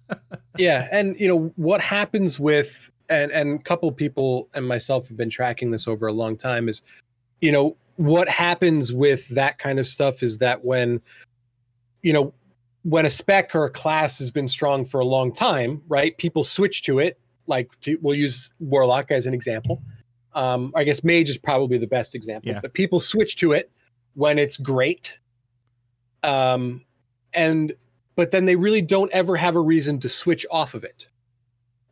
yeah. 0.56 0.88
And, 0.92 1.20
you 1.20 1.28
know, 1.28 1.52
what 1.56 1.82
happens 1.82 2.40
with, 2.40 2.90
and, 3.10 3.30
and 3.32 3.60
a 3.60 3.62
couple 3.62 3.92
people 3.92 4.48
and 4.54 4.66
myself 4.66 5.08
have 5.08 5.18
been 5.18 5.28
tracking 5.28 5.70
this 5.70 5.86
over 5.86 6.06
a 6.06 6.12
long 6.14 6.38
time 6.38 6.70
is, 6.70 6.80
you 7.40 7.52
know, 7.52 7.76
what 7.96 8.30
happens 8.30 8.94
with 8.94 9.28
that 9.28 9.58
kind 9.58 9.78
of 9.78 9.86
stuff 9.86 10.22
is 10.22 10.38
that 10.38 10.64
when, 10.64 11.02
you 12.00 12.14
know, 12.14 12.32
when 12.84 13.04
a 13.04 13.10
spec 13.10 13.54
or 13.54 13.64
a 13.64 13.70
class 13.70 14.18
has 14.18 14.30
been 14.30 14.48
strong 14.48 14.84
for 14.84 15.00
a 15.00 15.04
long 15.04 15.32
time, 15.32 15.82
right? 15.88 16.16
People 16.16 16.44
switch 16.44 16.82
to 16.84 17.00
it 17.00 17.18
like 17.46 17.68
to, 17.80 17.98
we'll 18.00 18.14
use 18.14 18.50
warlock 18.58 19.10
as 19.10 19.26
an 19.26 19.34
example 19.34 19.82
um, 20.34 20.72
i 20.74 20.84
guess 20.84 21.04
mage 21.04 21.28
is 21.28 21.38
probably 21.38 21.78
the 21.78 21.86
best 21.86 22.14
example 22.14 22.52
yeah. 22.52 22.60
but 22.60 22.72
people 22.72 23.00
switch 23.00 23.36
to 23.36 23.52
it 23.52 23.70
when 24.14 24.38
it's 24.38 24.56
great 24.56 25.18
um, 26.22 26.84
and 27.34 27.74
but 28.16 28.30
then 28.30 28.44
they 28.44 28.56
really 28.56 28.80
don't 28.80 29.10
ever 29.12 29.36
have 29.36 29.56
a 29.56 29.60
reason 29.60 29.98
to 30.00 30.08
switch 30.08 30.46
off 30.50 30.74
of 30.74 30.84
it 30.84 31.08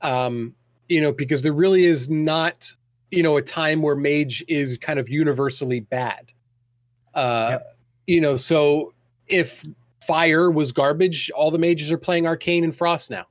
um, 0.00 0.54
you 0.88 1.00
know 1.00 1.12
because 1.12 1.42
there 1.42 1.52
really 1.52 1.84
is 1.84 2.08
not 2.08 2.72
you 3.10 3.22
know 3.22 3.36
a 3.36 3.42
time 3.42 3.82
where 3.82 3.96
mage 3.96 4.44
is 4.48 4.78
kind 4.78 4.98
of 4.98 5.08
universally 5.08 5.80
bad 5.80 6.32
uh, 7.14 7.48
yep. 7.52 7.76
you 8.06 8.20
know 8.20 8.36
so 8.36 8.92
if 9.26 9.64
fire 10.06 10.50
was 10.50 10.72
garbage 10.72 11.30
all 11.30 11.50
the 11.50 11.58
mages 11.58 11.90
are 11.90 11.98
playing 11.98 12.26
arcane 12.26 12.64
and 12.64 12.76
frost 12.76 13.10
now 13.10 13.26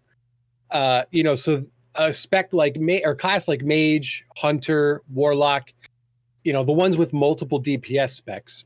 uh, 0.72 1.04
you 1.12 1.24
know 1.24 1.36
so 1.36 1.64
a 1.96 2.14
spec 2.14 2.54
like 2.54 2.78
ma- 2.80 3.00
or 3.04 3.16
class 3.16 3.48
like 3.48 3.62
mage, 3.64 4.26
hunter, 4.38 5.02
warlock, 5.10 5.74
you 6.44 6.54
know, 6.54 6.64
the 6.64 6.72
ones 6.72 6.98
with 6.98 7.14
multiple 7.14 7.62
DPS 7.62 8.12
specs. 8.12 8.66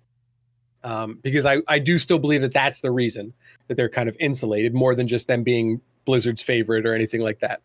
Um, 0.84 1.20
because 1.24 1.48
I, 1.48 1.58
I 1.68 1.80
do 1.80 1.98
still 1.98 2.20
believe 2.20 2.42
that 2.42 2.54
that's 2.54 2.82
the 2.82 2.92
reason 2.92 3.34
that 3.68 3.76
they're 3.76 3.90
kind 3.90 4.08
of 4.08 4.16
insulated 4.20 4.76
more 4.76 4.94
than 4.94 5.08
just 5.08 5.28
them 5.28 5.42
being 5.42 5.82
Blizzard's 6.06 6.44
favorite 6.44 6.86
or 6.86 6.94
anything 6.94 7.22
like 7.22 7.40
that. 7.40 7.62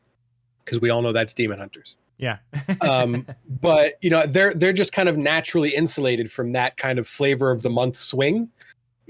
Because 0.64 0.80
we 0.80 0.88
all 0.88 1.02
know 1.02 1.12
that's 1.12 1.34
demon 1.34 1.58
hunters. 1.58 1.98
Yeah. 2.16 2.38
um, 2.80 3.26
but 3.60 3.94
you 4.00 4.08
know, 4.08 4.26
they're 4.26 4.54
they're 4.54 4.72
just 4.72 4.92
kind 4.92 5.08
of 5.08 5.18
naturally 5.18 5.74
insulated 5.74 6.32
from 6.32 6.52
that 6.52 6.78
kind 6.78 6.98
of 6.98 7.06
flavor 7.06 7.50
of 7.50 7.62
the 7.62 7.70
month 7.70 7.96
swing. 7.96 8.48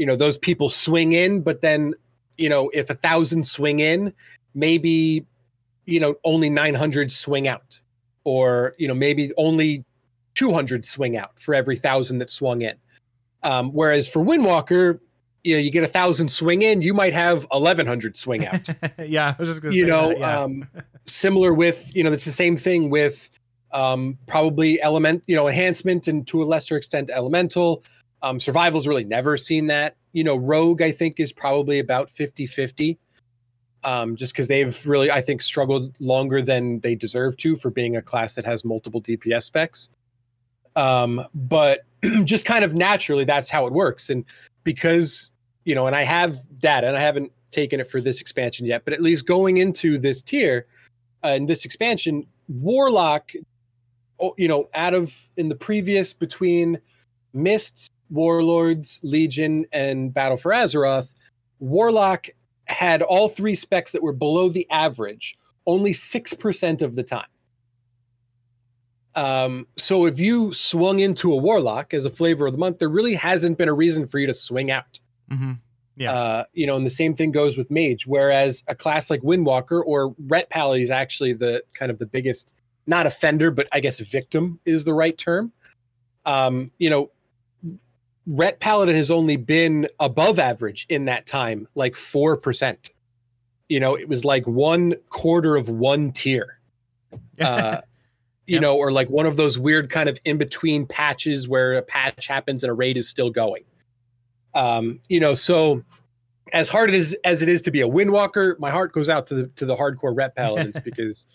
You 0.01 0.07
know, 0.07 0.17
those 0.17 0.39
people 0.39 0.69
swing 0.69 1.13
in, 1.13 1.43
but 1.43 1.61
then, 1.61 1.95
you 2.39 2.49
know, 2.49 2.71
if 2.73 2.89
a 2.89 2.95
thousand 2.95 3.47
swing 3.47 3.81
in, 3.81 4.15
maybe 4.55 5.27
you 5.87 6.01
know 6.01 6.15
only 6.25 6.49
900 6.49 7.13
swing 7.13 7.49
out. 7.49 7.79
Or 8.25 8.75
you 8.79 8.87
know 8.87 8.95
maybe 8.95 9.33
only 9.37 9.85
200 10.35 10.85
swing 10.85 11.17
out 11.17 11.33
for 11.41 11.55
every 11.55 11.77
thousand 11.77 12.19
that 12.19 12.31
swung 12.31 12.63
in. 12.63 12.77
Um, 13.43 13.71
whereas 13.73 14.07
for 14.07 14.23
windwalker 14.23 15.01
you 15.43 15.55
know 15.55 15.61
you 15.61 15.71
get 15.71 15.83
a 15.83 15.89
thousand 15.89 16.29
swing 16.29 16.61
in 16.61 16.83
you 16.83 16.93
might 16.93 17.15
have 17.15 17.45
1100 17.51 18.15
swing 18.17 18.47
out. 18.47 18.69
Yeah 18.99 19.35
i 19.39 19.41
was 19.41 19.49
just 19.49 19.63
gonna 19.63 19.75
you 19.75 19.87
know 19.87 20.09
that, 20.09 20.19
yeah. 20.19 20.41
um, 20.43 20.69
similar 21.07 21.55
with 21.55 21.91
you 21.97 22.05
know 22.05 22.13
it's 22.13 22.27
the 22.27 22.33
same 22.33 22.59
thing 22.59 22.91
with 22.91 23.31
um, 23.73 24.19
probably 24.27 24.81
element 24.83 25.25
you 25.27 25.35
know 25.35 25.49
enhancement 25.49 26.09
and 26.09 26.27
to 26.27 26.43
a 26.43 26.45
lesser 26.45 26.77
extent 26.77 27.09
elemental 27.09 27.83
Um, 28.23 28.41
Survival's 28.41 28.87
really 28.87 29.05
never 29.05 29.37
seen 29.37 29.67
that. 29.67 29.97
You 30.13 30.25
know, 30.25 30.37
Rogue, 30.37 30.83
I 30.83 30.93
think, 30.93 31.21
is 31.21 31.33
probably 31.33 31.79
about 31.79 32.11
50 32.11 32.47
50. 32.47 32.99
Um, 33.83 34.15
just 34.15 34.35
because 34.35 34.47
they've 34.47 34.87
really, 34.87 35.11
I 35.11 35.23
think, 35.23 35.41
struggled 35.41 35.95
longer 36.01 36.43
than 36.43 36.81
they 36.81 36.95
deserve 36.95 37.39
to 37.39 37.57
for 37.57 37.71
being 37.71 37.97
a 37.97 38.03
class 38.03 38.35
that 38.35 38.45
has 38.45 38.63
multiple 38.63 39.01
DPS 39.01 39.45
specs. 39.45 39.89
Um, 40.77 41.25
but 41.35 41.81
just 42.25 42.45
kind 42.45 42.63
of 42.63 42.75
naturally, 42.75 43.25
that's 43.25 43.49
how 43.49 43.67
it 43.67 43.73
works. 43.73 44.11
And 44.11 44.25
because, 44.65 45.31
you 45.65 45.75
know, 45.75 45.87
and 45.87 45.97
I 45.97 46.03
have 46.03 46.41
data 46.61 46.89
and 46.89 46.97
I 46.97 47.01
haven't 47.01 47.33
taken 47.51 47.81
it 47.81 47.91
for 47.91 48.01
this 48.03 48.21
expansion 48.21 48.67
yet, 48.67 48.85
but 48.85 48.93
at 48.93 49.01
least 49.01 49.27
going 49.27 49.57
into 49.57 49.99
this 49.99 50.21
tier 50.21 50.67
uh, 51.25 51.29
in 51.29 51.47
this 51.47 51.65
expansion, 51.65 52.27
Warlock, 52.49 53.33
oh, 54.21 54.35
you 54.37 54.49
know, 54.49 54.69
out 54.75 54.95
of 54.95 55.15
in 55.37 55.49
the 55.49 55.55
previous 55.55 56.13
between 56.13 56.79
Mists, 57.33 57.91
Warlords, 58.11 59.01
Legion, 59.03 59.67
and 59.73 60.13
Battle 60.13 60.37
for 60.37 60.53
Azeroth, 60.53 61.15
Warlock 61.59 62.27
had 62.67 63.03
all 63.03 63.29
three 63.29 63.55
specs 63.55 63.93
that 63.93 64.03
were 64.03 64.13
below 64.13 64.49
the 64.49 64.69
average 64.71 65.37
only 65.67 65.93
6% 65.93 66.83
of 66.83 66.97
the 66.97 67.03
time. 67.03 67.27
Um, 69.15 69.67
so 69.77 70.07
if 70.07 70.19
you 70.19 70.53
swung 70.53 71.01
into 71.01 71.33
a 71.33 71.37
Warlock 71.37 71.95
as 71.95 72.05
a 72.05 72.11
flavor 72.11 72.47
of 72.47 72.53
the 72.53 72.59
month, 72.59 72.79
there 72.79 72.89
really 72.89 73.15
hasn't 73.15 73.59
been 73.59 73.69
a 73.69 73.75
reason 73.75 74.07
for 74.07 74.19
you 74.19 74.27
to 74.27 74.35
swing 74.35 74.71
out. 74.71 74.99
Mm-hmm. 75.31 75.53
Yeah. 75.97 76.13
Uh, 76.13 76.45
you 76.55 76.67
know, 76.67 76.77
and 76.77 76.87
the 76.87 76.91
same 76.91 77.15
thing 77.15 77.31
goes 77.31 77.59
with 77.59 77.71
Mage, 77.71 78.07
whereas 78.07 78.63
a 78.69 78.75
class 78.75 79.11
like 79.11 79.21
Windwalker 79.21 79.83
or 79.85 80.15
Ret 80.27 80.49
Paladin 80.49 80.83
is 80.83 80.91
actually 80.91 81.35
the 81.35 81.63
kind 81.75 81.91
of 81.91 81.99
the 81.99 82.07
biggest, 82.07 82.53
not 82.87 83.07
offender, 83.07 83.51
but 83.51 83.69
I 83.73 83.81
guess 83.81 83.99
victim 83.99 84.61
is 84.65 84.85
the 84.85 84.95
right 84.95 85.19
term. 85.19 85.53
Um, 86.25 86.71
you 86.79 86.89
know, 86.89 87.11
Ret 88.33 88.61
Paladin 88.61 88.95
has 88.95 89.11
only 89.11 89.37
been 89.37 89.89
above 89.99 90.39
average 90.39 90.87
in 90.89 91.07
that 91.07 91.27
time, 91.27 91.67
like 91.75 91.95
4%. 91.95 92.91
You 93.69 93.81
know, 93.81 93.97
it 93.99 94.09
was 94.09 94.25
like 94.25 94.47
one 94.47 94.95
quarter 95.09 95.57
of 95.57 95.69
one 95.69 96.13
tier. 96.13 96.61
Uh, 97.41 97.81
you 98.47 98.55
yep. 98.55 98.63
know, 98.63 98.77
or 98.77 98.93
like 98.93 99.11
one 99.11 99.27
of 99.27 99.37
those 99.37 99.59
weird 99.59 99.91
kind 99.91 100.09
of 100.09 100.17
in 100.25 100.39
between 100.39 100.87
patches 100.87 101.49
where 101.49 101.75
a 101.75 101.83
patch 101.83 102.29
happens 102.29 102.63
and 102.63 102.71
a 102.71 102.75
raid 102.75 102.97
is 102.97 103.09
still 103.09 103.31
going. 103.31 103.65
Um, 104.55 105.01
you 105.09 105.19
know, 105.19 105.35
so 105.35 105.83
as 106.53 106.69
hard 106.69 106.91
as 106.91 107.17
as 107.25 107.43
it 107.43 107.49
is 107.49 107.63
to 107.63 107.73
be 107.73 107.81
a 107.81 107.89
windwalker, 107.89 108.57
my 108.61 108.71
heart 108.71 108.93
goes 108.93 109.09
out 109.09 109.27
to 109.29 109.35
the 109.35 109.47
to 109.49 109.67
the 109.67 109.75
hardcore 109.75 110.17
Ret 110.17 110.37
Paladins 110.37 110.79
because 110.85 111.27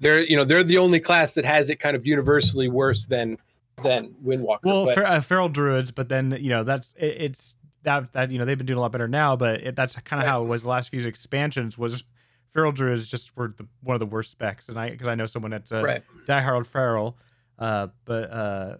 they're 0.00 0.22
you 0.22 0.36
know 0.36 0.44
they're 0.44 0.64
the 0.64 0.78
only 0.78 0.98
class 0.98 1.34
that 1.34 1.44
has 1.44 1.70
it 1.70 1.76
kind 1.76 1.94
of 1.94 2.04
universally 2.06 2.68
worse 2.68 3.06
than 3.06 3.38
than 3.82 4.14
Windwalker. 4.24 4.60
Well, 4.64 4.86
but, 4.86 4.98
uh, 4.98 5.20
feral 5.20 5.48
druids, 5.48 5.90
but 5.90 6.08
then 6.08 6.36
you 6.40 6.50
know 6.50 6.64
that's 6.64 6.94
it, 6.96 7.16
it's 7.18 7.56
that 7.82 8.12
that 8.12 8.30
you 8.30 8.38
know 8.38 8.44
they've 8.44 8.58
been 8.58 8.66
doing 8.66 8.78
a 8.78 8.82
lot 8.82 8.92
better 8.92 9.08
now, 9.08 9.36
but 9.36 9.62
it, 9.62 9.76
that's 9.76 9.96
kind 9.96 10.20
of 10.20 10.26
right. 10.26 10.30
how 10.30 10.42
it 10.42 10.46
was 10.46 10.62
the 10.62 10.68
last 10.68 10.90
few 10.90 11.06
expansions 11.06 11.78
was 11.78 12.04
feral 12.52 12.72
druids 12.72 13.08
just 13.08 13.36
were 13.36 13.48
the, 13.48 13.66
one 13.82 13.94
of 13.94 14.00
the 14.00 14.06
worst 14.06 14.30
specs, 14.30 14.68
and 14.68 14.78
I 14.78 14.90
because 14.90 15.08
I 15.08 15.14
know 15.14 15.26
someone 15.26 15.50
that's 15.50 15.72
a 15.72 15.82
right. 15.82 16.02
diehard 16.26 16.66
feral, 16.66 17.16
uh, 17.58 17.88
but 18.04 18.30
uh, 18.30 18.76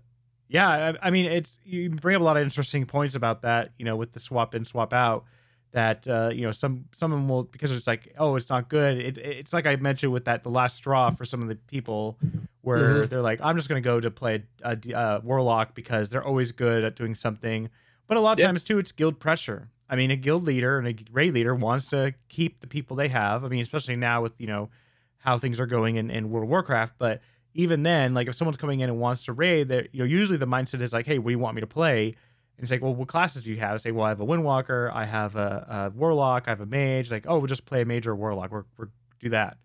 yeah, 0.49 0.69
I, 0.69 1.09
I, 1.09 1.11
mean 1.11 1.27
it's 1.27 1.59
you 1.65 1.91
bring 1.91 2.17
up 2.17 2.23
a 2.23 2.25
lot 2.25 2.37
of 2.37 2.43
interesting 2.43 2.85
points 2.85 3.15
about 3.15 3.43
that, 3.43 3.71
you 3.79 3.85
know, 3.85 3.97
with 3.97 4.13
the 4.13 4.21
swap 4.21 4.55
in 4.55 4.65
swap 4.65 4.93
out. 4.93 5.25
That 5.73 6.09
uh, 6.09 6.31
you 6.35 6.43
know, 6.43 6.51
some 6.51 6.87
some 6.93 7.13
of 7.13 7.19
them 7.19 7.29
will 7.29 7.45
because 7.45 7.71
it's 7.71 7.87
like, 7.87 8.13
oh, 8.19 8.35
it's 8.35 8.51
not 8.51 8.69
good. 8.69 8.99
It, 8.99 9.19
it's 9.19 9.53
like 9.53 9.67
I 9.67 9.77
mentioned 9.77 10.13
with 10.13 10.25
that 10.25 10.43
the 10.43 10.51
last 10.51 10.77
straw 10.77 11.11
for 11.11 11.25
some 11.25 11.43
of 11.43 11.49
the 11.49 11.55
people 11.55 12.19
where 12.63 12.79
mm-hmm. 12.79 13.09
they're 13.09 13.23
like, 13.23 13.41
I'm 13.41 13.57
just 13.57 13.69
going 13.69 13.81
to 13.81 13.85
go 13.87 14.01
to 14.01 14.11
play 14.11 14.43
a, 14.63 14.77
a, 14.89 14.93
a, 14.93 15.21
warlock 15.21 15.75
because 15.75 16.11
they're 16.11 16.27
always 16.27 16.53
good 16.53 16.85
at 16.85 16.97
doing 16.97 17.15
something. 17.15 17.71
But 18.07 18.17
a 18.17 18.21
lot 18.21 18.33
of 18.33 18.39
yep. 18.41 18.49
times 18.49 18.65
too, 18.65 18.79
it's 18.79 18.93
guild 18.93 19.21
pressure. 19.21 19.69
I 19.89 19.97
mean, 19.97 20.11
a 20.11 20.17
guild 20.17 20.45
leader 20.45 20.79
and 20.79 20.89
a 20.89 20.95
raid 21.13 21.35
leader 21.35 21.55
wants 21.55 21.87
to 21.89 22.15
keep 22.29 22.61
the 22.61 22.67
people 22.67 22.97
they 22.97 23.09
have. 23.09 23.45
I 23.45 23.49
mean, 23.49 23.63
especially 23.63 23.97
now 23.97 24.23
with 24.23 24.33
you 24.39 24.47
know 24.47 24.71
how 25.19 25.39
things 25.39 25.61
are 25.61 25.67
going 25.67 25.97
in, 25.97 26.11
in 26.11 26.31
World 26.31 26.45
of 26.45 26.51
Warcraft. 26.51 26.95
But 26.99 27.21
even 27.55 27.83
then, 27.83 28.15
like 28.15 28.29
if 28.29 28.35
someone's 28.35 28.57
coming 28.57 28.81
in 28.81 28.89
and 28.89 28.99
wants 28.99 29.25
to 29.25 29.33
raid, 29.33 29.69
that 29.69 29.89
you 29.93 30.01
know 30.01 30.05
usually 30.05 30.39
the 30.39 30.47
mindset 30.47 30.81
is 30.81 30.93
like, 30.93 31.07
hey, 31.07 31.19
what 31.19 31.31
do 31.31 31.33
you 31.33 31.39
want 31.39 31.55
me 31.55 31.61
to 31.61 31.67
play? 31.67 32.15
And 32.61 32.65
it's 32.65 32.71
like, 32.71 32.83
well, 32.83 32.95
what 32.95 33.09
classes 33.09 33.45
do 33.45 33.51
you 33.51 33.57
have? 33.57 33.73
I 33.73 33.77
say, 33.79 33.91
well, 33.91 34.05
I 34.05 34.11
have 34.11 34.21
a 34.21 34.27
Windwalker, 34.27 34.93
I 34.93 35.07
have 35.07 35.35
a, 35.35 35.91
a 35.95 35.99
Warlock, 35.99 36.45
I 36.47 36.51
have 36.51 36.61
a 36.61 36.67
Mage. 36.67 37.11
Like, 37.11 37.25
oh, 37.27 37.39
we'll 37.39 37.47
just 37.47 37.65
play 37.65 37.81
a 37.81 37.85
Mage 37.87 38.07
or 38.07 38.13
a 38.13 38.17
Warlock. 38.17 38.51
We're, 38.51 38.65
we're 38.77 38.89
do 39.19 39.31
that. 39.31 39.57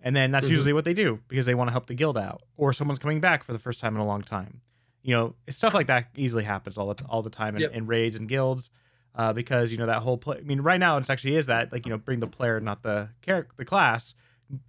And 0.00 0.16
then 0.16 0.32
that's 0.32 0.46
mm-hmm. 0.46 0.50
usually 0.50 0.72
what 0.72 0.84
they 0.84 0.94
do 0.94 1.20
because 1.28 1.46
they 1.46 1.54
want 1.54 1.68
to 1.68 1.72
help 1.72 1.86
the 1.86 1.94
guild 1.94 2.18
out, 2.18 2.42
or 2.56 2.72
someone's 2.72 2.98
coming 2.98 3.20
back 3.20 3.44
for 3.44 3.52
the 3.52 3.60
first 3.60 3.78
time 3.78 3.94
in 3.94 4.00
a 4.00 4.04
long 4.04 4.20
time. 4.20 4.62
You 5.02 5.14
know, 5.14 5.34
stuff 5.48 5.74
like 5.74 5.86
that 5.86 6.08
easily 6.16 6.42
happens 6.42 6.76
all 6.76 6.92
the 6.92 7.04
all 7.06 7.22
the 7.22 7.30
time 7.30 7.54
in, 7.54 7.62
yep. 7.62 7.70
in 7.70 7.86
raids 7.86 8.16
and 8.16 8.28
guilds, 8.28 8.68
uh, 9.14 9.32
because 9.32 9.70
you 9.70 9.78
know 9.78 9.86
that 9.86 10.02
whole 10.02 10.18
play. 10.18 10.38
I 10.38 10.40
mean, 10.40 10.60
right 10.60 10.80
now 10.80 10.96
it 10.98 11.08
actually 11.08 11.36
is 11.36 11.46
that 11.46 11.72
like 11.72 11.86
you 11.86 11.90
know 11.90 11.98
bring 11.98 12.18
the 12.18 12.26
player, 12.26 12.58
not 12.58 12.82
the 12.82 13.10
character, 13.22 13.54
the 13.56 13.64
class, 13.64 14.16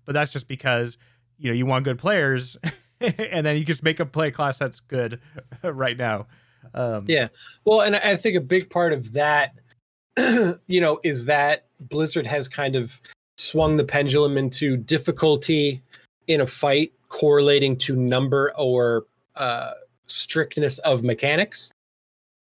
but 0.05 0.13
that's 0.13 0.31
just 0.31 0.47
because 0.47 0.99
you 1.39 1.49
know 1.49 1.55
you 1.55 1.65
want 1.65 1.83
good 1.83 1.97
players, 1.97 2.57
and 3.01 3.45
then 3.45 3.57
you 3.57 3.65
just 3.65 3.83
make 3.83 3.99
a 3.99 4.05
play 4.05 4.29
class 4.29 4.59
that's 4.59 4.81
good 4.81 5.19
right 5.63 5.97
now. 5.97 6.27
Um, 6.73 7.05
yeah, 7.07 7.27
well, 7.65 7.81
and 7.81 7.95
I 7.95 8.15
think 8.15 8.35
a 8.35 8.41
big 8.41 8.69
part 8.69 8.93
of 8.93 9.13
that, 9.13 9.59
you 10.17 10.81
know, 10.81 10.99
is 11.03 11.25
that 11.25 11.65
Blizzard 11.79 12.27
has 12.27 12.47
kind 12.47 12.75
of 12.75 12.99
swung 13.37 13.77
the 13.77 13.83
pendulum 13.83 14.37
into 14.37 14.77
difficulty 14.77 15.81
in 16.27 16.41
a 16.41 16.45
fight 16.45 16.93
correlating 17.09 17.77
to 17.77 17.95
number 17.95 18.53
or 18.57 19.05
uh, 19.35 19.71
strictness 20.07 20.79
of 20.79 21.03
mechanics. 21.03 21.69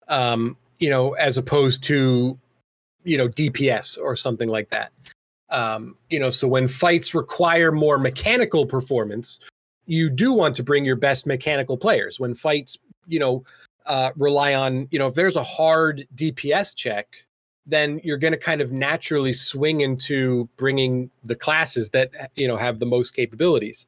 Um, 0.07 0.57
you 0.84 0.89
know 0.89 1.13
as 1.13 1.38
opposed 1.38 1.82
to 1.82 2.38
you 3.05 3.17
know 3.17 3.30
dps 3.30 3.97
or 3.97 4.17
something 4.17 4.49
like 4.49 4.69
that. 4.69 4.91
Um, 5.49 5.95
you 6.09 6.19
know 6.19 6.30
so 6.30 6.45
when 6.45 6.67
fights 6.67 7.15
require 7.15 7.71
more 7.71 7.97
mechanical 7.97 8.65
performance 8.65 9.39
you 9.86 10.09
do 10.09 10.34
want 10.34 10.55
to 10.55 10.63
bring 10.63 10.84
your 10.84 10.95
best 10.97 11.26
mechanical 11.26 11.78
players. 11.78 12.19
When 12.19 12.36
fights 12.36 12.78
you 13.07 13.19
know 13.19 13.45
uh, 13.86 14.11
rely 14.15 14.53
on 14.53 14.88
you 14.91 14.99
know 14.99 15.07
if 15.07 15.15
there's 15.15 15.36
a 15.36 15.43
hard 15.43 16.07
dps 16.15 16.75
check 16.75 17.07
then 17.65 17.99
you're 18.03 18.17
going 18.17 18.34
to 18.34 18.38
kind 18.38 18.61
of 18.61 18.71
naturally 18.71 19.34
swing 19.34 19.81
into 19.81 20.49
bringing 20.57 21.09
the 21.23 21.36
classes 21.36 21.89
that 21.91 22.11
you 22.36 22.47
know 22.47 22.57
have 22.57 22.79
the 22.79 22.86
most 22.86 23.11
capabilities. 23.11 23.88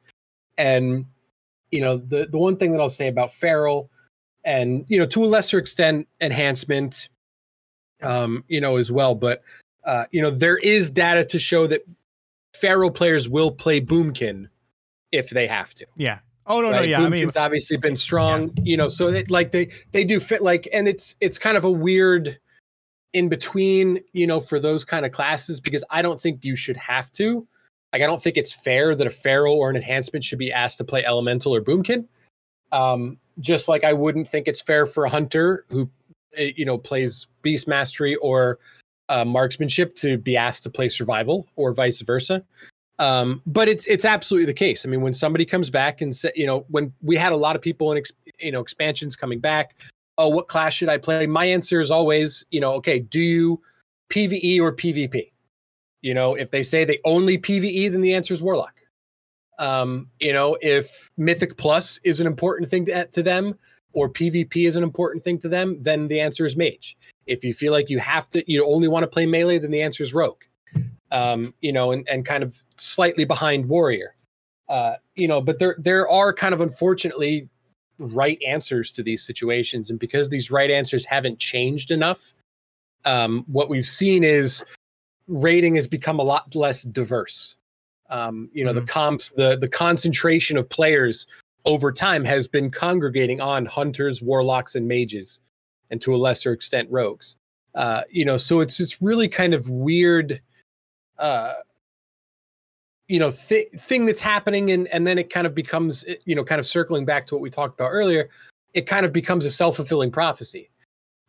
And 0.56 1.04
you 1.70 1.80
know 1.80 1.98
the 1.98 2.26
the 2.26 2.38
one 2.38 2.56
thing 2.56 2.70
that 2.72 2.80
i'll 2.80 2.88
say 2.88 3.08
about 3.08 3.32
feral 3.32 3.90
and 4.44 4.84
you 4.88 4.98
know 4.98 5.06
to 5.06 5.24
a 5.24 5.26
lesser 5.26 5.58
extent 5.58 6.06
enhancement 6.20 7.08
um 8.02 8.44
you 8.46 8.60
know 8.60 8.76
as 8.76 8.92
well 8.92 9.14
but 9.14 9.42
uh 9.84 10.04
you 10.12 10.22
know 10.22 10.30
there 10.30 10.58
is 10.58 10.90
data 10.90 11.24
to 11.24 11.38
show 11.38 11.66
that 11.66 11.82
feral 12.54 12.90
players 12.90 13.28
will 13.28 13.50
play 13.50 13.80
boomkin 13.80 14.48
if 15.12 15.30
they 15.30 15.46
have 15.46 15.74
to. 15.74 15.86
Yeah 15.96 16.20
Oh 16.46 16.60
no, 16.60 16.70
right? 16.70 16.76
no, 16.76 16.82
yeah. 16.82 16.98
Boomkin's 16.98 17.06
I 17.06 17.08
mean, 17.10 17.28
it's 17.28 17.36
obviously 17.36 17.76
been 17.76 17.96
strong, 17.96 18.52
yeah. 18.56 18.62
you 18.64 18.76
know. 18.76 18.88
So 18.88 19.08
it, 19.08 19.30
like 19.30 19.50
they 19.50 19.68
they 19.92 20.04
do 20.04 20.20
fit 20.20 20.42
like, 20.42 20.68
and 20.72 20.86
it's 20.86 21.16
it's 21.20 21.38
kind 21.38 21.56
of 21.56 21.64
a 21.64 21.70
weird 21.70 22.38
in 23.12 23.28
between, 23.30 24.00
you 24.12 24.26
know, 24.26 24.40
for 24.40 24.60
those 24.60 24.84
kind 24.84 25.06
of 25.06 25.12
classes 25.12 25.58
because 25.58 25.82
I 25.90 26.02
don't 26.02 26.20
think 26.20 26.44
you 26.44 26.54
should 26.54 26.76
have 26.76 27.10
to. 27.12 27.46
Like, 27.92 28.02
I 28.02 28.06
don't 28.06 28.22
think 28.22 28.36
it's 28.36 28.52
fair 28.52 28.94
that 28.94 29.06
a 29.06 29.10
feral 29.10 29.54
or 29.54 29.70
an 29.70 29.76
enhancement 29.76 30.22
should 30.22 30.38
be 30.38 30.52
asked 30.52 30.76
to 30.78 30.84
play 30.84 31.02
elemental 31.02 31.54
or 31.54 31.62
boomkin. 31.62 32.04
Um, 32.72 33.16
just 33.40 33.68
like 33.68 33.84
I 33.84 33.94
wouldn't 33.94 34.28
think 34.28 34.48
it's 34.48 34.60
fair 34.60 34.84
for 34.84 35.06
a 35.06 35.08
hunter 35.08 35.64
who, 35.70 35.88
eh, 36.36 36.52
you 36.56 36.66
know, 36.66 36.76
plays 36.76 37.26
beast 37.40 37.66
mastery 37.66 38.16
or 38.16 38.58
uh, 39.08 39.24
marksmanship 39.24 39.94
to 39.96 40.18
be 40.18 40.36
asked 40.36 40.64
to 40.64 40.70
play 40.70 40.90
survival 40.90 41.46
or 41.56 41.72
vice 41.72 42.02
versa. 42.02 42.44
Um, 42.98 43.42
but 43.46 43.68
it's 43.68 43.84
it's 43.84 44.04
absolutely 44.04 44.46
the 44.46 44.54
case. 44.54 44.86
I 44.86 44.88
mean, 44.88 45.02
when 45.02 45.12
somebody 45.12 45.44
comes 45.44 45.68
back 45.68 46.00
and 46.00 46.14
say, 46.16 46.32
you 46.34 46.46
know, 46.46 46.64
when 46.68 46.92
we 47.02 47.16
had 47.16 47.32
a 47.32 47.36
lot 47.36 47.54
of 47.56 47.62
people 47.62 47.92
in, 47.92 47.98
ex, 47.98 48.12
you 48.38 48.52
know, 48.52 48.60
expansions 48.60 49.14
coming 49.14 49.38
back, 49.38 49.74
oh, 50.18 50.28
what 50.28 50.48
class 50.48 50.72
should 50.74 50.88
I 50.88 50.98
play? 50.98 51.26
My 51.26 51.44
answer 51.44 51.80
is 51.80 51.90
always, 51.90 52.44
you 52.50 52.60
know, 52.60 52.72
okay, 52.74 52.98
do 52.98 53.20
you 53.20 53.60
PVE 54.10 54.60
or 54.60 54.72
PvP? 54.72 55.30
You 56.02 56.14
know, 56.14 56.34
if 56.34 56.50
they 56.50 56.62
say 56.62 56.84
they 56.84 57.00
only 57.04 57.36
PVE, 57.36 57.90
then 57.90 58.00
the 58.00 58.14
answer 58.14 58.32
is 58.32 58.40
Warlock. 58.40 58.74
Um, 59.58 60.08
you 60.20 60.32
know, 60.32 60.56
if 60.60 61.10
Mythic 61.16 61.56
Plus 61.56 61.98
is 62.04 62.20
an 62.20 62.26
important 62.26 62.70
thing 62.70 62.84
to, 62.86 63.06
to 63.06 63.22
them 63.22 63.58
or 63.92 64.08
PvP 64.08 64.66
is 64.66 64.76
an 64.76 64.82
important 64.82 65.24
thing 65.24 65.38
to 65.40 65.48
them, 65.48 65.78
then 65.82 66.08
the 66.08 66.20
answer 66.20 66.44
is 66.44 66.56
Mage. 66.56 66.96
If 67.26 67.42
you 67.42 67.54
feel 67.54 67.72
like 67.72 67.90
you 67.90 67.98
have 67.98 68.28
to, 68.30 68.50
you 68.50 68.64
only 68.66 68.88
want 68.88 69.02
to 69.02 69.08
play 69.08 69.26
melee, 69.26 69.58
then 69.58 69.70
the 69.70 69.82
answer 69.82 70.02
is 70.02 70.14
Rogue. 70.14 70.42
Um, 71.12 71.54
you 71.60 71.72
know, 71.72 71.92
and, 71.92 72.08
and 72.08 72.26
kind 72.26 72.42
of 72.42 72.62
slightly 72.76 73.24
behind 73.24 73.68
Warrior. 73.68 74.14
Uh, 74.68 74.94
you 75.14 75.28
know, 75.28 75.40
but 75.40 75.58
there 75.58 75.76
there 75.78 76.08
are 76.08 76.32
kind 76.32 76.52
of 76.52 76.60
unfortunately 76.60 77.48
right 77.98 78.38
answers 78.46 78.90
to 78.92 79.02
these 79.02 79.22
situations. 79.22 79.88
And 79.88 79.98
because 79.98 80.28
these 80.28 80.50
right 80.50 80.70
answers 80.70 81.06
haven't 81.06 81.38
changed 81.38 81.90
enough, 81.90 82.34
um, 83.04 83.44
what 83.46 83.68
we've 83.68 83.86
seen 83.86 84.24
is 84.24 84.64
rating 85.28 85.76
has 85.76 85.86
become 85.86 86.18
a 86.18 86.24
lot 86.24 86.54
less 86.54 86.82
diverse. 86.82 87.56
Um, 88.10 88.50
you 88.52 88.64
know, 88.64 88.72
mm-hmm. 88.72 88.80
the 88.80 88.86
comps, 88.86 89.30
the 89.30 89.56
the 89.56 89.68
concentration 89.68 90.56
of 90.56 90.68
players 90.68 91.26
over 91.64 91.92
time 91.92 92.24
has 92.24 92.48
been 92.48 92.70
congregating 92.70 93.40
on 93.40 93.66
hunters, 93.66 94.20
warlocks, 94.20 94.74
and 94.74 94.86
mages. 94.86 95.40
and 95.90 96.00
to 96.02 96.14
a 96.14 96.16
lesser 96.16 96.52
extent 96.52 96.88
rogues. 96.90 97.36
Uh, 97.74 98.02
you 98.10 98.24
know, 98.24 98.36
so 98.36 98.60
it's 98.60 98.80
it's 98.80 99.00
really 99.02 99.28
kind 99.28 99.54
of 99.54 99.68
weird, 99.68 100.40
uh, 101.18 101.54
you 103.08 103.18
know, 103.18 103.30
th- 103.30 103.68
thing 103.70 104.04
that's 104.04 104.20
happening, 104.20 104.70
and 104.70 104.88
and 104.88 105.06
then 105.06 105.18
it 105.18 105.30
kind 105.30 105.46
of 105.46 105.54
becomes, 105.54 106.04
you 106.24 106.34
know, 106.34 106.42
kind 106.42 106.58
of 106.58 106.66
circling 106.66 107.04
back 107.04 107.26
to 107.26 107.34
what 107.34 107.40
we 107.40 107.50
talked 107.50 107.78
about 107.78 107.90
earlier. 107.90 108.28
It 108.74 108.86
kind 108.86 109.06
of 109.06 109.12
becomes 109.12 109.44
a 109.44 109.50
self 109.50 109.76
fulfilling 109.76 110.10
prophecy, 110.10 110.70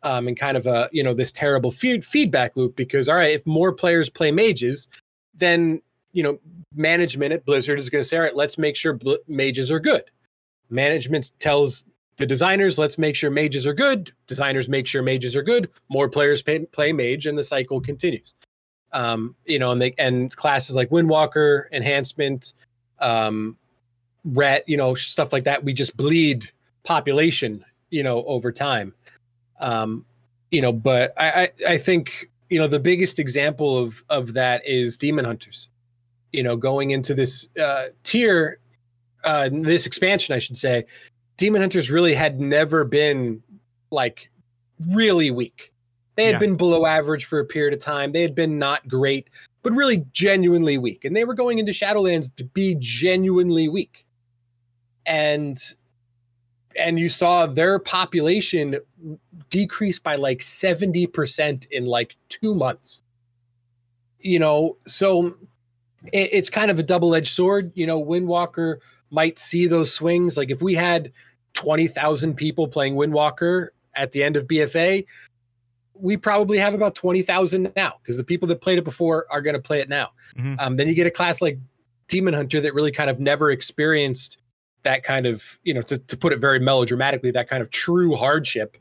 um, 0.02 0.28
and 0.28 0.36
kind 0.36 0.56
of 0.56 0.66
a 0.66 0.88
you 0.92 1.02
know 1.02 1.14
this 1.14 1.30
terrible 1.30 1.70
feed- 1.70 2.04
feedback 2.04 2.56
loop 2.56 2.74
because 2.76 3.08
all 3.08 3.16
right, 3.16 3.34
if 3.34 3.46
more 3.46 3.72
players 3.72 4.10
play 4.10 4.32
mages, 4.32 4.88
then 5.34 5.80
you 6.12 6.22
know 6.22 6.38
management 6.74 7.32
at 7.32 7.44
Blizzard 7.44 7.78
is 7.78 7.88
going 7.88 8.02
to 8.02 8.08
say, 8.08 8.16
all 8.16 8.24
right, 8.24 8.36
let's 8.36 8.58
make 8.58 8.76
sure 8.76 8.92
bl- 8.94 9.14
mages 9.28 9.70
are 9.70 9.80
good. 9.80 10.04
Management 10.70 11.32
tells 11.38 11.84
the 12.16 12.26
designers, 12.26 12.78
let's 12.78 12.98
make 12.98 13.14
sure 13.14 13.30
mages 13.30 13.64
are 13.64 13.72
good. 13.72 14.12
Designers 14.26 14.68
make 14.68 14.86
sure 14.86 15.02
mages 15.02 15.36
are 15.36 15.42
good. 15.42 15.70
More 15.88 16.08
players 16.08 16.42
pay, 16.42 16.58
play 16.66 16.92
mage, 16.92 17.26
and 17.26 17.38
the 17.38 17.44
cycle 17.44 17.80
continues. 17.80 18.34
Um, 18.92 19.34
you 19.44 19.58
know, 19.58 19.72
and 19.72 19.80
they 19.80 19.94
and 19.98 20.34
classes 20.34 20.74
like 20.74 20.90
Windwalker, 20.90 21.64
Enhancement, 21.72 22.54
um, 23.00 23.56
Ret, 24.24 24.64
you 24.66 24.76
know, 24.76 24.94
stuff 24.94 25.32
like 25.32 25.44
that. 25.44 25.64
We 25.64 25.72
just 25.72 25.96
bleed 25.96 26.50
population, 26.84 27.64
you 27.90 28.02
know, 28.02 28.24
over 28.24 28.50
time. 28.50 28.94
Um, 29.60 30.04
you 30.50 30.62
know, 30.62 30.72
but 30.72 31.12
I, 31.18 31.42
I, 31.42 31.50
I 31.74 31.78
think 31.78 32.30
you 32.48 32.58
know 32.58 32.66
the 32.66 32.80
biggest 32.80 33.18
example 33.18 33.78
of 33.78 34.02
of 34.08 34.32
that 34.34 34.66
is 34.66 34.96
Demon 34.96 35.24
Hunters. 35.24 35.68
You 36.32 36.42
know, 36.42 36.56
going 36.56 36.90
into 36.90 37.14
this 37.14 37.48
uh, 37.60 37.86
tier, 38.02 38.58
uh, 39.24 39.48
this 39.52 39.86
expansion, 39.86 40.34
I 40.34 40.38
should 40.38 40.58
say, 40.58 40.84
Demon 41.36 41.60
Hunters 41.60 41.90
really 41.90 42.14
had 42.14 42.40
never 42.40 42.84
been 42.84 43.42
like 43.90 44.30
really 44.90 45.30
weak. 45.30 45.72
They 46.18 46.24
had 46.24 46.32
yeah. 46.32 46.38
been 46.40 46.56
below 46.56 46.84
average 46.84 47.26
for 47.26 47.38
a 47.38 47.44
period 47.44 47.74
of 47.74 47.80
time. 47.80 48.10
They 48.10 48.22
had 48.22 48.34
been 48.34 48.58
not 48.58 48.88
great, 48.88 49.30
but 49.62 49.72
really 49.72 50.04
genuinely 50.12 50.76
weak. 50.76 51.04
And 51.04 51.14
they 51.14 51.24
were 51.24 51.32
going 51.32 51.60
into 51.60 51.70
Shadowlands 51.70 52.34
to 52.38 52.44
be 52.44 52.74
genuinely 52.80 53.68
weak. 53.68 54.04
And 55.06 55.56
and 56.74 56.98
you 56.98 57.08
saw 57.08 57.46
their 57.46 57.78
population 57.78 58.80
decrease 59.48 60.00
by 60.00 60.16
like 60.16 60.40
70% 60.40 61.70
in 61.70 61.84
like 61.84 62.16
2 62.30 62.52
months. 62.52 63.02
You 64.18 64.40
know, 64.40 64.76
so 64.88 65.36
it, 66.12 66.30
it's 66.32 66.50
kind 66.50 66.72
of 66.72 66.80
a 66.80 66.82
double-edged 66.82 67.32
sword, 67.32 67.70
you 67.76 67.86
know, 67.86 68.04
Windwalker 68.04 68.78
might 69.10 69.38
see 69.38 69.68
those 69.68 69.92
swings 69.92 70.36
like 70.36 70.50
if 70.50 70.62
we 70.62 70.74
had 70.74 71.12
20,000 71.54 72.34
people 72.34 72.66
playing 72.66 72.96
Windwalker 72.96 73.68
at 73.94 74.10
the 74.10 74.24
end 74.24 74.36
of 74.36 74.48
BFA, 74.48 75.04
we 76.00 76.16
probably 76.16 76.58
have 76.58 76.74
about 76.74 76.94
20,000 76.94 77.72
now 77.76 77.94
because 78.02 78.16
the 78.16 78.24
people 78.24 78.48
that 78.48 78.60
played 78.60 78.78
it 78.78 78.84
before 78.84 79.26
are 79.30 79.40
going 79.40 79.54
to 79.54 79.60
play 79.60 79.80
it 79.80 79.88
now. 79.88 80.10
Mm-hmm. 80.36 80.54
Um, 80.58 80.76
then 80.76 80.88
you 80.88 80.94
get 80.94 81.06
a 81.06 81.10
class 81.10 81.40
like 81.40 81.58
Demon 82.08 82.34
Hunter 82.34 82.60
that 82.60 82.74
really 82.74 82.92
kind 82.92 83.10
of 83.10 83.20
never 83.20 83.50
experienced 83.50 84.38
that 84.82 85.02
kind 85.02 85.26
of, 85.26 85.58
you 85.62 85.74
know, 85.74 85.82
to, 85.82 85.98
to 85.98 86.16
put 86.16 86.32
it 86.32 86.38
very 86.38 86.60
melodramatically, 86.60 87.32
that 87.32 87.48
kind 87.48 87.62
of 87.62 87.70
true 87.70 88.16
hardship. 88.16 88.76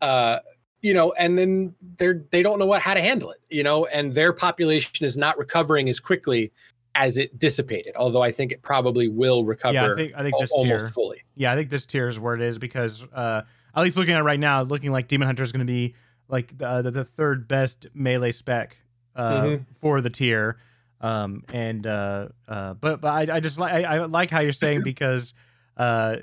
Uh, 0.00 0.38
you 0.82 0.92
know, 0.92 1.12
and 1.12 1.38
then 1.38 1.74
they're 1.96 2.22
they 2.30 2.42
don't 2.42 2.58
know 2.58 2.66
what 2.66 2.82
how 2.82 2.92
to 2.92 3.00
handle 3.00 3.30
it, 3.30 3.40
you 3.48 3.62
know, 3.62 3.86
and 3.86 4.14
their 4.14 4.34
population 4.34 5.06
is 5.06 5.16
not 5.16 5.38
recovering 5.38 5.88
as 5.88 5.98
quickly 5.98 6.52
as 6.94 7.16
it 7.16 7.38
dissipated. 7.38 7.94
Although 7.96 8.22
I 8.22 8.30
think 8.30 8.52
it 8.52 8.60
probably 8.60 9.08
will 9.08 9.46
recover. 9.46 9.74
Yeah, 9.74 9.92
I 9.92 9.94
think 9.94 10.12
I 10.14 10.22
think 10.22 10.34
this 10.38 10.50
almost 10.50 10.80
tier, 10.84 10.88
fully. 10.88 11.22
Yeah, 11.36 11.52
I 11.52 11.56
think 11.56 11.70
this 11.70 11.86
tier 11.86 12.06
is 12.06 12.20
where 12.20 12.34
it 12.34 12.42
is 12.42 12.58
because 12.58 13.02
uh, 13.14 13.42
at 13.74 13.82
least 13.82 13.96
looking 13.96 14.12
at 14.12 14.20
it 14.20 14.24
right 14.24 14.38
now, 14.38 14.60
looking 14.60 14.92
like 14.92 15.08
Demon 15.08 15.26
Hunter 15.26 15.42
is 15.42 15.52
going 15.52 15.66
to 15.66 15.72
be 15.72 15.94
like 16.28 16.56
the, 16.56 16.82
the, 16.82 16.90
the 16.90 17.04
third 17.04 17.48
best 17.48 17.86
melee 17.94 18.32
spec 18.32 18.76
uh, 19.16 19.42
mm-hmm. 19.42 19.62
for 19.80 20.00
the 20.00 20.10
tier. 20.10 20.58
Um, 21.00 21.44
and 21.52 21.86
uh, 21.86 22.28
uh, 22.48 22.74
but 22.74 23.00
but 23.00 23.08
I, 23.30 23.36
I 23.36 23.40
just 23.40 23.58
like 23.58 23.72
I, 23.72 23.96
I, 23.96 24.04
like 24.06 24.30
how 24.30 24.40
you're 24.40 24.52
saying 24.52 24.82
because 24.84 25.34
uh, 25.76 26.16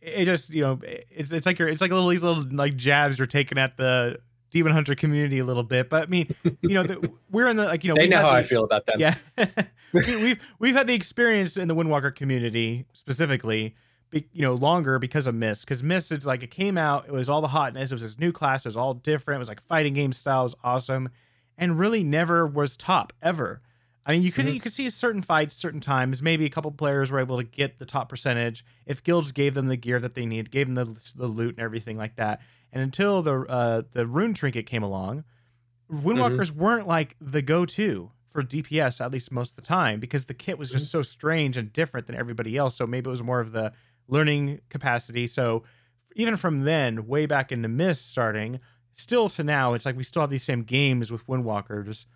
it 0.00 0.24
just 0.24 0.50
you 0.50 0.62
know 0.62 0.80
it's 0.82 1.32
it's 1.32 1.46
like 1.46 1.58
you're 1.58 1.68
it's 1.68 1.80
like 1.80 1.90
little 1.90 2.08
these 2.08 2.22
little 2.22 2.44
like 2.50 2.76
jabs 2.76 3.18
you're 3.18 3.26
taking 3.26 3.58
at 3.58 3.76
the 3.76 4.18
Demon 4.50 4.72
Hunter 4.72 4.94
community 4.94 5.38
a 5.38 5.44
little 5.44 5.62
bit. 5.62 5.90
But 5.90 6.04
I 6.04 6.06
mean, 6.06 6.34
you 6.62 6.70
know, 6.70 6.82
the, 6.82 7.12
we're 7.30 7.48
in 7.48 7.56
the 7.56 7.66
like 7.66 7.84
you 7.84 7.90
know 7.90 8.00
they 8.00 8.08
know 8.08 8.18
how 8.18 8.30
the, 8.30 8.36
I 8.36 8.42
feel 8.42 8.64
about 8.64 8.86
them. 8.86 8.96
Yeah, 8.98 9.14
we, 9.92 10.16
we've 10.16 10.40
we've 10.58 10.74
had 10.74 10.86
the 10.86 10.94
experience 10.94 11.56
in 11.56 11.68
the 11.68 11.74
Windwalker 11.74 12.14
community 12.14 12.86
specifically, 12.92 13.74
be, 14.10 14.26
you 14.32 14.42
know, 14.42 14.54
longer 14.54 14.98
because 14.98 15.26
of 15.26 15.34
Mist. 15.34 15.64
Because 15.64 15.82
Mist, 15.82 16.12
it's 16.12 16.26
like 16.26 16.42
it 16.42 16.50
came 16.50 16.78
out, 16.78 17.06
it 17.06 17.12
was 17.12 17.28
all 17.28 17.40
the 17.40 17.48
hotness, 17.48 17.90
it 17.90 17.94
was 17.94 18.02
this 18.02 18.18
new 18.18 18.32
class, 18.32 18.64
it 18.64 18.68
was 18.68 18.76
all 18.76 18.94
different, 18.94 19.36
it 19.36 19.40
was 19.40 19.48
like 19.48 19.60
fighting 19.60 19.94
game 19.94 20.12
styles, 20.12 20.54
awesome, 20.62 21.08
and 21.58 21.78
really 21.78 22.04
never 22.04 22.46
was 22.46 22.76
top 22.76 23.12
ever. 23.22 23.60
I 24.06 24.12
mean, 24.12 24.22
you 24.22 24.30
could 24.30 24.44
mm-hmm. 24.44 24.54
you 24.54 24.60
could 24.60 24.72
see 24.72 24.88
certain 24.88 25.22
fights, 25.22 25.56
certain 25.56 25.80
times. 25.80 26.22
Maybe 26.22 26.44
a 26.44 26.50
couple 26.50 26.70
players 26.70 27.10
were 27.10 27.18
able 27.18 27.38
to 27.38 27.44
get 27.44 27.80
the 27.80 27.84
top 27.84 28.08
percentage 28.08 28.64
if 28.86 29.02
guilds 29.02 29.32
gave 29.32 29.54
them 29.54 29.66
the 29.66 29.76
gear 29.76 29.98
that 29.98 30.14
they 30.14 30.26
need, 30.26 30.52
gave 30.52 30.72
them 30.72 30.76
the, 30.76 31.12
the 31.16 31.26
loot 31.26 31.56
and 31.56 31.64
everything 31.64 31.96
like 31.96 32.14
that. 32.16 32.40
And 32.72 32.82
until 32.82 33.22
the 33.22 33.40
uh, 33.48 33.82
the 33.90 34.06
rune 34.06 34.32
trinket 34.32 34.66
came 34.66 34.84
along, 34.84 35.24
Windwalkers 35.92 36.52
mm-hmm. 36.52 36.60
weren't 36.60 36.86
like 36.86 37.16
the 37.20 37.42
go-to 37.42 38.12
for 38.30 38.42
DPS 38.42 39.00
at 39.00 39.10
least 39.10 39.32
most 39.32 39.50
of 39.50 39.56
the 39.56 39.62
time 39.62 39.98
because 39.98 40.26
the 40.26 40.34
kit 40.34 40.58
was 40.58 40.70
just 40.70 40.86
mm-hmm. 40.86 40.98
so 40.98 41.02
strange 41.02 41.56
and 41.56 41.72
different 41.72 42.06
than 42.06 42.16
everybody 42.16 42.56
else. 42.56 42.76
So 42.76 42.86
maybe 42.86 43.08
it 43.08 43.10
was 43.10 43.22
more 43.22 43.40
of 43.40 43.52
the 43.52 43.72
learning 44.08 44.60
capacity. 44.68 45.26
So 45.26 45.64
even 46.14 46.36
from 46.36 46.58
then, 46.58 47.06
way 47.06 47.26
back 47.26 47.52
in 47.52 47.62
the 47.62 47.68
Mist 47.68 48.08
starting, 48.08 48.60
still 48.92 49.28
to 49.30 49.44
now, 49.44 49.74
it's 49.74 49.84
like 49.84 49.96
we 49.96 50.02
still 50.02 50.22
have 50.22 50.30
these 50.30 50.44
same 50.44 50.62
games 50.62 51.10
with 51.10 51.26
Windwalkers. 51.26 52.06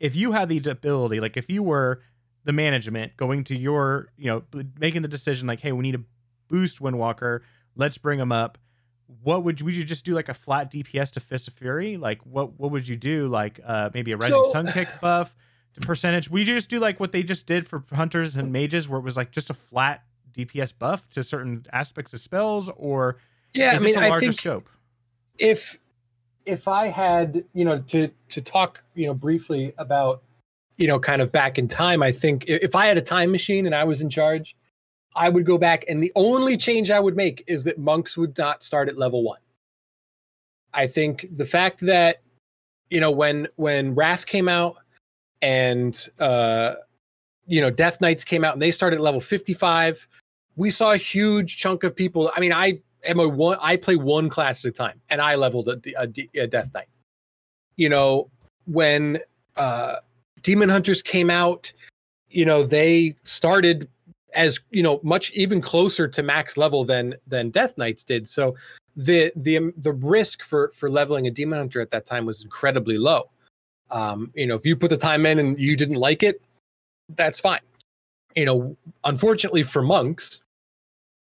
If 0.00 0.16
you 0.16 0.32
had 0.32 0.48
the 0.48 0.58
ability, 0.70 1.20
like 1.20 1.36
if 1.36 1.50
you 1.50 1.62
were 1.62 2.02
the 2.44 2.52
management 2.52 3.16
going 3.16 3.44
to 3.44 3.56
your, 3.56 4.08
you 4.16 4.26
know, 4.26 4.42
making 4.78 5.02
the 5.02 5.08
decision 5.08 5.46
like, 5.46 5.60
hey, 5.60 5.72
we 5.72 5.82
need 5.82 5.92
to 5.92 6.04
boost 6.48 6.80
Windwalker, 6.80 7.40
let's 7.76 7.98
bring 7.98 8.18
them 8.18 8.32
up 8.32 8.58
what 9.22 9.44
would 9.44 9.60
you 9.60 9.66
would 9.66 9.76
you 9.76 9.84
just 9.84 10.04
do 10.04 10.14
like 10.14 10.28
a 10.28 10.34
flat 10.34 10.70
DPS 10.70 11.12
to 11.12 11.20
Fist 11.20 11.48
of 11.48 11.54
Fury? 11.54 11.96
Like 11.96 12.20
what 12.22 12.58
what 12.58 12.70
would 12.72 12.86
you 12.88 12.96
do? 12.96 13.28
Like 13.28 13.60
uh 13.64 13.90
maybe 13.94 14.12
a 14.12 14.16
Rising 14.16 14.42
so, 14.44 14.50
Sun 14.50 14.72
kick 14.72 14.88
buff 15.00 15.34
to 15.74 15.80
percentage? 15.80 16.30
We 16.30 16.44
just 16.44 16.68
do 16.68 16.78
like 16.80 16.98
what 16.98 17.12
they 17.12 17.22
just 17.22 17.46
did 17.46 17.66
for 17.66 17.84
hunters 17.92 18.36
and 18.36 18.52
mages, 18.52 18.88
where 18.88 18.98
it 18.98 19.04
was 19.04 19.16
like 19.16 19.30
just 19.30 19.50
a 19.50 19.54
flat 19.54 20.02
DPS 20.36 20.72
buff 20.78 21.08
to 21.10 21.22
certain 21.22 21.64
aspects 21.72 22.12
of 22.12 22.20
spells, 22.20 22.70
or 22.76 23.16
yeah, 23.54 23.72
I 23.72 23.78
mean, 23.78 23.96
I 23.96 24.18
think 24.20 24.34
scope? 24.34 24.68
If 25.38 25.78
if 26.44 26.68
I 26.68 26.88
had 26.88 27.44
you 27.54 27.64
know 27.64 27.80
to 27.80 28.08
to 28.28 28.40
talk 28.40 28.82
you 28.94 29.06
know 29.06 29.14
briefly 29.14 29.72
about 29.78 30.22
you 30.76 30.86
know 30.86 30.98
kind 30.98 31.22
of 31.22 31.32
back 31.32 31.58
in 31.58 31.68
time, 31.68 32.02
I 32.02 32.12
think 32.12 32.44
if 32.46 32.74
I 32.74 32.86
had 32.86 32.98
a 32.98 33.02
time 33.02 33.30
machine 33.32 33.66
and 33.66 33.74
I 33.74 33.84
was 33.84 34.02
in 34.02 34.10
charge, 34.10 34.56
I 35.14 35.28
would 35.28 35.46
go 35.46 35.58
back, 35.58 35.84
and 35.88 36.02
the 36.02 36.12
only 36.14 36.56
change 36.56 36.90
I 36.90 37.00
would 37.00 37.16
make 37.16 37.42
is 37.46 37.64
that 37.64 37.78
monks 37.78 38.16
would 38.16 38.36
not 38.36 38.62
start 38.62 38.88
at 38.88 38.98
level 38.98 39.22
one. 39.22 39.40
I 40.74 40.86
think 40.86 41.26
the 41.32 41.46
fact 41.46 41.80
that 41.80 42.22
you 42.90 43.00
know 43.00 43.10
when 43.10 43.48
when 43.56 43.94
Wrath 43.94 44.26
came 44.26 44.48
out 44.48 44.76
and 45.42 46.08
uh 46.18 46.74
you 47.46 47.60
know 47.60 47.70
Death 47.70 48.00
Knights 48.00 48.24
came 48.24 48.44
out 48.44 48.52
and 48.52 48.62
they 48.62 48.70
started 48.70 48.96
at 48.96 49.02
level 49.02 49.20
55, 49.20 50.06
we 50.56 50.70
saw 50.70 50.92
a 50.92 50.96
huge 50.96 51.58
chunk 51.58 51.84
of 51.84 51.94
people. 51.94 52.32
I 52.34 52.40
mean, 52.40 52.52
I 52.52 52.80
am 53.04 53.20
a 53.20 53.28
one. 53.28 53.58
I 53.60 53.76
play 53.76 53.96
one 53.96 54.28
class 54.28 54.64
at 54.64 54.68
a 54.68 54.72
time, 54.72 55.00
and 55.10 55.20
I 55.20 55.34
leveled 55.34 55.68
a, 55.68 55.80
a, 55.98 56.08
a 56.40 56.46
Death 56.46 56.70
Knight. 56.74 56.88
You 57.76 57.88
know 57.88 58.30
when 58.66 59.20
uh 59.56 59.96
Demon 60.42 60.68
Hunters 60.68 61.02
came 61.02 61.30
out, 61.30 61.72
you 62.28 62.44
know 62.44 62.62
they 62.62 63.14
started 63.22 63.88
as 64.34 64.60
you 64.70 64.82
know 64.82 65.00
much 65.02 65.30
even 65.32 65.60
closer 65.60 66.08
to 66.08 66.22
max 66.22 66.56
level 66.56 66.84
than 66.84 67.14
than 67.26 67.50
Death 67.50 67.76
Knights 67.76 68.02
did. 68.02 68.26
So 68.26 68.56
the 68.96 69.32
the 69.36 69.72
the 69.76 69.92
risk 69.92 70.42
for 70.42 70.70
for 70.74 70.90
leveling 70.90 71.26
a 71.26 71.30
Demon 71.30 71.58
Hunter 71.58 71.80
at 71.80 71.90
that 71.90 72.06
time 72.06 72.24
was 72.26 72.42
incredibly 72.42 72.98
low. 72.98 73.30
Um, 73.90 74.32
you 74.34 74.46
know, 74.46 74.56
if 74.56 74.66
you 74.66 74.74
put 74.74 74.90
the 74.90 74.96
time 74.96 75.26
in 75.26 75.38
and 75.38 75.58
you 75.60 75.76
didn't 75.76 75.96
like 75.96 76.22
it, 76.22 76.42
that's 77.10 77.38
fine. 77.38 77.60
You 78.34 78.44
know, 78.44 78.76
unfortunately 79.04 79.62
for 79.62 79.82
monks, 79.82 80.40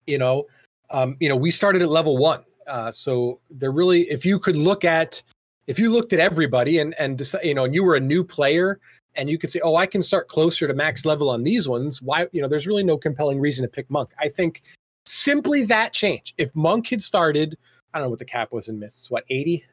you 0.06 0.18
know, 0.18 0.46
um, 0.90 1.16
you 1.20 1.28
know, 1.28 1.36
we 1.36 1.50
started 1.50 1.82
at 1.82 1.88
level 1.88 2.18
one. 2.18 2.44
Uh, 2.66 2.90
so 2.90 3.40
they're 3.50 3.72
really, 3.72 4.02
if 4.02 4.24
you 4.24 4.38
could 4.38 4.56
look 4.56 4.84
at, 4.84 5.22
if 5.66 5.78
you 5.78 5.90
looked 5.90 6.12
at 6.12 6.20
everybody 6.20 6.78
and 6.78 6.94
and 6.98 7.18
decide, 7.18 7.44
you 7.44 7.54
know, 7.54 7.64
and 7.64 7.74
you 7.74 7.84
were 7.84 7.96
a 7.96 8.00
new 8.00 8.22
player 8.22 8.80
and 9.14 9.28
you 9.28 9.38
could 9.38 9.50
say, 9.50 9.60
oh, 9.62 9.76
I 9.76 9.86
can 9.86 10.02
start 10.02 10.28
closer 10.28 10.66
to 10.66 10.74
max 10.74 11.04
level 11.04 11.30
on 11.30 11.42
these 11.42 11.68
ones. 11.68 12.00
Why, 12.00 12.26
you 12.32 12.40
know, 12.40 12.48
there's 12.48 12.66
really 12.66 12.82
no 12.82 12.96
compelling 12.96 13.40
reason 13.40 13.62
to 13.62 13.68
pick 13.68 13.90
Monk. 13.90 14.10
I 14.18 14.28
think 14.28 14.62
simply 15.04 15.64
that 15.64 15.92
change. 15.92 16.34
If 16.38 16.54
Monk 16.54 16.88
had 16.88 17.02
started, 17.02 17.58
I 17.92 17.98
don't 17.98 18.06
know 18.06 18.10
what 18.10 18.18
the 18.18 18.24
cap 18.24 18.52
was 18.52 18.68
in 18.68 18.78
Mists, 18.78 19.10
what, 19.10 19.24
80? 19.28 19.64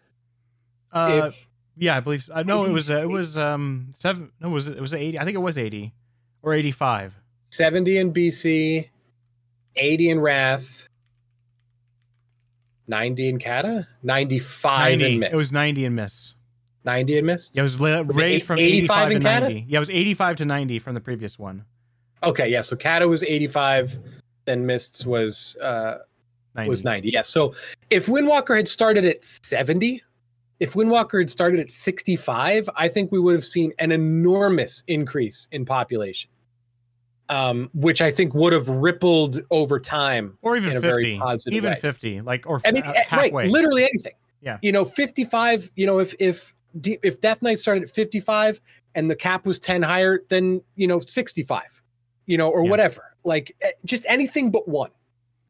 Uh, 0.91 1.21
if, 1.27 1.47
yeah, 1.77 1.95
I 1.95 1.99
believe. 1.99 2.29
I 2.33 2.43
know 2.43 2.65
it 2.65 2.71
was, 2.71 2.91
uh, 2.91 3.01
it 3.01 3.09
was, 3.09 3.37
um, 3.37 3.87
seven, 3.93 4.31
no, 4.41 4.49
was 4.49 4.67
it, 4.67 4.77
it 4.77 4.81
was 4.81 4.93
80. 4.93 5.19
I 5.19 5.25
think 5.25 5.35
it 5.35 5.39
was 5.39 5.57
80 5.57 5.93
or 6.41 6.53
85. 6.53 7.15
70 7.51 7.97
in 7.97 8.13
BC, 8.13 8.89
80 9.75 10.09
in 10.09 10.19
Wrath, 10.19 10.87
90 12.87 13.29
in 13.29 13.39
Cata, 13.39 13.87
95 14.03 14.99
90. 14.99 15.13
in 15.13 15.19
Mists. 15.19 15.33
It 15.33 15.37
was 15.37 15.51
90 15.51 15.85
in 15.85 15.95
Mists. 15.95 16.35
90 16.85 17.17
in 17.17 17.25
Mists. 17.25 17.51
Yeah, 17.53 17.61
it 17.61 17.63
was, 17.63 17.77
Was 17.79 17.91
it 17.91 18.05
raised 18.15 18.43
eight- 18.43 18.45
from 18.47 18.59
85 18.59 18.67
85 19.07 19.09
to 19.11 19.15
in 19.15 19.21
Cata? 19.23 19.45
90. 19.47 19.65
Yeah, 19.67 19.77
it 19.77 19.79
was 19.81 19.89
85 19.89 20.35
to 20.37 20.45
90 20.45 20.79
from 20.79 20.93
the 20.95 21.01
previous 21.01 21.37
one. 21.37 21.65
Okay, 22.23 22.49
yeah. 22.49 22.61
So 22.61 22.75
Cata 22.75 23.07
was 23.07 23.23
85, 23.23 23.99
then 24.45 24.65
Mists 24.65 25.05
was 25.05 25.55
uh 25.61 25.99
90. 26.55 26.69
was 26.69 26.83
90. 26.83 27.09
Yeah. 27.11 27.21
So 27.21 27.53
if 27.89 28.07
Windwalker 28.07 28.55
had 28.57 28.67
started 28.67 29.05
at 29.05 29.23
70, 29.23 30.01
if 30.59 30.73
Windwalker 30.73 31.19
had 31.19 31.29
started 31.29 31.59
at 31.59 31.71
65, 31.71 32.69
I 32.75 32.87
think 32.87 33.11
we 33.11 33.19
would 33.19 33.35
have 33.35 33.45
seen 33.45 33.71
an 33.79 33.91
enormous 33.91 34.83
increase 34.87 35.47
in 35.51 35.65
population. 35.65 36.29
Um, 37.29 37.69
which 37.75 38.01
I 38.01 38.09
think 38.09 38.33
would 38.33 38.53
have 38.53 38.67
rippled 38.67 39.39
over 39.51 39.79
time. 39.79 40.35
or 40.41 40.57
even 40.57 40.71
in 40.71 40.77
a 40.77 40.79
very 40.79 41.03
50. 41.03 41.19
positive 41.19 41.53
Even 41.53 41.71
way. 41.73 41.79
50, 41.79 42.21
like 42.21 42.47
or 42.47 42.59
I 42.65 42.71
mean, 42.71 42.83
eh, 42.83 42.89
right, 42.91 43.05
halfway. 43.07 43.47
literally 43.49 43.83
anything. 43.83 44.13
Yeah. 44.41 44.57
You 44.63 44.71
know, 44.71 44.83
55, 44.83 45.69
you 45.75 45.85
know, 45.85 45.99
if 45.99 46.15
if 46.19 46.55
if 46.83 47.21
Death 47.21 47.41
Knight 47.43 47.59
started 47.59 47.83
at 47.83 47.89
55 47.91 48.59
and 48.95 49.11
the 49.11 49.15
cap 49.15 49.45
was 49.45 49.59
10 49.59 49.83
higher, 49.83 50.21
then 50.29 50.61
you 50.75 50.87
know, 50.87 50.99
65, 50.99 51.61
you 52.25 52.35
know, 52.37 52.49
or 52.49 52.63
Yeah. 52.63 52.69
whatever. 52.71 53.03
Like 53.23 53.55
eh, 53.61 53.71
just 53.85 54.05
anything 54.09 54.49
but 54.49 54.67
one. 54.67 54.89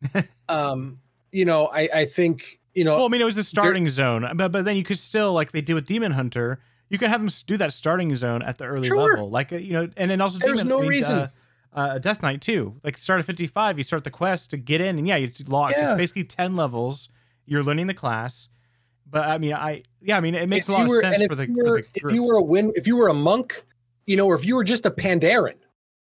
um, 0.50 1.00
you 1.32 1.46
know, 1.46 1.68
I 1.68 1.90
I 1.94 2.06
think, 2.06 2.60
you 2.74 2.84
know, 2.84 2.98
Well, 2.98 3.06
I 3.06 3.10
mean, 3.10 3.22
it 3.22 3.26
was 3.26 3.36
the 3.36 3.44
starting 3.44 3.88
zone, 3.88 4.30
but 4.36 4.52
but 4.52 4.66
then 4.66 4.76
you 4.76 4.84
could 4.84 4.98
still 5.00 5.34
like 5.34 5.52
they 5.54 5.62
did 5.62 5.74
with 5.76 5.86
Demon 5.86 6.12
Hunter. 6.12 6.60
You 6.90 6.98
could 6.98 7.10
have 7.10 7.22
them 7.22 7.30
do 7.46 7.56
that 7.58 7.72
starting 7.72 8.16
zone 8.16 8.42
at 8.42 8.58
the 8.58 8.66
early 8.66 8.88
Sure. 8.88 9.12
level, 9.14 9.30
like 9.30 9.54
uh, 9.54 9.58
you 9.58 9.74
know, 9.74 9.90
and 9.96 10.10
then 10.12 10.20
also 10.22 10.40
There's 10.40 10.58
Demon, 10.60 10.68
no 10.70 10.78
I 10.80 10.82
mean, 10.82 10.90
reason. 10.90 11.12
Uh, 11.16 11.28
uh, 11.74 12.00
Death 12.00 12.22
Knight 12.22 12.42
too. 12.42 12.80
Like 12.84 12.98
start 12.98 13.20
at 13.20 13.26
fifty 13.26 13.48
five, 13.48 13.78
you 13.78 13.84
start 13.84 14.04
the 14.04 14.12
quest 14.12 14.50
to 14.52 14.58
get 14.58 14.82
in, 14.82 14.98
and 14.98 15.08
yeah, 15.08 15.18
it's 15.18 15.48
locked. 15.48 15.74
Yeah. 15.78 15.92
It's 15.92 15.98
basically 15.98 16.24
ten 16.24 16.56
levels. 16.56 17.10
You're 17.46 17.64
learning 17.64 17.88
the 17.88 17.94
class, 17.94 18.50
but 19.10 19.28
I 19.28 19.38
mean, 19.38 19.54
I 19.54 19.84
yeah, 20.02 20.18
I 20.18 20.22
mean, 20.22 20.36
it 20.36 20.50
makes 20.50 20.66
if 20.66 20.70
a 20.70 20.72
lot 20.74 20.88
you 20.88 20.96
of 20.96 21.02
sense 21.02 21.24
for 21.26 21.36
the, 21.36 21.44
if 21.44 21.50
you 21.50 21.56
for 21.56 21.72
were, 21.72 21.82
the 21.82 22.08
if 22.10 22.14
you 22.14 22.24
were 22.24 22.36
a 22.36 22.42
win 22.42 22.74
if 22.76 22.88
you 22.88 22.98
were 22.98 23.10
a 23.10 23.14
monk 23.14 23.64
you 24.10 24.18
know 24.18 24.26
or 24.26 24.36
if 24.36 24.44
you 24.44 24.56
were 24.56 24.64
just 24.64 24.88
a 24.88 24.92
pandaren 24.92 25.54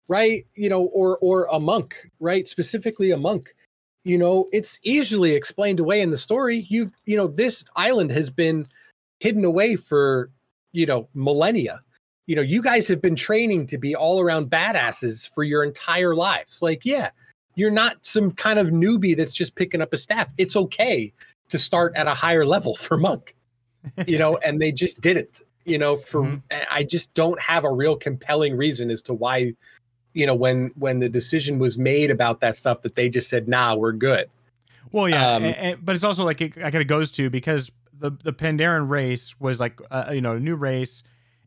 right 0.08 0.46
you 0.54 0.70
know 0.70 0.84
or 0.84 1.18
or 1.22 1.48
a 1.52 1.60
monk 1.60 1.98
right 2.20 2.48
specifically 2.48 3.10
a 3.10 3.18
monk 3.18 3.56
you 4.04 4.16
know 4.16 4.46
it's 4.54 4.80
easily 4.84 5.34
explained 5.34 5.80
away 5.80 6.02
in 6.02 6.12
the 6.12 6.18
story 6.18 6.68
you've 6.70 6.92
you 7.06 7.18
know 7.18 7.26
this 7.26 7.64
island 7.76 8.12
has 8.12 8.30
been 8.30 8.64
hidden 9.20 9.44
away 9.44 9.76
for 9.76 10.30
you 10.72 10.86
know 10.86 11.10
millennia 11.16 11.82
you 12.28 12.36
know 12.36 12.42
you 12.42 12.62
guys 12.62 12.88
have 12.88 13.02
been 13.02 13.16
training 13.16 13.68
to 13.68 13.78
be 13.78 13.96
all 13.96 14.20
around 14.20 14.50
badasses 14.50 15.30
for 15.34 15.44
your 15.44 15.64
entire 15.64 16.16
lives 16.16 16.62
like 16.62 16.84
yeah 16.86 17.10
you're 17.56 17.72
not 17.72 17.98
some 18.02 18.32
kind 18.32 18.60
of 18.60 18.68
newbie 18.68 19.16
that's 19.16 19.34
just 19.34 19.56
picking 19.56 19.82
up 19.82 19.94
a 19.94 19.98
staff 19.98 20.32
it's 20.38 20.56
okay 20.56 21.12
to 21.50 21.60
start 21.60 21.94
at 21.96 22.08
a 22.08 22.14
higher 22.14 22.46
level 22.46 22.76
for 22.86 22.98
monk 22.98 23.36
you 24.08 24.18
know, 24.18 24.36
and 24.38 24.60
they 24.60 24.72
just 24.72 25.00
didn't, 25.00 25.44
you 25.64 25.78
know, 25.78 25.96
for 25.96 26.24
Mhm. 26.24 26.42
I 26.72 26.82
just 26.82 27.14
don't 27.14 27.40
have 27.40 27.64
a 27.64 27.72
real 27.72 27.96
compelling 27.96 28.58
reason 28.58 28.90
as 28.90 29.04
to 29.04 29.14
why, 29.14 29.54
you 30.16 30.26
know, 30.26 30.34
when 30.34 30.72
when 30.76 30.98
the 30.98 31.08
decision 31.08 31.60
was 31.60 31.78
made 31.78 32.10
about 32.10 32.40
that 32.40 32.56
stuff 32.56 32.82
that 32.82 32.96
they 32.96 33.10
just 33.10 33.30
said, 33.30 33.48
nah, 33.48 33.76
we're 33.76 33.92
good. 33.92 34.28
Well, 34.92 35.08
yeah, 35.08 35.36
Um, 35.36 35.44
a- 35.46 35.74
a- 35.74 35.76
but 35.76 35.94
it's 35.94 36.04
also 36.04 36.24
like 36.26 36.42
it, 36.42 36.58
like 36.58 36.74
it 36.74 36.86
goes 36.86 37.12
to 37.12 37.30
because 37.30 37.70
the 38.00 38.10
the 38.24 38.34
Pandaren 38.34 38.90
race 38.90 39.40
was 39.40 39.60
like 39.60 39.80
uh, 39.92 40.10
you 40.12 40.22
know 40.22 40.34
a 40.34 40.40
new 40.40 40.56
race, 40.56 41.04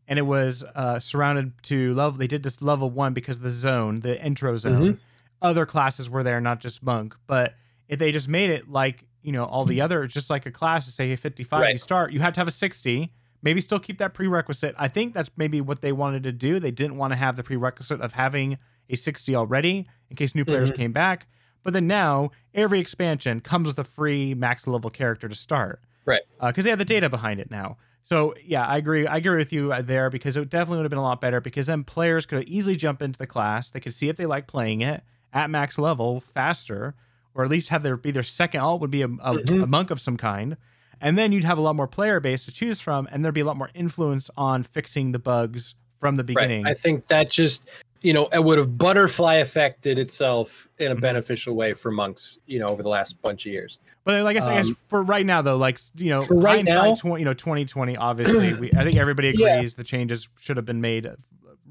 and 0.09 0.19
it 0.19 0.23
was 0.23 0.63
uh, 0.75 0.99
surrounded 0.99 1.53
to 1.63 1.93
level. 1.93 2.17
They 2.17 2.27
did 2.27 2.43
this 2.43 2.61
level 2.61 2.89
one 2.89 3.13
because 3.13 3.37
of 3.37 3.43
the 3.43 3.51
zone, 3.51 4.01
the 4.01 4.21
intro 4.21 4.57
zone. 4.57 4.99
Other 5.41 5.65
classes 5.65 6.09
were 6.09 6.23
there, 6.23 6.41
not 6.41 6.59
just 6.59 6.83
monk. 6.83 7.15
But 7.27 7.53
if 7.87 7.97
they 7.99 8.11
just 8.11 8.27
made 8.27 8.49
it 8.49 8.69
like 8.69 9.05
you 9.21 9.31
know 9.31 9.45
all 9.45 9.63
the 9.63 9.79
other, 9.81 10.05
just 10.07 10.29
like 10.29 10.45
a 10.45 10.51
class 10.51 10.85
to 10.85 10.91
say 10.91 11.07
hey, 11.07 11.15
fifty 11.15 11.43
five, 11.45 11.69
you 11.71 11.77
start. 11.77 12.11
You 12.11 12.19
had 12.19 12.33
to 12.33 12.41
have 12.41 12.47
a 12.47 12.51
sixty. 12.51 13.13
Maybe 13.41 13.61
still 13.61 13.79
keep 13.79 13.99
that 13.99 14.13
prerequisite. 14.13 14.75
I 14.77 14.89
think 14.89 15.13
that's 15.13 15.31
maybe 15.37 15.61
what 15.61 15.81
they 15.81 15.93
wanted 15.93 16.23
to 16.23 16.33
do. 16.33 16.59
They 16.59 16.71
didn't 16.71 16.97
want 16.97 17.13
to 17.13 17.15
have 17.17 17.37
the 17.37 17.43
prerequisite 17.43 18.01
of 18.01 18.11
having 18.11 18.57
a 18.89 18.97
60 18.97 19.33
already 19.33 19.87
in 20.09 20.17
case 20.17 20.35
new 20.35 20.43
players 20.43 20.71
Mhm. 20.71 20.75
came 20.75 20.91
back. 20.91 21.25
But 21.63 21.71
then 21.71 21.87
now 21.87 22.31
every 22.53 22.81
expansion 22.81 23.39
comes 23.39 23.67
with 23.67 23.79
a 23.79 23.85
free 23.85 24.33
max 24.33 24.67
level 24.67 24.89
character 24.89 25.29
to 25.29 25.35
start. 25.35 25.81
Right. 26.05 26.21
Because 26.41 26.65
they 26.65 26.69
have 26.69 26.79
the 26.79 26.85
data 26.85 27.09
behind 27.09 27.39
it 27.39 27.49
now. 27.49 27.77
So 28.09 28.33
yeah, 28.43 28.65
I 28.65 28.77
agree. 28.77 29.05
I 29.05 29.17
agree 29.17 29.37
with 29.37 29.53
you 29.53 29.71
uh, 29.71 29.83
there 29.83 30.09
because 30.09 30.35
it 30.35 30.49
definitely 30.49 30.77
would 30.77 30.85
have 30.85 30.89
been 30.89 30.97
a 30.97 31.03
lot 31.03 31.21
better 31.21 31.39
because 31.39 31.67
then 31.67 31.83
players 31.83 32.25
could 32.25 32.43
easily 32.49 32.75
jump 32.75 33.03
into 33.03 33.19
the 33.19 33.27
class. 33.27 33.69
They 33.69 33.79
could 33.79 33.93
see 33.93 34.09
if 34.09 34.17
they 34.17 34.25
like 34.25 34.47
playing 34.47 34.81
it 34.81 35.03
at 35.31 35.51
max 35.51 35.77
level 35.77 36.19
faster, 36.19 36.95
or 37.35 37.43
at 37.43 37.51
least 37.51 37.69
have 37.69 37.83
their 37.83 37.97
be 37.97 38.09
their 38.09 38.23
second 38.23 38.61
alt 38.61 38.81
would 38.81 38.89
be 38.89 39.03
a, 39.03 39.05
a, 39.05 39.35
Mhm. 39.35 39.61
a 39.61 39.67
monk 39.67 39.91
of 39.91 40.01
some 40.01 40.17
kind. 40.17 40.57
And 40.99 41.19
then 41.19 41.31
you'd 41.31 41.43
have 41.43 41.59
a 41.59 41.61
lot 41.61 41.75
more 41.75 41.85
player 41.85 42.19
base 42.19 42.45
to 42.45 42.51
choose 42.51 42.81
from, 42.81 43.07
and 43.11 43.23
there'd 43.23 43.35
be 43.35 43.41
a 43.41 43.45
lot 43.45 43.57
more 43.57 43.69
influence 43.75 44.31
on 44.35 44.63
fixing 44.63 45.11
the 45.11 45.19
bugs 45.19 45.75
from 45.99 46.15
the 46.15 46.23
beginning. 46.23 46.63
Right. 46.63 46.71
I 46.71 46.73
think 46.73 47.07
that 47.09 47.29
just 47.29 47.61
you 48.01 48.13
know 48.13 48.27
it 48.31 48.43
would 48.43 48.57
have 48.57 48.77
butterfly 48.77 49.35
affected 49.35 49.99
itself 49.99 50.67
in 50.77 50.91
a 50.91 50.95
Mhm. 50.95 51.01
beneficial 51.01 51.55
way 51.55 51.73
for 51.73 51.91
monks, 51.91 52.37
you 52.45 52.59
know, 52.59 52.67
over 52.67 52.81
the 52.83 52.89
last 52.89 53.21
bunch 53.21 53.45
of 53.45 53.51
years. 53.51 53.77
But 54.05 54.23
like 54.23 54.37
I 54.37 54.39
guess, 54.39 54.47
I 54.47 54.55
guess 54.55 54.67
Um, 54.67 54.77
for 54.87 55.03
right 55.03 55.25
now 55.25 55.41
though, 55.41 55.57
like 55.57 55.79
you 55.95 56.09
know, 56.09 56.21
right 56.29 56.63
now- 56.63 56.95
twen- 56.95 57.19
you 57.19 57.25
know, 57.25 57.33
twenty 57.33 57.65
twenty, 57.65 57.97
obviously, 57.97 58.53
we, 58.53 58.71
I 58.73 58.83
think 58.83 58.97
everybody 58.97 59.29
Yeah. 59.37 59.55
agrees 59.57 59.75
the 59.75 59.83
changes 59.83 60.29
should 60.39 60.57
have 60.57 60.65
been 60.65 60.81
made 60.81 61.05
uh, 61.05 61.15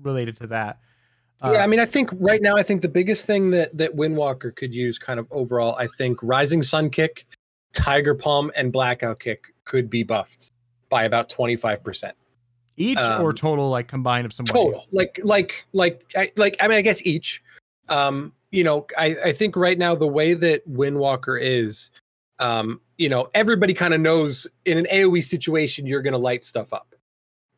related 0.03 0.37
to 0.39 0.47
that. 0.49 0.79
Uh, 1.41 1.53
yeah, 1.55 1.63
I 1.63 1.67
mean, 1.69 1.79
I 1.81 1.87
think 1.87 2.11
right 2.15 2.43
now, 2.43 2.57
I 2.57 2.63
think 2.65 2.83
the 2.83 2.89
biggest 2.89 3.25
thing 3.27 3.51
that 3.51 3.77
that 3.79 3.95
Windwalker 3.97 4.55
could 4.55 4.75
use, 4.75 4.99
kind 4.99 5.19
of 5.21 5.27
overall, 5.31 5.77
I 5.77 5.87
think 5.97 6.19
Rising 6.23 6.63
Sun 6.63 6.91
Kick, 6.91 7.27
Tiger 7.73 8.15
Palm, 8.15 8.51
and 8.57 8.73
Blackout 8.73 9.21
Kick 9.21 9.47
could 9.65 9.89
be 9.89 10.03
buffed 10.03 10.51
by 10.91 11.05
about 11.05 11.29
twenty 11.29 11.57
five 11.57 11.83
percent 11.83 12.17
each 12.79 12.99
or 12.99 13.31
um, 13.31 13.35
total, 13.35 13.69
like 13.71 13.89
combined 13.89 14.27
of 14.27 14.33
some 14.33 14.47
total. 14.47 14.87
Like, 14.93 15.21
like, 15.23 15.65
like, 15.73 16.05
I, 16.17 16.33
like. 16.37 16.57
I 16.61 16.69
mean, 16.69 16.79
I 16.79 16.83
guess 16.83 17.03
each. 17.05 17.43
Um, 17.89 18.33
you 18.51 18.65
know, 18.65 18.87
I 18.97 19.17
I 19.27 19.33
think 19.33 19.57
right 19.57 19.79
now 19.79 19.95
the 19.95 20.07
way 20.07 20.35
that 20.35 20.69
Windwalker 20.69 21.39
is, 21.41 21.91
um, 22.39 22.81
you 22.97 23.09
know, 23.09 23.29
everybody 23.35 23.75
kind 23.75 23.95
of 23.95 24.01
knows 24.01 24.47
in 24.65 24.79
an 24.79 24.87
AOE 24.93 25.25
situation 25.25 25.87
you're 25.87 26.03
going 26.03 26.13
to 26.13 26.19
light 26.19 26.45
stuff 26.45 26.73
up, 26.73 26.95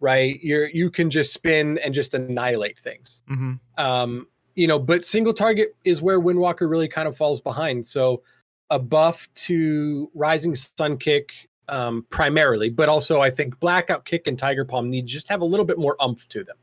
right? 0.01 0.41
You're 0.43 0.69
you 0.71 0.91
can 0.91 1.11
just 1.11 1.33
spin 1.33 1.79
and 1.79 1.95
just 1.95 2.15
annihilate 2.15 2.79
things. 2.79 3.21
hmm 3.29 3.55
um 3.79 4.27
you 4.55 4.67
know 4.67 4.79
but 4.79 5.05
single 5.05 5.33
target 5.33 5.75
is 5.85 6.03
where 6.03 6.21
windwalker 6.21 6.69
really 6.69 6.89
kind 6.89 7.09
of 7.09 7.17
falls 7.17 7.41
behind 7.41 7.85
so 7.85 8.23
a 8.71 8.79
buff 8.79 9.29
to 9.35 10.11
rising 10.15 10.55
sun 10.55 10.97
kick 10.97 11.49
um 11.71 12.05
primarily 12.11 12.69
but 12.69 12.89
also 12.89 13.21
i 13.21 13.31
think 13.31 13.59
blackout 13.61 14.05
kick 14.05 14.27
and 14.27 14.39
tiger 14.39 14.65
palm 14.65 14.91
need 14.91 15.07
to 15.07 15.13
just 15.13 15.29
have 15.29 15.41
a 15.41 15.45
little 15.45 15.65
bit 15.67 15.79
more 15.79 15.97
umph 16.01 16.29
to 16.29 16.45
them 16.45 16.57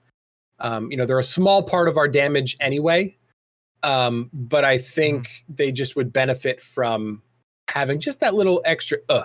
um 0.60 0.91
you 0.91 0.97
know 0.97 1.05
they're 1.05 1.20
a 1.20 1.24
small 1.24 1.64
part 1.64 1.88
of 1.88 1.97
our 1.97 2.08
damage 2.08 2.55
anyway 2.60 3.16
um 3.84 4.30
but 4.34 4.64
i 4.66 4.78
think 4.78 5.30
they 5.49 5.72
just 5.72 5.95
would 5.95 6.12
benefit 6.14 6.62
from 6.62 7.22
having 7.70 7.99
just 7.99 8.20
that 8.20 8.34
little 8.34 8.62
extra 8.66 8.97
uh 9.10 9.24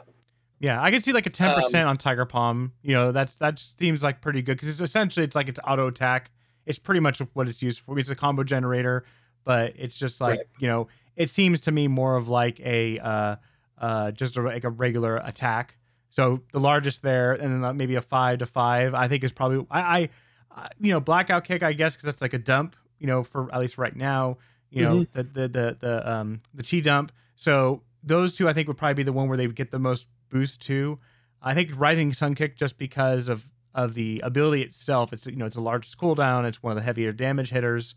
Yeah, 0.61 0.81
I 0.81 0.91
could 0.93 1.03
see 1.03 1.13
like 1.13 1.27
a 1.27 1.31
ten 1.31 1.51
Um, 1.51 1.57
percent 1.57 1.89
on 1.89 1.97
Tiger 1.97 2.25
Palm. 2.25 2.73
You 2.83 2.93
know, 2.95 3.11
that's 3.13 3.35
that 3.37 3.59
seems 3.59 4.03
like 4.03 4.21
pretty 4.21 4.43
good 4.43 4.55
because 4.57 4.69
it's 4.69 4.81
essentially 4.81 5.25
it's 5.25 5.35
like 5.35 5.49
it's 5.49 5.59
auto 5.67 5.89
attack. 5.89 6.31
It's 6.67 6.79
pretty 6.79 7.01
much 7.01 7.21
what 7.35 7.49
it's 7.49 7.61
used 7.63 7.81
for. 7.81 7.99
It's 7.99 8.11
a 8.11 8.15
combo 8.15 8.45
generator, 8.45 9.05
but 9.45 9.73
it's 9.77 9.97
just 9.97 10.21
like 10.21 10.39
Right. 10.39 10.47
you 10.61 10.69
know, 10.69 10.87
it 11.17 11.31
seems 11.31 11.61
to 11.63 11.73
me 11.73 11.89
more 11.89 12.15
of 12.17 12.29
like 12.29 12.61
a 12.61 12.99
uh, 13.01 13.37
uh, 13.83 14.13
just 14.13 14.37
a, 14.37 14.43
like 14.43 14.65
a 14.65 14.71
regular 14.71 15.17
attack. 15.19 15.77
So 16.09 16.41
the 16.53 16.61
largest 16.61 17.03
there, 17.03 17.33
and 17.33 17.53
then 17.53 17.65
uh, 17.65 17.73
maybe 17.73 17.97
a 17.97 18.01
five 18.01 18.39
to 18.39 18.47
five, 18.47 18.95
I 18.95 19.09
think 19.09 19.25
is 19.25 19.33
probably 19.33 19.67
I, 19.71 19.81
I 19.81 20.69
you 20.81 20.93
know, 20.93 21.01
blackout 21.01 21.45
kick, 21.45 21.63
I 21.63 21.73
guess, 21.73 21.95
because 21.95 22.07
that's 22.07 22.23
like 22.23 22.35
a 22.35 22.39
dump. 22.39 22.77
You 22.99 23.09
know, 23.09 23.25
for 23.25 23.53
at 23.53 23.61
least 23.61 23.79
right 23.79 23.95
now, 23.95 24.39
you 24.71 24.83
know, 24.83 25.07
the 25.13 25.23
the 25.25 25.49
the 25.49 25.77
the 25.81 26.11
um 26.11 26.41
the 26.55 26.63
chi 26.63 26.81
dump. 26.81 27.13
So 27.35 27.83
those 28.03 28.35
two, 28.35 28.49
I 28.49 28.53
think, 28.53 28.69
would 28.69 28.77
probably 28.77 28.95
be 28.95 29.03
the 29.03 29.13
one 29.13 29.29
where 29.29 29.37
they 29.37 29.47
would 29.47 29.57
get 29.57 29.71
the 29.71 29.79
most 29.79 30.07
boost 30.31 30.63
to. 30.63 30.99
I 31.41 31.55
think 31.55 31.71
Rising 31.77 32.13
Sun 32.13 32.37
Kick 32.37 32.57
just 32.57 32.79
because 32.79 33.29
of 33.29 33.49
of 33.75 33.95
the 33.95 34.21
ability 34.23 34.63
itself. 34.63 35.13
It's 35.13 35.27
you 35.27 35.37
know 35.37 35.47
it's 35.47 35.57
the 35.57 35.63
largest 35.63 35.99
cooldown. 35.99 36.45
It's 36.45 36.63
one 36.63 36.73
of 36.73 36.77
the 36.77 36.83
heavier 36.83 37.13
damage 37.13 37.51
hitters. 37.51 37.95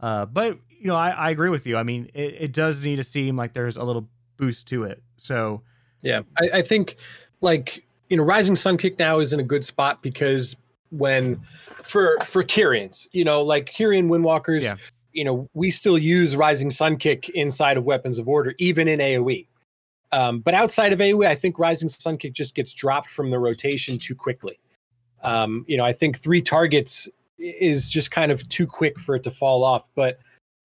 Uh, 0.00 0.26
but 0.26 0.58
you 0.68 0.88
know 0.88 0.96
I, 0.96 1.10
I 1.10 1.30
agree 1.30 1.48
with 1.48 1.66
you. 1.66 1.76
I 1.76 1.84
mean 1.84 2.10
it, 2.12 2.36
it 2.40 2.52
does 2.52 2.84
need 2.84 2.96
to 2.96 3.04
seem 3.04 3.36
like 3.36 3.52
there's 3.52 3.76
a 3.76 3.84
little 3.84 4.08
boost 4.36 4.68
to 4.68 4.84
it. 4.84 5.02
So 5.16 5.62
Yeah, 6.02 6.22
I, 6.40 6.58
I 6.58 6.62
think 6.62 6.96
like 7.40 7.84
you 8.08 8.16
know, 8.16 8.24
Rising 8.24 8.56
Sun 8.56 8.76
Kick 8.76 8.98
now 8.98 9.20
is 9.20 9.32
in 9.32 9.40
a 9.40 9.44
good 9.44 9.64
spot 9.64 10.02
because 10.02 10.54
when 10.90 11.40
for 11.82 12.18
for 12.26 12.44
Kyrians, 12.44 13.08
you 13.12 13.24
know, 13.24 13.42
like 13.42 13.72
Kyrian 13.72 14.08
Windwalkers, 14.08 14.62
Yeah. 14.62 14.74
you 15.12 15.24
know, 15.24 15.48
we 15.54 15.70
still 15.70 15.96
use 15.96 16.36
Rising 16.36 16.70
Sun 16.70 16.98
Kick 16.98 17.30
inside 17.30 17.76
of 17.76 17.84
Weapons 17.84 18.18
of 18.18 18.28
Order, 18.28 18.54
even 18.58 18.88
in 18.88 19.00
AOE. 19.00 19.46
Um, 20.12 20.40
but 20.40 20.52
outside 20.52 20.92
of 20.92 20.98
AOE, 20.98 21.26
I 21.26 21.34
think 21.34 21.58
Rising 21.58 21.88
Sun 21.88 22.18
Kick 22.18 22.34
just 22.34 22.54
gets 22.54 22.74
dropped 22.74 23.08
from 23.08 23.30
the 23.30 23.38
rotation 23.38 23.96
too 23.96 24.14
quickly. 24.14 24.58
Um, 25.22 25.64
you 25.66 25.78
know, 25.78 25.84
I 25.84 25.94
think 25.94 26.18
three 26.18 26.42
targets 26.42 27.08
is 27.38 27.88
just 27.88 28.10
kind 28.10 28.30
of 28.30 28.46
too 28.50 28.66
quick 28.66 29.00
for 29.00 29.14
it 29.14 29.22
to 29.24 29.30
fall 29.30 29.64
off. 29.64 29.88
But 29.94 30.18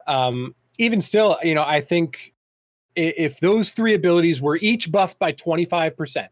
um, 0.05 0.53
even 0.77 0.99
still, 0.99 1.37
you 1.43 1.55
know, 1.55 1.63
I 1.63 1.79
think 1.79 2.33
if 2.97 3.39
those 3.39 3.71
three 3.71 3.93
abilities 3.93 4.41
were 4.41 4.57
each 4.57 4.91
buffed 4.91 5.19
by 5.19 5.31
25%, 5.31 6.27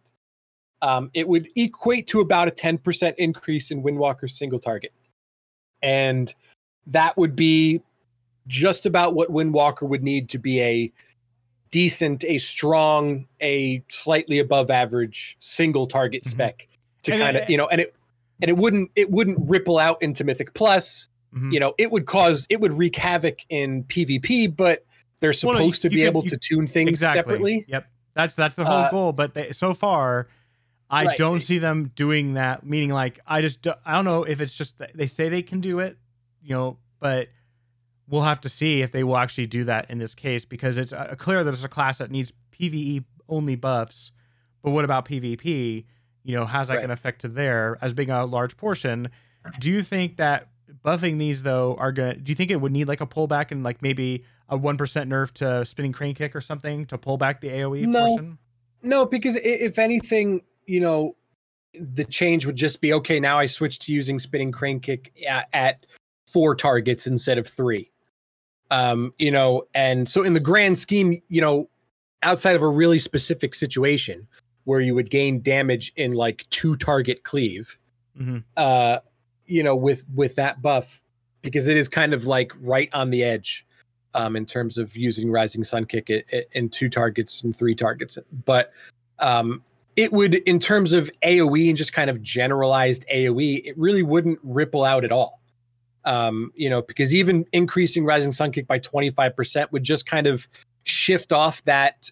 um, 0.82 1.09
it 1.13 1.28
would 1.28 1.47
equate 1.55 2.07
to 2.07 2.20
about 2.20 2.47
a 2.47 2.51
10% 2.51 3.16
increase 3.18 3.72
in 3.72 3.84
Windwalker's 3.84 4.38
single 4.38 4.59
target. 4.59 4.93
And 5.82 6.34
that 6.88 7.16
would 7.18 7.36
be 7.36 7.82
just 8.47 8.86
about 8.86 9.16
what 9.16 9.30
Windwalker 9.30 9.88
would 9.88 10.03
need 10.03 10.30
to 10.30 10.38
be 10.38 10.61
a 10.61 10.91
decent, 11.72 12.24
a 12.26 12.38
strong, 12.38 13.28
a 13.41 13.84
slightly 13.89 14.39
above 14.39 14.70
average 14.70 15.38
single 15.39 15.88
target 15.88 16.24
mm-hmm. 16.24 16.32
spec 16.32 16.68
to 17.03 17.11
kind 17.11 17.38
of, 17.38 17.49
you 17.49 17.57
know, 17.57 17.68
and 17.68 17.82
it 17.82 17.95
and 18.41 18.49
it 18.49 18.57
wouldn't 18.57 18.91
it 18.95 19.09
wouldn't 19.09 19.38
ripple 19.49 19.78
out 19.78 20.01
into 20.01 20.24
Mythic 20.24 20.53
Plus. 20.53 21.07
Mm-hmm. 21.34 21.51
You 21.51 21.59
know, 21.59 21.74
it 21.78 21.91
would 21.91 22.05
cause 22.05 22.47
it 22.49 22.59
would 22.59 22.74
wreak 22.74 22.95
havoc 22.95 23.39
in 23.49 23.84
PvP, 23.86 24.55
but 24.55 24.86
they're 25.20 25.34
supposed 25.34 25.57
well, 25.57 25.68
no, 25.68 25.72
to 25.72 25.89
be 25.89 26.03
able 26.03 26.24
you, 26.24 26.30
to 26.30 26.38
tune 26.38 26.68
things 26.68 26.89
exactly. 26.89 27.20
separately. 27.20 27.66
Yep. 27.68 27.88
That's 28.13 28.36
that's 28.36 28.55
the 28.55 28.66
whole 28.66 28.76
uh, 28.76 28.91
goal, 28.91 29.13
but 29.13 29.34
they, 29.34 29.51
so 29.51 29.74
far 29.74 30.28
I 30.89 31.05
right. 31.05 31.18
don't 31.18 31.41
see 31.41 31.57
them 31.57 31.91
doing 31.95 32.36
that. 32.36 32.66
Meaning, 32.66 32.89
like, 32.89 33.20
I 33.26 33.41
just 33.41 33.61
do, 33.61 33.74
I 33.86 33.93
don't 33.93 34.05
know 34.05 34.24
if 34.24 34.39
it's 34.41 34.53
just 34.53 34.76
they 34.93 35.07
say 35.07 35.30
they 35.30 35.41
can 35.41 35.59
do 35.59 35.80
it, 35.80 35.97
you 36.41 36.53
know, 36.53 36.78
but 36.99 37.30
we'll 38.07 38.22
have 38.22 38.41
to 38.41 38.49
see 38.49 38.82
if 38.82 38.91
they 38.91 39.03
will 39.03 39.18
actually 39.18 39.47
do 39.47 39.63
that 39.63 39.89
in 39.89 39.97
this 39.97 40.13
case 40.13 40.45
because 40.45 40.78
it's 40.78 40.93
uh, 40.93 41.16
clear 41.18 41.43
that 41.43 41.53
it's 41.53 41.63
a 41.63 41.70
class 41.70 41.97
that 41.97 42.11
needs 42.11 42.32
PVE 42.51 43.03
only 43.28 43.55
buffs. 43.55 44.11
But 44.61 44.72
what 44.72 44.86
about 44.86 45.05
PvP? 45.05 45.86
You 46.24 46.36
know, 46.36 46.45
how's 46.45 46.68
that 46.68 46.76
right. 46.76 46.80
going 46.80 46.89
to 46.89 46.93
affect 46.93 47.22
to 47.22 47.28
there 47.28 47.78
as 47.82 47.93
being 47.93 48.09
a 48.09 48.26
large 48.26 48.57
portion? 48.57 49.09
Do 49.59 49.70
you 49.70 49.84
think 49.84 50.18
that 50.18 50.49
buffing 50.86 51.17
these 51.17 51.43
though 51.43 51.75
are 51.79 51.91
to 51.91 52.15
Do 52.15 52.31
you 52.31 52.36
think 52.36 52.51
it 52.51 52.61
would 52.61 52.71
need 52.71 52.88
like 52.88 53.01
a 53.01 53.07
pullback 53.07 53.51
and 53.51 53.63
like 53.63 53.81
maybe 53.81 54.23
a 54.49 54.57
one 54.57 54.77
percent 54.77 55.09
nerf 55.09 55.31
to 55.33 55.65
spinning 55.65 55.91
crane 55.91 56.15
kick 56.15 56.36
or 56.36 56.41
something 56.41 56.86
to 56.86 56.97
pull 56.97 57.17
back 57.17 57.41
the 57.41 57.49
AOE 57.49 57.88
no. 57.88 58.05
portion? 58.07 58.38
No, 58.83 59.05
because 59.05 59.36
if 59.38 59.79
anything, 59.79 60.41
you 60.67 60.79
know, 60.79 61.15
the 61.73 62.05
change 62.05 62.45
would 62.45 62.55
just 62.55 62.81
be 62.81 62.93
okay. 62.93 63.19
Now 63.19 63.39
I 63.39 63.47
switch 63.47 63.79
to 63.79 63.91
using 63.91 64.19
spinning 64.19 64.51
crane 64.51 64.79
kick 64.79 65.11
at, 65.27 65.49
at 65.53 65.86
four 66.27 66.55
targets 66.55 67.07
instead 67.07 67.38
of 67.38 67.47
three. 67.47 67.91
Um, 68.71 69.13
you 69.17 69.31
know, 69.31 69.63
and 69.73 70.07
so 70.07 70.23
in 70.23 70.33
the 70.33 70.39
grand 70.39 70.77
scheme, 70.77 71.21
you 71.29 71.41
know, 71.41 71.69
outside 72.23 72.55
of 72.55 72.61
a 72.61 72.69
really 72.69 72.99
specific 72.99 73.55
situation 73.55 74.27
where 74.65 74.79
you 74.79 74.95
would 74.95 75.09
gain 75.09 75.41
damage 75.41 75.93
in 75.95 76.13
like 76.13 76.45
two 76.49 76.75
target 76.75 77.23
cleave, 77.23 77.77
mm-hmm. 78.19 78.39
uh, 78.57 78.97
you 79.47 79.63
know, 79.63 79.75
with 79.75 80.03
with 80.13 80.35
that 80.35 80.61
buff, 80.61 81.01
because 81.41 81.67
it 81.67 81.77
is 81.77 81.87
kind 81.87 82.13
of 82.13 82.25
like 82.25 82.51
right 82.61 82.89
on 82.93 83.09
the 83.09 83.23
edge. 83.23 83.65
Um, 84.13 84.37
in 84.37 84.45
terms 84.45 84.77
of 84.77 84.95
using 84.95 85.29
Rising 85.29 85.65
Sun 85.65 85.87
Kick 85.87 86.09
in 86.53 86.69
two 86.69 86.87
targets 86.87 87.43
and 87.43 87.53
three 87.53 87.75
targets, 87.75 88.17
but 88.45 88.71
um, 89.19 89.61
it 89.95 90.11
would 90.11 90.35
in 90.35 90.59
terms 90.59 90.93
of 90.93 91.09
aoe 91.23 91.67
and 91.69 91.77
just 91.77 91.93
kind 91.93 92.09
of 92.09 92.21
generalized 92.21 93.05
aoe 93.13 93.61
it 93.63 93.77
really 93.77 94.03
wouldn't 94.03 94.39
ripple 94.43 94.83
out 94.83 95.03
at 95.03 95.11
all 95.11 95.41
um, 96.05 96.51
you 96.55 96.69
know 96.69 96.81
because 96.81 97.13
even 97.13 97.45
increasing 97.51 98.05
rising 98.05 98.31
sun 98.31 98.51
kick 98.51 98.67
by 98.67 98.79
25% 98.79 99.71
would 99.71 99.83
just 99.83 100.05
kind 100.05 100.27
of 100.27 100.47
shift 100.83 101.31
off 101.31 101.63
that 101.63 102.11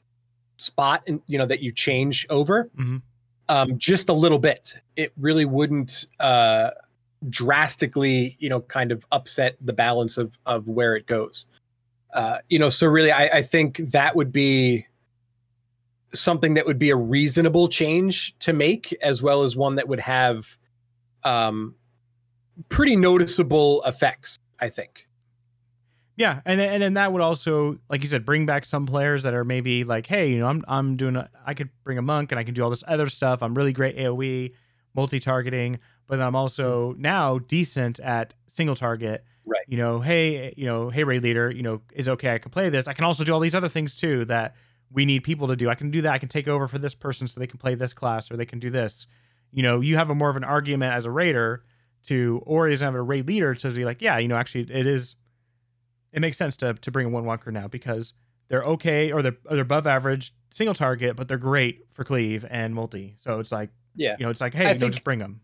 spot 0.57 1.03
and 1.07 1.21
you 1.27 1.37
know 1.37 1.45
that 1.45 1.61
you 1.61 1.71
change 1.71 2.25
over 2.29 2.69
mm-hmm. 2.77 2.97
um, 3.49 3.77
just 3.77 4.09
a 4.09 4.13
little 4.13 4.39
bit 4.39 4.75
it 4.95 5.11
really 5.17 5.45
wouldn't 5.45 6.05
uh, 6.19 6.71
drastically 7.29 8.35
you 8.39 8.49
know 8.49 8.61
kind 8.61 8.91
of 8.91 9.05
upset 9.11 9.55
the 9.61 9.73
balance 9.73 10.17
of 10.17 10.37
of 10.45 10.67
where 10.67 10.95
it 10.95 11.05
goes 11.05 11.45
uh, 12.13 12.37
you 12.49 12.59
know 12.59 12.69
so 12.69 12.87
really 12.87 13.11
I, 13.11 13.25
I 13.37 13.41
think 13.41 13.77
that 13.77 14.15
would 14.15 14.31
be 14.31 14.85
something 16.13 16.53
that 16.53 16.65
would 16.65 16.79
be 16.79 16.89
a 16.89 16.95
reasonable 16.95 17.67
change 17.67 18.37
to 18.39 18.53
make, 18.53 18.95
as 19.01 19.21
well 19.21 19.43
as 19.43 19.55
one 19.55 19.75
that 19.75 19.87
would 19.87 19.99
have 19.99 20.57
um, 21.23 21.75
pretty 22.69 22.95
noticeable 22.95 23.83
effects. 23.83 24.39
I 24.59 24.69
think. 24.69 25.07
Yeah, 26.15 26.41
and 26.45 26.61
and 26.61 26.81
then 26.81 26.93
that 26.93 27.11
would 27.11 27.21
also, 27.21 27.79
like 27.89 28.01
you 28.01 28.07
said, 28.07 28.25
bring 28.25 28.45
back 28.45 28.65
some 28.65 28.85
players 28.85 29.23
that 29.23 29.33
are 29.33 29.43
maybe 29.43 29.83
like, 29.83 30.05
hey, 30.05 30.29
you 30.29 30.39
know, 30.39 30.47
I'm 30.47 30.63
I'm 30.67 30.95
doing, 30.95 31.15
a, 31.15 31.29
I 31.45 31.53
could 31.53 31.69
bring 31.83 31.97
a 31.97 32.01
monk 32.01 32.31
and 32.31 32.39
I 32.39 32.43
can 32.43 32.53
do 32.53 32.63
all 32.63 32.69
this 32.69 32.83
other 32.87 33.09
stuff. 33.09 33.41
I'm 33.41 33.55
really 33.55 33.73
great 33.73 33.97
AOE, 33.97 34.53
multi-targeting, 34.93 35.79
but 36.07 36.19
I'm 36.19 36.35
also 36.35 36.95
now 36.97 37.39
decent 37.39 37.99
at 37.99 38.33
single 38.47 38.75
target. 38.75 39.23
Right. 39.45 39.65
You 39.67 39.77
know, 39.77 39.99
hey, 39.99 40.53
you 40.55 40.65
know, 40.65 40.89
hey, 40.89 41.03
raid 41.03 41.23
leader, 41.23 41.51
you 41.53 41.63
know, 41.63 41.81
is 41.93 42.07
okay. 42.07 42.33
I 42.33 42.37
can 42.37 42.51
play 42.51 42.69
this. 42.69 42.87
I 42.87 42.93
can 42.93 43.03
also 43.03 43.23
do 43.23 43.33
all 43.33 43.39
these 43.39 43.55
other 43.55 43.69
things 43.69 43.95
too 43.95 44.25
that 44.25 44.55
we 44.91 45.05
need 45.05 45.23
people 45.23 45.47
to 45.47 45.55
do. 45.55 45.69
I 45.69 45.75
can 45.75 45.91
do 45.91 46.01
that. 46.03 46.13
I 46.13 46.17
can 46.17 46.29
take 46.29 46.47
over 46.47 46.67
for 46.67 46.77
this 46.77 46.95
person 46.95 47.27
so 47.27 47.39
they 47.39 47.47
can 47.47 47.57
play 47.57 47.75
this 47.75 47.93
class 47.93 48.31
or 48.31 48.37
they 48.37 48.45
can 48.45 48.59
do 48.59 48.69
this. 48.69 49.07
You 49.51 49.63
know, 49.63 49.81
you 49.81 49.97
have 49.97 50.09
a 50.09 50.15
more 50.15 50.29
of 50.29 50.35
an 50.35 50.43
argument 50.43 50.93
as 50.93 51.05
a 51.05 51.11
raider 51.11 51.63
to, 52.05 52.41
or 52.45 52.67
is 52.67 52.81
have 52.81 52.95
a 52.95 53.01
raid 53.01 53.27
leader 53.27 53.53
to 53.55 53.71
be 53.71 53.85
like, 53.85 54.01
yeah, 54.01 54.17
you 54.17 54.27
know, 54.27 54.35
actually 54.35 54.71
it 54.71 54.87
is, 54.87 55.15
it 56.11 56.21
makes 56.21 56.37
sense 56.37 56.55
to 56.57 56.75
to 56.75 56.91
bring 56.91 57.07
a 57.07 57.09
Windwalker 57.09 57.51
now 57.51 57.67
because 57.67 58.13
they're 58.47 58.63
okay 58.63 59.11
or 59.11 59.21
they're 59.23 59.37
or 59.45 59.55
they're 59.55 59.63
above 59.63 59.87
average 59.87 60.33
single 60.51 60.75
target, 60.75 61.15
but 61.15 61.27
they're 61.27 61.37
great 61.37 61.87
for 61.91 62.03
cleave 62.03 62.45
and 62.49 62.75
multi. 62.75 63.15
So 63.17 63.39
it's 63.39 63.51
like, 63.51 63.71
yeah, 63.95 64.15
you 64.19 64.25
know, 64.25 64.29
it's 64.29 64.41
like, 64.41 64.53
hey, 64.53 64.67
I 64.67 64.69
you 64.69 64.73
think, 64.73 64.81
know, 64.81 64.89
just 64.89 65.03
bring 65.03 65.19
them. 65.19 65.41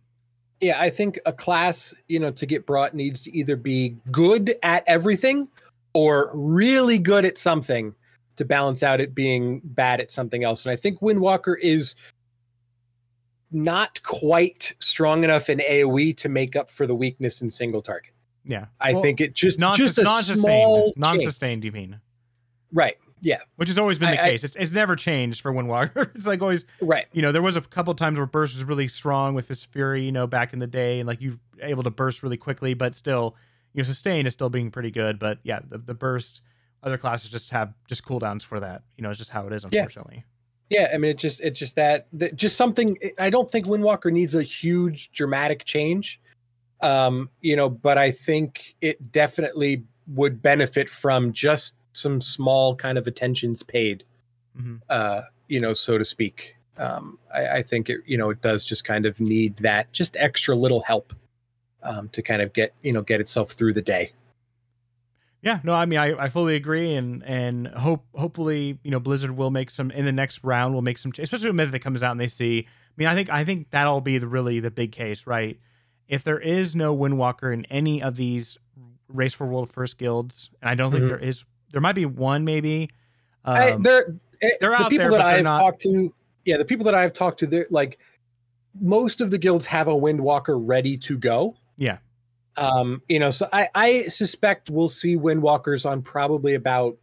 Yeah, 0.61 0.79
I 0.79 0.89
think 0.89 1.19
a 1.25 1.31
class, 1.31 1.93
you 2.07 2.19
know, 2.19 2.31
to 2.31 2.45
get 2.45 2.65
brought 2.65 2.93
needs 2.93 3.21
to 3.23 3.35
either 3.35 3.55
be 3.55 3.95
good 4.11 4.55
at 4.61 4.83
everything 4.87 5.47
or 5.93 6.31
really 6.33 6.99
good 6.99 7.25
at 7.25 7.37
something 7.37 7.95
to 8.35 8.45
balance 8.45 8.83
out 8.83 8.99
it 8.99 9.15
being 9.15 9.61
bad 9.63 9.99
at 9.99 10.11
something 10.11 10.43
else. 10.43 10.65
And 10.65 10.73
I 10.73 10.75
think 10.75 10.99
Windwalker 10.99 11.55
is 11.61 11.95
not 13.51 14.01
quite 14.03 14.73
strong 14.79 15.23
enough 15.23 15.49
in 15.49 15.59
AoE 15.59 16.15
to 16.17 16.29
make 16.29 16.55
up 16.55 16.69
for 16.69 16.85
the 16.85 16.95
weakness 16.95 17.41
in 17.41 17.49
single 17.49 17.81
target. 17.81 18.13
Yeah. 18.45 18.65
I 18.79 18.93
well, 18.93 19.01
think 19.01 19.21
it 19.21 19.35
just 19.35 19.59
non- 19.59 19.75
just 19.75 19.97
a 19.97 20.03
non-sustained, 20.03 20.41
small 20.41 20.93
non-sustained, 20.95 21.63
you 21.65 21.71
mean? 21.71 21.99
Right. 22.71 22.97
Yeah. 23.21 23.39
Which 23.57 23.69
has 23.69 23.77
always 23.77 23.99
been 23.99 24.11
the 24.11 24.21
I, 24.21 24.31
case. 24.31 24.43
it's 24.43 24.55
it's 24.55 24.71
never 24.71 24.95
changed 24.95 25.41
for 25.41 25.51
Windwalker. 25.51 26.11
it's 26.15 26.27
like 26.27 26.41
always 26.41 26.65
right. 26.81 27.05
You 27.11 27.21
know, 27.21 27.31
there 27.31 27.41
was 27.41 27.55
a 27.55 27.61
couple 27.61 27.93
times 27.95 28.17
where 28.17 28.25
burst 28.25 28.55
was 28.55 28.63
really 28.63 28.87
strong 28.87 29.33
with 29.33 29.47
his 29.47 29.63
fury, 29.65 30.03
you 30.03 30.11
know, 30.11 30.27
back 30.27 30.53
in 30.53 30.59
the 30.59 30.67
day, 30.67 30.99
and 30.99 31.07
like 31.07 31.21
you 31.21 31.39
able 31.61 31.83
to 31.83 31.91
burst 31.91 32.23
really 32.23 32.37
quickly, 32.37 32.73
but 32.73 32.95
still, 32.95 33.35
you 33.73 33.81
know, 33.81 33.85
sustain 33.85 34.25
is 34.25 34.33
still 34.33 34.49
being 34.49 34.71
pretty 34.71 34.91
good. 34.91 35.19
But 35.19 35.39
yeah, 35.43 35.59
the, 35.67 35.77
the 35.77 35.93
burst 35.93 36.41
other 36.83 36.97
classes 36.97 37.29
just 37.29 37.51
have 37.51 37.73
just 37.87 38.05
cooldowns 38.05 38.43
for 38.43 38.59
that. 38.59 38.83
You 38.97 39.03
know, 39.03 39.09
it's 39.09 39.19
just 39.19 39.31
how 39.31 39.47
it 39.47 39.53
is, 39.53 39.63
unfortunately. 39.63 40.25
Yeah. 40.69 40.81
yeah 40.81 40.91
I 40.93 40.97
mean, 40.97 41.11
it 41.11 41.17
just 41.17 41.41
it 41.41 41.51
just 41.51 41.75
that, 41.75 42.07
that 42.13 42.35
just 42.35 42.55
something. 42.55 42.97
I 43.19 43.29
don't 43.29 43.51
think 43.51 43.65
Windwalker 43.65 44.11
needs 44.11 44.35
a 44.35 44.43
huge 44.43 45.11
dramatic 45.11 45.65
change, 45.65 46.21
um, 46.81 47.29
you 47.41 47.55
know, 47.55 47.69
but 47.69 47.97
I 47.97 48.11
think 48.11 48.75
it 48.81 49.11
definitely 49.11 49.83
would 50.07 50.41
benefit 50.41 50.89
from 50.89 51.33
just 51.33 51.75
some 51.93 52.21
small 52.21 52.75
kind 52.75 52.97
of 52.97 53.07
attentions 53.07 53.63
paid, 53.63 54.03
mm-hmm. 54.57 54.77
uh, 54.89 55.21
you 55.47 55.59
know, 55.59 55.73
so 55.73 55.97
to 55.97 56.05
speak. 56.05 56.55
Um, 56.77 57.19
I, 57.33 57.47
I 57.47 57.61
think 57.63 57.89
it, 57.89 57.99
you 58.05 58.17
know, 58.17 58.29
it 58.29 58.41
does 58.41 58.63
just 58.63 58.83
kind 58.83 59.05
of 59.05 59.19
need 59.19 59.57
that 59.57 59.91
just 59.91 60.15
extra 60.17 60.55
little 60.55 60.81
help 60.81 61.13
um, 61.83 62.09
to 62.09 62.21
kind 62.21 62.41
of 62.41 62.53
get, 62.53 62.73
you 62.81 62.93
know, 62.93 63.01
get 63.01 63.19
itself 63.19 63.51
through 63.51 63.73
the 63.73 63.81
day. 63.81 64.11
Yeah, 65.41 65.59
no, 65.63 65.73
I 65.73 65.85
mean, 65.85 65.99
I, 65.99 66.23
I 66.23 66.29
fully 66.29 66.55
agree, 66.55 66.95
and 66.95 67.23
and 67.23 67.67
hope 67.67 68.03
hopefully 68.13 68.77
you 68.83 68.91
know 68.91 68.99
Blizzard 68.99 69.31
will 69.31 69.51
make 69.51 69.71
some 69.71 69.89
in 69.91 70.03
the 70.03 70.11
next 70.11 70.43
round. 70.43 70.73
will 70.73 70.81
make 70.81 70.97
some, 70.97 71.13
especially 71.17 71.51
when 71.51 71.71
that 71.71 71.79
comes 71.79 72.03
out 72.03 72.11
and 72.11 72.19
they 72.19 72.27
see. 72.27 72.67
I 72.67 72.91
mean, 72.97 73.07
I 73.07 73.15
think 73.15 73.29
I 73.29 73.45
think 73.45 73.69
that'll 73.71 74.01
be 74.01 74.17
the 74.17 74.27
really 74.27 74.59
the 74.59 74.71
big 74.71 74.91
case, 74.91 75.25
right? 75.25 75.57
If 76.09 76.25
there 76.25 76.39
is 76.39 76.75
no 76.75 76.95
Windwalker 76.95 77.53
in 77.53 77.63
any 77.65 78.03
of 78.03 78.17
these 78.17 78.57
race 79.07 79.33
for 79.33 79.47
world 79.47 79.71
first 79.71 79.97
guilds, 79.97 80.49
and 80.61 80.69
I 80.69 80.75
don't 80.75 80.91
mm-hmm. 80.91 81.07
think 81.07 81.07
there 81.07 81.19
is, 81.29 81.45
there 81.71 81.81
might 81.81 81.95
be 81.95 82.05
one 82.05 82.45
maybe. 82.45 82.89
Um, 83.45 83.55
I, 83.55 83.77
they're 83.79 84.15
eh, 84.41 84.49
they're 84.59 84.71
the 84.71 84.75
out 84.75 84.89
people 84.89 85.09
there, 85.09 85.17
that 85.17 85.25
I've 85.25 85.43
not... 85.43 85.59
talked 85.59 85.81
to. 85.81 86.13
Yeah, 86.45 86.57
the 86.57 86.65
people 86.65 86.85
that 86.85 86.95
I've 86.95 87.13
talked 87.13 87.39
to, 87.39 87.47
they're 87.47 87.67
like 87.69 87.99
most 88.79 89.21
of 89.21 89.31
the 89.31 89.37
guilds 89.37 89.65
have 89.67 89.87
a 89.87 89.93
Windwalker 89.93 90.59
ready 90.59 90.97
to 90.97 91.17
go. 91.17 91.55
Yeah. 91.77 91.97
Um, 92.57 93.01
you 93.07 93.19
know, 93.19 93.29
so 93.29 93.47
I, 93.53 93.69
I 93.73 94.03
suspect 94.07 94.69
we'll 94.69 94.89
see 94.89 95.15
Windwalkers 95.15 95.89
on 95.89 96.01
probably 96.01 96.55
about 96.55 96.97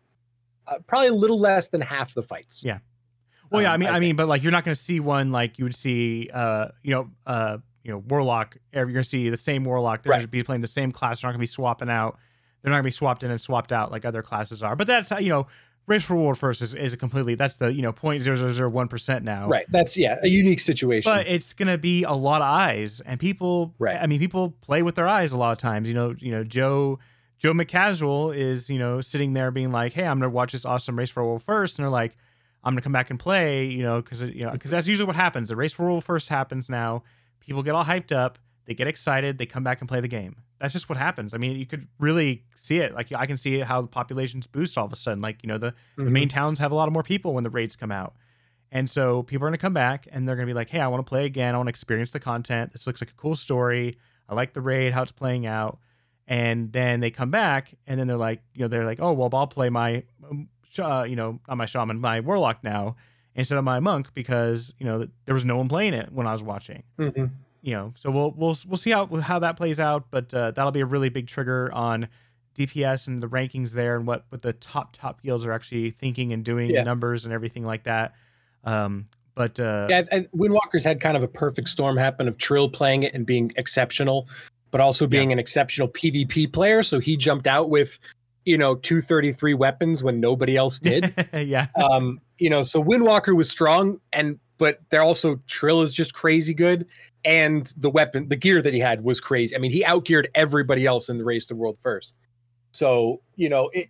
uh, 0.67 0.79
probably 0.87 1.09
a 1.09 1.15
little 1.15 1.39
less 1.39 1.69
than 1.69 1.81
half 1.81 2.15
the 2.15 2.23
fights. 2.23 2.63
Yeah. 2.65 2.79
Well, 3.51 3.63
yeah, 3.63 3.73
um, 3.73 3.75
I 3.75 3.77
mean, 3.79 3.89
I, 3.89 3.97
I 3.97 4.01
mean, 4.01 4.17
but 4.17 4.29
like 4.29 4.43
you're 4.43 4.53
not 4.53 4.65
going 4.65 4.75
to 4.75 4.81
see 4.81 5.01
one 5.01 5.31
like 5.33 5.59
you 5.59 5.65
would 5.65 5.75
see, 5.75 6.31
uh, 6.33 6.69
you 6.83 6.93
know, 6.93 7.11
uh, 7.27 7.59
you 7.85 7.93
know, 7.93 7.99
Warlock. 7.99 8.57
You're 8.73 8.85
going 8.87 8.97
to 8.97 9.05
see 9.05 9.31
the 9.31 9.37
same 9.37 9.65
Warlock. 9.65 10.03
They're 10.03 10.11
right. 10.11 10.17
going 10.17 10.27
to 10.27 10.31
be 10.31 10.43
playing 10.43 10.63
the 10.63 10.67
same 10.67 10.91
class. 10.91 11.21
They're 11.21 11.29
not 11.29 11.33
going 11.33 11.39
to 11.39 11.43
be 11.43 11.47
swapping 11.47 11.89
out. 11.89 12.19
They're 12.67 12.73
not 12.73 12.79
going 12.79 12.83
to 12.83 12.87
be 12.89 12.91
swapped 12.91 13.23
in 13.23 13.31
and 13.31 13.41
swapped 13.41 13.71
out 13.71 13.93
like 13.93 14.05
other 14.05 14.23
classes 14.23 14.61
are. 14.61 14.75
But 14.75 14.89
that's 14.89 15.13
you 15.13 15.29
know, 15.29 15.47
race 15.87 16.03
for 16.03 16.17
world 16.17 16.37
first 16.37 16.61
is, 16.63 16.75
is 16.75 16.93
a 16.93 16.97
completely 16.97 17.37
that's 17.37 17.59
the 17.59 17.73
you 17.73 17.81
know 17.81 17.93
point 17.93 18.25
zero 18.25 18.35
zero 18.35 18.51
zero 18.51 18.69
one 18.69 18.89
percent 18.89 19.25
now. 19.25 19.47
Right. 19.47 19.67
That's 19.69 19.97
yeah, 19.97 20.19
a 20.21 20.27
unique 20.27 20.59
situation. 20.59 21.09
But 21.09 21.29
it's 21.29 21.53
gonna 21.53 21.79
be 21.79 22.03
a 22.03 22.11
lot 22.11 22.43
of 22.43 22.49
eyes 22.49 22.99
and 22.99 23.21
people. 23.21 23.73
Right. 23.79 23.97
I 23.97 24.09
mean, 24.09 24.19
people 24.19 24.51
play 24.63 24.83
with 24.83 24.97
their 24.97 25.07
eyes 25.07 25.31
a 25.31 25.37
lot 25.37 25.53
of 25.53 25.59
times. 25.59 25.87
You 25.87 25.95
know, 25.95 26.17
you 26.19 26.33
know, 26.33 26.43
Joe 26.43 26.99
Joe 27.39 27.53
McCasual 27.53 28.37
is, 28.37 28.69
you 28.69 28.81
know, 28.81 29.01
sitting 29.01 29.33
there 29.35 29.53
being 29.53 29.71
like, 29.71 29.93
"Hey, 29.93 30.03
I'm 30.03 30.19
gonna 30.19 30.29
watch 30.29 30.51
this 30.51 30.65
awesome 30.65 30.99
race 30.99 31.11
for 31.11 31.25
world 31.25 31.45
first. 31.45 31.79
and 31.79 31.85
they're 31.85 31.91
like, 31.91 32.17
"I'm 32.65 32.73
gonna 32.73 32.83
come 32.83 32.91
back 32.91 33.11
and 33.11 33.19
play," 33.21 33.67
you 33.67 33.85
know, 33.85 34.03
because 34.03 34.23
you 34.23 34.45
know, 34.45 34.51
because 34.51 34.73
that's 34.73 34.89
usually 34.89 35.07
what 35.07 35.15
happens. 35.15 35.51
The 35.51 35.57
race 35.57 35.73
for 35.73 35.85
world 35.85 36.03
first 36.03 36.31
happens 36.31 36.69
now. 36.69 37.05
People 37.39 37.63
get 37.63 37.77
all 37.77 37.85
hyped 37.85 38.11
up, 38.11 38.41
they 38.65 38.75
get 38.75 38.89
excited, 38.89 39.39
they 39.39 39.47
come 39.47 39.63
back 39.63 39.81
and 39.81 39.89
play 39.89 40.01
the 40.01 40.09
game. 40.09 40.35
That's 40.59 40.73
just 40.73 40.89
what 40.89 40.99
happens. 40.99 41.35
I 41.35 41.39
mean, 41.39 41.57
you 41.57 41.67
could 41.67 41.87
really 41.99 42.45
see 42.57 42.79
it. 42.79 42.95
Like 42.95 43.13
I 43.15 43.27
can 43.27 43.37
see 43.37 43.61
how 43.61 43.83
the 43.83 43.89
populations 43.89 44.47
boost 44.47 44.79
all 44.79 44.87
of 44.87 44.93
a 44.93 44.97
sudden. 44.97 45.21
Like 45.21 45.43
you 45.43 45.49
know, 45.49 45.59
the, 45.59 45.73
mm-hmm. 45.73 46.05
the 46.05 46.11
main 46.11 46.29
towns 46.29 46.59
have 46.59 46.73
a 46.73 46.75
lot 46.75 46.89
of 46.89 46.93
more 46.93 47.03
people 47.03 47.35
when 47.35 47.45
the 47.45 47.51
raids 47.51 47.77
come 47.77 47.93
out. 47.93 48.15
And 48.73 48.91
so 48.91 49.23
people 49.23 49.45
are 49.47 49.49
going 49.49 49.59
to 49.59 49.63
come 49.63 49.75
back 49.75 50.09
and 50.11 50.29
they're 50.29 50.35
going 50.35 50.47
to 50.47 50.51
be 50.51 50.55
like, 50.55 50.71
hey, 50.71 50.81
I 50.81 50.89
want 50.89 51.05
to 51.05 51.09
play 51.09 51.25
again. 51.25 51.55
I 51.55 51.57
want 51.59 51.69
to 51.69 51.71
experience 51.71 52.11
the 52.11 52.21
content. 52.21 52.73
This 52.73 52.87
looks 52.87 53.01
like 53.01 53.11
a 53.11 53.15
cool 53.15 53.37
story. 53.37 53.97
I 54.29 54.35
like 54.35 54.55
the 54.55 54.61
raid, 54.61 54.93
how 54.93 55.03
it's 55.03 55.13
playing 55.13 55.47
out 55.47 55.79
and 56.29 56.73
then 56.73 57.01
they 57.01 57.11
come 57.11 57.31
back 57.31 57.75
and 57.87 57.99
then 57.99 58.07
they're 58.07 58.17
like 58.17 58.43
you 58.55 58.63
know 58.63 58.69
they're 58.69 58.85
like 58.85 58.99
oh 59.01 59.13
well 59.13 59.29
i'll 59.33 59.47
play 59.47 59.71
my 59.71 60.03
um, 60.29 60.49
uh, 60.79 61.07
you 61.09 61.17
know 61.17 61.39
not 61.49 61.57
my 61.57 61.67
shaman 61.67 62.01
my 62.01 62.21
warlock 62.21 62.63
now 62.63 62.97
instead 63.35 63.57
of 63.57 63.65
my 63.65 63.81
monk 63.81 64.13
because 64.15 64.75
you 64.79 64.87
know 64.87 65.07
there 65.25 65.35
was 65.35 65.45
no 65.45 65.57
one 65.57 65.69
playing 65.69 65.95
it 65.95 66.13
when 66.13 66.27
i 66.27 66.33
was 66.33 66.43
watching 66.43 66.83
mm-hmm. 66.99 67.27
You 67.67 67.75
know 67.75 67.93
so 67.97 68.11
we'll 68.11 68.33
we'll 68.37 68.57
we'll 68.67 68.77
see 68.77 68.91
how 68.91 69.07
how 69.17 69.39
that 69.39 69.57
plays 69.57 69.81
out 69.81 70.07
but 70.11 70.33
uh, 70.33 70.51
that'll 70.53 70.73
be 70.73 70.81
a 70.81 70.87
really 70.87 71.09
big 71.09 71.27
trigger 71.27 71.71
on 71.73 72.09
dps 72.57 73.07
and 73.07 73.19
the 73.19 73.29
rankings 73.29 73.73
there 73.73 73.97
and 73.97 74.07
what 74.07 74.25
what 74.31 74.41
the 74.41 74.53
top 74.55 74.97
top 74.97 75.23
guilds 75.23 75.45
are 75.45 75.53
actually 75.53 75.91
thinking 75.91 76.33
and 76.33 76.45
doing 76.45 76.71
yeah. 76.71 76.83
numbers 76.83 77.25
and 77.25 77.35
everything 77.35 77.65
like 77.65 77.83
that 77.85 78.15
um 78.65 79.07
but 79.35 79.59
uh 79.61 79.87
yeah 79.91 80.03
and 80.11 80.31
windwalkers 80.31 80.83
had 80.83 81.01
kind 81.01 81.17
of 81.17 81.23
a 81.23 81.29
perfect 81.29 81.69
storm 81.69 81.97
happen 81.97 82.29
of 82.29 82.39
trill 82.39 82.69
playing 82.69 83.03
it 83.03 83.13
and 83.13 83.27
being 83.27 83.53
exceptional 83.57 84.27
but 84.71 84.81
also 84.81 85.07
being 85.07 85.31
yeah. 85.31 85.35
an 85.35 85.39
exceptional 85.39 85.89
PvP 85.89 86.53
player. 86.53 86.83
So 86.83 86.99
he 86.99 87.17
jumped 87.17 87.47
out 87.47 87.71
with, 87.71 87.99
you 88.45 88.59
know, 88.59 88.75
233 88.75 89.55
weapons 89.55 90.03
when 90.03 90.21
nobody 90.21 90.57
else 90.57 90.79
did. 90.79 91.15
yeah. 91.33 91.69
Um, 91.77 92.21
you 92.39 92.51
know, 92.51 92.63
so 92.63 92.83
Windwalker 92.85 93.35
was 93.35 93.49
strong 93.49 94.01
and 94.13 94.39
but 94.59 94.81
they're 94.91 95.03
also 95.03 95.41
Trill 95.47 95.83
is 95.83 95.95
just 95.95 96.15
crazy 96.15 96.55
good. 96.55 96.87
And 97.27 97.73
the 97.77 97.91
weapon, 97.91 98.29
the 98.29 98.37
gear 98.37 98.63
that 98.63 98.73
he 98.73 98.79
had 98.79 99.03
was 99.03 99.21
crazy. 99.21 99.55
I 99.55 99.59
mean, 99.59 99.73
he 99.73 99.83
outgeared 99.83 100.27
everybody 100.35 100.87
else 100.87 101.09
in 101.09 101.19
the 101.19 101.25
race 101.25 101.45
to 101.47 101.57
world 101.57 101.77
first. 101.81 102.15
So, 102.71 103.21
you 103.35 103.49
know, 103.49 103.69
it 103.75 103.89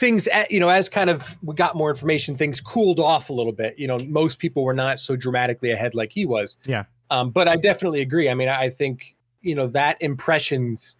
things 0.00 0.26
you 0.48 0.58
know 0.58 0.70
as 0.70 0.88
kind 0.88 1.10
of 1.10 1.36
we 1.42 1.54
got 1.54 1.76
more 1.76 1.90
information 1.90 2.34
things 2.34 2.58
cooled 2.58 2.98
off 2.98 3.28
a 3.28 3.32
little 3.32 3.52
bit. 3.52 3.78
You 3.78 3.86
know 3.86 3.98
most 3.98 4.38
people 4.38 4.64
were 4.64 4.74
not 4.74 4.98
so 4.98 5.14
dramatically 5.14 5.70
ahead 5.70 5.94
like 5.94 6.10
he 6.10 6.24
was. 6.24 6.56
Yeah. 6.64 6.84
Um, 7.10 7.30
but 7.30 7.48
i 7.48 7.56
definitely 7.56 8.00
agree. 8.00 8.28
I 8.30 8.34
mean 8.34 8.48
i 8.48 8.70
think 8.70 9.14
you 9.42 9.54
know 9.54 9.66
that 9.68 10.00
impressions 10.00 10.96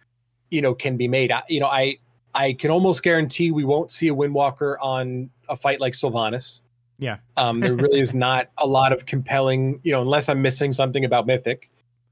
you 0.51 0.61
know 0.61 0.75
can 0.75 0.97
be 0.97 1.07
made. 1.07 1.31
I, 1.31 1.41
you 1.49 1.59
know 1.59 1.67
i 1.67 1.97
i 2.35 2.53
can 2.53 2.69
almost 2.69 3.01
guarantee 3.01 3.51
we 3.51 3.65
won't 3.65 3.91
see 3.91 4.07
a 4.07 4.13
windwalker 4.13 4.75
on 4.79 5.29
a 5.49 5.55
fight 5.55 5.79
like 5.79 5.93
sylvanas 5.93 6.61
yeah 7.01 7.17
um 7.35 7.59
there 7.59 7.75
really 7.75 7.99
is 7.99 8.13
not 8.29 8.49
a 8.57 8.65
lot 8.65 8.93
of 8.93 9.05
compelling 9.05 9.81
you 9.83 9.91
know 9.91 10.01
unless 10.01 10.29
i'm 10.29 10.41
missing 10.41 10.71
something 10.71 11.03
about 11.03 11.25
mythic 11.25 11.69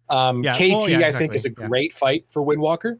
um 0.10 0.44
yeah. 0.44 0.54
kt 0.54 0.72
well, 0.72 0.90
yeah, 0.90 0.98
exactly. 0.98 1.06
i 1.06 1.12
think 1.18 1.34
is 1.36 1.46
a 1.46 1.50
yeah. 1.50 1.68
great 1.68 1.94
fight 1.94 2.26
for 2.28 2.44
windwalker 2.44 2.98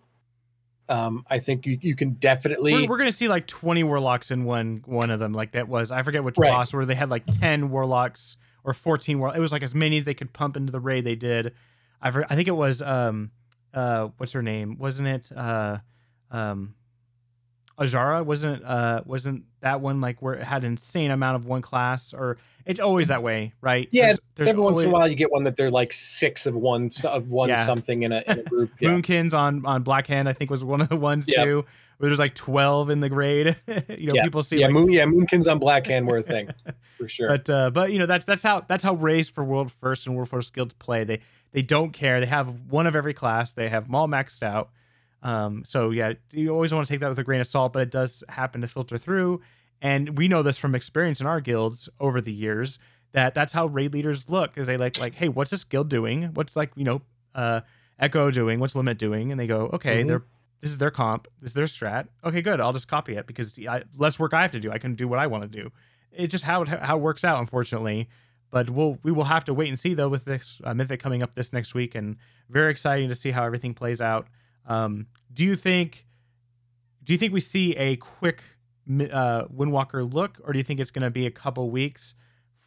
um, 0.90 1.24
I 1.30 1.38
think 1.38 1.68
you, 1.68 1.78
you 1.80 1.96
can 1.96 2.14
definitely. 2.14 2.74
We're, 2.74 2.88
we're, 2.88 2.98
gonna 2.98 3.12
see 3.12 3.28
like 3.28 3.46
20 3.46 3.84
warlocks 3.84 4.32
in 4.32 4.44
one 4.44 4.82
one 4.86 5.12
of 5.12 5.20
them. 5.20 5.34
Like 5.34 5.52
that 5.52 5.68
was 5.68 5.92
I 5.92 6.02
forget 6.02 6.24
which 6.24 6.38
right. 6.38 6.50
boss 6.50 6.74
where 6.74 6.86
they 6.86 6.96
had 6.96 7.12
like 7.12 7.26
10 7.28 7.70
warlocks 7.70 8.38
or 8.64 8.74
14 8.74 9.20
war. 9.20 9.36
It 9.36 9.40
was 9.40 9.52
like 9.52 9.62
as 9.62 9.76
many 9.76 9.98
as 9.98 10.06
they 10.06 10.16
could 10.16 10.34
pump 10.34 10.58
into 10.58 10.72
the 10.72 10.80
raid. 10.80 11.06
They 11.06 11.16
did. 11.16 11.54
I 12.02 12.10
I 12.10 12.36
think 12.36 12.48
it 12.48 12.56
was 12.56 12.82
um 12.82 13.30
uh 13.74 14.10
what's 14.18 14.32
her 14.32 14.42
name? 14.42 14.78
Wasn't 14.80 15.08
it 15.08 15.32
uh 15.36 15.78
um 16.32 16.74
Azshara 17.80 18.26
wasn't 18.26 18.64
uh 18.64 19.02
wasn't 19.06 19.46
that 19.62 19.82
one 19.82 20.02
like 20.02 20.22
where 20.22 20.34
it 20.34 20.44
had 20.44 20.64
insane 20.64 21.12
amount 21.12 21.38
of 21.38 21.46
one 21.46 21.62
class 21.62 22.14
or 22.14 22.38
it's 22.66 22.80
always 22.80 23.08
that 23.08 23.24
way, 23.24 23.54
right? 23.62 23.88
Yeah, 23.92 24.08
there's, 24.08 24.20
there's 24.36 24.50
every 24.50 24.62
always... 24.62 24.76
once 24.76 24.86
in 24.86 24.92
a 24.92 24.94
while 24.94 25.08
you 25.08 25.16
get 25.16 25.32
one 25.32 25.44
that 25.44 25.56
they're 25.56 25.72
like 25.72 25.94
six 25.94 26.46
of 26.46 26.56
one 26.56 26.90
of 27.06 27.32
one 27.32 27.50
yeah. 27.50 27.66
something 27.66 28.04
in 28.04 28.12
a, 28.12 28.24
in 28.28 28.40
a 28.40 28.44
group. 28.44 28.72
Yeah. 28.80 28.90
Moonkins 28.90 29.34
on 29.34 29.66
on 29.66 29.84
Blackhand 29.84 30.28
I 30.28 30.34
think 30.34 30.52
was 30.52 30.64
one 30.64 30.82
of 30.82 30.90
the 30.90 30.98
ones 30.98 31.28
yep. 31.28 31.46
too. 31.46 31.66
Where 31.98 32.10
there's 32.10 32.20
like 32.20 32.36
twelve 32.36 32.90
in 32.90 33.00
the 33.00 33.10
grade. 33.10 33.56
you 33.68 34.08
know, 34.08 34.14
yeah. 34.14 34.24
people 34.24 34.44
see 34.44 34.60
yeah, 34.60 34.68
like... 34.68 34.74
moon, 34.74 34.92
yeah, 34.92 35.06
Moonkins 35.06 35.50
on 35.52 35.60
Blackhand 35.60 36.06
were 36.06 36.18
a 36.18 36.24
thing 36.24 36.50
for 36.98 37.08
sure. 37.08 37.28
But 37.28 37.50
uh, 37.50 37.70
but 37.72 37.92
you 37.92 38.00
know 38.00 38.06
that's 38.06 38.26
that's 38.26 38.44
how 38.44 38.62
that's 38.62 38.84
how 38.84 38.94
race 38.94 39.30
for 39.30 39.44
World 39.44 39.72
First 39.72 40.06
and 40.06 40.16
World 40.16 40.30
First 40.30 40.54
guilds 40.54 40.74
play. 40.74 41.04
They 41.04 41.20
they 41.52 41.62
don't 41.62 41.92
care. 41.92 42.20
They 42.20 42.26
have 42.26 42.56
one 42.70 42.88
of 42.88 42.96
every 42.96 43.14
class. 43.14 43.54
They 43.54 43.68
have 43.70 43.86
them 43.86 43.96
all 43.96 44.08
maxed 44.08 44.44
out. 44.44 44.70
Um, 45.22 45.64
so 45.66 45.90
yeah, 45.90 46.14
you 46.32 46.50
always 46.50 46.74
want 46.74 46.88
to 46.88 46.94
take 46.94 47.02
that 47.02 47.10
with 47.10 47.20
a 47.20 47.24
grain 47.24 47.42
of 47.42 47.48
salt, 47.48 47.74
but 47.74 47.82
it 47.82 47.92
does 47.92 48.24
happen 48.30 48.62
to 48.62 48.68
filter 48.68 48.98
through. 48.98 49.42
And 49.82 50.18
we 50.18 50.28
know 50.28 50.44
this 50.44 50.58
from 50.58 50.76
experience 50.76 51.22
in 51.22 51.28
our 51.28 51.42
guilds 51.42 51.90
over 52.00 52.22
the 52.22 52.34
years 52.34 52.80
that 53.12 53.34
that's 53.34 53.54
how 53.54 53.66
raid 53.68 53.94
leaders 53.94 54.30
look. 54.30 54.58
Is 54.58 54.68
they 54.68 54.78
like 54.78 55.00
like, 55.00 55.16
hey, 55.16 55.30
what's 55.30 55.52
this 55.52 55.64
guild 55.64 55.90
doing? 55.90 56.26
What's 56.34 56.56
like 56.56 56.72
you 56.76 56.84
know, 56.84 57.02
uh, 57.34 57.62
Echo 57.98 58.32
doing? 58.32 58.60
What's 58.60 58.76
Limit 58.76 58.98
doing? 58.98 59.32
And 59.32 59.40
they 59.40 59.48
go, 59.48 59.70
okay, 59.74 60.00
mm-hmm. 60.00 60.08
they're 60.08 60.24
this 60.62 60.72
is 60.72 60.78
their 60.78 60.92
comp, 60.92 61.28
this 61.42 61.52
is 61.52 61.54
their 61.54 61.66
strat. 61.66 62.08
Okay, 62.24 62.42
good. 62.42 62.60
I'll 62.60 62.74
just 62.74 62.88
copy 62.88 63.16
it 63.16 63.26
because 63.26 63.58
I, 63.68 63.84
less 63.98 64.20
work 64.20 64.34
I 64.34 64.42
have 64.42 64.52
to 64.52 64.60
do. 64.60 64.72
I 64.72 64.78
can 64.78 64.96
do 64.96 65.08
what 65.08 65.20
I 65.20 65.28
want 65.28 65.44
to 65.44 65.50
do. 65.50 65.72
It's 66.12 66.32
just 66.32 66.44
how 66.44 66.64
it, 66.64 66.68
how 66.68 66.98
it 66.98 67.02
works 67.02 67.24
out, 67.24 67.40
unfortunately. 67.40 68.10
But 68.52 68.70
we'll 68.70 68.98
we 69.04 69.12
will 69.12 69.26
have 69.26 69.46
to 69.46 69.54
wait 69.54 69.70
and 69.70 69.80
see 69.80 69.94
though 69.94 70.10
with 70.10 70.26
this 70.26 70.60
uh, 70.64 70.74
mythic 70.74 71.00
coming 71.00 71.24
up 71.24 71.36
this 71.36 71.54
next 71.54 71.74
week, 71.74 71.96
and 71.96 72.18
very 72.50 72.72
exciting 72.72 73.10
to 73.10 73.16
see 73.16 73.32
how 73.32 73.44
everything 73.46 73.74
plays 73.74 74.02
out. 74.02 74.28
Um, 74.70 75.08
do 75.34 75.44
you 75.44 75.56
think 75.56 76.06
do 77.04 77.14
you 77.14 77.20
think 77.20 77.34
we 77.34 77.40
see 77.40 77.76
a 77.76 77.96
quick 77.98 78.42
uh, 78.90 79.46
Windwalker 79.46 80.12
look, 80.12 80.40
or 80.44 80.54
do 80.54 80.60
you 80.60 80.64
think 80.64 80.80
it's 80.80 80.92
going 80.92 81.04
to 81.04 81.10
be 81.10 81.26
a 81.26 81.32
couple 81.32 81.70
weeks 81.70 82.16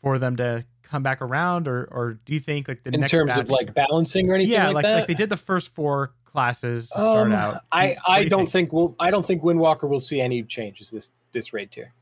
for 0.02 0.18
them 0.18 0.36
to 0.36 0.64
come 0.82 1.02
back 1.02 1.22
around, 1.22 1.68
or 1.68 1.84
or 1.90 2.18
do 2.24 2.34
you 2.34 2.40
think 2.40 2.68
like 2.68 2.82
the 2.84 2.92
in 2.92 3.00
next 3.00 3.12
terms 3.12 3.30
batch, 3.30 3.40
of 3.40 3.50
like 3.50 3.72
balancing 3.72 4.28
or 4.28 4.34
anything? 4.34 4.52
Yeah, 4.52 4.66
like, 4.68 4.84
like, 4.84 4.94
like 4.94 5.06
they 5.06 5.14
did 5.14 5.30
the 5.30 5.36
first 5.36 5.72
four 5.74 6.12
classes 6.24 6.88
to 6.90 6.98
start 6.98 7.26
um, 7.28 7.32
out. 7.32 7.62
I 7.70 7.96
I 8.06 8.24
do 8.24 8.30
not 8.30 8.36
think? 8.38 8.50
think 8.50 8.72
we'll 8.72 8.96
I 8.98 9.10
don't 9.10 9.24
think 9.24 9.42
Windwalker 9.42 9.88
will 9.88 10.00
see 10.00 10.20
any 10.20 10.42
changes 10.42 10.90
this 10.90 11.10
this 11.30 11.52
raid 11.52 11.70
tier. 11.70 11.92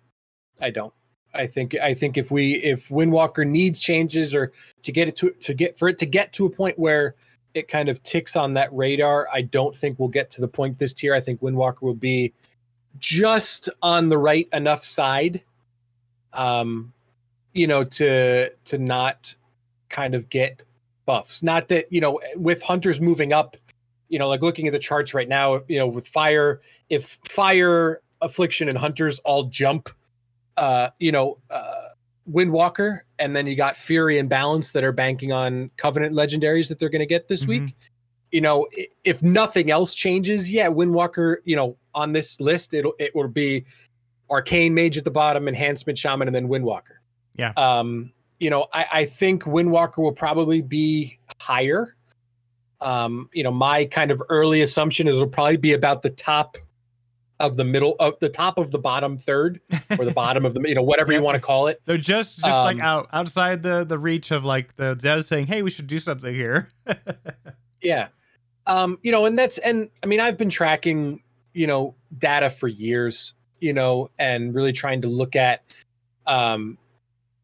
I 0.61 0.70
don't. 0.70 0.92
I 1.34 1.46
think 1.46 1.74
I 1.76 1.94
think 1.94 2.16
if 2.16 2.30
we 2.30 2.55
if 2.55 2.88
Windwalker 2.88 3.46
needs 3.46 3.80
changes 3.80 4.34
or 4.34 4.53
to 4.82 4.92
get 4.92 5.09
it 5.09 5.16
to 5.16 5.30
to 5.30 5.55
get 5.55 5.78
for 5.78 5.88
it 5.88 5.98
to 5.98 6.07
get 6.07 6.32
to 6.34 6.46
a 6.46 6.51
point 6.51 6.78
where 6.78 7.14
it 7.55 7.68
kind 7.68 7.88
of 7.88 8.03
ticks 8.03 8.36
on 8.36 8.55
that 8.55 8.72
radar, 8.72 9.28
I 9.32 9.42
don't 9.42 9.76
think 9.76 9.98
we'll 9.98 10.09
get 10.09 10.30
to 10.30 10.40
the 10.40 10.48
point 10.48 10.78
this 10.78 10.92
tier. 10.92 11.14
I 11.14 11.20
think 11.20 11.40
Windwalker 11.40 11.82
will 11.82 11.94
be 11.94 12.32
just 12.98 13.68
on 13.82 14.09
the 14.09 14.18
right 14.18 14.48
enough 14.53 14.84
side, 14.84 15.42
um, 16.32 16.92
you 17.53 17.66
know, 17.66 17.84
to 17.84 18.51
to 18.51 18.78
not 18.78 19.34
kind 19.88 20.14
of 20.14 20.28
get 20.28 20.62
buffs. 21.07 21.42
Not 21.42 21.68
that 21.68 21.92
you 21.92 22.01
know, 22.01 22.20
with 22.36 22.62
hunters 22.62 23.01
moving 23.01 23.32
up, 23.32 23.57
you 24.09 24.18
know, 24.18 24.28
like 24.28 24.42
looking 24.42 24.66
at 24.66 24.72
the 24.72 24.78
charts 24.78 25.14
right 25.14 25.28
now, 25.28 25.62
you 25.68 25.78
know, 25.78 25.86
with 25.86 26.07
fire, 26.07 26.61
if 26.88 27.18
fire, 27.28 28.01
affliction, 28.20 28.68
and 28.68 28.78
hunters 28.78 29.18
all 29.20 29.44
jump 29.44 29.90
uh, 30.61 30.90
you 30.98 31.11
know, 31.11 31.38
uh, 31.51 31.88
Windwalker, 32.31 33.01
and 33.18 33.35
then 33.35 33.47
you 33.47 33.57
got 33.57 33.76
Fury 33.76 34.18
and 34.18 34.28
Balance 34.28 34.72
that 34.72 34.85
are 34.85 34.93
banking 34.93 35.33
on 35.33 35.70
Covenant 35.76 36.14
legendaries 36.14 36.68
that 36.68 36.78
they're 36.78 36.89
going 36.89 37.01
to 37.01 37.07
get 37.07 37.28
this 37.28 37.43
mm-hmm. 37.43 37.66
week. 37.66 37.76
You 38.33 38.41
know, 38.41 38.68
if 39.05 39.22
nothing 39.22 39.70
else 39.70 39.93
changes, 39.93 40.51
yeah, 40.51 40.68
Windwalker, 40.68 41.39
you 41.45 41.57
know, 41.57 41.76
on 41.95 42.12
this 42.12 42.41
list, 42.41 42.74
it'll 42.74 42.95
it 42.99 43.14
will 43.14 43.28
be 43.28 43.64
Arcane 44.31 44.72
Mage 44.72 44.97
at 44.97 45.05
the 45.05 45.11
bottom, 45.11 45.49
Enhancement 45.49 45.99
Shaman, 45.99 46.28
and 46.28 46.35
then 46.35 46.49
Windwalker. 46.49 46.99
Yeah. 47.37 47.53
Um, 47.57 48.12
you 48.39 48.49
know, 48.49 48.66
I, 48.72 48.87
I 48.93 49.05
think 49.05 49.43
Windwalker 49.45 49.99
will 49.99 50.12
probably 50.12 50.62
be 50.62 51.18
higher. 51.41 51.97
Um, 52.81 53.28
you 53.33 53.43
know, 53.43 53.51
my 53.51 53.85
kind 53.85 54.11
of 54.11 54.22
early 54.28 54.62
assumption 54.62 55.07
is 55.09 55.14
it'll 55.14 55.28
probably 55.28 55.59
be 55.59 55.72
about 55.72 56.03
the 56.03 56.11
top 56.11 56.57
of 57.41 57.57
the 57.57 57.64
middle 57.64 57.97
of 57.99 58.14
the 58.20 58.28
top 58.28 58.59
of 58.59 58.70
the 58.70 58.78
bottom 58.78 59.18
third 59.18 59.61
or 59.99 60.05
the 60.05 60.12
bottom 60.12 60.45
of 60.45 60.55
the 60.55 60.68
you 60.68 60.74
know 60.74 60.82
whatever 60.82 61.12
you 61.12 61.22
want 61.22 61.34
to 61.34 61.41
call 61.41 61.66
it. 61.66 61.80
They're 61.86 61.97
just 61.97 62.38
just 62.38 62.45
um, 62.45 62.64
like 62.64 62.78
out 62.78 63.09
outside 63.12 63.62
the 63.62 63.84
the 63.84 63.99
reach 63.99 64.30
of 64.30 64.45
like 64.45 64.76
the 64.76 64.95
devs 64.97 65.24
saying 65.24 65.47
hey 65.47 65.62
we 65.62 65.70
should 65.70 65.86
do 65.86 65.99
something 65.99 66.34
here. 66.34 66.68
Yeah. 67.82 68.09
Um 68.66 68.99
you 69.03 69.11
know 69.11 69.24
and 69.24 69.38
that's 69.38 69.57
and 69.57 69.88
i 70.03 70.07
mean 70.07 70.20
i've 70.20 70.36
been 70.36 70.51
tracking 70.51 71.22
you 71.55 71.66
know 71.66 71.95
data 72.18 72.51
for 72.51 72.68
years 72.68 73.32
you 73.61 73.72
know 73.72 74.11
and 74.18 74.55
really 74.55 74.72
trying 74.72 75.01
to 75.01 75.09
look 75.09 75.34
at 75.34 75.62
um 76.26 76.76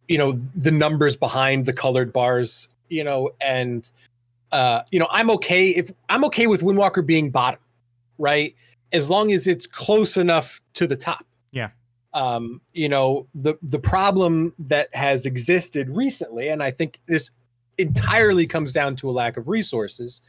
you 0.08 0.18
know 0.18 0.32
the 0.54 0.70
numbers 0.70 1.16
behind 1.16 1.64
the 1.64 1.72
colored 1.72 2.12
bars 2.12 2.68
you 2.90 3.02
know 3.02 3.30
and 3.40 3.90
uh 4.52 4.82
you 4.90 5.00
know 5.00 5.08
i'm 5.10 5.30
okay 5.30 5.70
if 5.70 5.90
i'm 6.10 6.24
okay 6.24 6.46
with 6.46 6.60
windwalker 6.60 7.04
being 7.04 7.30
bottom 7.30 7.60
right 8.18 8.54
as 8.96 9.10
long 9.10 9.30
as 9.30 9.46
it's 9.46 9.66
close 9.66 10.16
enough 10.16 10.60
to 10.74 10.86
the 10.86 10.96
top. 10.96 11.24
Yeah. 11.52 11.70
Um, 12.14 12.62
you 12.72 12.88
know, 12.88 13.28
the 13.34 13.56
the 13.62 13.78
problem 13.78 14.54
that 14.58 14.92
has 14.94 15.26
existed 15.26 15.90
recently, 15.90 16.48
and 16.48 16.62
I 16.62 16.70
think 16.70 16.98
this 17.06 17.30
entirely 17.76 18.46
comes 18.46 18.72
down 18.72 18.96
to 18.96 19.10
a 19.10 19.12
lack 19.12 19.36
of 19.36 19.48
resources, 19.48 20.22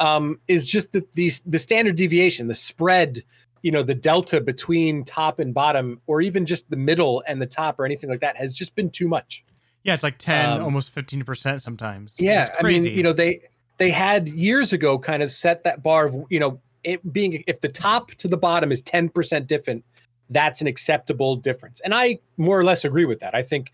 um, 0.00 0.40
is 0.48 0.66
just 0.66 0.92
that 0.92 1.12
the 1.12 1.32
the 1.46 1.60
standard 1.60 1.94
deviation, 1.94 2.48
the 2.48 2.56
spread, 2.56 3.22
you 3.62 3.70
know, 3.70 3.84
the 3.84 3.94
delta 3.94 4.40
between 4.40 5.04
top 5.04 5.38
and 5.38 5.54
bottom, 5.54 6.00
or 6.08 6.20
even 6.20 6.44
just 6.44 6.68
the 6.70 6.76
middle 6.76 7.22
and 7.28 7.40
the 7.40 7.46
top, 7.46 7.78
or 7.78 7.84
anything 7.84 8.10
like 8.10 8.20
that, 8.20 8.36
has 8.36 8.52
just 8.52 8.74
been 8.74 8.90
too 8.90 9.06
much. 9.06 9.44
Yeah, 9.84 9.94
it's 9.94 10.02
like 10.02 10.18
ten, 10.18 10.48
um, 10.48 10.62
almost 10.62 10.90
fifteen 10.90 11.22
percent 11.22 11.62
sometimes. 11.62 12.16
Yeah, 12.18 12.48
I 12.58 12.64
mean, 12.64 12.84
you 12.84 13.04
know, 13.04 13.12
they 13.12 13.42
they 13.78 13.90
had 13.90 14.28
years 14.28 14.72
ago 14.72 14.98
kind 14.98 15.22
of 15.22 15.30
set 15.30 15.62
that 15.62 15.84
bar 15.84 16.06
of 16.06 16.16
you 16.30 16.40
know 16.40 16.60
it 16.84 17.12
being 17.12 17.42
if 17.46 17.60
the 17.60 17.68
top 17.68 18.10
to 18.12 18.28
the 18.28 18.36
bottom 18.36 18.72
is 18.72 18.80
ten 18.80 19.08
percent 19.08 19.46
different, 19.46 19.84
that's 20.30 20.60
an 20.60 20.66
acceptable 20.66 21.36
difference, 21.36 21.80
and 21.80 21.94
I 21.94 22.18
more 22.36 22.58
or 22.58 22.64
less 22.64 22.84
agree 22.84 23.04
with 23.04 23.20
that. 23.20 23.34
I 23.34 23.42
think 23.42 23.72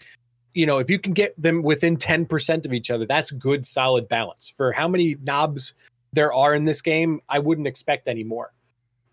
you 0.59 0.67
know, 0.67 0.79
if 0.79 0.91
you 0.91 0.99
can 0.99 1.13
get 1.13 1.41
them 1.41 1.63
within 1.63 1.97
10% 1.97 2.67
of 2.67 2.73
each 2.73 2.91
other, 2.91 3.07
that's 3.07 3.31
good, 3.31 3.65
solid 3.65 4.09
balance. 4.09 4.53
For 4.57 4.73
how 4.73 4.89
many 4.89 5.17
knobs 5.23 5.73
there 6.13 6.33
are 6.33 6.53
in 6.53 6.65
this 6.65 6.83
game, 6.83 7.21
I 7.29 7.39
wouldn't 7.39 7.69
expect 7.69 8.09
any 8.09 8.25
more. 8.25 8.53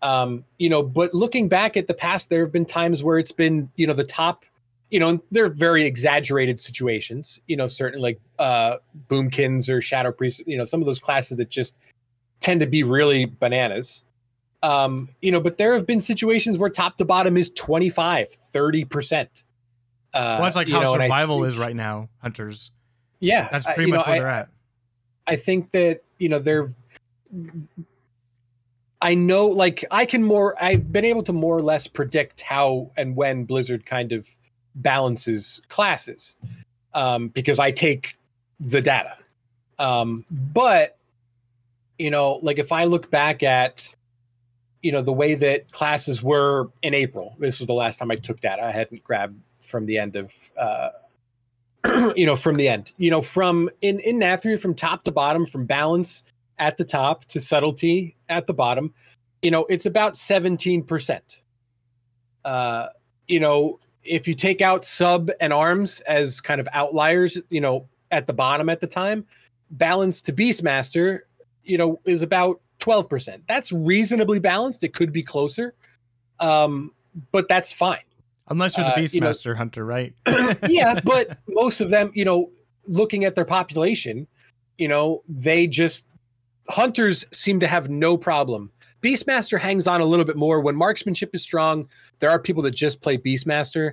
Um, 0.02 0.44
you 0.58 0.68
know, 0.68 0.82
but 0.82 1.14
looking 1.14 1.48
back 1.48 1.76
at 1.76 1.86
the 1.86 1.94
past, 1.94 2.30
there 2.30 2.44
have 2.44 2.52
been 2.52 2.64
times 2.64 3.02
where 3.02 3.18
it's 3.18 3.30
been, 3.30 3.70
you 3.76 3.86
know, 3.86 3.92
the 3.92 4.02
top, 4.02 4.44
you 4.90 4.98
know, 4.98 5.20
they're 5.30 5.48
very 5.48 5.84
exaggerated 5.84 6.58
situations, 6.58 7.40
you 7.46 7.56
know, 7.56 7.68
certainly 7.68 8.02
like 8.02 8.20
uh 8.38 8.76
Boomkins 9.08 9.68
or 9.68 9.80
Shadow 9.80 10.12
Priest, 10.12 10.42
you 10.46 10.58
know, 10.58 10.64
some 10.64 10.80
of 10.80 10.86
those 10.86 10.98
classes 10.98 11.38
that 11.38 11.48
just 11.48 11.76
tend 12.40 12.60
to 12.60 12.66
be 12.66 12.82
really 12.82 13.24
bananas. 13.24 14.02
Um, 14.62 15.10
you 15.20 15.30
know, 15.30 15.40
but 15.40 15.58
there 15.58 15.74
have 15.74 15.86
been 15.86 16.00
situations 16.00 16.58
where 16.58 16.70
top 16.70 16.96
to 16.96 17.04
bottom 17.04 17.36
is 17.36 17.50
25, 17.50 18.28
30%. 18.30 19.22
Uh, 19.22 19.26
well, 20.12 20.42
that's 20.42 20.56
like 20.56 20.68
how 20.68 20.80
know, 20.80 20.94
survival 20.94 21.40
think, 21.40 21.52
is 21.52 21.58
right 21.58 21.76
now, 21.76 22.08
hunters. 22.22 22.70
Yeah, 23.20 23.48
that's 23.50 23.66
pretty 23.66 23.90
much 23.90 24.06
know, 24.06 24.12
where 24.12 24.16
I, 24.16 24.18
they're 24.18 24.28
at. 24.28 24.48
I 25.26 25.36
think 25.36 25.70
that 25.72 26.02
you 26.18 26.28
know 26.28 26.38
they're. 26.38 26.72
I 29.02 29.14
know, 29.14 29.46
like 29.46 29.84
I 29.90 30.06
can 30.06 30.24
more. 30.24 30.60
I've 30.62 30.90
been 30.90 31.04
able 31.04 31.22
to 31.24 31.34
more 31.34 31.56
or 31.56 31.62
less 31.62 31.86
predict 31.86 32.40
how 32.40 32.90
and 32.96 33.14
when 33.14 33.44
Blizzard 33.44 33.84
kind 33.84 34.12
of 34.12 34.26
balances 34.76 35.60
classes, 35.68 36.36
um, 36.94 37.28
because 37.28 37.58
I 37.58 37.72
take 37.72 38.16
the 38.58 38.80
data. 38.80 39.18
Um, 39.78 40.24
but 40.30 40.95
you 41.98 42.10
know, 42.10 42.38
like 42.42 42.58
if 42.58 42.72
I 42.72 42.84
look 42.84 43.10
back 43.10 43.42
at 43.42 43.94
you 44.82 44.92
know 44.92 45.02
the 45.02 45.12
way 45.12 45.34
that 45.34 45.72
classes 45.72 46.22
were 46.22 46.70
in 46.82 46.94
April. 46.94 47.34
This 47.38 47.58
was 47.58 47.66
the 47.66 47.74
last 47.74 47.98
time 47.98 48.10
I 48.10 48.16
took 48.16 48.40
data. 48.40 48.62
I 48.62 48.70
hadn't 48.70 49.02
grabbed 49.02 49.40
from 49.60 49.86
the 49.86 49.98
end 49.98 50.14
of 50.14 50.32
uh, 50.56 50.90
you 52.16 52.26
know 52.26 52.36
from 52.36 52.56
the 52.56 52.68
end 52.68 52.92
you 52.96 53.10
know 53.10 53.22
from 53.22 53.68
in 53.82 54.00
in 54.00 54.18
Nathria 54.18 54.58
from 54.58 54.74
top 54.74 55.04
to 55.04 55.12
bottom 55.12 55.46
from 55.46 55.66
balance 55.66 56.22
at 56.58 56.76
the 56.76 56.84
top 56.84 57.24
to 57.26 57.40
subtlety 57.40 58.16
at 58.28 58.46
the 58.46 58.54
bottom 58.54 58.92
you 59.42 59.50
know 59.50 59.64
it's 59.68 59.86
about 59.86 60.14
17% 60.14 61.20
uh 62.44 62.86
you 63.28 63.38
know 63.38 63.78
if 64.04 64.26
you 64.26 64.34
take 64.34 64.62
out 64.62 64.84
sub 64.84 65.30
and 65.40 65.52
arms 65.52 66.00
as 66.02 66.40
kind 66.40 66.60
of 66.60 66.68
outliers 66.72 67.38
you 67.50 67.60
know 67.60 67.86
at 68.10 68.26
the 68.26 68.32
bottom 68.32 68.68
at 68.68 68.80
the 68.80 68.86
time 68.86 69.24
balance 69.72 70.22
to 70.22 70.32
beastmaster 70.32 71.20
you 71.66 71.78
know 71.78 72.00
is 72.04 72.22
about 72.22 72.60
12% 72.80 73.40
that's 73.46 73.72
reasonably 73.72 74.38
balanced 74.38 74.84
it 74.84 74.94
could 74.94 75.12
be 75.12 75.22
closer 75.22 75.74
um 76.40 76.92
but 77.32 77.48
that's 77.48 77.72
fine 77.72 78.00
Unless 78.48 78.78
you're 78.78 78.86
the 78.86 78.92
Beastmaster 78.92 79.46
uh, 79.46 79.48
you 79.48 79.54
know, 79.54 79.56
hunter, 79.56 79.84
right? 79.84 80.14
yeah, 80.68 81.00
but 81.02 81.38
most 81.48 81.80
of 81.80 81.90
them, 81.90 82.12
you 82.14 82.24
know, 82.24 82.50
looking 82.86 83.24
at 83.24 83.34
their 83.34 83.44
population, 83.44 84.26
you 84.78 84.86
know, 84.86 85.22
they 85.28 85.66
just 85.66 86.04
hunters 86.68 87.24
seem 87.32 87.58
to 87.60 87.66
have 87.66 87.88
no 87.90 88.16
problem. 88.16 88.70
Beastmaster 89.02 89.58
hangs 89.58 89.86
on 89.86 90.00
a 90.00 90.04
little 90.04 90.24
bit 90.24 90.36
more 90.36 90.60
when 90.60 90.76
marksmanship 90.76 91.30
is 91.34 91.42
strong. 91.42 91.88
There 92.20 92.30
are 92.30 92.38
people 92.38 92.62
that 92.62 92.72
just 92.72 93.00
play 93.00 93.18
Beastmaster, 93.18 93.92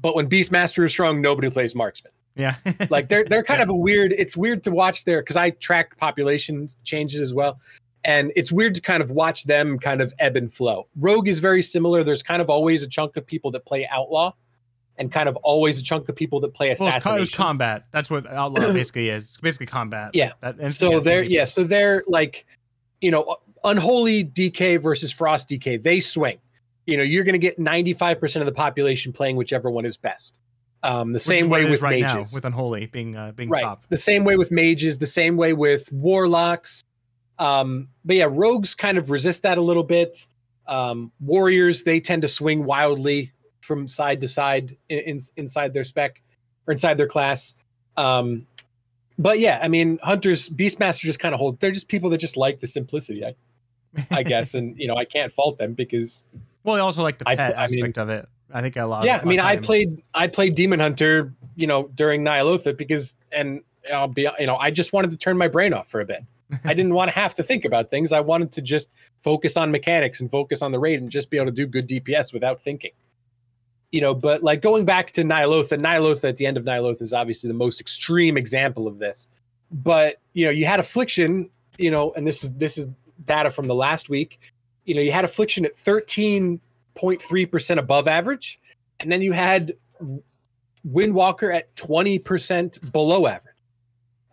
but 0.00 0.14
when 0.14 0.28
Beastmaster 0.28 0.84
is 0.84 0.92
strong, 0.92 1.20
nobody 1.20 1.50
plays 1.50 1.74
marksman. 1.74 2.12
Yeah, 2.34 2.56
like 2.90 3.08
they're 3.08 3.24
they're 3.24 3.42
kind 3.42 3.62
of 3.62 3.68
a 3.68 3.74
weird. 3.74 4.14
It's 4.16 4.36
weird 4.36 4.62
to 4.64 4.70
watch 4.70 5.04
there 5.04 5.20
because 5.20 5.36
I 5.36 5.50
track 5.50 5.96
population 5.98 6.66
changes 6.84 7.20
as 7.20 7.34
well 7.34 7.60
and 8.04 8.32
it's 8.34 8.50
weird 8.50 8.74
to 8.74 8.80
kind 8.80 9.02
of 9.02 9.12
watch 9.12 9.44
them 9.44 9.78
kind 9.78 10.00
of 10.00 10.12
ebb 10.18 10.36
and 10.36 10.52
flow. 10.52 10.88
Rogue 10.96 11.28
is 11.28 11.38
very 11.38 11.62
similar. 11.62 12.02
There's 12.02 12.22
kind 12.22 12.42
of 12.42 12.50
always 12.50 12.82
a 12.82 12.88
chunk 12.88 13.16
of 13.16 13.24
people 13.24 13.52
that 13.52 13.64
play 13.64 13.86
outlaw, 13.88 14.32
and 14.96 15.10
kind 15.10 15.28
of 15.28 15.36
always 15.36 15.78
a 15.78 15.82
chunk 15.82 16.08
of 16.08 16.16
people 16.16 16.40
that 16.40 16.54
play 16.54 16.70
assassination. 16.70 17.12
Well, 17.12 17.22
it's, 17.22 17.34
combat. 17.34 17.86
That's 17.92 18.10
what 18.10 18.26
outlaw 18.30 18.60
basically 18.72 19.08
is. 19.08 19.24
It's 19.24 19.38
basically 19.38 19.66
combat. 19.66 20.10
Yeah. 20.14 20.32
That, 20.40 20.72
so 20.72 21.00
they're 21.00 21.22
yeah. 21.22 21.44
So 21.44 21.64
they're 21.64 22.02
like, 22.06 22.46
you 23.00 23.10
know, 23.10 23.36
unholy 23.64 24.24
DK 24.24 24.80
versus 24.80 25.12
frost 25.12 25.48
DK. 25.48 25.82
They 25.82 26.00
swing. 26.00 26.38
You 26.86 26.96
know, 26.96 27.04
you're 27.04 27.24
going 27.24 27.34
to 27.34 27.38
get 27.38 27.60
95% 27.60 28.40
of 28.40 28.46
the 28.46 28.52
population 28.52 29.12
playing 29.12 29.36
whichever 29.36 29.70
one 29.70 29.84
is 29.84 29.96
best. 29.96 30.40
Um, 30.84 31.12
the 31.12 31.16
Which 31.16 31.22
same 31.22 31.48
way 31.48 31.64
with 31.64 31.80
right 31.80 32.00
mages, 32.00 32.32
now, 32.32 32.36
with 32.36 32.44
unholy 32.44 32.86
being 32.86 33.16
uh, 33.16 33.32
being 33.32 33.48
right. 33.48 33.62
top. 33.62 33.84
The 33.88 33.96
same 33.96 34.24
way 34.24 34.36
with 34.36 34.50
mages. 34.50 34.98
The 34.98 35.06
same 35.06 35.36
way 35.36 35.52
with 35.52 35.90
warlocks 35.92 36.82
um, 37.42 37.88
but 38.04 38.16
yeah, 38.16 38.28
rogues 38.30 38.74
kind 38.74 38.98
of 38.98 39.10
resist 39.10 39.42
that 39.42 39.58
a 39.58 39.60
little 39.60 39.82
bit. 39.82 40.26
Um, 40.68 41.10
warriors 41.20 41.82
they 41.82 41.98
tend 41.98 42.22
to 42.22 42.28
swing 42.28 42.64
wildly 42.64 43.32
from 43.60 43.88
side 43.88 44.20
to 44.20 44.28
side 44.28 44.76
in, 44.88 44.98
in, 45.00 45.20
inside 45.36 45.72
their 45.72 45.82
spec 45.82 46.22
or 46.66 46.72
inside 46.72 46.98
their 46.98 47.08
class. 47.08 47.54
Um, 47.96 48.46
but 49.18 49.40
yeah, 49.40 49.58
I 49.60 49.66
mean, 49.66 49.98
hunters, 50.02 50.48
beastmaster 50.48 51.00
just 51.00 51.18
kind 51.18 51.34
of 51.34 51.40
hold. 51.40 51.58
They're 51.58 51.72
just 51.72 51.88
people 51.88 52.10
that 52.10 52.18
just 52.18 52.36
like 52.36 52.60
the 52.60 52.68
simplicity, 52.68 53.24
I, 53.24 53.34
I 54.10 54.22
guess, 54.22 54.54
and 54.54 54.78
you 54.78 54.86
know, 54.86 54.94
I 54.94 55.04
can't 55.04 55.32
fault 55.32 55.58
them 55.58 55.74
because. 55.74 56.22
Well, 56.62 56.76
they 56.76 56.80
also 56.80 57.02
like 57.02 57.18
the 57.18 57.24
pet 57.24 57.40
I, 57.40 57.64
aspect 57.64 57.98
I 57.98 58.04
mean, 58.04 58.10
of 58.10 58.20
it. 58.20 58.28
I 58.52 58.60
think 58.60 58.76
a 58.76 58.84
lot. 58.84 59.04
Yeah, 59.04 59.20
I 59.22 59.24
mean, 59.24 59.40
I 59.40 59.56
played 59.56 60.02
I 60.14 60.26
played 60.26 60.54
Demon 60.54 60.80
Hunter, 60.80 61.32
you 61.56 61.66
know, 61.66 61.88
during 61.94 62.22
Ny'alotha 62.22 62.76
because, 62.76 63.14
and 63.30 63.62
I'll 63.92 64.08
be, 64.08 64.28
you 64.38 64.46
know, 64.46 64.56
I 64.56 64.70
just 64.70 64.92
wanted 64.92 65.10
to 65.10 65.16
turn 65.16 65.38
my 65.38 65.48
brain 65.48 65.72
off 65.72 65.88
for 65.88 66.00
a 66.00 66.04
bit. 66.04 66.22
I 66.64 66.74
didn't 66.74 66.94
want 66.94 67.10
to 67.10 67.18
have 67.18 67.34
to 67.34 67.42
think 67.42 67.64
about 67.64 67.90
things. 67.90 68.12
I 68.12 68.20
wanted 68.20 68.52
to 68.52 68.62
just 68.62 68.88
focus 69.20 69.56
on 69.56 69.70
mechanics 69.70 70.20
and 70.20 70.30
focus 70.30 70.62
on 70.62 70.72
the 70.72 70.78
raid 70.78 71.00
and 71.00 71.10
just 71.10 71.30
be 71.30 71.38
able 71.38 71.46
to 71.46 71.52
do 71.52 71.66
good 71.66 71.88
DPS 71.88 72.32
without 72.32 72.60
thinking. 72.60 72.92
You 73.90 74.00
know, 74.00 74.14
but 74.14 74.42
like 74.42 74.62
going 74.62 74.84
back 74.84 75.12
to 75.12 75.22
Ny'alotha, 75.22 75.78
Ny'alotha 75.78 76.28
at 76.28 76.36
the 76.36 76.46
end 76.46 76.56
of 76.56 76.64
Ny'alotha 76.64 77.02
is 77.02 77.12
obviously 77.12 77.48
the 77.48 77.54
most 77.54 77.80
extreme 77.80 78.36
example 78.36 78.86
of 78.86 78.98
this. 78.98 79.28
But 79.70 80.16
you 80.34 80.44
know, 80.44 80.50
you 80.50 80.66
had 80.66 80.80
affliction, 80.80 81.50
you 81.78 81.90
know, 81.90 82.12
and 82.12 82.26
this 82.26 82.44
is 82.44 82.52
this 82.52 82.76
is 82.76 82.88
data 83.24 83.50
from 83.50 83.66
the 83.66 83.74
last 83.74 84.08
week. 84.08 84.40
You 84.84 84.94
know, 84.94 85.00
you 85.00 85.12
had 85.12 85.24
affliction 85.24 85.64
at 85.64 85.74
13.3% 86.96 87.78
above 87.78 88.08
average, 88.08 88.60
and 89.00 89.10
then 89.10 89.22
you 89.22 89.32
had 89.32 89.72
Windwalker 90.86 91.54
at 91.54 91.74
20% 91.76 92.92
below 92.92 93.26
average 93.26 93.52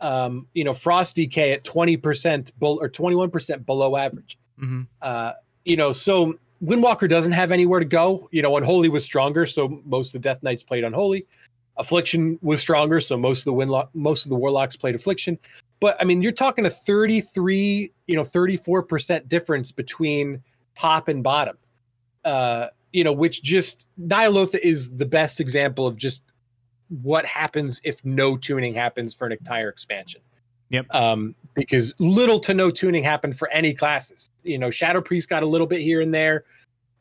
um, 0.01 0.47
you 0.53 0.64
know, 0.64 0.74
Frost 0.74 1.16
DK 1.16 1.53
at 1.53 1.64
20% 1.64 2.51
bull 2.57 2.80
or 2.82 2.89
21% 2.89 3.66
below 3.66 3.95
average. 3.95 4.38
Mm-hmm. 4.62 4.82
Uh, 5.01 5.34
you 5.66 5.76
know, 5.76 5.91
so 5.91 6.38
Windwalker 6.64 7.10
doesn't 7.10 7.32
have 7.32 7.51
anywhere 7.51 7.80
to 7.80 7.86
go. 7.86 8.30
You 8.32 8.41
know, 8.41 8.57
Unholy 8.57 8.89
was 8.89 9.03
stronger, 9.03 9.45
so 9.45 9.82
most 9.86 10.07
of 10.07 10.14
the 10.14 10.20
Death 10.20 10.41
Knights 10.43 10.64
played 10.64 10.84
Unholy. 10.84 11.26
Affliction 11.78 12.38
was 12.41 12.60
stronger, 12.60 12.99
so 12.99 13.18
most 13.18 13.39
of 13.39 13.45
the 13.45 13.53
Windlock, 13.53 13.89
most 13.93 14.26
of 14.26 14.30
the 14.30 14.36
Warlocks 14.36 14.76
played 14.76 14.95
Affliction. 14.95 15.38
But 15.80 15.95
I 16.01 16.03
mean, 16.03 16.22
you're 16.22 16.34
talking 16.34 16.66
a 16.66 16.70
33, 16.70 17.91
you 18.07 18.16
know, 18.16 18.24
34% 18.24 19.28
difference 19.30 19.72
between 19.72 20.43
top 20.76 21.07
and 21.07 21.24
bottom. 21.24 21.57
Uh, 22.30 22.69
you 22.93 23.03
know, 23.03 23.11
which 23.11 23.41
just 23.41 23.88
Ny'alotha 23.99 24.59
is 24.61 24.91
the 24.91 25.05
best 25.05 25.39
example 25.39 25.88
of 25.88 25.97
just 25.97 26.21
what 27.01 27.25
happens 27.25 27.82
if 27.84 28.05
no 28.05 28.38
tuning 28.38 28.75
happens 28.75 29.15
for 29.15 29.25
an 29.25 29.32
entire 29.32 29.67
expansion. 29.67 30.21
Yep. 30.69 30.86
Um, 30.93 31.34
because 31.55 31.91
little 31.97 32.39
to 32.41 32.53
no 32.53 32.69
tuning 32.69 33.03
happened 33.03 33.36
for 33.36 33.49
any 33.49 33.73
classes. 33.73 34.30
You 34.43 34.59
know, 34.59 34.69
Shadow 34.69 35.01
Priest 35.01 35.27
got 35.27 35.41
a 35.41 35.47
little 35.47 35.65
bit 35.65 35.82
here 35.82 36.01
and 36.01 36.13
there. 36.13 36.43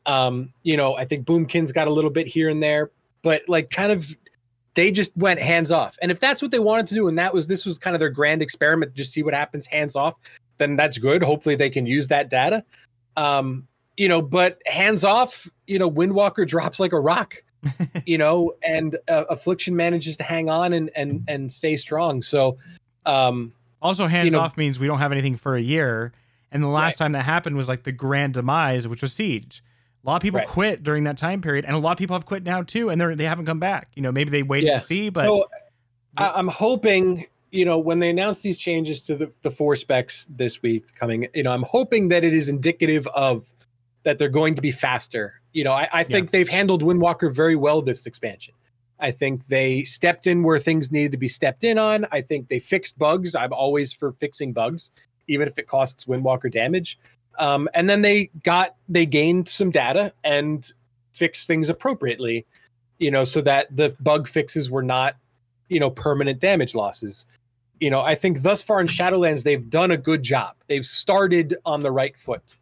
Um, 0.07 0.51
you 0.63 0.75
know, 0.75 0.95
I 0.95 1.05
think 1.05 1.27
Boomkins 1.27 1.71
got 1.71 1.87
a 1.87 1.93
little 1.93 2.09
bit 2.09 2.25
here 2.25 2.49
and 2.49 2.61
there, 2.63 2.89
but 3.21 3.43
like 3.47 3.69
kind 3.69 3.91
of 3.91 4.17
they 4.73 4.89
just 4.89 5.15
went 5.15 5.39
hands 5.39 5.71
off. 5.71 5.95
And 6.01 6.09
if 6.09 6.19
that's 6.19 6.41
what 6.41 6.49
they 6.49 6.57
wanted 6.57 6.87
to 6.87 6.95
do, 6.95 7.07
and 7.07 7.19
that 7.19 7.35
was 7.35 7.45
this 7.45 7.67
was 7.67 7.77
kind 7.77 7.95
of 7.95 7.99
their 7.99 8.09
grand 8.09 8.41
experiment, 8.41 8.95
just 8.95 9.13
see 9.13 9.21
what 9.21 9.35
happens 9.35 9.67
hands 9.67 9.95
off, 9.95 10.15
then 10.57 10.75
that's 10.75 10.97
good. 10.97 11.21
Hopefully 11.21 11.55
they 11.55 11.69
can 11.69 11.85
use 11.85 12.07
that 12.07 12.31
data. 12.31 12.63
Um, 13.15 13.67
you 13.99 14.07
know, 14.07 14.21
but 14.21 14.61
hands 14.65 15.03
off, 15.03 15.51
you 15.67 15.77
know, 15.77 15.91
Windwalker 15.91 16.47
drops 16.47 16.79
like 16.79 16.93
a 16.93 16.99
rock 16.99 17.43
you 18.05 18.17
know, 18.17 18.53
and 18.63 18.97
uh, 19.09 19.25
Affliction 19.29 19.75
manages 19.75 20.15
to 20.15 20.23
hang 20.23 20.49
on 20.49 20.71
and 20.71 20.89
and 20.95 21.25
and 21.27 21.51
stay 21.51 21.75
strong. 21.75 22.21
So, 22.21 22.57
um, 23.05 23.51
also 23.81 24.07
hands 24.07 24.25
you 24.27 24.31
know, 24.31 24.39
off 24.39 24.57
means 24.57 24.79
we 24.79 24.87
don't 24.87 24.99
have 24.99 25.11
anything 25.11 25.35
for 25.35 25.57
a 25.57 25.61
year. 25.61 26.13
And 26.53 26.63
the 26.63 26.67
last 26.67 26.93
right. 26.93 27.05
time 27.05 27.11
that 27.11 27.23
happened 27.23 27.57
was 27.57 27.67
like 27.67 27.83
the 27.83 27.91
grand 27.91 28.35
demise, 28.35 28.87
which 28.87 29.01
was 29.01 29.11
Siege. 29.11 29.61
A 30.03 30.07
lot 30.07 30.15
of 30.15 30.21
people 30.21 30.39
right. 30.39 30.47
quit 30.47 30.83
during 30.83 31.03
that 31.03 31.17
time 31.17 31.41
period, 31.41 31.65
and 31.65 31.75
a 31.75 31.79
lot 31.79 31.91
of 31.91 31.97
people 31.97 32.15
have 32.15 32.25
quit 32.25 32.43
now 32.43 32.63
too, 32.63 32.89
and 32.89 32.99
they're 32.99 33.15
they 33.15 33.25
haven't 33.25 33.45
come 33.45 33.59
back. 33.59 33.89
You 33.95 34.01
know, 34.01 34.13
maybe 34.13 34.29
they 34.29 34.43
waited 34.43 34.67
yeah. 34.67 34.79
to 34.79 34.85
see, 34.85 35.09
but 35.09 35.25
so 35.25 35.43
I'm 36.17 36.47
hoping 36.47 37.25
you 37.51 37.65
know, 37.65 37.79
when 37.79 37.99
they 37.99 38.09
announced 38.09 38.43
these 38.43 38.59
changes 38.59 39.01
to 39.01 39.15
the, 39.15 39.31
the 39.41 39.49
four 39.49 39.75
specs 39.75 40.27
this 40.29 40.61
week 40.61 40.93
coming, 40.95 41.27
you 41.33 41.41
know, 41.41 41.51
I'm 41.51 41.63
hoping 41.63 42.09
that 42.09 42.23
it 42.23 42.31
is 42.31 42.47
indicative 42.47 43.07
of 43.07 43.51
that 44.03 44.17
they're 44.17 44.29
going 44.29 44.55
to 44.55 44.61
be 44.61 44.71
faster. 44.71 45.41
You 45.53 45.63
know, 45.63 45.73
I, 45.73 45.87
I 45.91 46.03
think 46.03 46.27
yeah. 46.27 46.31
they've 46.31 46.49
handled 46.49 46.83
Windwalker 46.83 47.33
very 47.33 47.55
well 47.55 47.81
this 47.81 48.05
expansion. 48.05 48.53
I 48.99 49.11
think 49.11 49.47
they 49.47 49.83
stepped 49.83 50.27
in 50.27 50.43
where 50.43 50.59
things 50.59 50.91
needed 50.91 51.11
to 51.13 51.17
be 51.17 51.27
stepped 51.27 51.63
in 51.63 51.77
on. 51.77 52.05
I 52.11 52.21
think 52.21 52.49
they 52.49 52.59
fixed 52.59 52.97
bugs. 52.97 53.33
I'm 53.33 53.53
always 53.53 53.93
for 53.93 54.11
fixing 54.11 54.51
bugs, 54.51 54.91
even 55.27 55.47
if 55.47 55.57
it 55.57 55.67
costs 55.67 56.05
Windwalker 56.05 56.51
damage. 56.51 56.99
Um, 57.37 57.69
and 57.73 57.89
then 57.89 58.01
they 58.01 58.29
got 58.43 58.75
they 58.89 59.05
gained 59.05 59.47
some 59.47 59.71
data 59.71 60.13
and 60.25 60.69
fixed 61.13 61.47
things 61.47 61.69
appropriately, 61.69 62.45
you 62.97 63.09
know, 63.09 63.23
so 63.23 63.39
that 63.41 63.75
the 63.75 63.95
bug 64.01 64.27
fixes 64.27 64.69
were 64.69 64.83
not, 64.83 65.15
you 65.69 65.79
know, 65.79 65.89
permanent 65.89 66.39
damage 66.39 66.75
losses. 66.75 67.25
You 67.79 67.89
know, 67.89 68.01
I 68.01 68.15
think 68.15 68.41
thus 68.41 68.61
far 68.61 68.81
in 68.81 68.87
Shadowlands 68.87 69.43
they've 69.43 69.69
done 69.69 69.91
a 69.91 69.97
good 69.97 70.21
job. 70.21 70.55
They've 70.67 70.85
started 70.85 71.55
on 71.65 71.79
the 71.79 71.91
right 71.91 72.17
foot. 72.17 72.55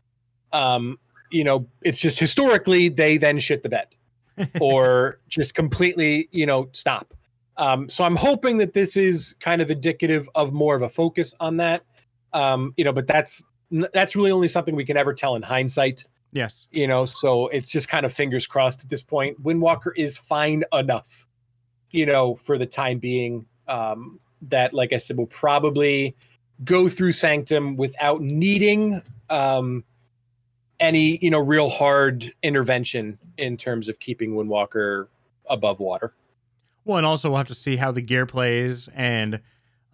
Um, 0.54 1.00
you 1.32 1.44
know, 1.44 1.68
it's 1.82 2.00
just 2.00 2.20
historically 2.20 2.90
they 2.90 3.18
then 3.18 3.40
shit 3.40 3.64
the 3.64 3.70
bed 3.70 3.88
or 4.62 5.20
just 5.28 5.56
completely, 5.56 6.30
you 6.32 6.46
know, 6.46 6.70
stop. 6.72 7.14
Um, 7.58 7.90
so 7.90 8.04
I'm 8.04 8.16
hoping 8.16 8.58
that 8.58 8.74
this 8.74 8.96
is 8.96 9.34
kind 9.40 9.62
of 9.62 9.72
indicative 9.72 10.30
of 10.36 10.54
more 10.54 10.76
of 10.76 10.84
a 10.84 10.90
focus 10.90 11.34
on 11.40 11.58
that. 11.58 11.84
Um, 12.34 12.74
you 12.78 12.84
know, 12.84 12.94
but 12.94 13.08
that's 13.08 13.44
that's 13.94 14.16
really 14.16 14.32
only 14.32 14.48
something 14.48 14.76
we 14.76 14.86
can 14.86 14.96
ever 14.96 15.14
tell 15.14 15.36
in 15.36 15.42
hindsight. 15.42 16.04
Yes. 16.34 16.68
You 16.72 16.88
know, 16.88 17.06
so 17.06 17.48
it's 17.48 17.70
just 17.70 17.88
kind 17.88 18.06
of 18.06 18.14
fingers 18.14 18.46
crossed 18.46 18.84
at 18.84 18.90
this 18.90 19.02
point. 19.02 19.42
Windwalker 19.44 19.92
is 19.96 20.18
fine 20.18 20.64
enough, 20.72 21.26
you 21.92 22.06
know, 22.06 22.36
for 22.36 22.58
the 22.58 22.66
time 22.66 23.00
being. 23.00 23.46
Um, 23.68 24.20
that, 24.44 24.72
like 24.72 24.94
I 24.94 24.98
said, 24.98 25.18
will 25.18 25.26
probably 25.26 26.16
go 26.64 26.88
through 26.90 27.14
Sanctum 27.14 27.76
without 27.76 28.22
needing 28.22 29.02
um, 29.30 29.84
any, 30.80 31.18
you 31.22 31.30
know, 31.30 31.40
real 31.40 31.70
hard 31.70 32.34
intervention 32.44 33.18
in 33.38 33.58
terms 33.58 33.90
of 33.90 34.00
keeping 34.00 34.34
Windwalker 34.34 35.08
above 35.50 35.80
water. 35.80 36.14
Well, 36.86 36.98
and 36.98 37.06
also 37.06 37.30
we'll 37.30 37.38
have 37.38 37.48
to 37.48 37.56
see 37.56 37.76
how 37.76 37.92
the 37.92 38.02
gear 38.02 38.26
plays 38.26 38.88
and 38.96 39.42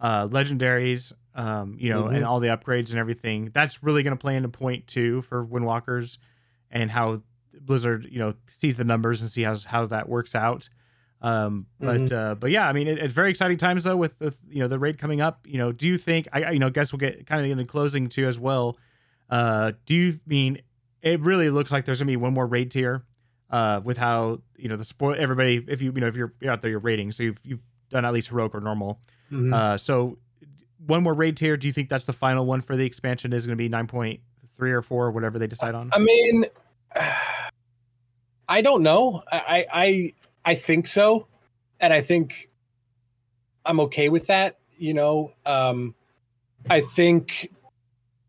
uh, 0.00 0.28
legendaries, 0.28 1.12
um, 1.34 1.76
you 1.80 1.90
know, 1.90 2.04
mm-hmm. 2.04 2.16
and 2.16 2.24
all 2.24 2.40
the 2.40 2.48
upgrades 2.48 2.90
and 2.90 2.98
everything. 2.98 3.50
That's 3.52 3.82
really 3.82 4.02
going 4.02 4.16
to 4.16 4.20
play 4.20 4.36
into 4.36 4.48
point 4.48 4.86
two 4.86 5.22
for 5.22 5.44
Windwalkers 5.44 6.18
and 6.70 6.90
how 6.90 7.22
Blizzard, 7.60 8.06
you 8.10 8.18
know, 8.18 8.34
sees 8.46 8.76
the 8.76 8.84
numbers 8.84 9.20
and 9.20 9.30
see 9.30 9.42
how 9.42 9.56
how 9.66 9.86
that 9.86 10.08
works 10.08 10.34
out. 10.34 10.68
Um, 11.20 11.66
but 11.80 12.02
mm-hmm. 12.02 12.14
uh, 12.14 12.34
but 12.34 12.50
yeah, 12.50 12.68
I 12.68 12.72
mean, 12.72 12.86
it, 12.86 12.98
it's 12.98 13.14
very 13.14 13.30
exciting 13.30 13.56
times 13.56 13.84
though 13.84 13.96
with 13.96 14.18
the 14.18 14.34
you 14.48 14.60
know 14.60 14.68
the 14.68 14.78
raid 14.78 14.98
coming 14.98 15.20
up. 15.20 15.40
You 15.46 15.58
know, 15.58 15.72
do 15.72 15.88
you 15.88 15.96
think 15.96 16.28
I 16.32 16.50
you 16.50 16.58
know 16.58 16.70
guess 16.70 16.92
we'll 16.92 16.98
get 16.98 17.26
kind 17.26 17.44
of 17.44 17.50
into 17.50 17.64
closing 17.64 18.08
too 18.08 18.26
as 18.26 18.38
well. 18.38 18.76
Uh, 19.30 19.72
do 19.86 19.94
you 19.94 20.20
mean 20.26 20.60
it 21.04 21.20
really 21.20 21.50
looks 21.50 21.70
like 21.70 21.84
there's 21.84 22.00
gonna 22.00 22.10
be 22.10 22.16
one 22.16 22.34
more 22.34 22.46
raid 22.46 22.70
tier? 22.70 23.04
Uh, 23.50 23.80
with 23.84 23.96
how 23.96 24.40
you 24.56 24.68
know 24.68 24.74
the 24.74 24.84
sport 24.84 25.18
everybody 25.18 25.64
if 25.68 25.80
you 25.80 25.92
you 25.94 26.00
know 26.00 26.08
if 26.08 26.16
you're, 26.16 26.32
you're 26.40 26.50
out 26.50 26.60
there 26.60 26.70
you're 26.72 26.80
rating 26.80 27.12
so 27.12 27.22
you've 27.22 27.38
you've 27.44 27.60
done 27.90 28.04
at 28.04 28.12
least 28.12 28.28
heroic 28.28 28.54
or 28.54 28.60
normal. 28.60 29.00
Mm-hmm. 29.32 29.54
Uh, 29.54 29.78
so 29.78 30.18
one 30.86 31.02
more 31.02 31.14
raid 31.14 31.36
tier. 31.36 31.56
Do 31.56 31.66
you 31.66 31.72
think 31.72 31.88
that's 31.88 32.06
the 32.06 32.12
final 32.12 32.44
one 32.44 32.60
for 32.60 32.76
the 32.76 32.84
expansion? 32.84 33.32
Is 33.32 33.46
going 33.46 33.56
to 33.56 33.62
be 33.62 33.68
nine 33.68 33.86
point 33.86 34.20
three 34.56 34.72
or 34.72 34.82
four, 34.82 35.06
or 35.06 35.10
whatever 35.10 35.38
they 35.38 35.46
decide 35.46 35.74
on? 35.74 35.90
I 35.92 35.98
mean, 35.98 36.44
I 38.48 38.60
don't 38.60 38.82
know. 38.82 39.22
I 39.30 39.66
I 39.72 40.12
I 40.44 40.54
think 40.54 40.86
so, 40.86 41.26
and 41.80 41.92
I 41.92 42.00
think 42.00 42.50
I'm 43.64 43.80
okay 43.80 44.08
with 44.08 44.26
that. 44.26 44.58
You 44.76 44.94
know, 44.94 45.32
um, 45.46 45.94
I 46.68 46.80
think 46.80 47.50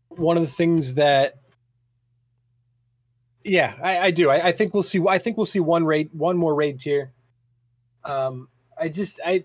one 0.08 0.36
of 0.36 0.42
the 0.42 0.52
things 0.52 0.94
that 0.94 1.36
yeah, 3.46 3.74
I, 3.82 3.98
I 3.98 4.10
do. 4.10 4.30
I, 4.30 4.48
I, 4.48 4.52
think 4.52 4.74
we'll 4.74 4.82
see. 4.82 5.00
I 5.08 5.18
think 5.18 5.36
we'll 5.36 5.46
see 5.46 5.60
one 5.60 5.84
raid, 5.84 6.10
one 6.12 6.36
more 6.36 6.54
raid 6.54 6.80
tier. 6.80 7.12
Um, 8.04 8.48
I 8.78 8.88
just, 8.88 9.20
I, 9.24 9.44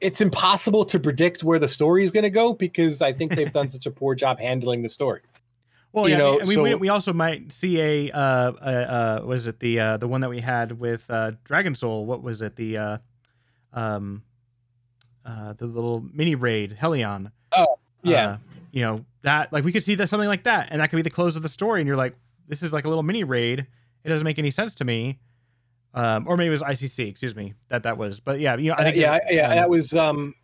it's 0.00 0.20
impossible 0.20 0.84
to 0.86 0.98
predict 0.98 1.44
where 1.44 1.58
the 1.58 1.68
story 1.68 2.04
is 2.04 2.10
going 2.10 2.24
to 2.24 2.30
go 2.30 2.52
because 2.52 3.02
I 3.02 3.12
think 3.12 3.34
they've 3.34 3.52
done 3.52 3.68
such 3.70 3.86
a 3.86 3.90
poor 3.90 4.14
job 4.14 4.38
handling 4.40 4.82
the 4.82 4.88
story. 4.88 5.22
Well, 5.92 6.08
you 6.08 6.14
yeah, 6.14 6.18
know, 6.18 6.38
we, 6.44 6.54
so, 6.54 6.62
we, 6.62 6.74
we 6.74 6.88
also 6.90 7.12
might 7.12 7.52
see 7.52 7.80
a 7.80 8.10
uh, 8.10 8.18
uh, 8.18 9.20
uh 9.22 9.22
was 9.24 9.46
it 9.46 9.60
the 9.60 9.80
uh 9.80 9.96
the 9.96 10.06
one 10.06 10.20
that 10.20 10.28
we 10.28 10.40
had 10.40 10.78
with 10.78 11.08
uh 11.08 11.32
Dragon 11.44 11.74
Soul? 11.74 12.04
What 12.04 12.22
was 12.22 12.42
it? 12.42 12.54
The 12.56 12.76
uh, 12.76 12.98
um, 13.72 14.22
uh, 15.24 15.54
the 15.54 15.66
little 15.66 16.04
mini 16.12 16.34
raid 16.34 16.76
Halion? 16.78 17.32
Oh, 17.56 17.78
yeah. 18.02 18.28
Uh, 18.28 18.36
you 18.72 18.82
know 18.82 19.06
that 19.22 19.52
like 19.54 19.64
we 19.64 19.72
could 19.72 19.82
see 19.82 19.94
that 19.94 20.08
something 20.08 20.28
like 20.28 20.42
that, 20.42 20.68
and 20.70 20.82
that 20.82 20.90
could 20.90 20.96
be 20.96 21.02
the 21.02 21.08
close 21.08 21.34
of 21.34 21.42
the 21.42 21.48
story, 21.48 21.80
and 21.80 21.86
you're 21.86 21.96
like, 21.96 22.14
this 22.48 22.62
is 22.62 22.72
like 22.72 22.84
a 22.84 22.88
little 22.88 23.02
mini 23.02 23.24
raid. 23.24 23.66
It 24.04 24.08
doesn't 24.08 24.24
make 24.24 24.38
any 24.38 24.50
sense 24.50 24.74
to 24.76 24.84
me. 24.84 25.18
Um, 25.94 26.28
or 26.28 26.36
maybe 26.36 26.48
it 26.48 26.50
was 26.50 26.62
ICC. 26.62 27.08
Excuse 27.08 27.34
me. 27.34 27.54
That 27.68 27.84
that 27.84 27.96
was. 27.96 28.20
But 28.20 28.38
yeah, 28.38 28.56
you 28.56 28.70
know, 28.70 28.76
I 28.78 28.84
think. 28.84 28.96
Uh, 28.96 29.00
yeah, 29.00 29.18
yeah, 29.30 29.48
um, 29.48 29.56
that 29.56 29.70
was 29.70 29.94
um, 29.94 30.34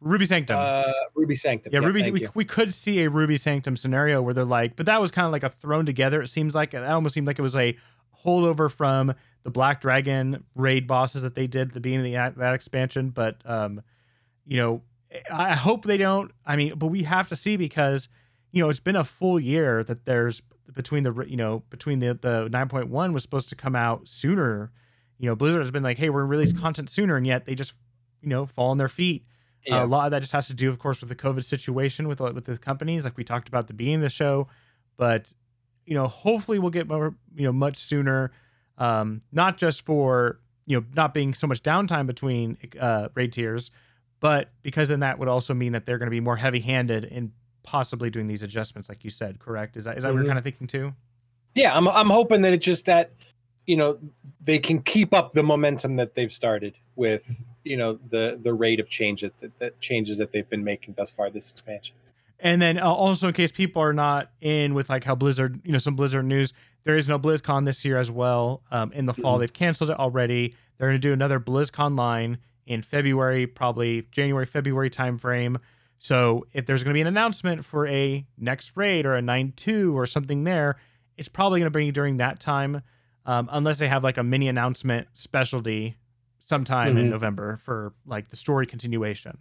Ruby 0.00 0.26
Sanctum. 0.26 0.56
Uh, 0.58 0.92
Ruby 1.14 1.36
Sanctum. 1.36 1.72
Yeah, 1.72 1.80
yeah 1.80 1.86
Ruby. 1.86 2.10
We, 2.10 2.28
we 2.34 2.44
could 2.44 2.74
see 2.74 3.02
a 3.02 3.10
Ruby 3.10 3.36
Sanctum 3.36 3.76
scenario 3.76 4.20
where 4.20 4.34
they're 4.34 4.44
like, 4.44 4.76
but 4.76 4.86
that 4.86 5.00
was 5.00 5.10
kind 5.10 5.24
of 5.24 5.32
like 5.32 5.44
a 5.44 5.48
thrown 5.48 5.86
together. 5.86 6.20
It 6.22 6.28
seems 6.28 6.54
like 6.54 6.74
it 6.74 6.82
almost 6.82 7.14
seemed 7.14 7.26
like 7.26 7.38
it 7.38 7.42
was 7.42 7.56
a 7.56 7.76
holdover 8.24 8.70
from 8.70 9.14
the 9.44 9.50
Black 9.50 9.80
Dragon 9.80 10.44
raid 10.56 10.88
bosses 10.88 11.22
that 11.22 11.36
they 11.36 11.46
did 11.46 11.68
at 11.68 11.74
the 11.74 11.80
beginning 11.80 12.16
of 12.16 12.34
the, 12.34 12.40
that 12.40 12.54
expansion. 12.54 13.10
But 13.10 13.40
um, 13.44 13.82
you 14.44 14.56
know, 14.56 14.82
I 15.32 15.54
hope 15.54 15.84
they 15.84 15.96
don't. 15.96 16.32
I 16.44 16.56
mean, 16.56 16.74
but 16.76 16.88
we 16.88 17.04
have 17.04 17.28
to 17.28 17.36
see 17.36 17.56
because 17.56 18.08
you 18.50 18.62
know 18.62 18.70
it's 18.70 18.80
been 18.80 18.96
a 18.96 19.04
full 19.04 19.38
year 19.38 19.84
that 19.84 20.04
there's 20.04 20.42
between 20.74 21.02
the 21.02 21.24
you 21.26 21.36
know 21.36 21.62
between 21.70 21.98
the 21.98 22.14
the 22.14 22.48
9.1 22.50 23.12
was 23.12 23.22
supposed 23.22 23.48
to 23.50 23.56
come 23.56 23.76
out 23.76 24.08
sooner. 24.08 24.72
You 25.18 25.28
know 25.28 25.36
blizzard 25.36 25.62
has 25.62 25.70
been 25.70 25.82
like 25.82 25.98
hey 25.98 26.10
we're 26.10 26.20
gonna 26.20 26.30
release 26.30 26.52
content 26.52 26.90
sooner 26.90 27.16
and 27.16 27.26
yet 27.26 27.46
they 27.46 27.54
just 27.54 27.74
you 28.20 28.28
know 28.28 28.46
fall 28.46 28.70
on 28.70 28.78
their 28.78 28.88
feet. 28.88 29.24
Yeah. 29.64 29.80
uh, 29.82 29.84
a 29.84 29.88
lot 29.88 30.04
of 30.04 30.10
that 30.12 30.20
just 30.20 30.32
has 30.32 30.46
to 30.48 30.54
do 30.54 30.70
of 30.70 30.78
course 30.78 31.00
with 31.00 31.08
the 31.08 31.16
covid 31.16 31.44
situation 31.44 32.06
with 32.08 32.20
with 32.20 32.44
the 32.44 32.58
companies 32.58 33.04
like 33.04 33.16
we 33.16 33.24
talked 33.24 33.48
about 33.48 33.60
at 33.60 33.66
the 33.68 33.74
beginning 33.74 33.96
of 33.96 34.02
the 34.02 34.10
show. 34.10 34.48
But 34.96 35.32
you 35.84 35.94
know 35.94 36.08
hopefully 36.08 36.58
we'll 36.58 36.70
get 36.70 36.88
more 36.88 37.14
you 37.34 37.44
know 37.44 37.52
much 37.52 37.76
sooner 37.78 38.32
um 38.78 39.22
not 39.32 39.56
just 39.56 39.84
for 39.84 40.40
you 40.66 40.78
know 40.78 40.86
not 40.94 41.14
being 41.14 41.32
so 41.32 41.46
much 41.46 41.62
downtime 41.62 42.06
between 42.06 42.58
uh 42.78 43.08
raid 43.14 43.32
tiers 43.32 43.70
but 44.20 44.50
because 44.62 44.88
then 44.88 45.00
that 45.00 45.18
would 45.18 45.28
also 45.28 45.54
mean 45.54 45.72
that 45.72 45.86
they're 45.86 45.98
going 45.98 46.06
to 46.06 46.10
be 46.10 46.20
more 46.20 46.36
heavy 46.36 46.60
handed 46.60 47.04
in 47.04 47.32
possibly 47.66 48.08
doing 48.08 48.26
these 48.26 48.42
adjustments, 48.42 48.88
like 48.88 49.04
you 49.04 49.10
said. 49.10 49.38
Correct? 49.38 49.76
Is 49.76 49.84
that 49.84 49.98
is 49.98 50.02
that 50.02 50.08
mm-hmm. 50.08 50.14
what 50.14 50.14
you're 50.14 50.22
mm-hmm. 50.22 50.28
kind 50.28 50.38
of 50.38 50.44
thinking 50.44 50.66
too? 50.66 50.94
Yeah, 51.54 51.76
I'm 51.76 51.86
I'm 51.88 52.08
hoping 52.08 52.40
that 52.42 52.54
it's 52.54 52.64
just 52.64 52.86
that 52.86 53.10
you 53.66 53.76
know 53.76 53.98
they 54.42 54.58
can 54.58 54.80
keep 54.80 55.12
up 55.12 55.32
the 55.32 55.42
momentum 55.42 55.96
that 55.96 56.14
they've 56.14 56.32
started 56.32 56.74
with 56.94 57.44
you 57.64 57.76
know 57.76 57.98
the 58.08 58.38
the 58.42 58.54
rate 58.54 58.80
of 58.80 58.88
change 58.88 59.20
that, 59.20 59.58
that 59.58 59.80
changes 59.80 60.16
that 60.18 60.32
they've 60.32 60.48
been 60.48 60.64
making 60.64 60.94
thus 60.96 61.10
far 61.10 61.28
this 61.28 61.50
expansion. 61.50 61.94
And 62.38 62.60
then 62.60 62.78
uh, 62.78 62.84
also 62.84 63.28
in 63.28 63.34
case 63.34 63.50
people 63.50 63.82
are 63.82 63.92
not 63.92 64.30
in 64.40 64.74
with 64.74 64.90
like 64.90 65.04
how 65.04 65.14
Blizzard, 65.14 65.60
you 65.64 65.72
know, 65.72 65.78
some 65.78 65.96
Blizzard 65.96 66.26
news, 66.26 66.52
there 66.84 66.94
is 66.94 67.08
no 67.08 67.18
BlizzCon 67.18 67.64
this 67.64 67.84
year 67.84 67.96
as 67.96 68.10
well. 68.10 68.62
Um, 68.70 68.92
in 68.92 69.06
the 69.06 69.14
fall, 69.14 69.34
mm-hmm. 69.34 69.40
they've 69.40 69.52
canceled 69.52 69.90
it 69.90 69.98
already. 69.98 70.54
They're 70.76 70.88
going 70.88 71.00
to 71.00 71.08
do 71.08 71.12
another 71.12 71.40
BlizzConline 71.40 72.36
in 72.66 72.82
February, 72.82 73.46
probably 73.46 74.06
January, 74.10 74.44
February 74.44 74.90
timeframe. 74.90 75.58
So 75.98 76.46
if 76.52 76.66
there's 76.66 76.82
going 76.82 76.90
to 76.90 76.94
be 76.94 77.00
an 77.00 77.06
announcement 77.06 77.64
for 77.64 77.86
a 77.86 78.26
next 78.38 78.76
raid 78.76 79.06
or 79.06 79.16
a 79.16 79.22
9-2 79.22 79.94
or 79.94 80.06
something 80.06 80.44
there, 80.44 80.76
it's 81.16 81.28
probably 81.28 81.60
going 81.60 81.66
to 81.66 81.70
bring 81.70 81.86
you 81.86 81.92
during 81.92 82.18
that 82.18 82.38
time, 82.38 82.82
um, 83.24 83.48
unless 83.50 83.78
they 83.78 83.88
have 83.88 84.04
like 84.04 84.18
a 84.18 84.22
mini 84.22 84.48
announcement 84.48 85.08
specialty 85.14 85.96
sometime 86.38 86.90
mm-hmm. 86.90 86.98
in 86.98 87.10
November 87.10 87.58
for 87.62 87.92
like 88.06 88.28
the 88.28 88.36
story 88.36 88.66
continuation. 88.66 89.38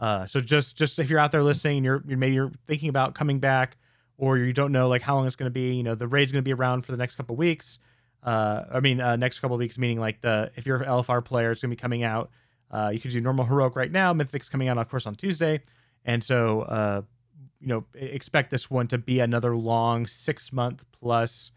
Uh, 0.00 0.26
so 0.26 0.40
just 0.40 0.76
just 0.76 0.98
if 0.98 1.10
you're 1.10 1.18
out 1.18 1.32
there 1.32 1.42
listening, 1.42 1.84
you're, 1.84 2.02
you're 2.06 2.18
maybe 2.18 2.34
you're 2.34 2.52
thinking 2.66 2.88
about 2.88 3.14
coming 3.14 3.40
back, 3.40 3.76
or 4.16 4.38
you 4.38 4.52
don't 4.52 4.72
know 4.72 4.88
like 4.88 5.02
how 5.02 5.16
long 5.16 5.26
it's 5.26 5.36
going 5.36 5.50
to 5.50 5.54
be. 5.54 5.74
You 5.74 5.82
know, 5.82 5.94
the 5.94 6.06
raid's 6.06 6.30
going 6.30 6.42
to 6.42 6.48
be 6.48 6.52
around 6.52 6.82
for 6.82 6.92
the 6.92 6.98
next 6.98 7.16
couple 7.16 7.34
weeks. 7.34 7.80
Uh, 8.22 8.64
I 8.72 8.80
mean, 8.80 9.00
uh, 9.00 9.16
next 9.16 9.40
couple 9.40 9.56
weeks, 9.56 9.76
meaning 9.76 9.98
like 9.98 10.20
the 10.20 10.52
if 10.56 10.66
you're 10.66 10.76
an 10.76 10.88
LFR 10.88 11.24
player, 11.24 11.50
it's 11.50 11.62
going 11.62 11.70
to 11.70 11.76
be 11.76 11.80
coming 11.80 12.04
out. 12.04 12.30
Uh, 12.70 12.90
you 12.92 13.00
can 13.00 13.10
do 13.10 13.20
normal 13.20 13.44
heroic 13.44 13.74
right 13.74 13.90
now. 13.90 14.12
Mythic's 14.12 14.48
coming 14.48 14.68
out, 14.68 14.78
of 14.78 14.88
course, 14.88 15.06
on 15.06 15.14
Tuesday. 15.14 15.60
And 16.04 16.22
so, 16.22 16.62
uh, 16.62 17.02
you 17.60 17.68
know, 17.68 17.84
expect 17.94 18.50
this 18.50 18.70
one 18.70 18.86
to 18.88 18.98
be 18.98 19.20
another 19.20 19.56
long 19.56 20.06
six 20.06 20.52
month 20.52 20.84
plus. 20.92 21.52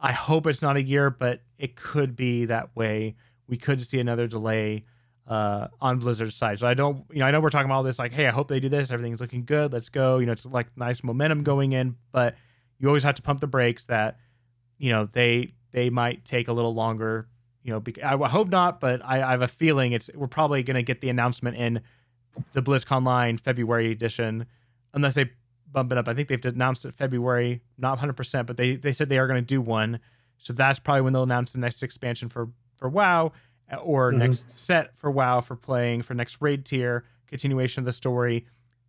I 0.00 0.12
hope 0.12 0.46
it's 0.46 0.62
not 0.62 0.76
a 0.76 0.82
year, 0.82 1.10
but 1.10 1.42
it 1.58 1.76
could 1.76 2.16
be 2.16 2.46
that 2.46 2.74
way. 2.76 3.16
We 3.46 3.56
could 3.56 3.80
see 3.86 4.00
another 4.00 4.26
delay 4.26 4.84
uh, 5.26 5.68
on 5.80 5.98
Blizzard's 5.98 6.34
side. 6.34 6.58
So 6.58 6.66
I 6.66 6.74
don't, 6.74 7.04
you 7.10 7.20
know, 7.20 7.26
I 7.26 7.30
know 7.30 7.40
we're 7.40 7.50
talking 7.50 7.66
about 7.66 7.76
all 7.76 7.82
this 7.82 7.98
like, 7.98 8.12
hey, 8.12 8.26
I 8.26 8.30
hope 8.30 8.48
they 8.48 8.60
do 8.60 8.68
this. 8.68 8.90
Everything's 8.90 9.20
looking 9.20 9.44
good. 9.44 9.72
Let's 9.72 9.88
go. 9.88 10.18
You 10.18 10.26
know, 10.26 10.32
it's 10.32 10.46
like 10.46 10.68
nice 10.76 11.02
momentum 11.02 11.42
going 11.42 11.72
in, 11.72 11.96
but 12.12 12.36
you 12.78 12.88
always 12.88 13.02
have 13.02 13.14
to 13.16 13.22
pump 13.22 13.40
the 13.40 13.46
brakes 13.46 13.86
that, 13.86 14.18
you 14.78 14.90
know, 14.90 15.06
they 15.06 15.54
they 15.72 15.90
might 15.90 16.24
take 16.24 16.48
a 16.48 16.52
little 16.52 16.74
longer. 16.74 17.28
You 17.62 17.72
know, 17.72 17.82
I 18.04 18.28
hope 18.28 18.48
not, 18.48 18.78
but 18.78 19.04
I, 19.04 19.22
I 19.22 19.30
have 19.32 19.42
a 19.42 19.48
feeling 19.48 19.92
it's 19.92 20.08
we're 20.14 20.28
probably 20.28 20.62
going 20.62 20.76
to 20.76 20.82
get 20.82 21.00
the 21.00 21.08
announcement 21.08 21.56
in 21.56 21.80
the 22.52 22.62
BlizzConline 22.62 23.40
February 23.40 23.90
edition, 23.90 24.46
unless 24.94 25.14
they 25.14 25.30
bump 25.70 25.92
it 25.92 25.98
up. 25.98 26.08
I 26.08 26.14
think 26.14 26.28
they've 26.28 26.44
announced 26.44 26.84
it 26.84 26.94
February, 26.94 27.62
not 27.78 27.90
100, 27.90 28.14
percent 28.14 28.46
but 28.46 28.56
they 28.56 28.76
they 28.76 28.92
said 28.92 29.08
they 29.08 29.18
are 29.18 29.26
going 29.26 29.40
to 29.40 29.46
do 29.46 29.60
one. 29.60 30.00
So 30.38 30.52
that's 30.52 30.78
probably 30.78 31.02
when 31.02 31.12
they'll 31.12 31.22
announce 31.22 31.52
the 31.52 31.58
next 31.58 31.82
expansion 31.82 32.28
for 32.28 32.48
for 32.76 32.88
WoW 32.88 33.32
or 33.82 34.10
mm-hmm. 34.10 34.18
next 34.18 34.50
set 34.50 34.96
for 34.96 35.10
WoW 35.10 35.40
for 35.40 35.56
playing 35.56 36.02
for 36.02 36.14
next 36.14 36.40
raid 36.40 36.64
tier 36.64 37.04
continuation 37.26 37.82
of 37.82 37.84
the 37.86 37.92
story, 37.92 38.46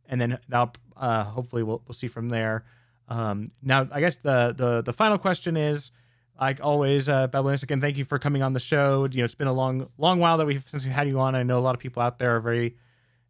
and 0.08 0.20
then 0.20 0.38
that'll 0.48 0.74
uh, 0.96 1.24
hopefully 1.24 1.64
we'll 1.64 1.82
we'll 1.88 1.94
see 1.94 2.08
from 2.08 2.30
there. 2.30 2.66
Um, 3.10 3.48
now, 3.62 3.88
I 3.92 4.00
guess 4.00 4.18
the 4.18 4.54
the 4.56 4.82
the 4.82 4.94
final 4.94 5.18
question 5.18 5.58
is, 5.58 5.92
like 6.40 6.60
always, 6.62 7.10
uh, 7.10 7.28
Babylonius, 7.28 7.64
again, 7.64 7.82
thank 7.82 7.98
you 7.98 8.06
for 8.06 8.20
coming 8.20 8.42
on 8.42 8.54
the 8.54 8.60
show. 8.60 9.08
You 9.10 9.20
know, 9.20 9.26
it's 9.26 9.36
been 9.36 9.48
a 9.48 9.54
long 9.54 9.90
long 9.98 10.20
while 10.20 10.38
that 10.38 10.46
we've 10.46 10.64
since 10.68 10.86
we 10.86 10.92
had 10.92 11.08
you 11.08 11.20
on. 11.20 11.36
I 11.36 11.44
know 11.44 11.58
a 11.58 11.62
lot 11.62 11.76
of 11.76 11.82
people 11.82 12.02
out 12.02 12.20
there 12.20 12.36
are 12.36 12.40
very 12.40 12.76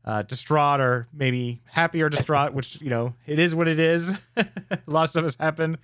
uh, 0.08 0.22
distraught 0.22 0.80
or 0.80 1.06
maybe 1.14 1.62
happy 1.66 2.02
or 2.02 2.08
distraught, 2.08 2.54
which 2.54 2.82
you 2.82 2.90
know 2.90 3.14
it 3.28 3.40
is 3.40 3.54
what 3.54 3.68
it 3.68 3.80
is. 3.80 4.10
a 4.38 4.48
lot 4.88 5.04
of 5.04 5.10
stuff 5.10 5.24
has 5.24 5.36
happened, 5.36 5.78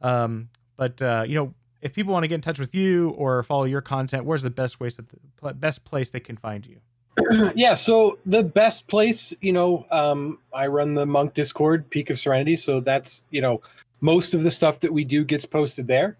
um, 0.00 0.48
but 0.78 1.00
uh, 1.02 1.24
you 1.26 1.34
know 1.34 1.52
if 1.82 1.92
people 1.92 2.12
want 2.12 2.24
to 2.24 2.28
get 2.28 2.36
in 2.36 2.40
touch 2.40 2.58
with 2.58 2.74
you 2.74 3.10
or 3.10 3.42
follow 3.42 3.64
your 3.64 3.82
content, 3.82 4.24
where's 4.24 4.42
the 4.42 4.50
best 4.50 4.80
ways 4.80 4.96
that 4.96 5.04
the 5.10 5.52
best 5.52 5.84
place 5.84 6.08
they 6.10 6.20
can 6.20 6.38
find 6.38 6.66
you? 6.66 6.78
yeah, 7.54 7.74
so 7.74 8.18
the 8.24 8.42
best 8.42 8.86
place, 8.86 9.34
you 9.42 9.52
know, 9.52 9.86
um, 9.90 10.38
I 10.54 10.68
run 10.68 10.94
the 10.94 11.04
Monk 11.04 11.34
Discord, 11.34 11.88
Peak 11.90 12.08
of 12.08 12.18
Serenity, 12.18 12.56
so 12.56 12.80
that's 12.80 13.24
you 13.30 13.42
know 13.42 13.60
most 14.00 14.32
of 14.32 14.42
the 14.42 14.50
stuff 14.50 14.80
that 14.80 14.92
we 14.92 15.04
do 15.04 15.22
gets 15.22 15.44
posted 15.44 15.86
there. 15.86 16.16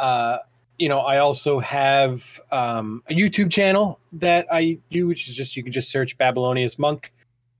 Uh, 0.00 0.38
you 0.82 0.88
know, 0.88 0.98
I 0.98 1.18
also 1.18 1.60
have 1.60 2.40
um, 2.50 3.04
a 3.08 3.14
YouTube 3.14 3.52
channel 3.52 4.00
that 4.14 4.48
I 4.50 4.78
do, 4.90 5.06
which 5.06 5.28
is 5.28 5.36
just 5.36 5.56
you 5.56 5.62
can 5.62 5.70
just 5.70 5.92
search 5.92 6.18
Babylonius 6.18 6.76
Monk. 6.76 7.12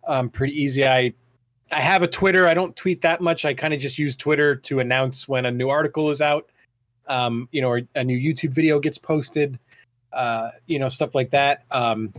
Um, 0.08 0.28
pretty 0.28 0.60
easy. 0.60 0.84
I 0.84 1.14
I 1.70 1.80
have 1.80 2.02
a 2.02 2.08
Twitter. 2.08 2.48
I 2.48 2.54
don't 2.54 2.74
tweet 2.74 3.00
that 3.02 3.20
much. 3.20 3.44
I 3.44 3.54
kind 3.54 3.72
of 3.72 3.78
just 3.78 3.96
use 3.96 4.16
Twitter 4.16 4.56
to 4.56 4.80
announce 4.80 5.28
when 5.28 5.46
a 5.46 5.52
new 5.52 5.68
article 5.68 6.10
is 6.10 6.20
out. 6.20 6.50
Um, 7.06 7.48
you 7.52 7.62
know, 7.62 7.68
or 7.68 7.82
a 7.94 8.02
new 8.02 8.18
YouTube 8.18 8.52
video 8.54 8.80
gets 8.80 8.98
posted. 8.98 9.56
Uh, 10.12 10.50
you 10.66 10.80
know, 10.80 10.88
stuff 10.88 11.14
like 11.14 11.30
that. 11.30 11.62
Um, 11.70 12.12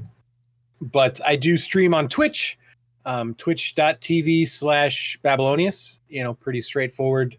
but 0.80 1.20
I 1.26 1.36
do 1.36 1.58
stream 1.58 1.94
on 1.94 2.08
Twitch, 2.08 2.58
um, 3.06 3.36
twitch.tv 3.36 4.48
slash 4.48 5.20
Babylonius. 5.22 6.00
You 6.08 6.24
know, 6.24 6.34
pretty 6.34 6.62
straightforward. 6.62 7.38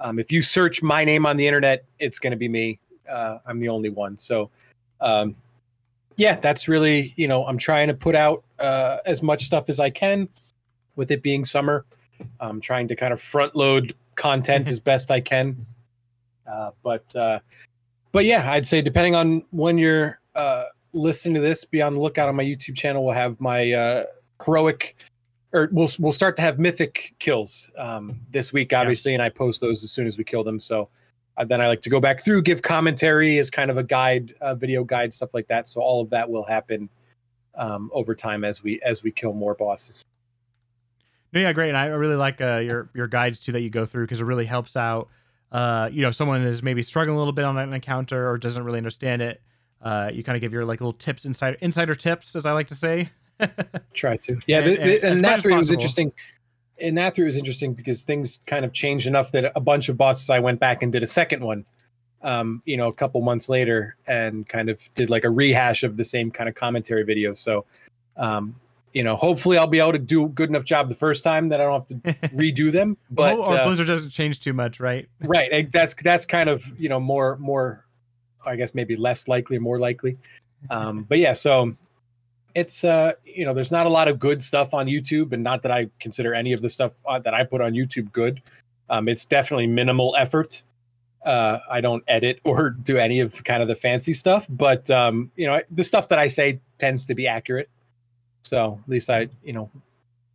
Um, 0.00 0.18
if 0.18 0.32
you 0.32 0.42
search 0.42 0.82
my 0.82 1.04
name 1.04 1.26
on 1.26 1.36
the 1.36 1.46
internet, 1.46 1.84
it's 2.00 2.18
going 2.18 2.32
to 2.32 2.36
be 2.36 2.48
me. 2.48 2.80
Uh, 3.08 3.38
I'm 3.46 3.58
the 3.58 3.68
only 3.68 3.90
one. 3.90 4.16
So, 4.18 4.50
um, 5.00 5.36
yeah, 6.16 6.38
that's 6.40 6.68
really, 6.68 7.12
you 7.16 7.28
know, 7.28 7.44
I'm 7.46 7.58
trying 7.58 7.88
to 7.88 7.94
put 7.94 8.14
out 8.14 8.44
uh, 8.58 8.98
as 9.06 9.22
much 9.22 9.44
stuff 9.44 9.68
as 9.68 9.80
I 9.80 9.90
can 9.90 10.28
with 10.96 11.10
it 11.10 11.22
being 11.22 11.44
summer. 11.44 11.84
I'm 12.40 12.60
trying 12.60 12.88
to 12.88 12.96
kind 12.96 13.12
of 13.12 13.20
front 13.20 13.56
load 13.56 13.94
content 14.14 14.68
as 14.70 14.80
best 14.80 15.10
I 15.10 15.20
can. 15.20 15.66
Uh, 16.46 16.70
but, 16.82 17.14
uh, 17.16 17.40
but 18.12 18.24
yeah, 18.24 18.50
I'd 18.52 18.66
say 18.66 18.80
depending 18.80 19.14
on 19.14 19.44
when 19.50 19.76
you're 19.76 20.20
uh, 20.34 20.64
listening 20.94 21.34
to 21.34 21.40
this, 21.40 21.64
be 21.64 21.82
on 21.82 21.94
the 21.94 22.00
lookout 22.00 22.28
on 22.28 22.36
my 22.36 22.44
YouTube 22.44 22.76
channel. 22.76 23.04
We'll 23.04 23.14
have 23.14 23.40
my 23.40 23.72
uh, 23.72 24.04
heroic, 24.44 24.96
or 25.52 25.68
we'll 25.72 25.90
we'll 25.98 26.12
start 26.12 26.36
to 26.36 26.42
have 26.42 26.58
mythic 26.58 27.14
kills 27.18 27.70
um, 27.76 28.20
this 28.30 28.52
week, 28.52 28.72
obviously, 28.72 29.12
yeah. 29.12 29.16
and 29.16 29.22
I 29.22 29.28
post 29.28 29.60
those 29.60 29.82
as 29.84 29.90
soon 29.90 30.06
as 30.06 30.16
we 30.16 30.24
kill 30.24 30.44
them. 30.44 30.60
So 30.60 30.88
uh, 31.36 31.44
then 31.44 31.60
I 31.60 31.68
like 31.68 31.80
to 31.82 31.90
go 31.90 32.00
back 32.00 32.22
through, 32.22 32.42
give 32.42 32.62
commentary 32.62 33.38
as 33.38 33.50
kind 33.50 33.70
of 33.70 33.78
a 33.78 33.82
guide, 33.82 34.34
uh, 34.40 34.54
video 34.54 34.84
guide, 34.84 35.12
stuff 35.12 35.34
like 35.34 35.46
that. 35.48 35.68
So 35.68 35.80
all 35.80 36.00
of 36.00 36.10
that 36.10 36.28
will 36.28 36.44
happen 36.44 36.88
um, 37.54 37.90
over 37.92 38.14
time 38.14 38.44
as 38.44 38.62
we 38.62 38.80
as 38.82 39.02
we 39.02 39.10
kill 39.10 39.32
more 39.32 39.54
bosses. 39.54 40.04
No, 41.32 41.40
yeah, 41.40 41.52
great. 41.52 41.68
And 41.68 41.76
I 41.76 41.86
really 41.86 42.16
like 42.16 42.40
uh, 42.40 42.62
your 42.64 42.90
your 42.94 43.08
guides 43.08 43.40
too 43.40 43.52
that 43.52 43.60
you 43.60 43.70
go 43.70 43.84
through 43.84 44.04
because 44.04 44.20
it 44.20 44.24
really 44.24 44.46
helps 44.46 44.76
out. 44.76 45.08
Uh, 45.52 45.88
you 45.92 46.02
know, 46.02 46.10
someone 46.10 46.42
is 46.42 46.62
maybe 46.62 46.82
struggling 46.82 47.16
a 47.16 47.18
little 47.18 47.32
bit 47.32 47.44
on 47.44 47.56
an 47.56 47.72
encounter 47.72 48.28
or 48.28 48.38
doesn't 48.38 48.64
really 48.64 48.78
understand 48.78 49.22
it 49.22 49.40
uh, 49.84 50.10
you 50.12 50.24
kind 50.24 50.34
of 50.34 50.40
give 50.40 50.52
your 50.52 50.64
like 50.64 50.80
little 50.80 50.94
tips 50.94 51.26
insider 51.26 51.56
insider 51.60 51.94
tips, 51.94 52.34
as 52.34 52.46
I 52.46 52.52
like 52.52 52.66
to 52.68 52.74
say. 52.74 53.10
Try 53.92 54.16
to, 54.16 54.38
yeah. 54.46 54.60
And, 54.60 54.68
the, 54.68 54.76
the, 54.76 54.94
and, 55.04 55.16
and 55.16 55.24
that 55.24 55.44
was 55.44 55.70
interesting. 55.70 56.10
And 56.80 56.98
that 56.98 57.16
was 57.16 57.36
interesting 57.36 57.72
because 57.74 58.02
things 58.02 58.40
kind 58.46 58.64
of 58.64 58.72
changed 58.72 59.06
enough 59.06 59.32
that 59.32 59.52
a 59.54 59.60
bunch 59.60 59.88
of 59.88 59.96
bosses 59.96 60.28
I 60.30 60.40
went 60.40 60.60
back 60.60 60.82
and 60.82 60.92
did 60.92 61.02
a 61.02 61.06
second 61.06 61.44
one. 61.44 61.64
Um, 62.22 62.62
you 62.64 62.76
know, 62.76 62.88
a 62.88 62.92
couple 62.92 63.20
months 63.20 63.50
later, 63.50 63.96
and 64.06 64.48
kind 64.48 64.70
of 64.70 64.80
did 64.94 65.10
like 65.10 65.24
a 65.24 65.30
rehash 65.30 65.84
of 65.84 65.98
the 65.98 66.04
same 66.04 66.30
kind 66.30 66.48
of 66.48 66.54
commentary 66.54 67.02
video. 67.02 67.34
So, 67.34 67.66
um, 68.16 68.56
you 68.94 69.02
know, 69.02 69.14
hopefully 69.14 69.58
I'll 69.58 69.66
be 69.66 69.78
able 69.78 69.92
to 69.92 69.98
do 69.98 70.24
a 70.24 70.28
good 70.28 70.48
enough 70.48 70.64
job 70.64 70.88
the 70.88 70.94
first 70.94 71.22
time 71.22 71.50
that 71.50 71.60
I 71.60 71.64
don't 71.64 71.86
have 72.04 72.20
to 72.20 72.28
redo 72.34 72.72
them. 72.72 72.96
But 73.10 73.36
or 73.36 73.58
uh, 73.58 73.64
Blizzard 73.64 73.88
doesn't 73.88 74.10
change 74.10 74.40
too 74.40 74.54
much, 74.54 74.80
right? 74.80 75.06
right. 75.20 75.70
That's 75.70 75.94
that's 76.02 76.24
kind 76.24 76.48
of 76.48 76.64
you 76.80 76.88
know 76.88 76.98
more 76.98 77.36
more 77.36 77.84
I 78.46 78.56
guess 78.56 78.74
maybe 78.74 78.96
less 78.96 79.28
likely, 79.28 79.58
more 79.58 79.78
likely. 79.78 80.16
Um, 80.70 81.04
but 81.06 81.18
yeah, 81.18 81.34
so 81.34 81.76
it's 82.54 82.84
uh, 82.84 83.12
you 83.24 83.44
know, 83.44 83.52
there's 83.52 83.72
not 83.72 83.86
a 83.86 83.88
lot 83.90 84.08
of 84.08 84.18
good 84.18 84.42
stuff 84.42 84.74
on 84.74 84.86
YouTube, 84.86 85.32
and 85.32 85.42
not 85.42 85.62
that 85.62 85.72
I 85.72 85.88
consider 86.00 86.34
any 86.34 86.52
of 86.52 86.62
the 86.62 86.70
stuff 86.70 86.92
uh, 87.06 87.18
that 87.20 87.34
I 87.34 87.44
put 87.44 87.60
on 87.60 87.72
YouTube 87.72 88.12
good. 88.12 88.40
Um, 88.90 89.08
it's 89.08 89.24
definitely 89.24 89.66
minimal 89.66 90.14
effort. 90.16 90.62
Uh, 91.24 91.58
I 91.70 91.80
don't 91.80 92.04
edit 92.06 92.40
or 92.44 92.70
do 92.70 92.96
any 92.96 93.20
of 93.20 93.42
kind 93.44 93.62
of 93.62 93.68
the 93.68 93.74
fancy 93.74 94.14
stuff, 94.14 94.46
but 94.48 94.88
um, 94.90 95.30
you 95.36 95.46
know, 95.46 95.60
the 95.70 95.84
stuff 95.84 96.08
that 96.08 96.18
I 96.18 96.28
say 96.28 96.60
tends 96.78 97.04
to 97.06 97.14
be 97.14 97.26
accurate. 97.26 97.68
So 98.42 98.78
at 98.82 98.88
least 98.88 99.10
I, 99.10 99.28
you 99.42 99.54
know, 99.54 99.70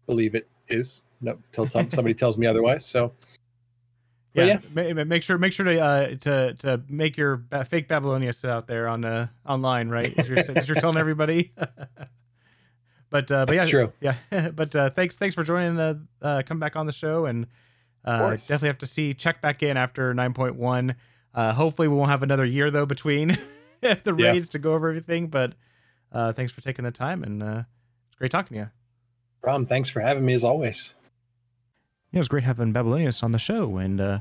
believe 0.07 0.35
it 0.35 0.47
is. 0.67 1.03
No, 1.21 1.37
until 1.57 1.67
somebody 1.89 2.13
tells 2.15 2.37
me 2.37 2.47
otherwise. 2.47 2.85
So 2.85 3.11
yeah, 4.33 4.59
yeah. 4.75 4.93
make 4.93 5.23
sure 5.23 5.37
make 5.37 5.53
sure 5.53 5.65
to 5.65 5.79
uh, 5.79 6.07
to 6.15 6.53
to 6.55 6.81
make 6.87 7.17
your 7.17 7.37
ba- 7.37 7.65
fake 7.65 7.87
Babylonius 7.87 8.45
out 8.45 8.67
there 8.67 8.87
on 8.87 9.03
uh, 9.03 9.27
online, 9.45 9.89
right? 9.89 10.17
As 10.17 10.27
you're, 10.27 10.39
as 10.39 10.67
you're 10.67 10.79
telling 10.79 10.97
everybody. 10.97 11.51
but 13.09 13.31
uh, 13.31 13.45
but 13.45 13.57
That's 13.57 13.63
yeah, 13.63 13.65
true. 13.65 13.93
Yeah, 13.99 14.49
but 14.55 14.75
uh, 14.75 14.89
thanks 14.91 15.15
thanks 15.15 15.35
for 15.35 15.43
joining. 15.43 15.79
Uh, 15.79 15.95
uh, 16.21 16.41
come 16.45 16.59
back 16.59 16.75
on 16.75 16.85
the 16.85 16.91
show 16.91 17.25
and 17.25 17.47
uh, 18.05 18.31
definitely 18.31 18.67
have 18.67 18.77
to 18.79 18.85
see 18.85 19.13
check 19.13 19.41
back 19.41 19.63
in 19.63 19.77
after 19.77 20.13
nine 20.13 20.33
point 20.33 20.55
one. 20.55 20.95
Uh, 21.33 21.53
hopefully 21.53 21.87
we 21.87 21.95
won't 21.95 22.09
have 22.09 22.23
another 22.23 22.45
year 22.45 22.69
though 22.69 22.85
between 22.85 23.37
the 23.81 24.13
raids 24.13 24.47
yeah. 24.47 24.51
to 24.51 24.59
go 24.59 24.73
over 24.73 24.89
everything. 24.89 25.27
But 25.27 25.53
uh, 26.11 26.33
thanks 26.33 26.51
for 26.51 26.61
taking 26.61 26.85
the 26.85 26.91
time 26.91 27.23
and 27.23 27.41
uh, 27.41 27.63
it's 28.07 28.15
great 28.15 28.31
talking 28.31 28.55
to 28.55 28.63
you. 28.63 28.69
Problem. 29.41 29.65
Thanks 29.65 29.89
for 29.89 30.01
having 30.01 30.25
me 30.25 30.33
as 30.33 30.43
always 30.43 30.93
yeah, 32.11 32.17
it 32.17 32.19
was 32.19 32.27
great 32.27 32.43
having 32.43 32.73
Babylonius 32.73 33.23
on 33.23 33.31
the 33.31 33.39
show 33.39 33.77
and 33.77 34.01
uh, 34.01 34.19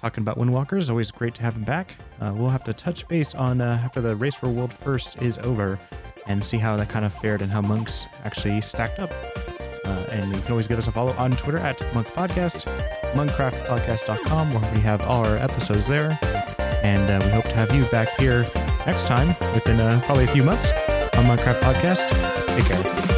talking 0.00 0.22
about 0.22 0.38
Windwalkers. 0.38 0.90
Always 0.90 1.10
great 1.10 1.34
to 1.36 1.42
have 1.42 1.56
him 1.56 1.64
back. 1.64 1.96
Uh, 2.20 2.32
we'll 2.34 2.50
have 2.50 2.64
to 2.64 2.72
touch 2.72 3.06
base 3.08 3.34
on 3.34 3.60
uh, 3.60 3.80
after 3.84 4.00
the 4.00 4.16
race 4.16 4.34
for 4.34 4.48
world 4.48 4.72
first 4.72 5.22
is 5.22 5.38
over 5.38 5.78
and 6.26 6.44
see 6.44 6.58
how 6.58 6.76
that 6.76 6.88
kind 6.88 7.04
of 7.04 7.14
fared 7.14 7.40
and 7.42 7.50
how 7.50 7.60
monks 7.60 8.06
actually 8.24 8.60
stacked 8.60 8.98
up. 8.98 9.10
Uh, 9.84 10.04
and 10.10 10.34
you 10.34 10.40
can 10.42 10.50
always 10.50 10.66
give 10.66 10.78
us 10.78 10.86
a 10.86 10.92
follow 10.92 11.12
on 11.12 11.30
Twitter 11.32 11.58
at 11.58 11.80
Monk 11.94 12.08
Podcast, 12.08 12.66
monkcraftpodcast.com, 13.14 14.52
where 14.52 14.74
we 14.74 14.80
have 14.80 15.00
all 15.02 15.24
our 15.24 15.36
episodes 15.38 15.86
there. 15.86 16.18
And 16.82 17.10
uh, 17.10 17.24
we 17.24 17.30
hope 17.32 17.44
to 17.44 17.54
have 17.54 17.74
you 17.74 17.84
back 17.86 18.08
here 18.18 18.44
next 18.86 19.06
time 19.06 19.28
within 19.54 19.80
uh, 19.80 20.00
probably 20.04 20.24
a 20.24 20.28
few 20.28 20.44
months 20.44 20.72
on 21.16 21.24
Monkcraft 21.24 21.60
Podcast. 21.60 22.56
Take 22.56 22.66
care. 22.66 23.17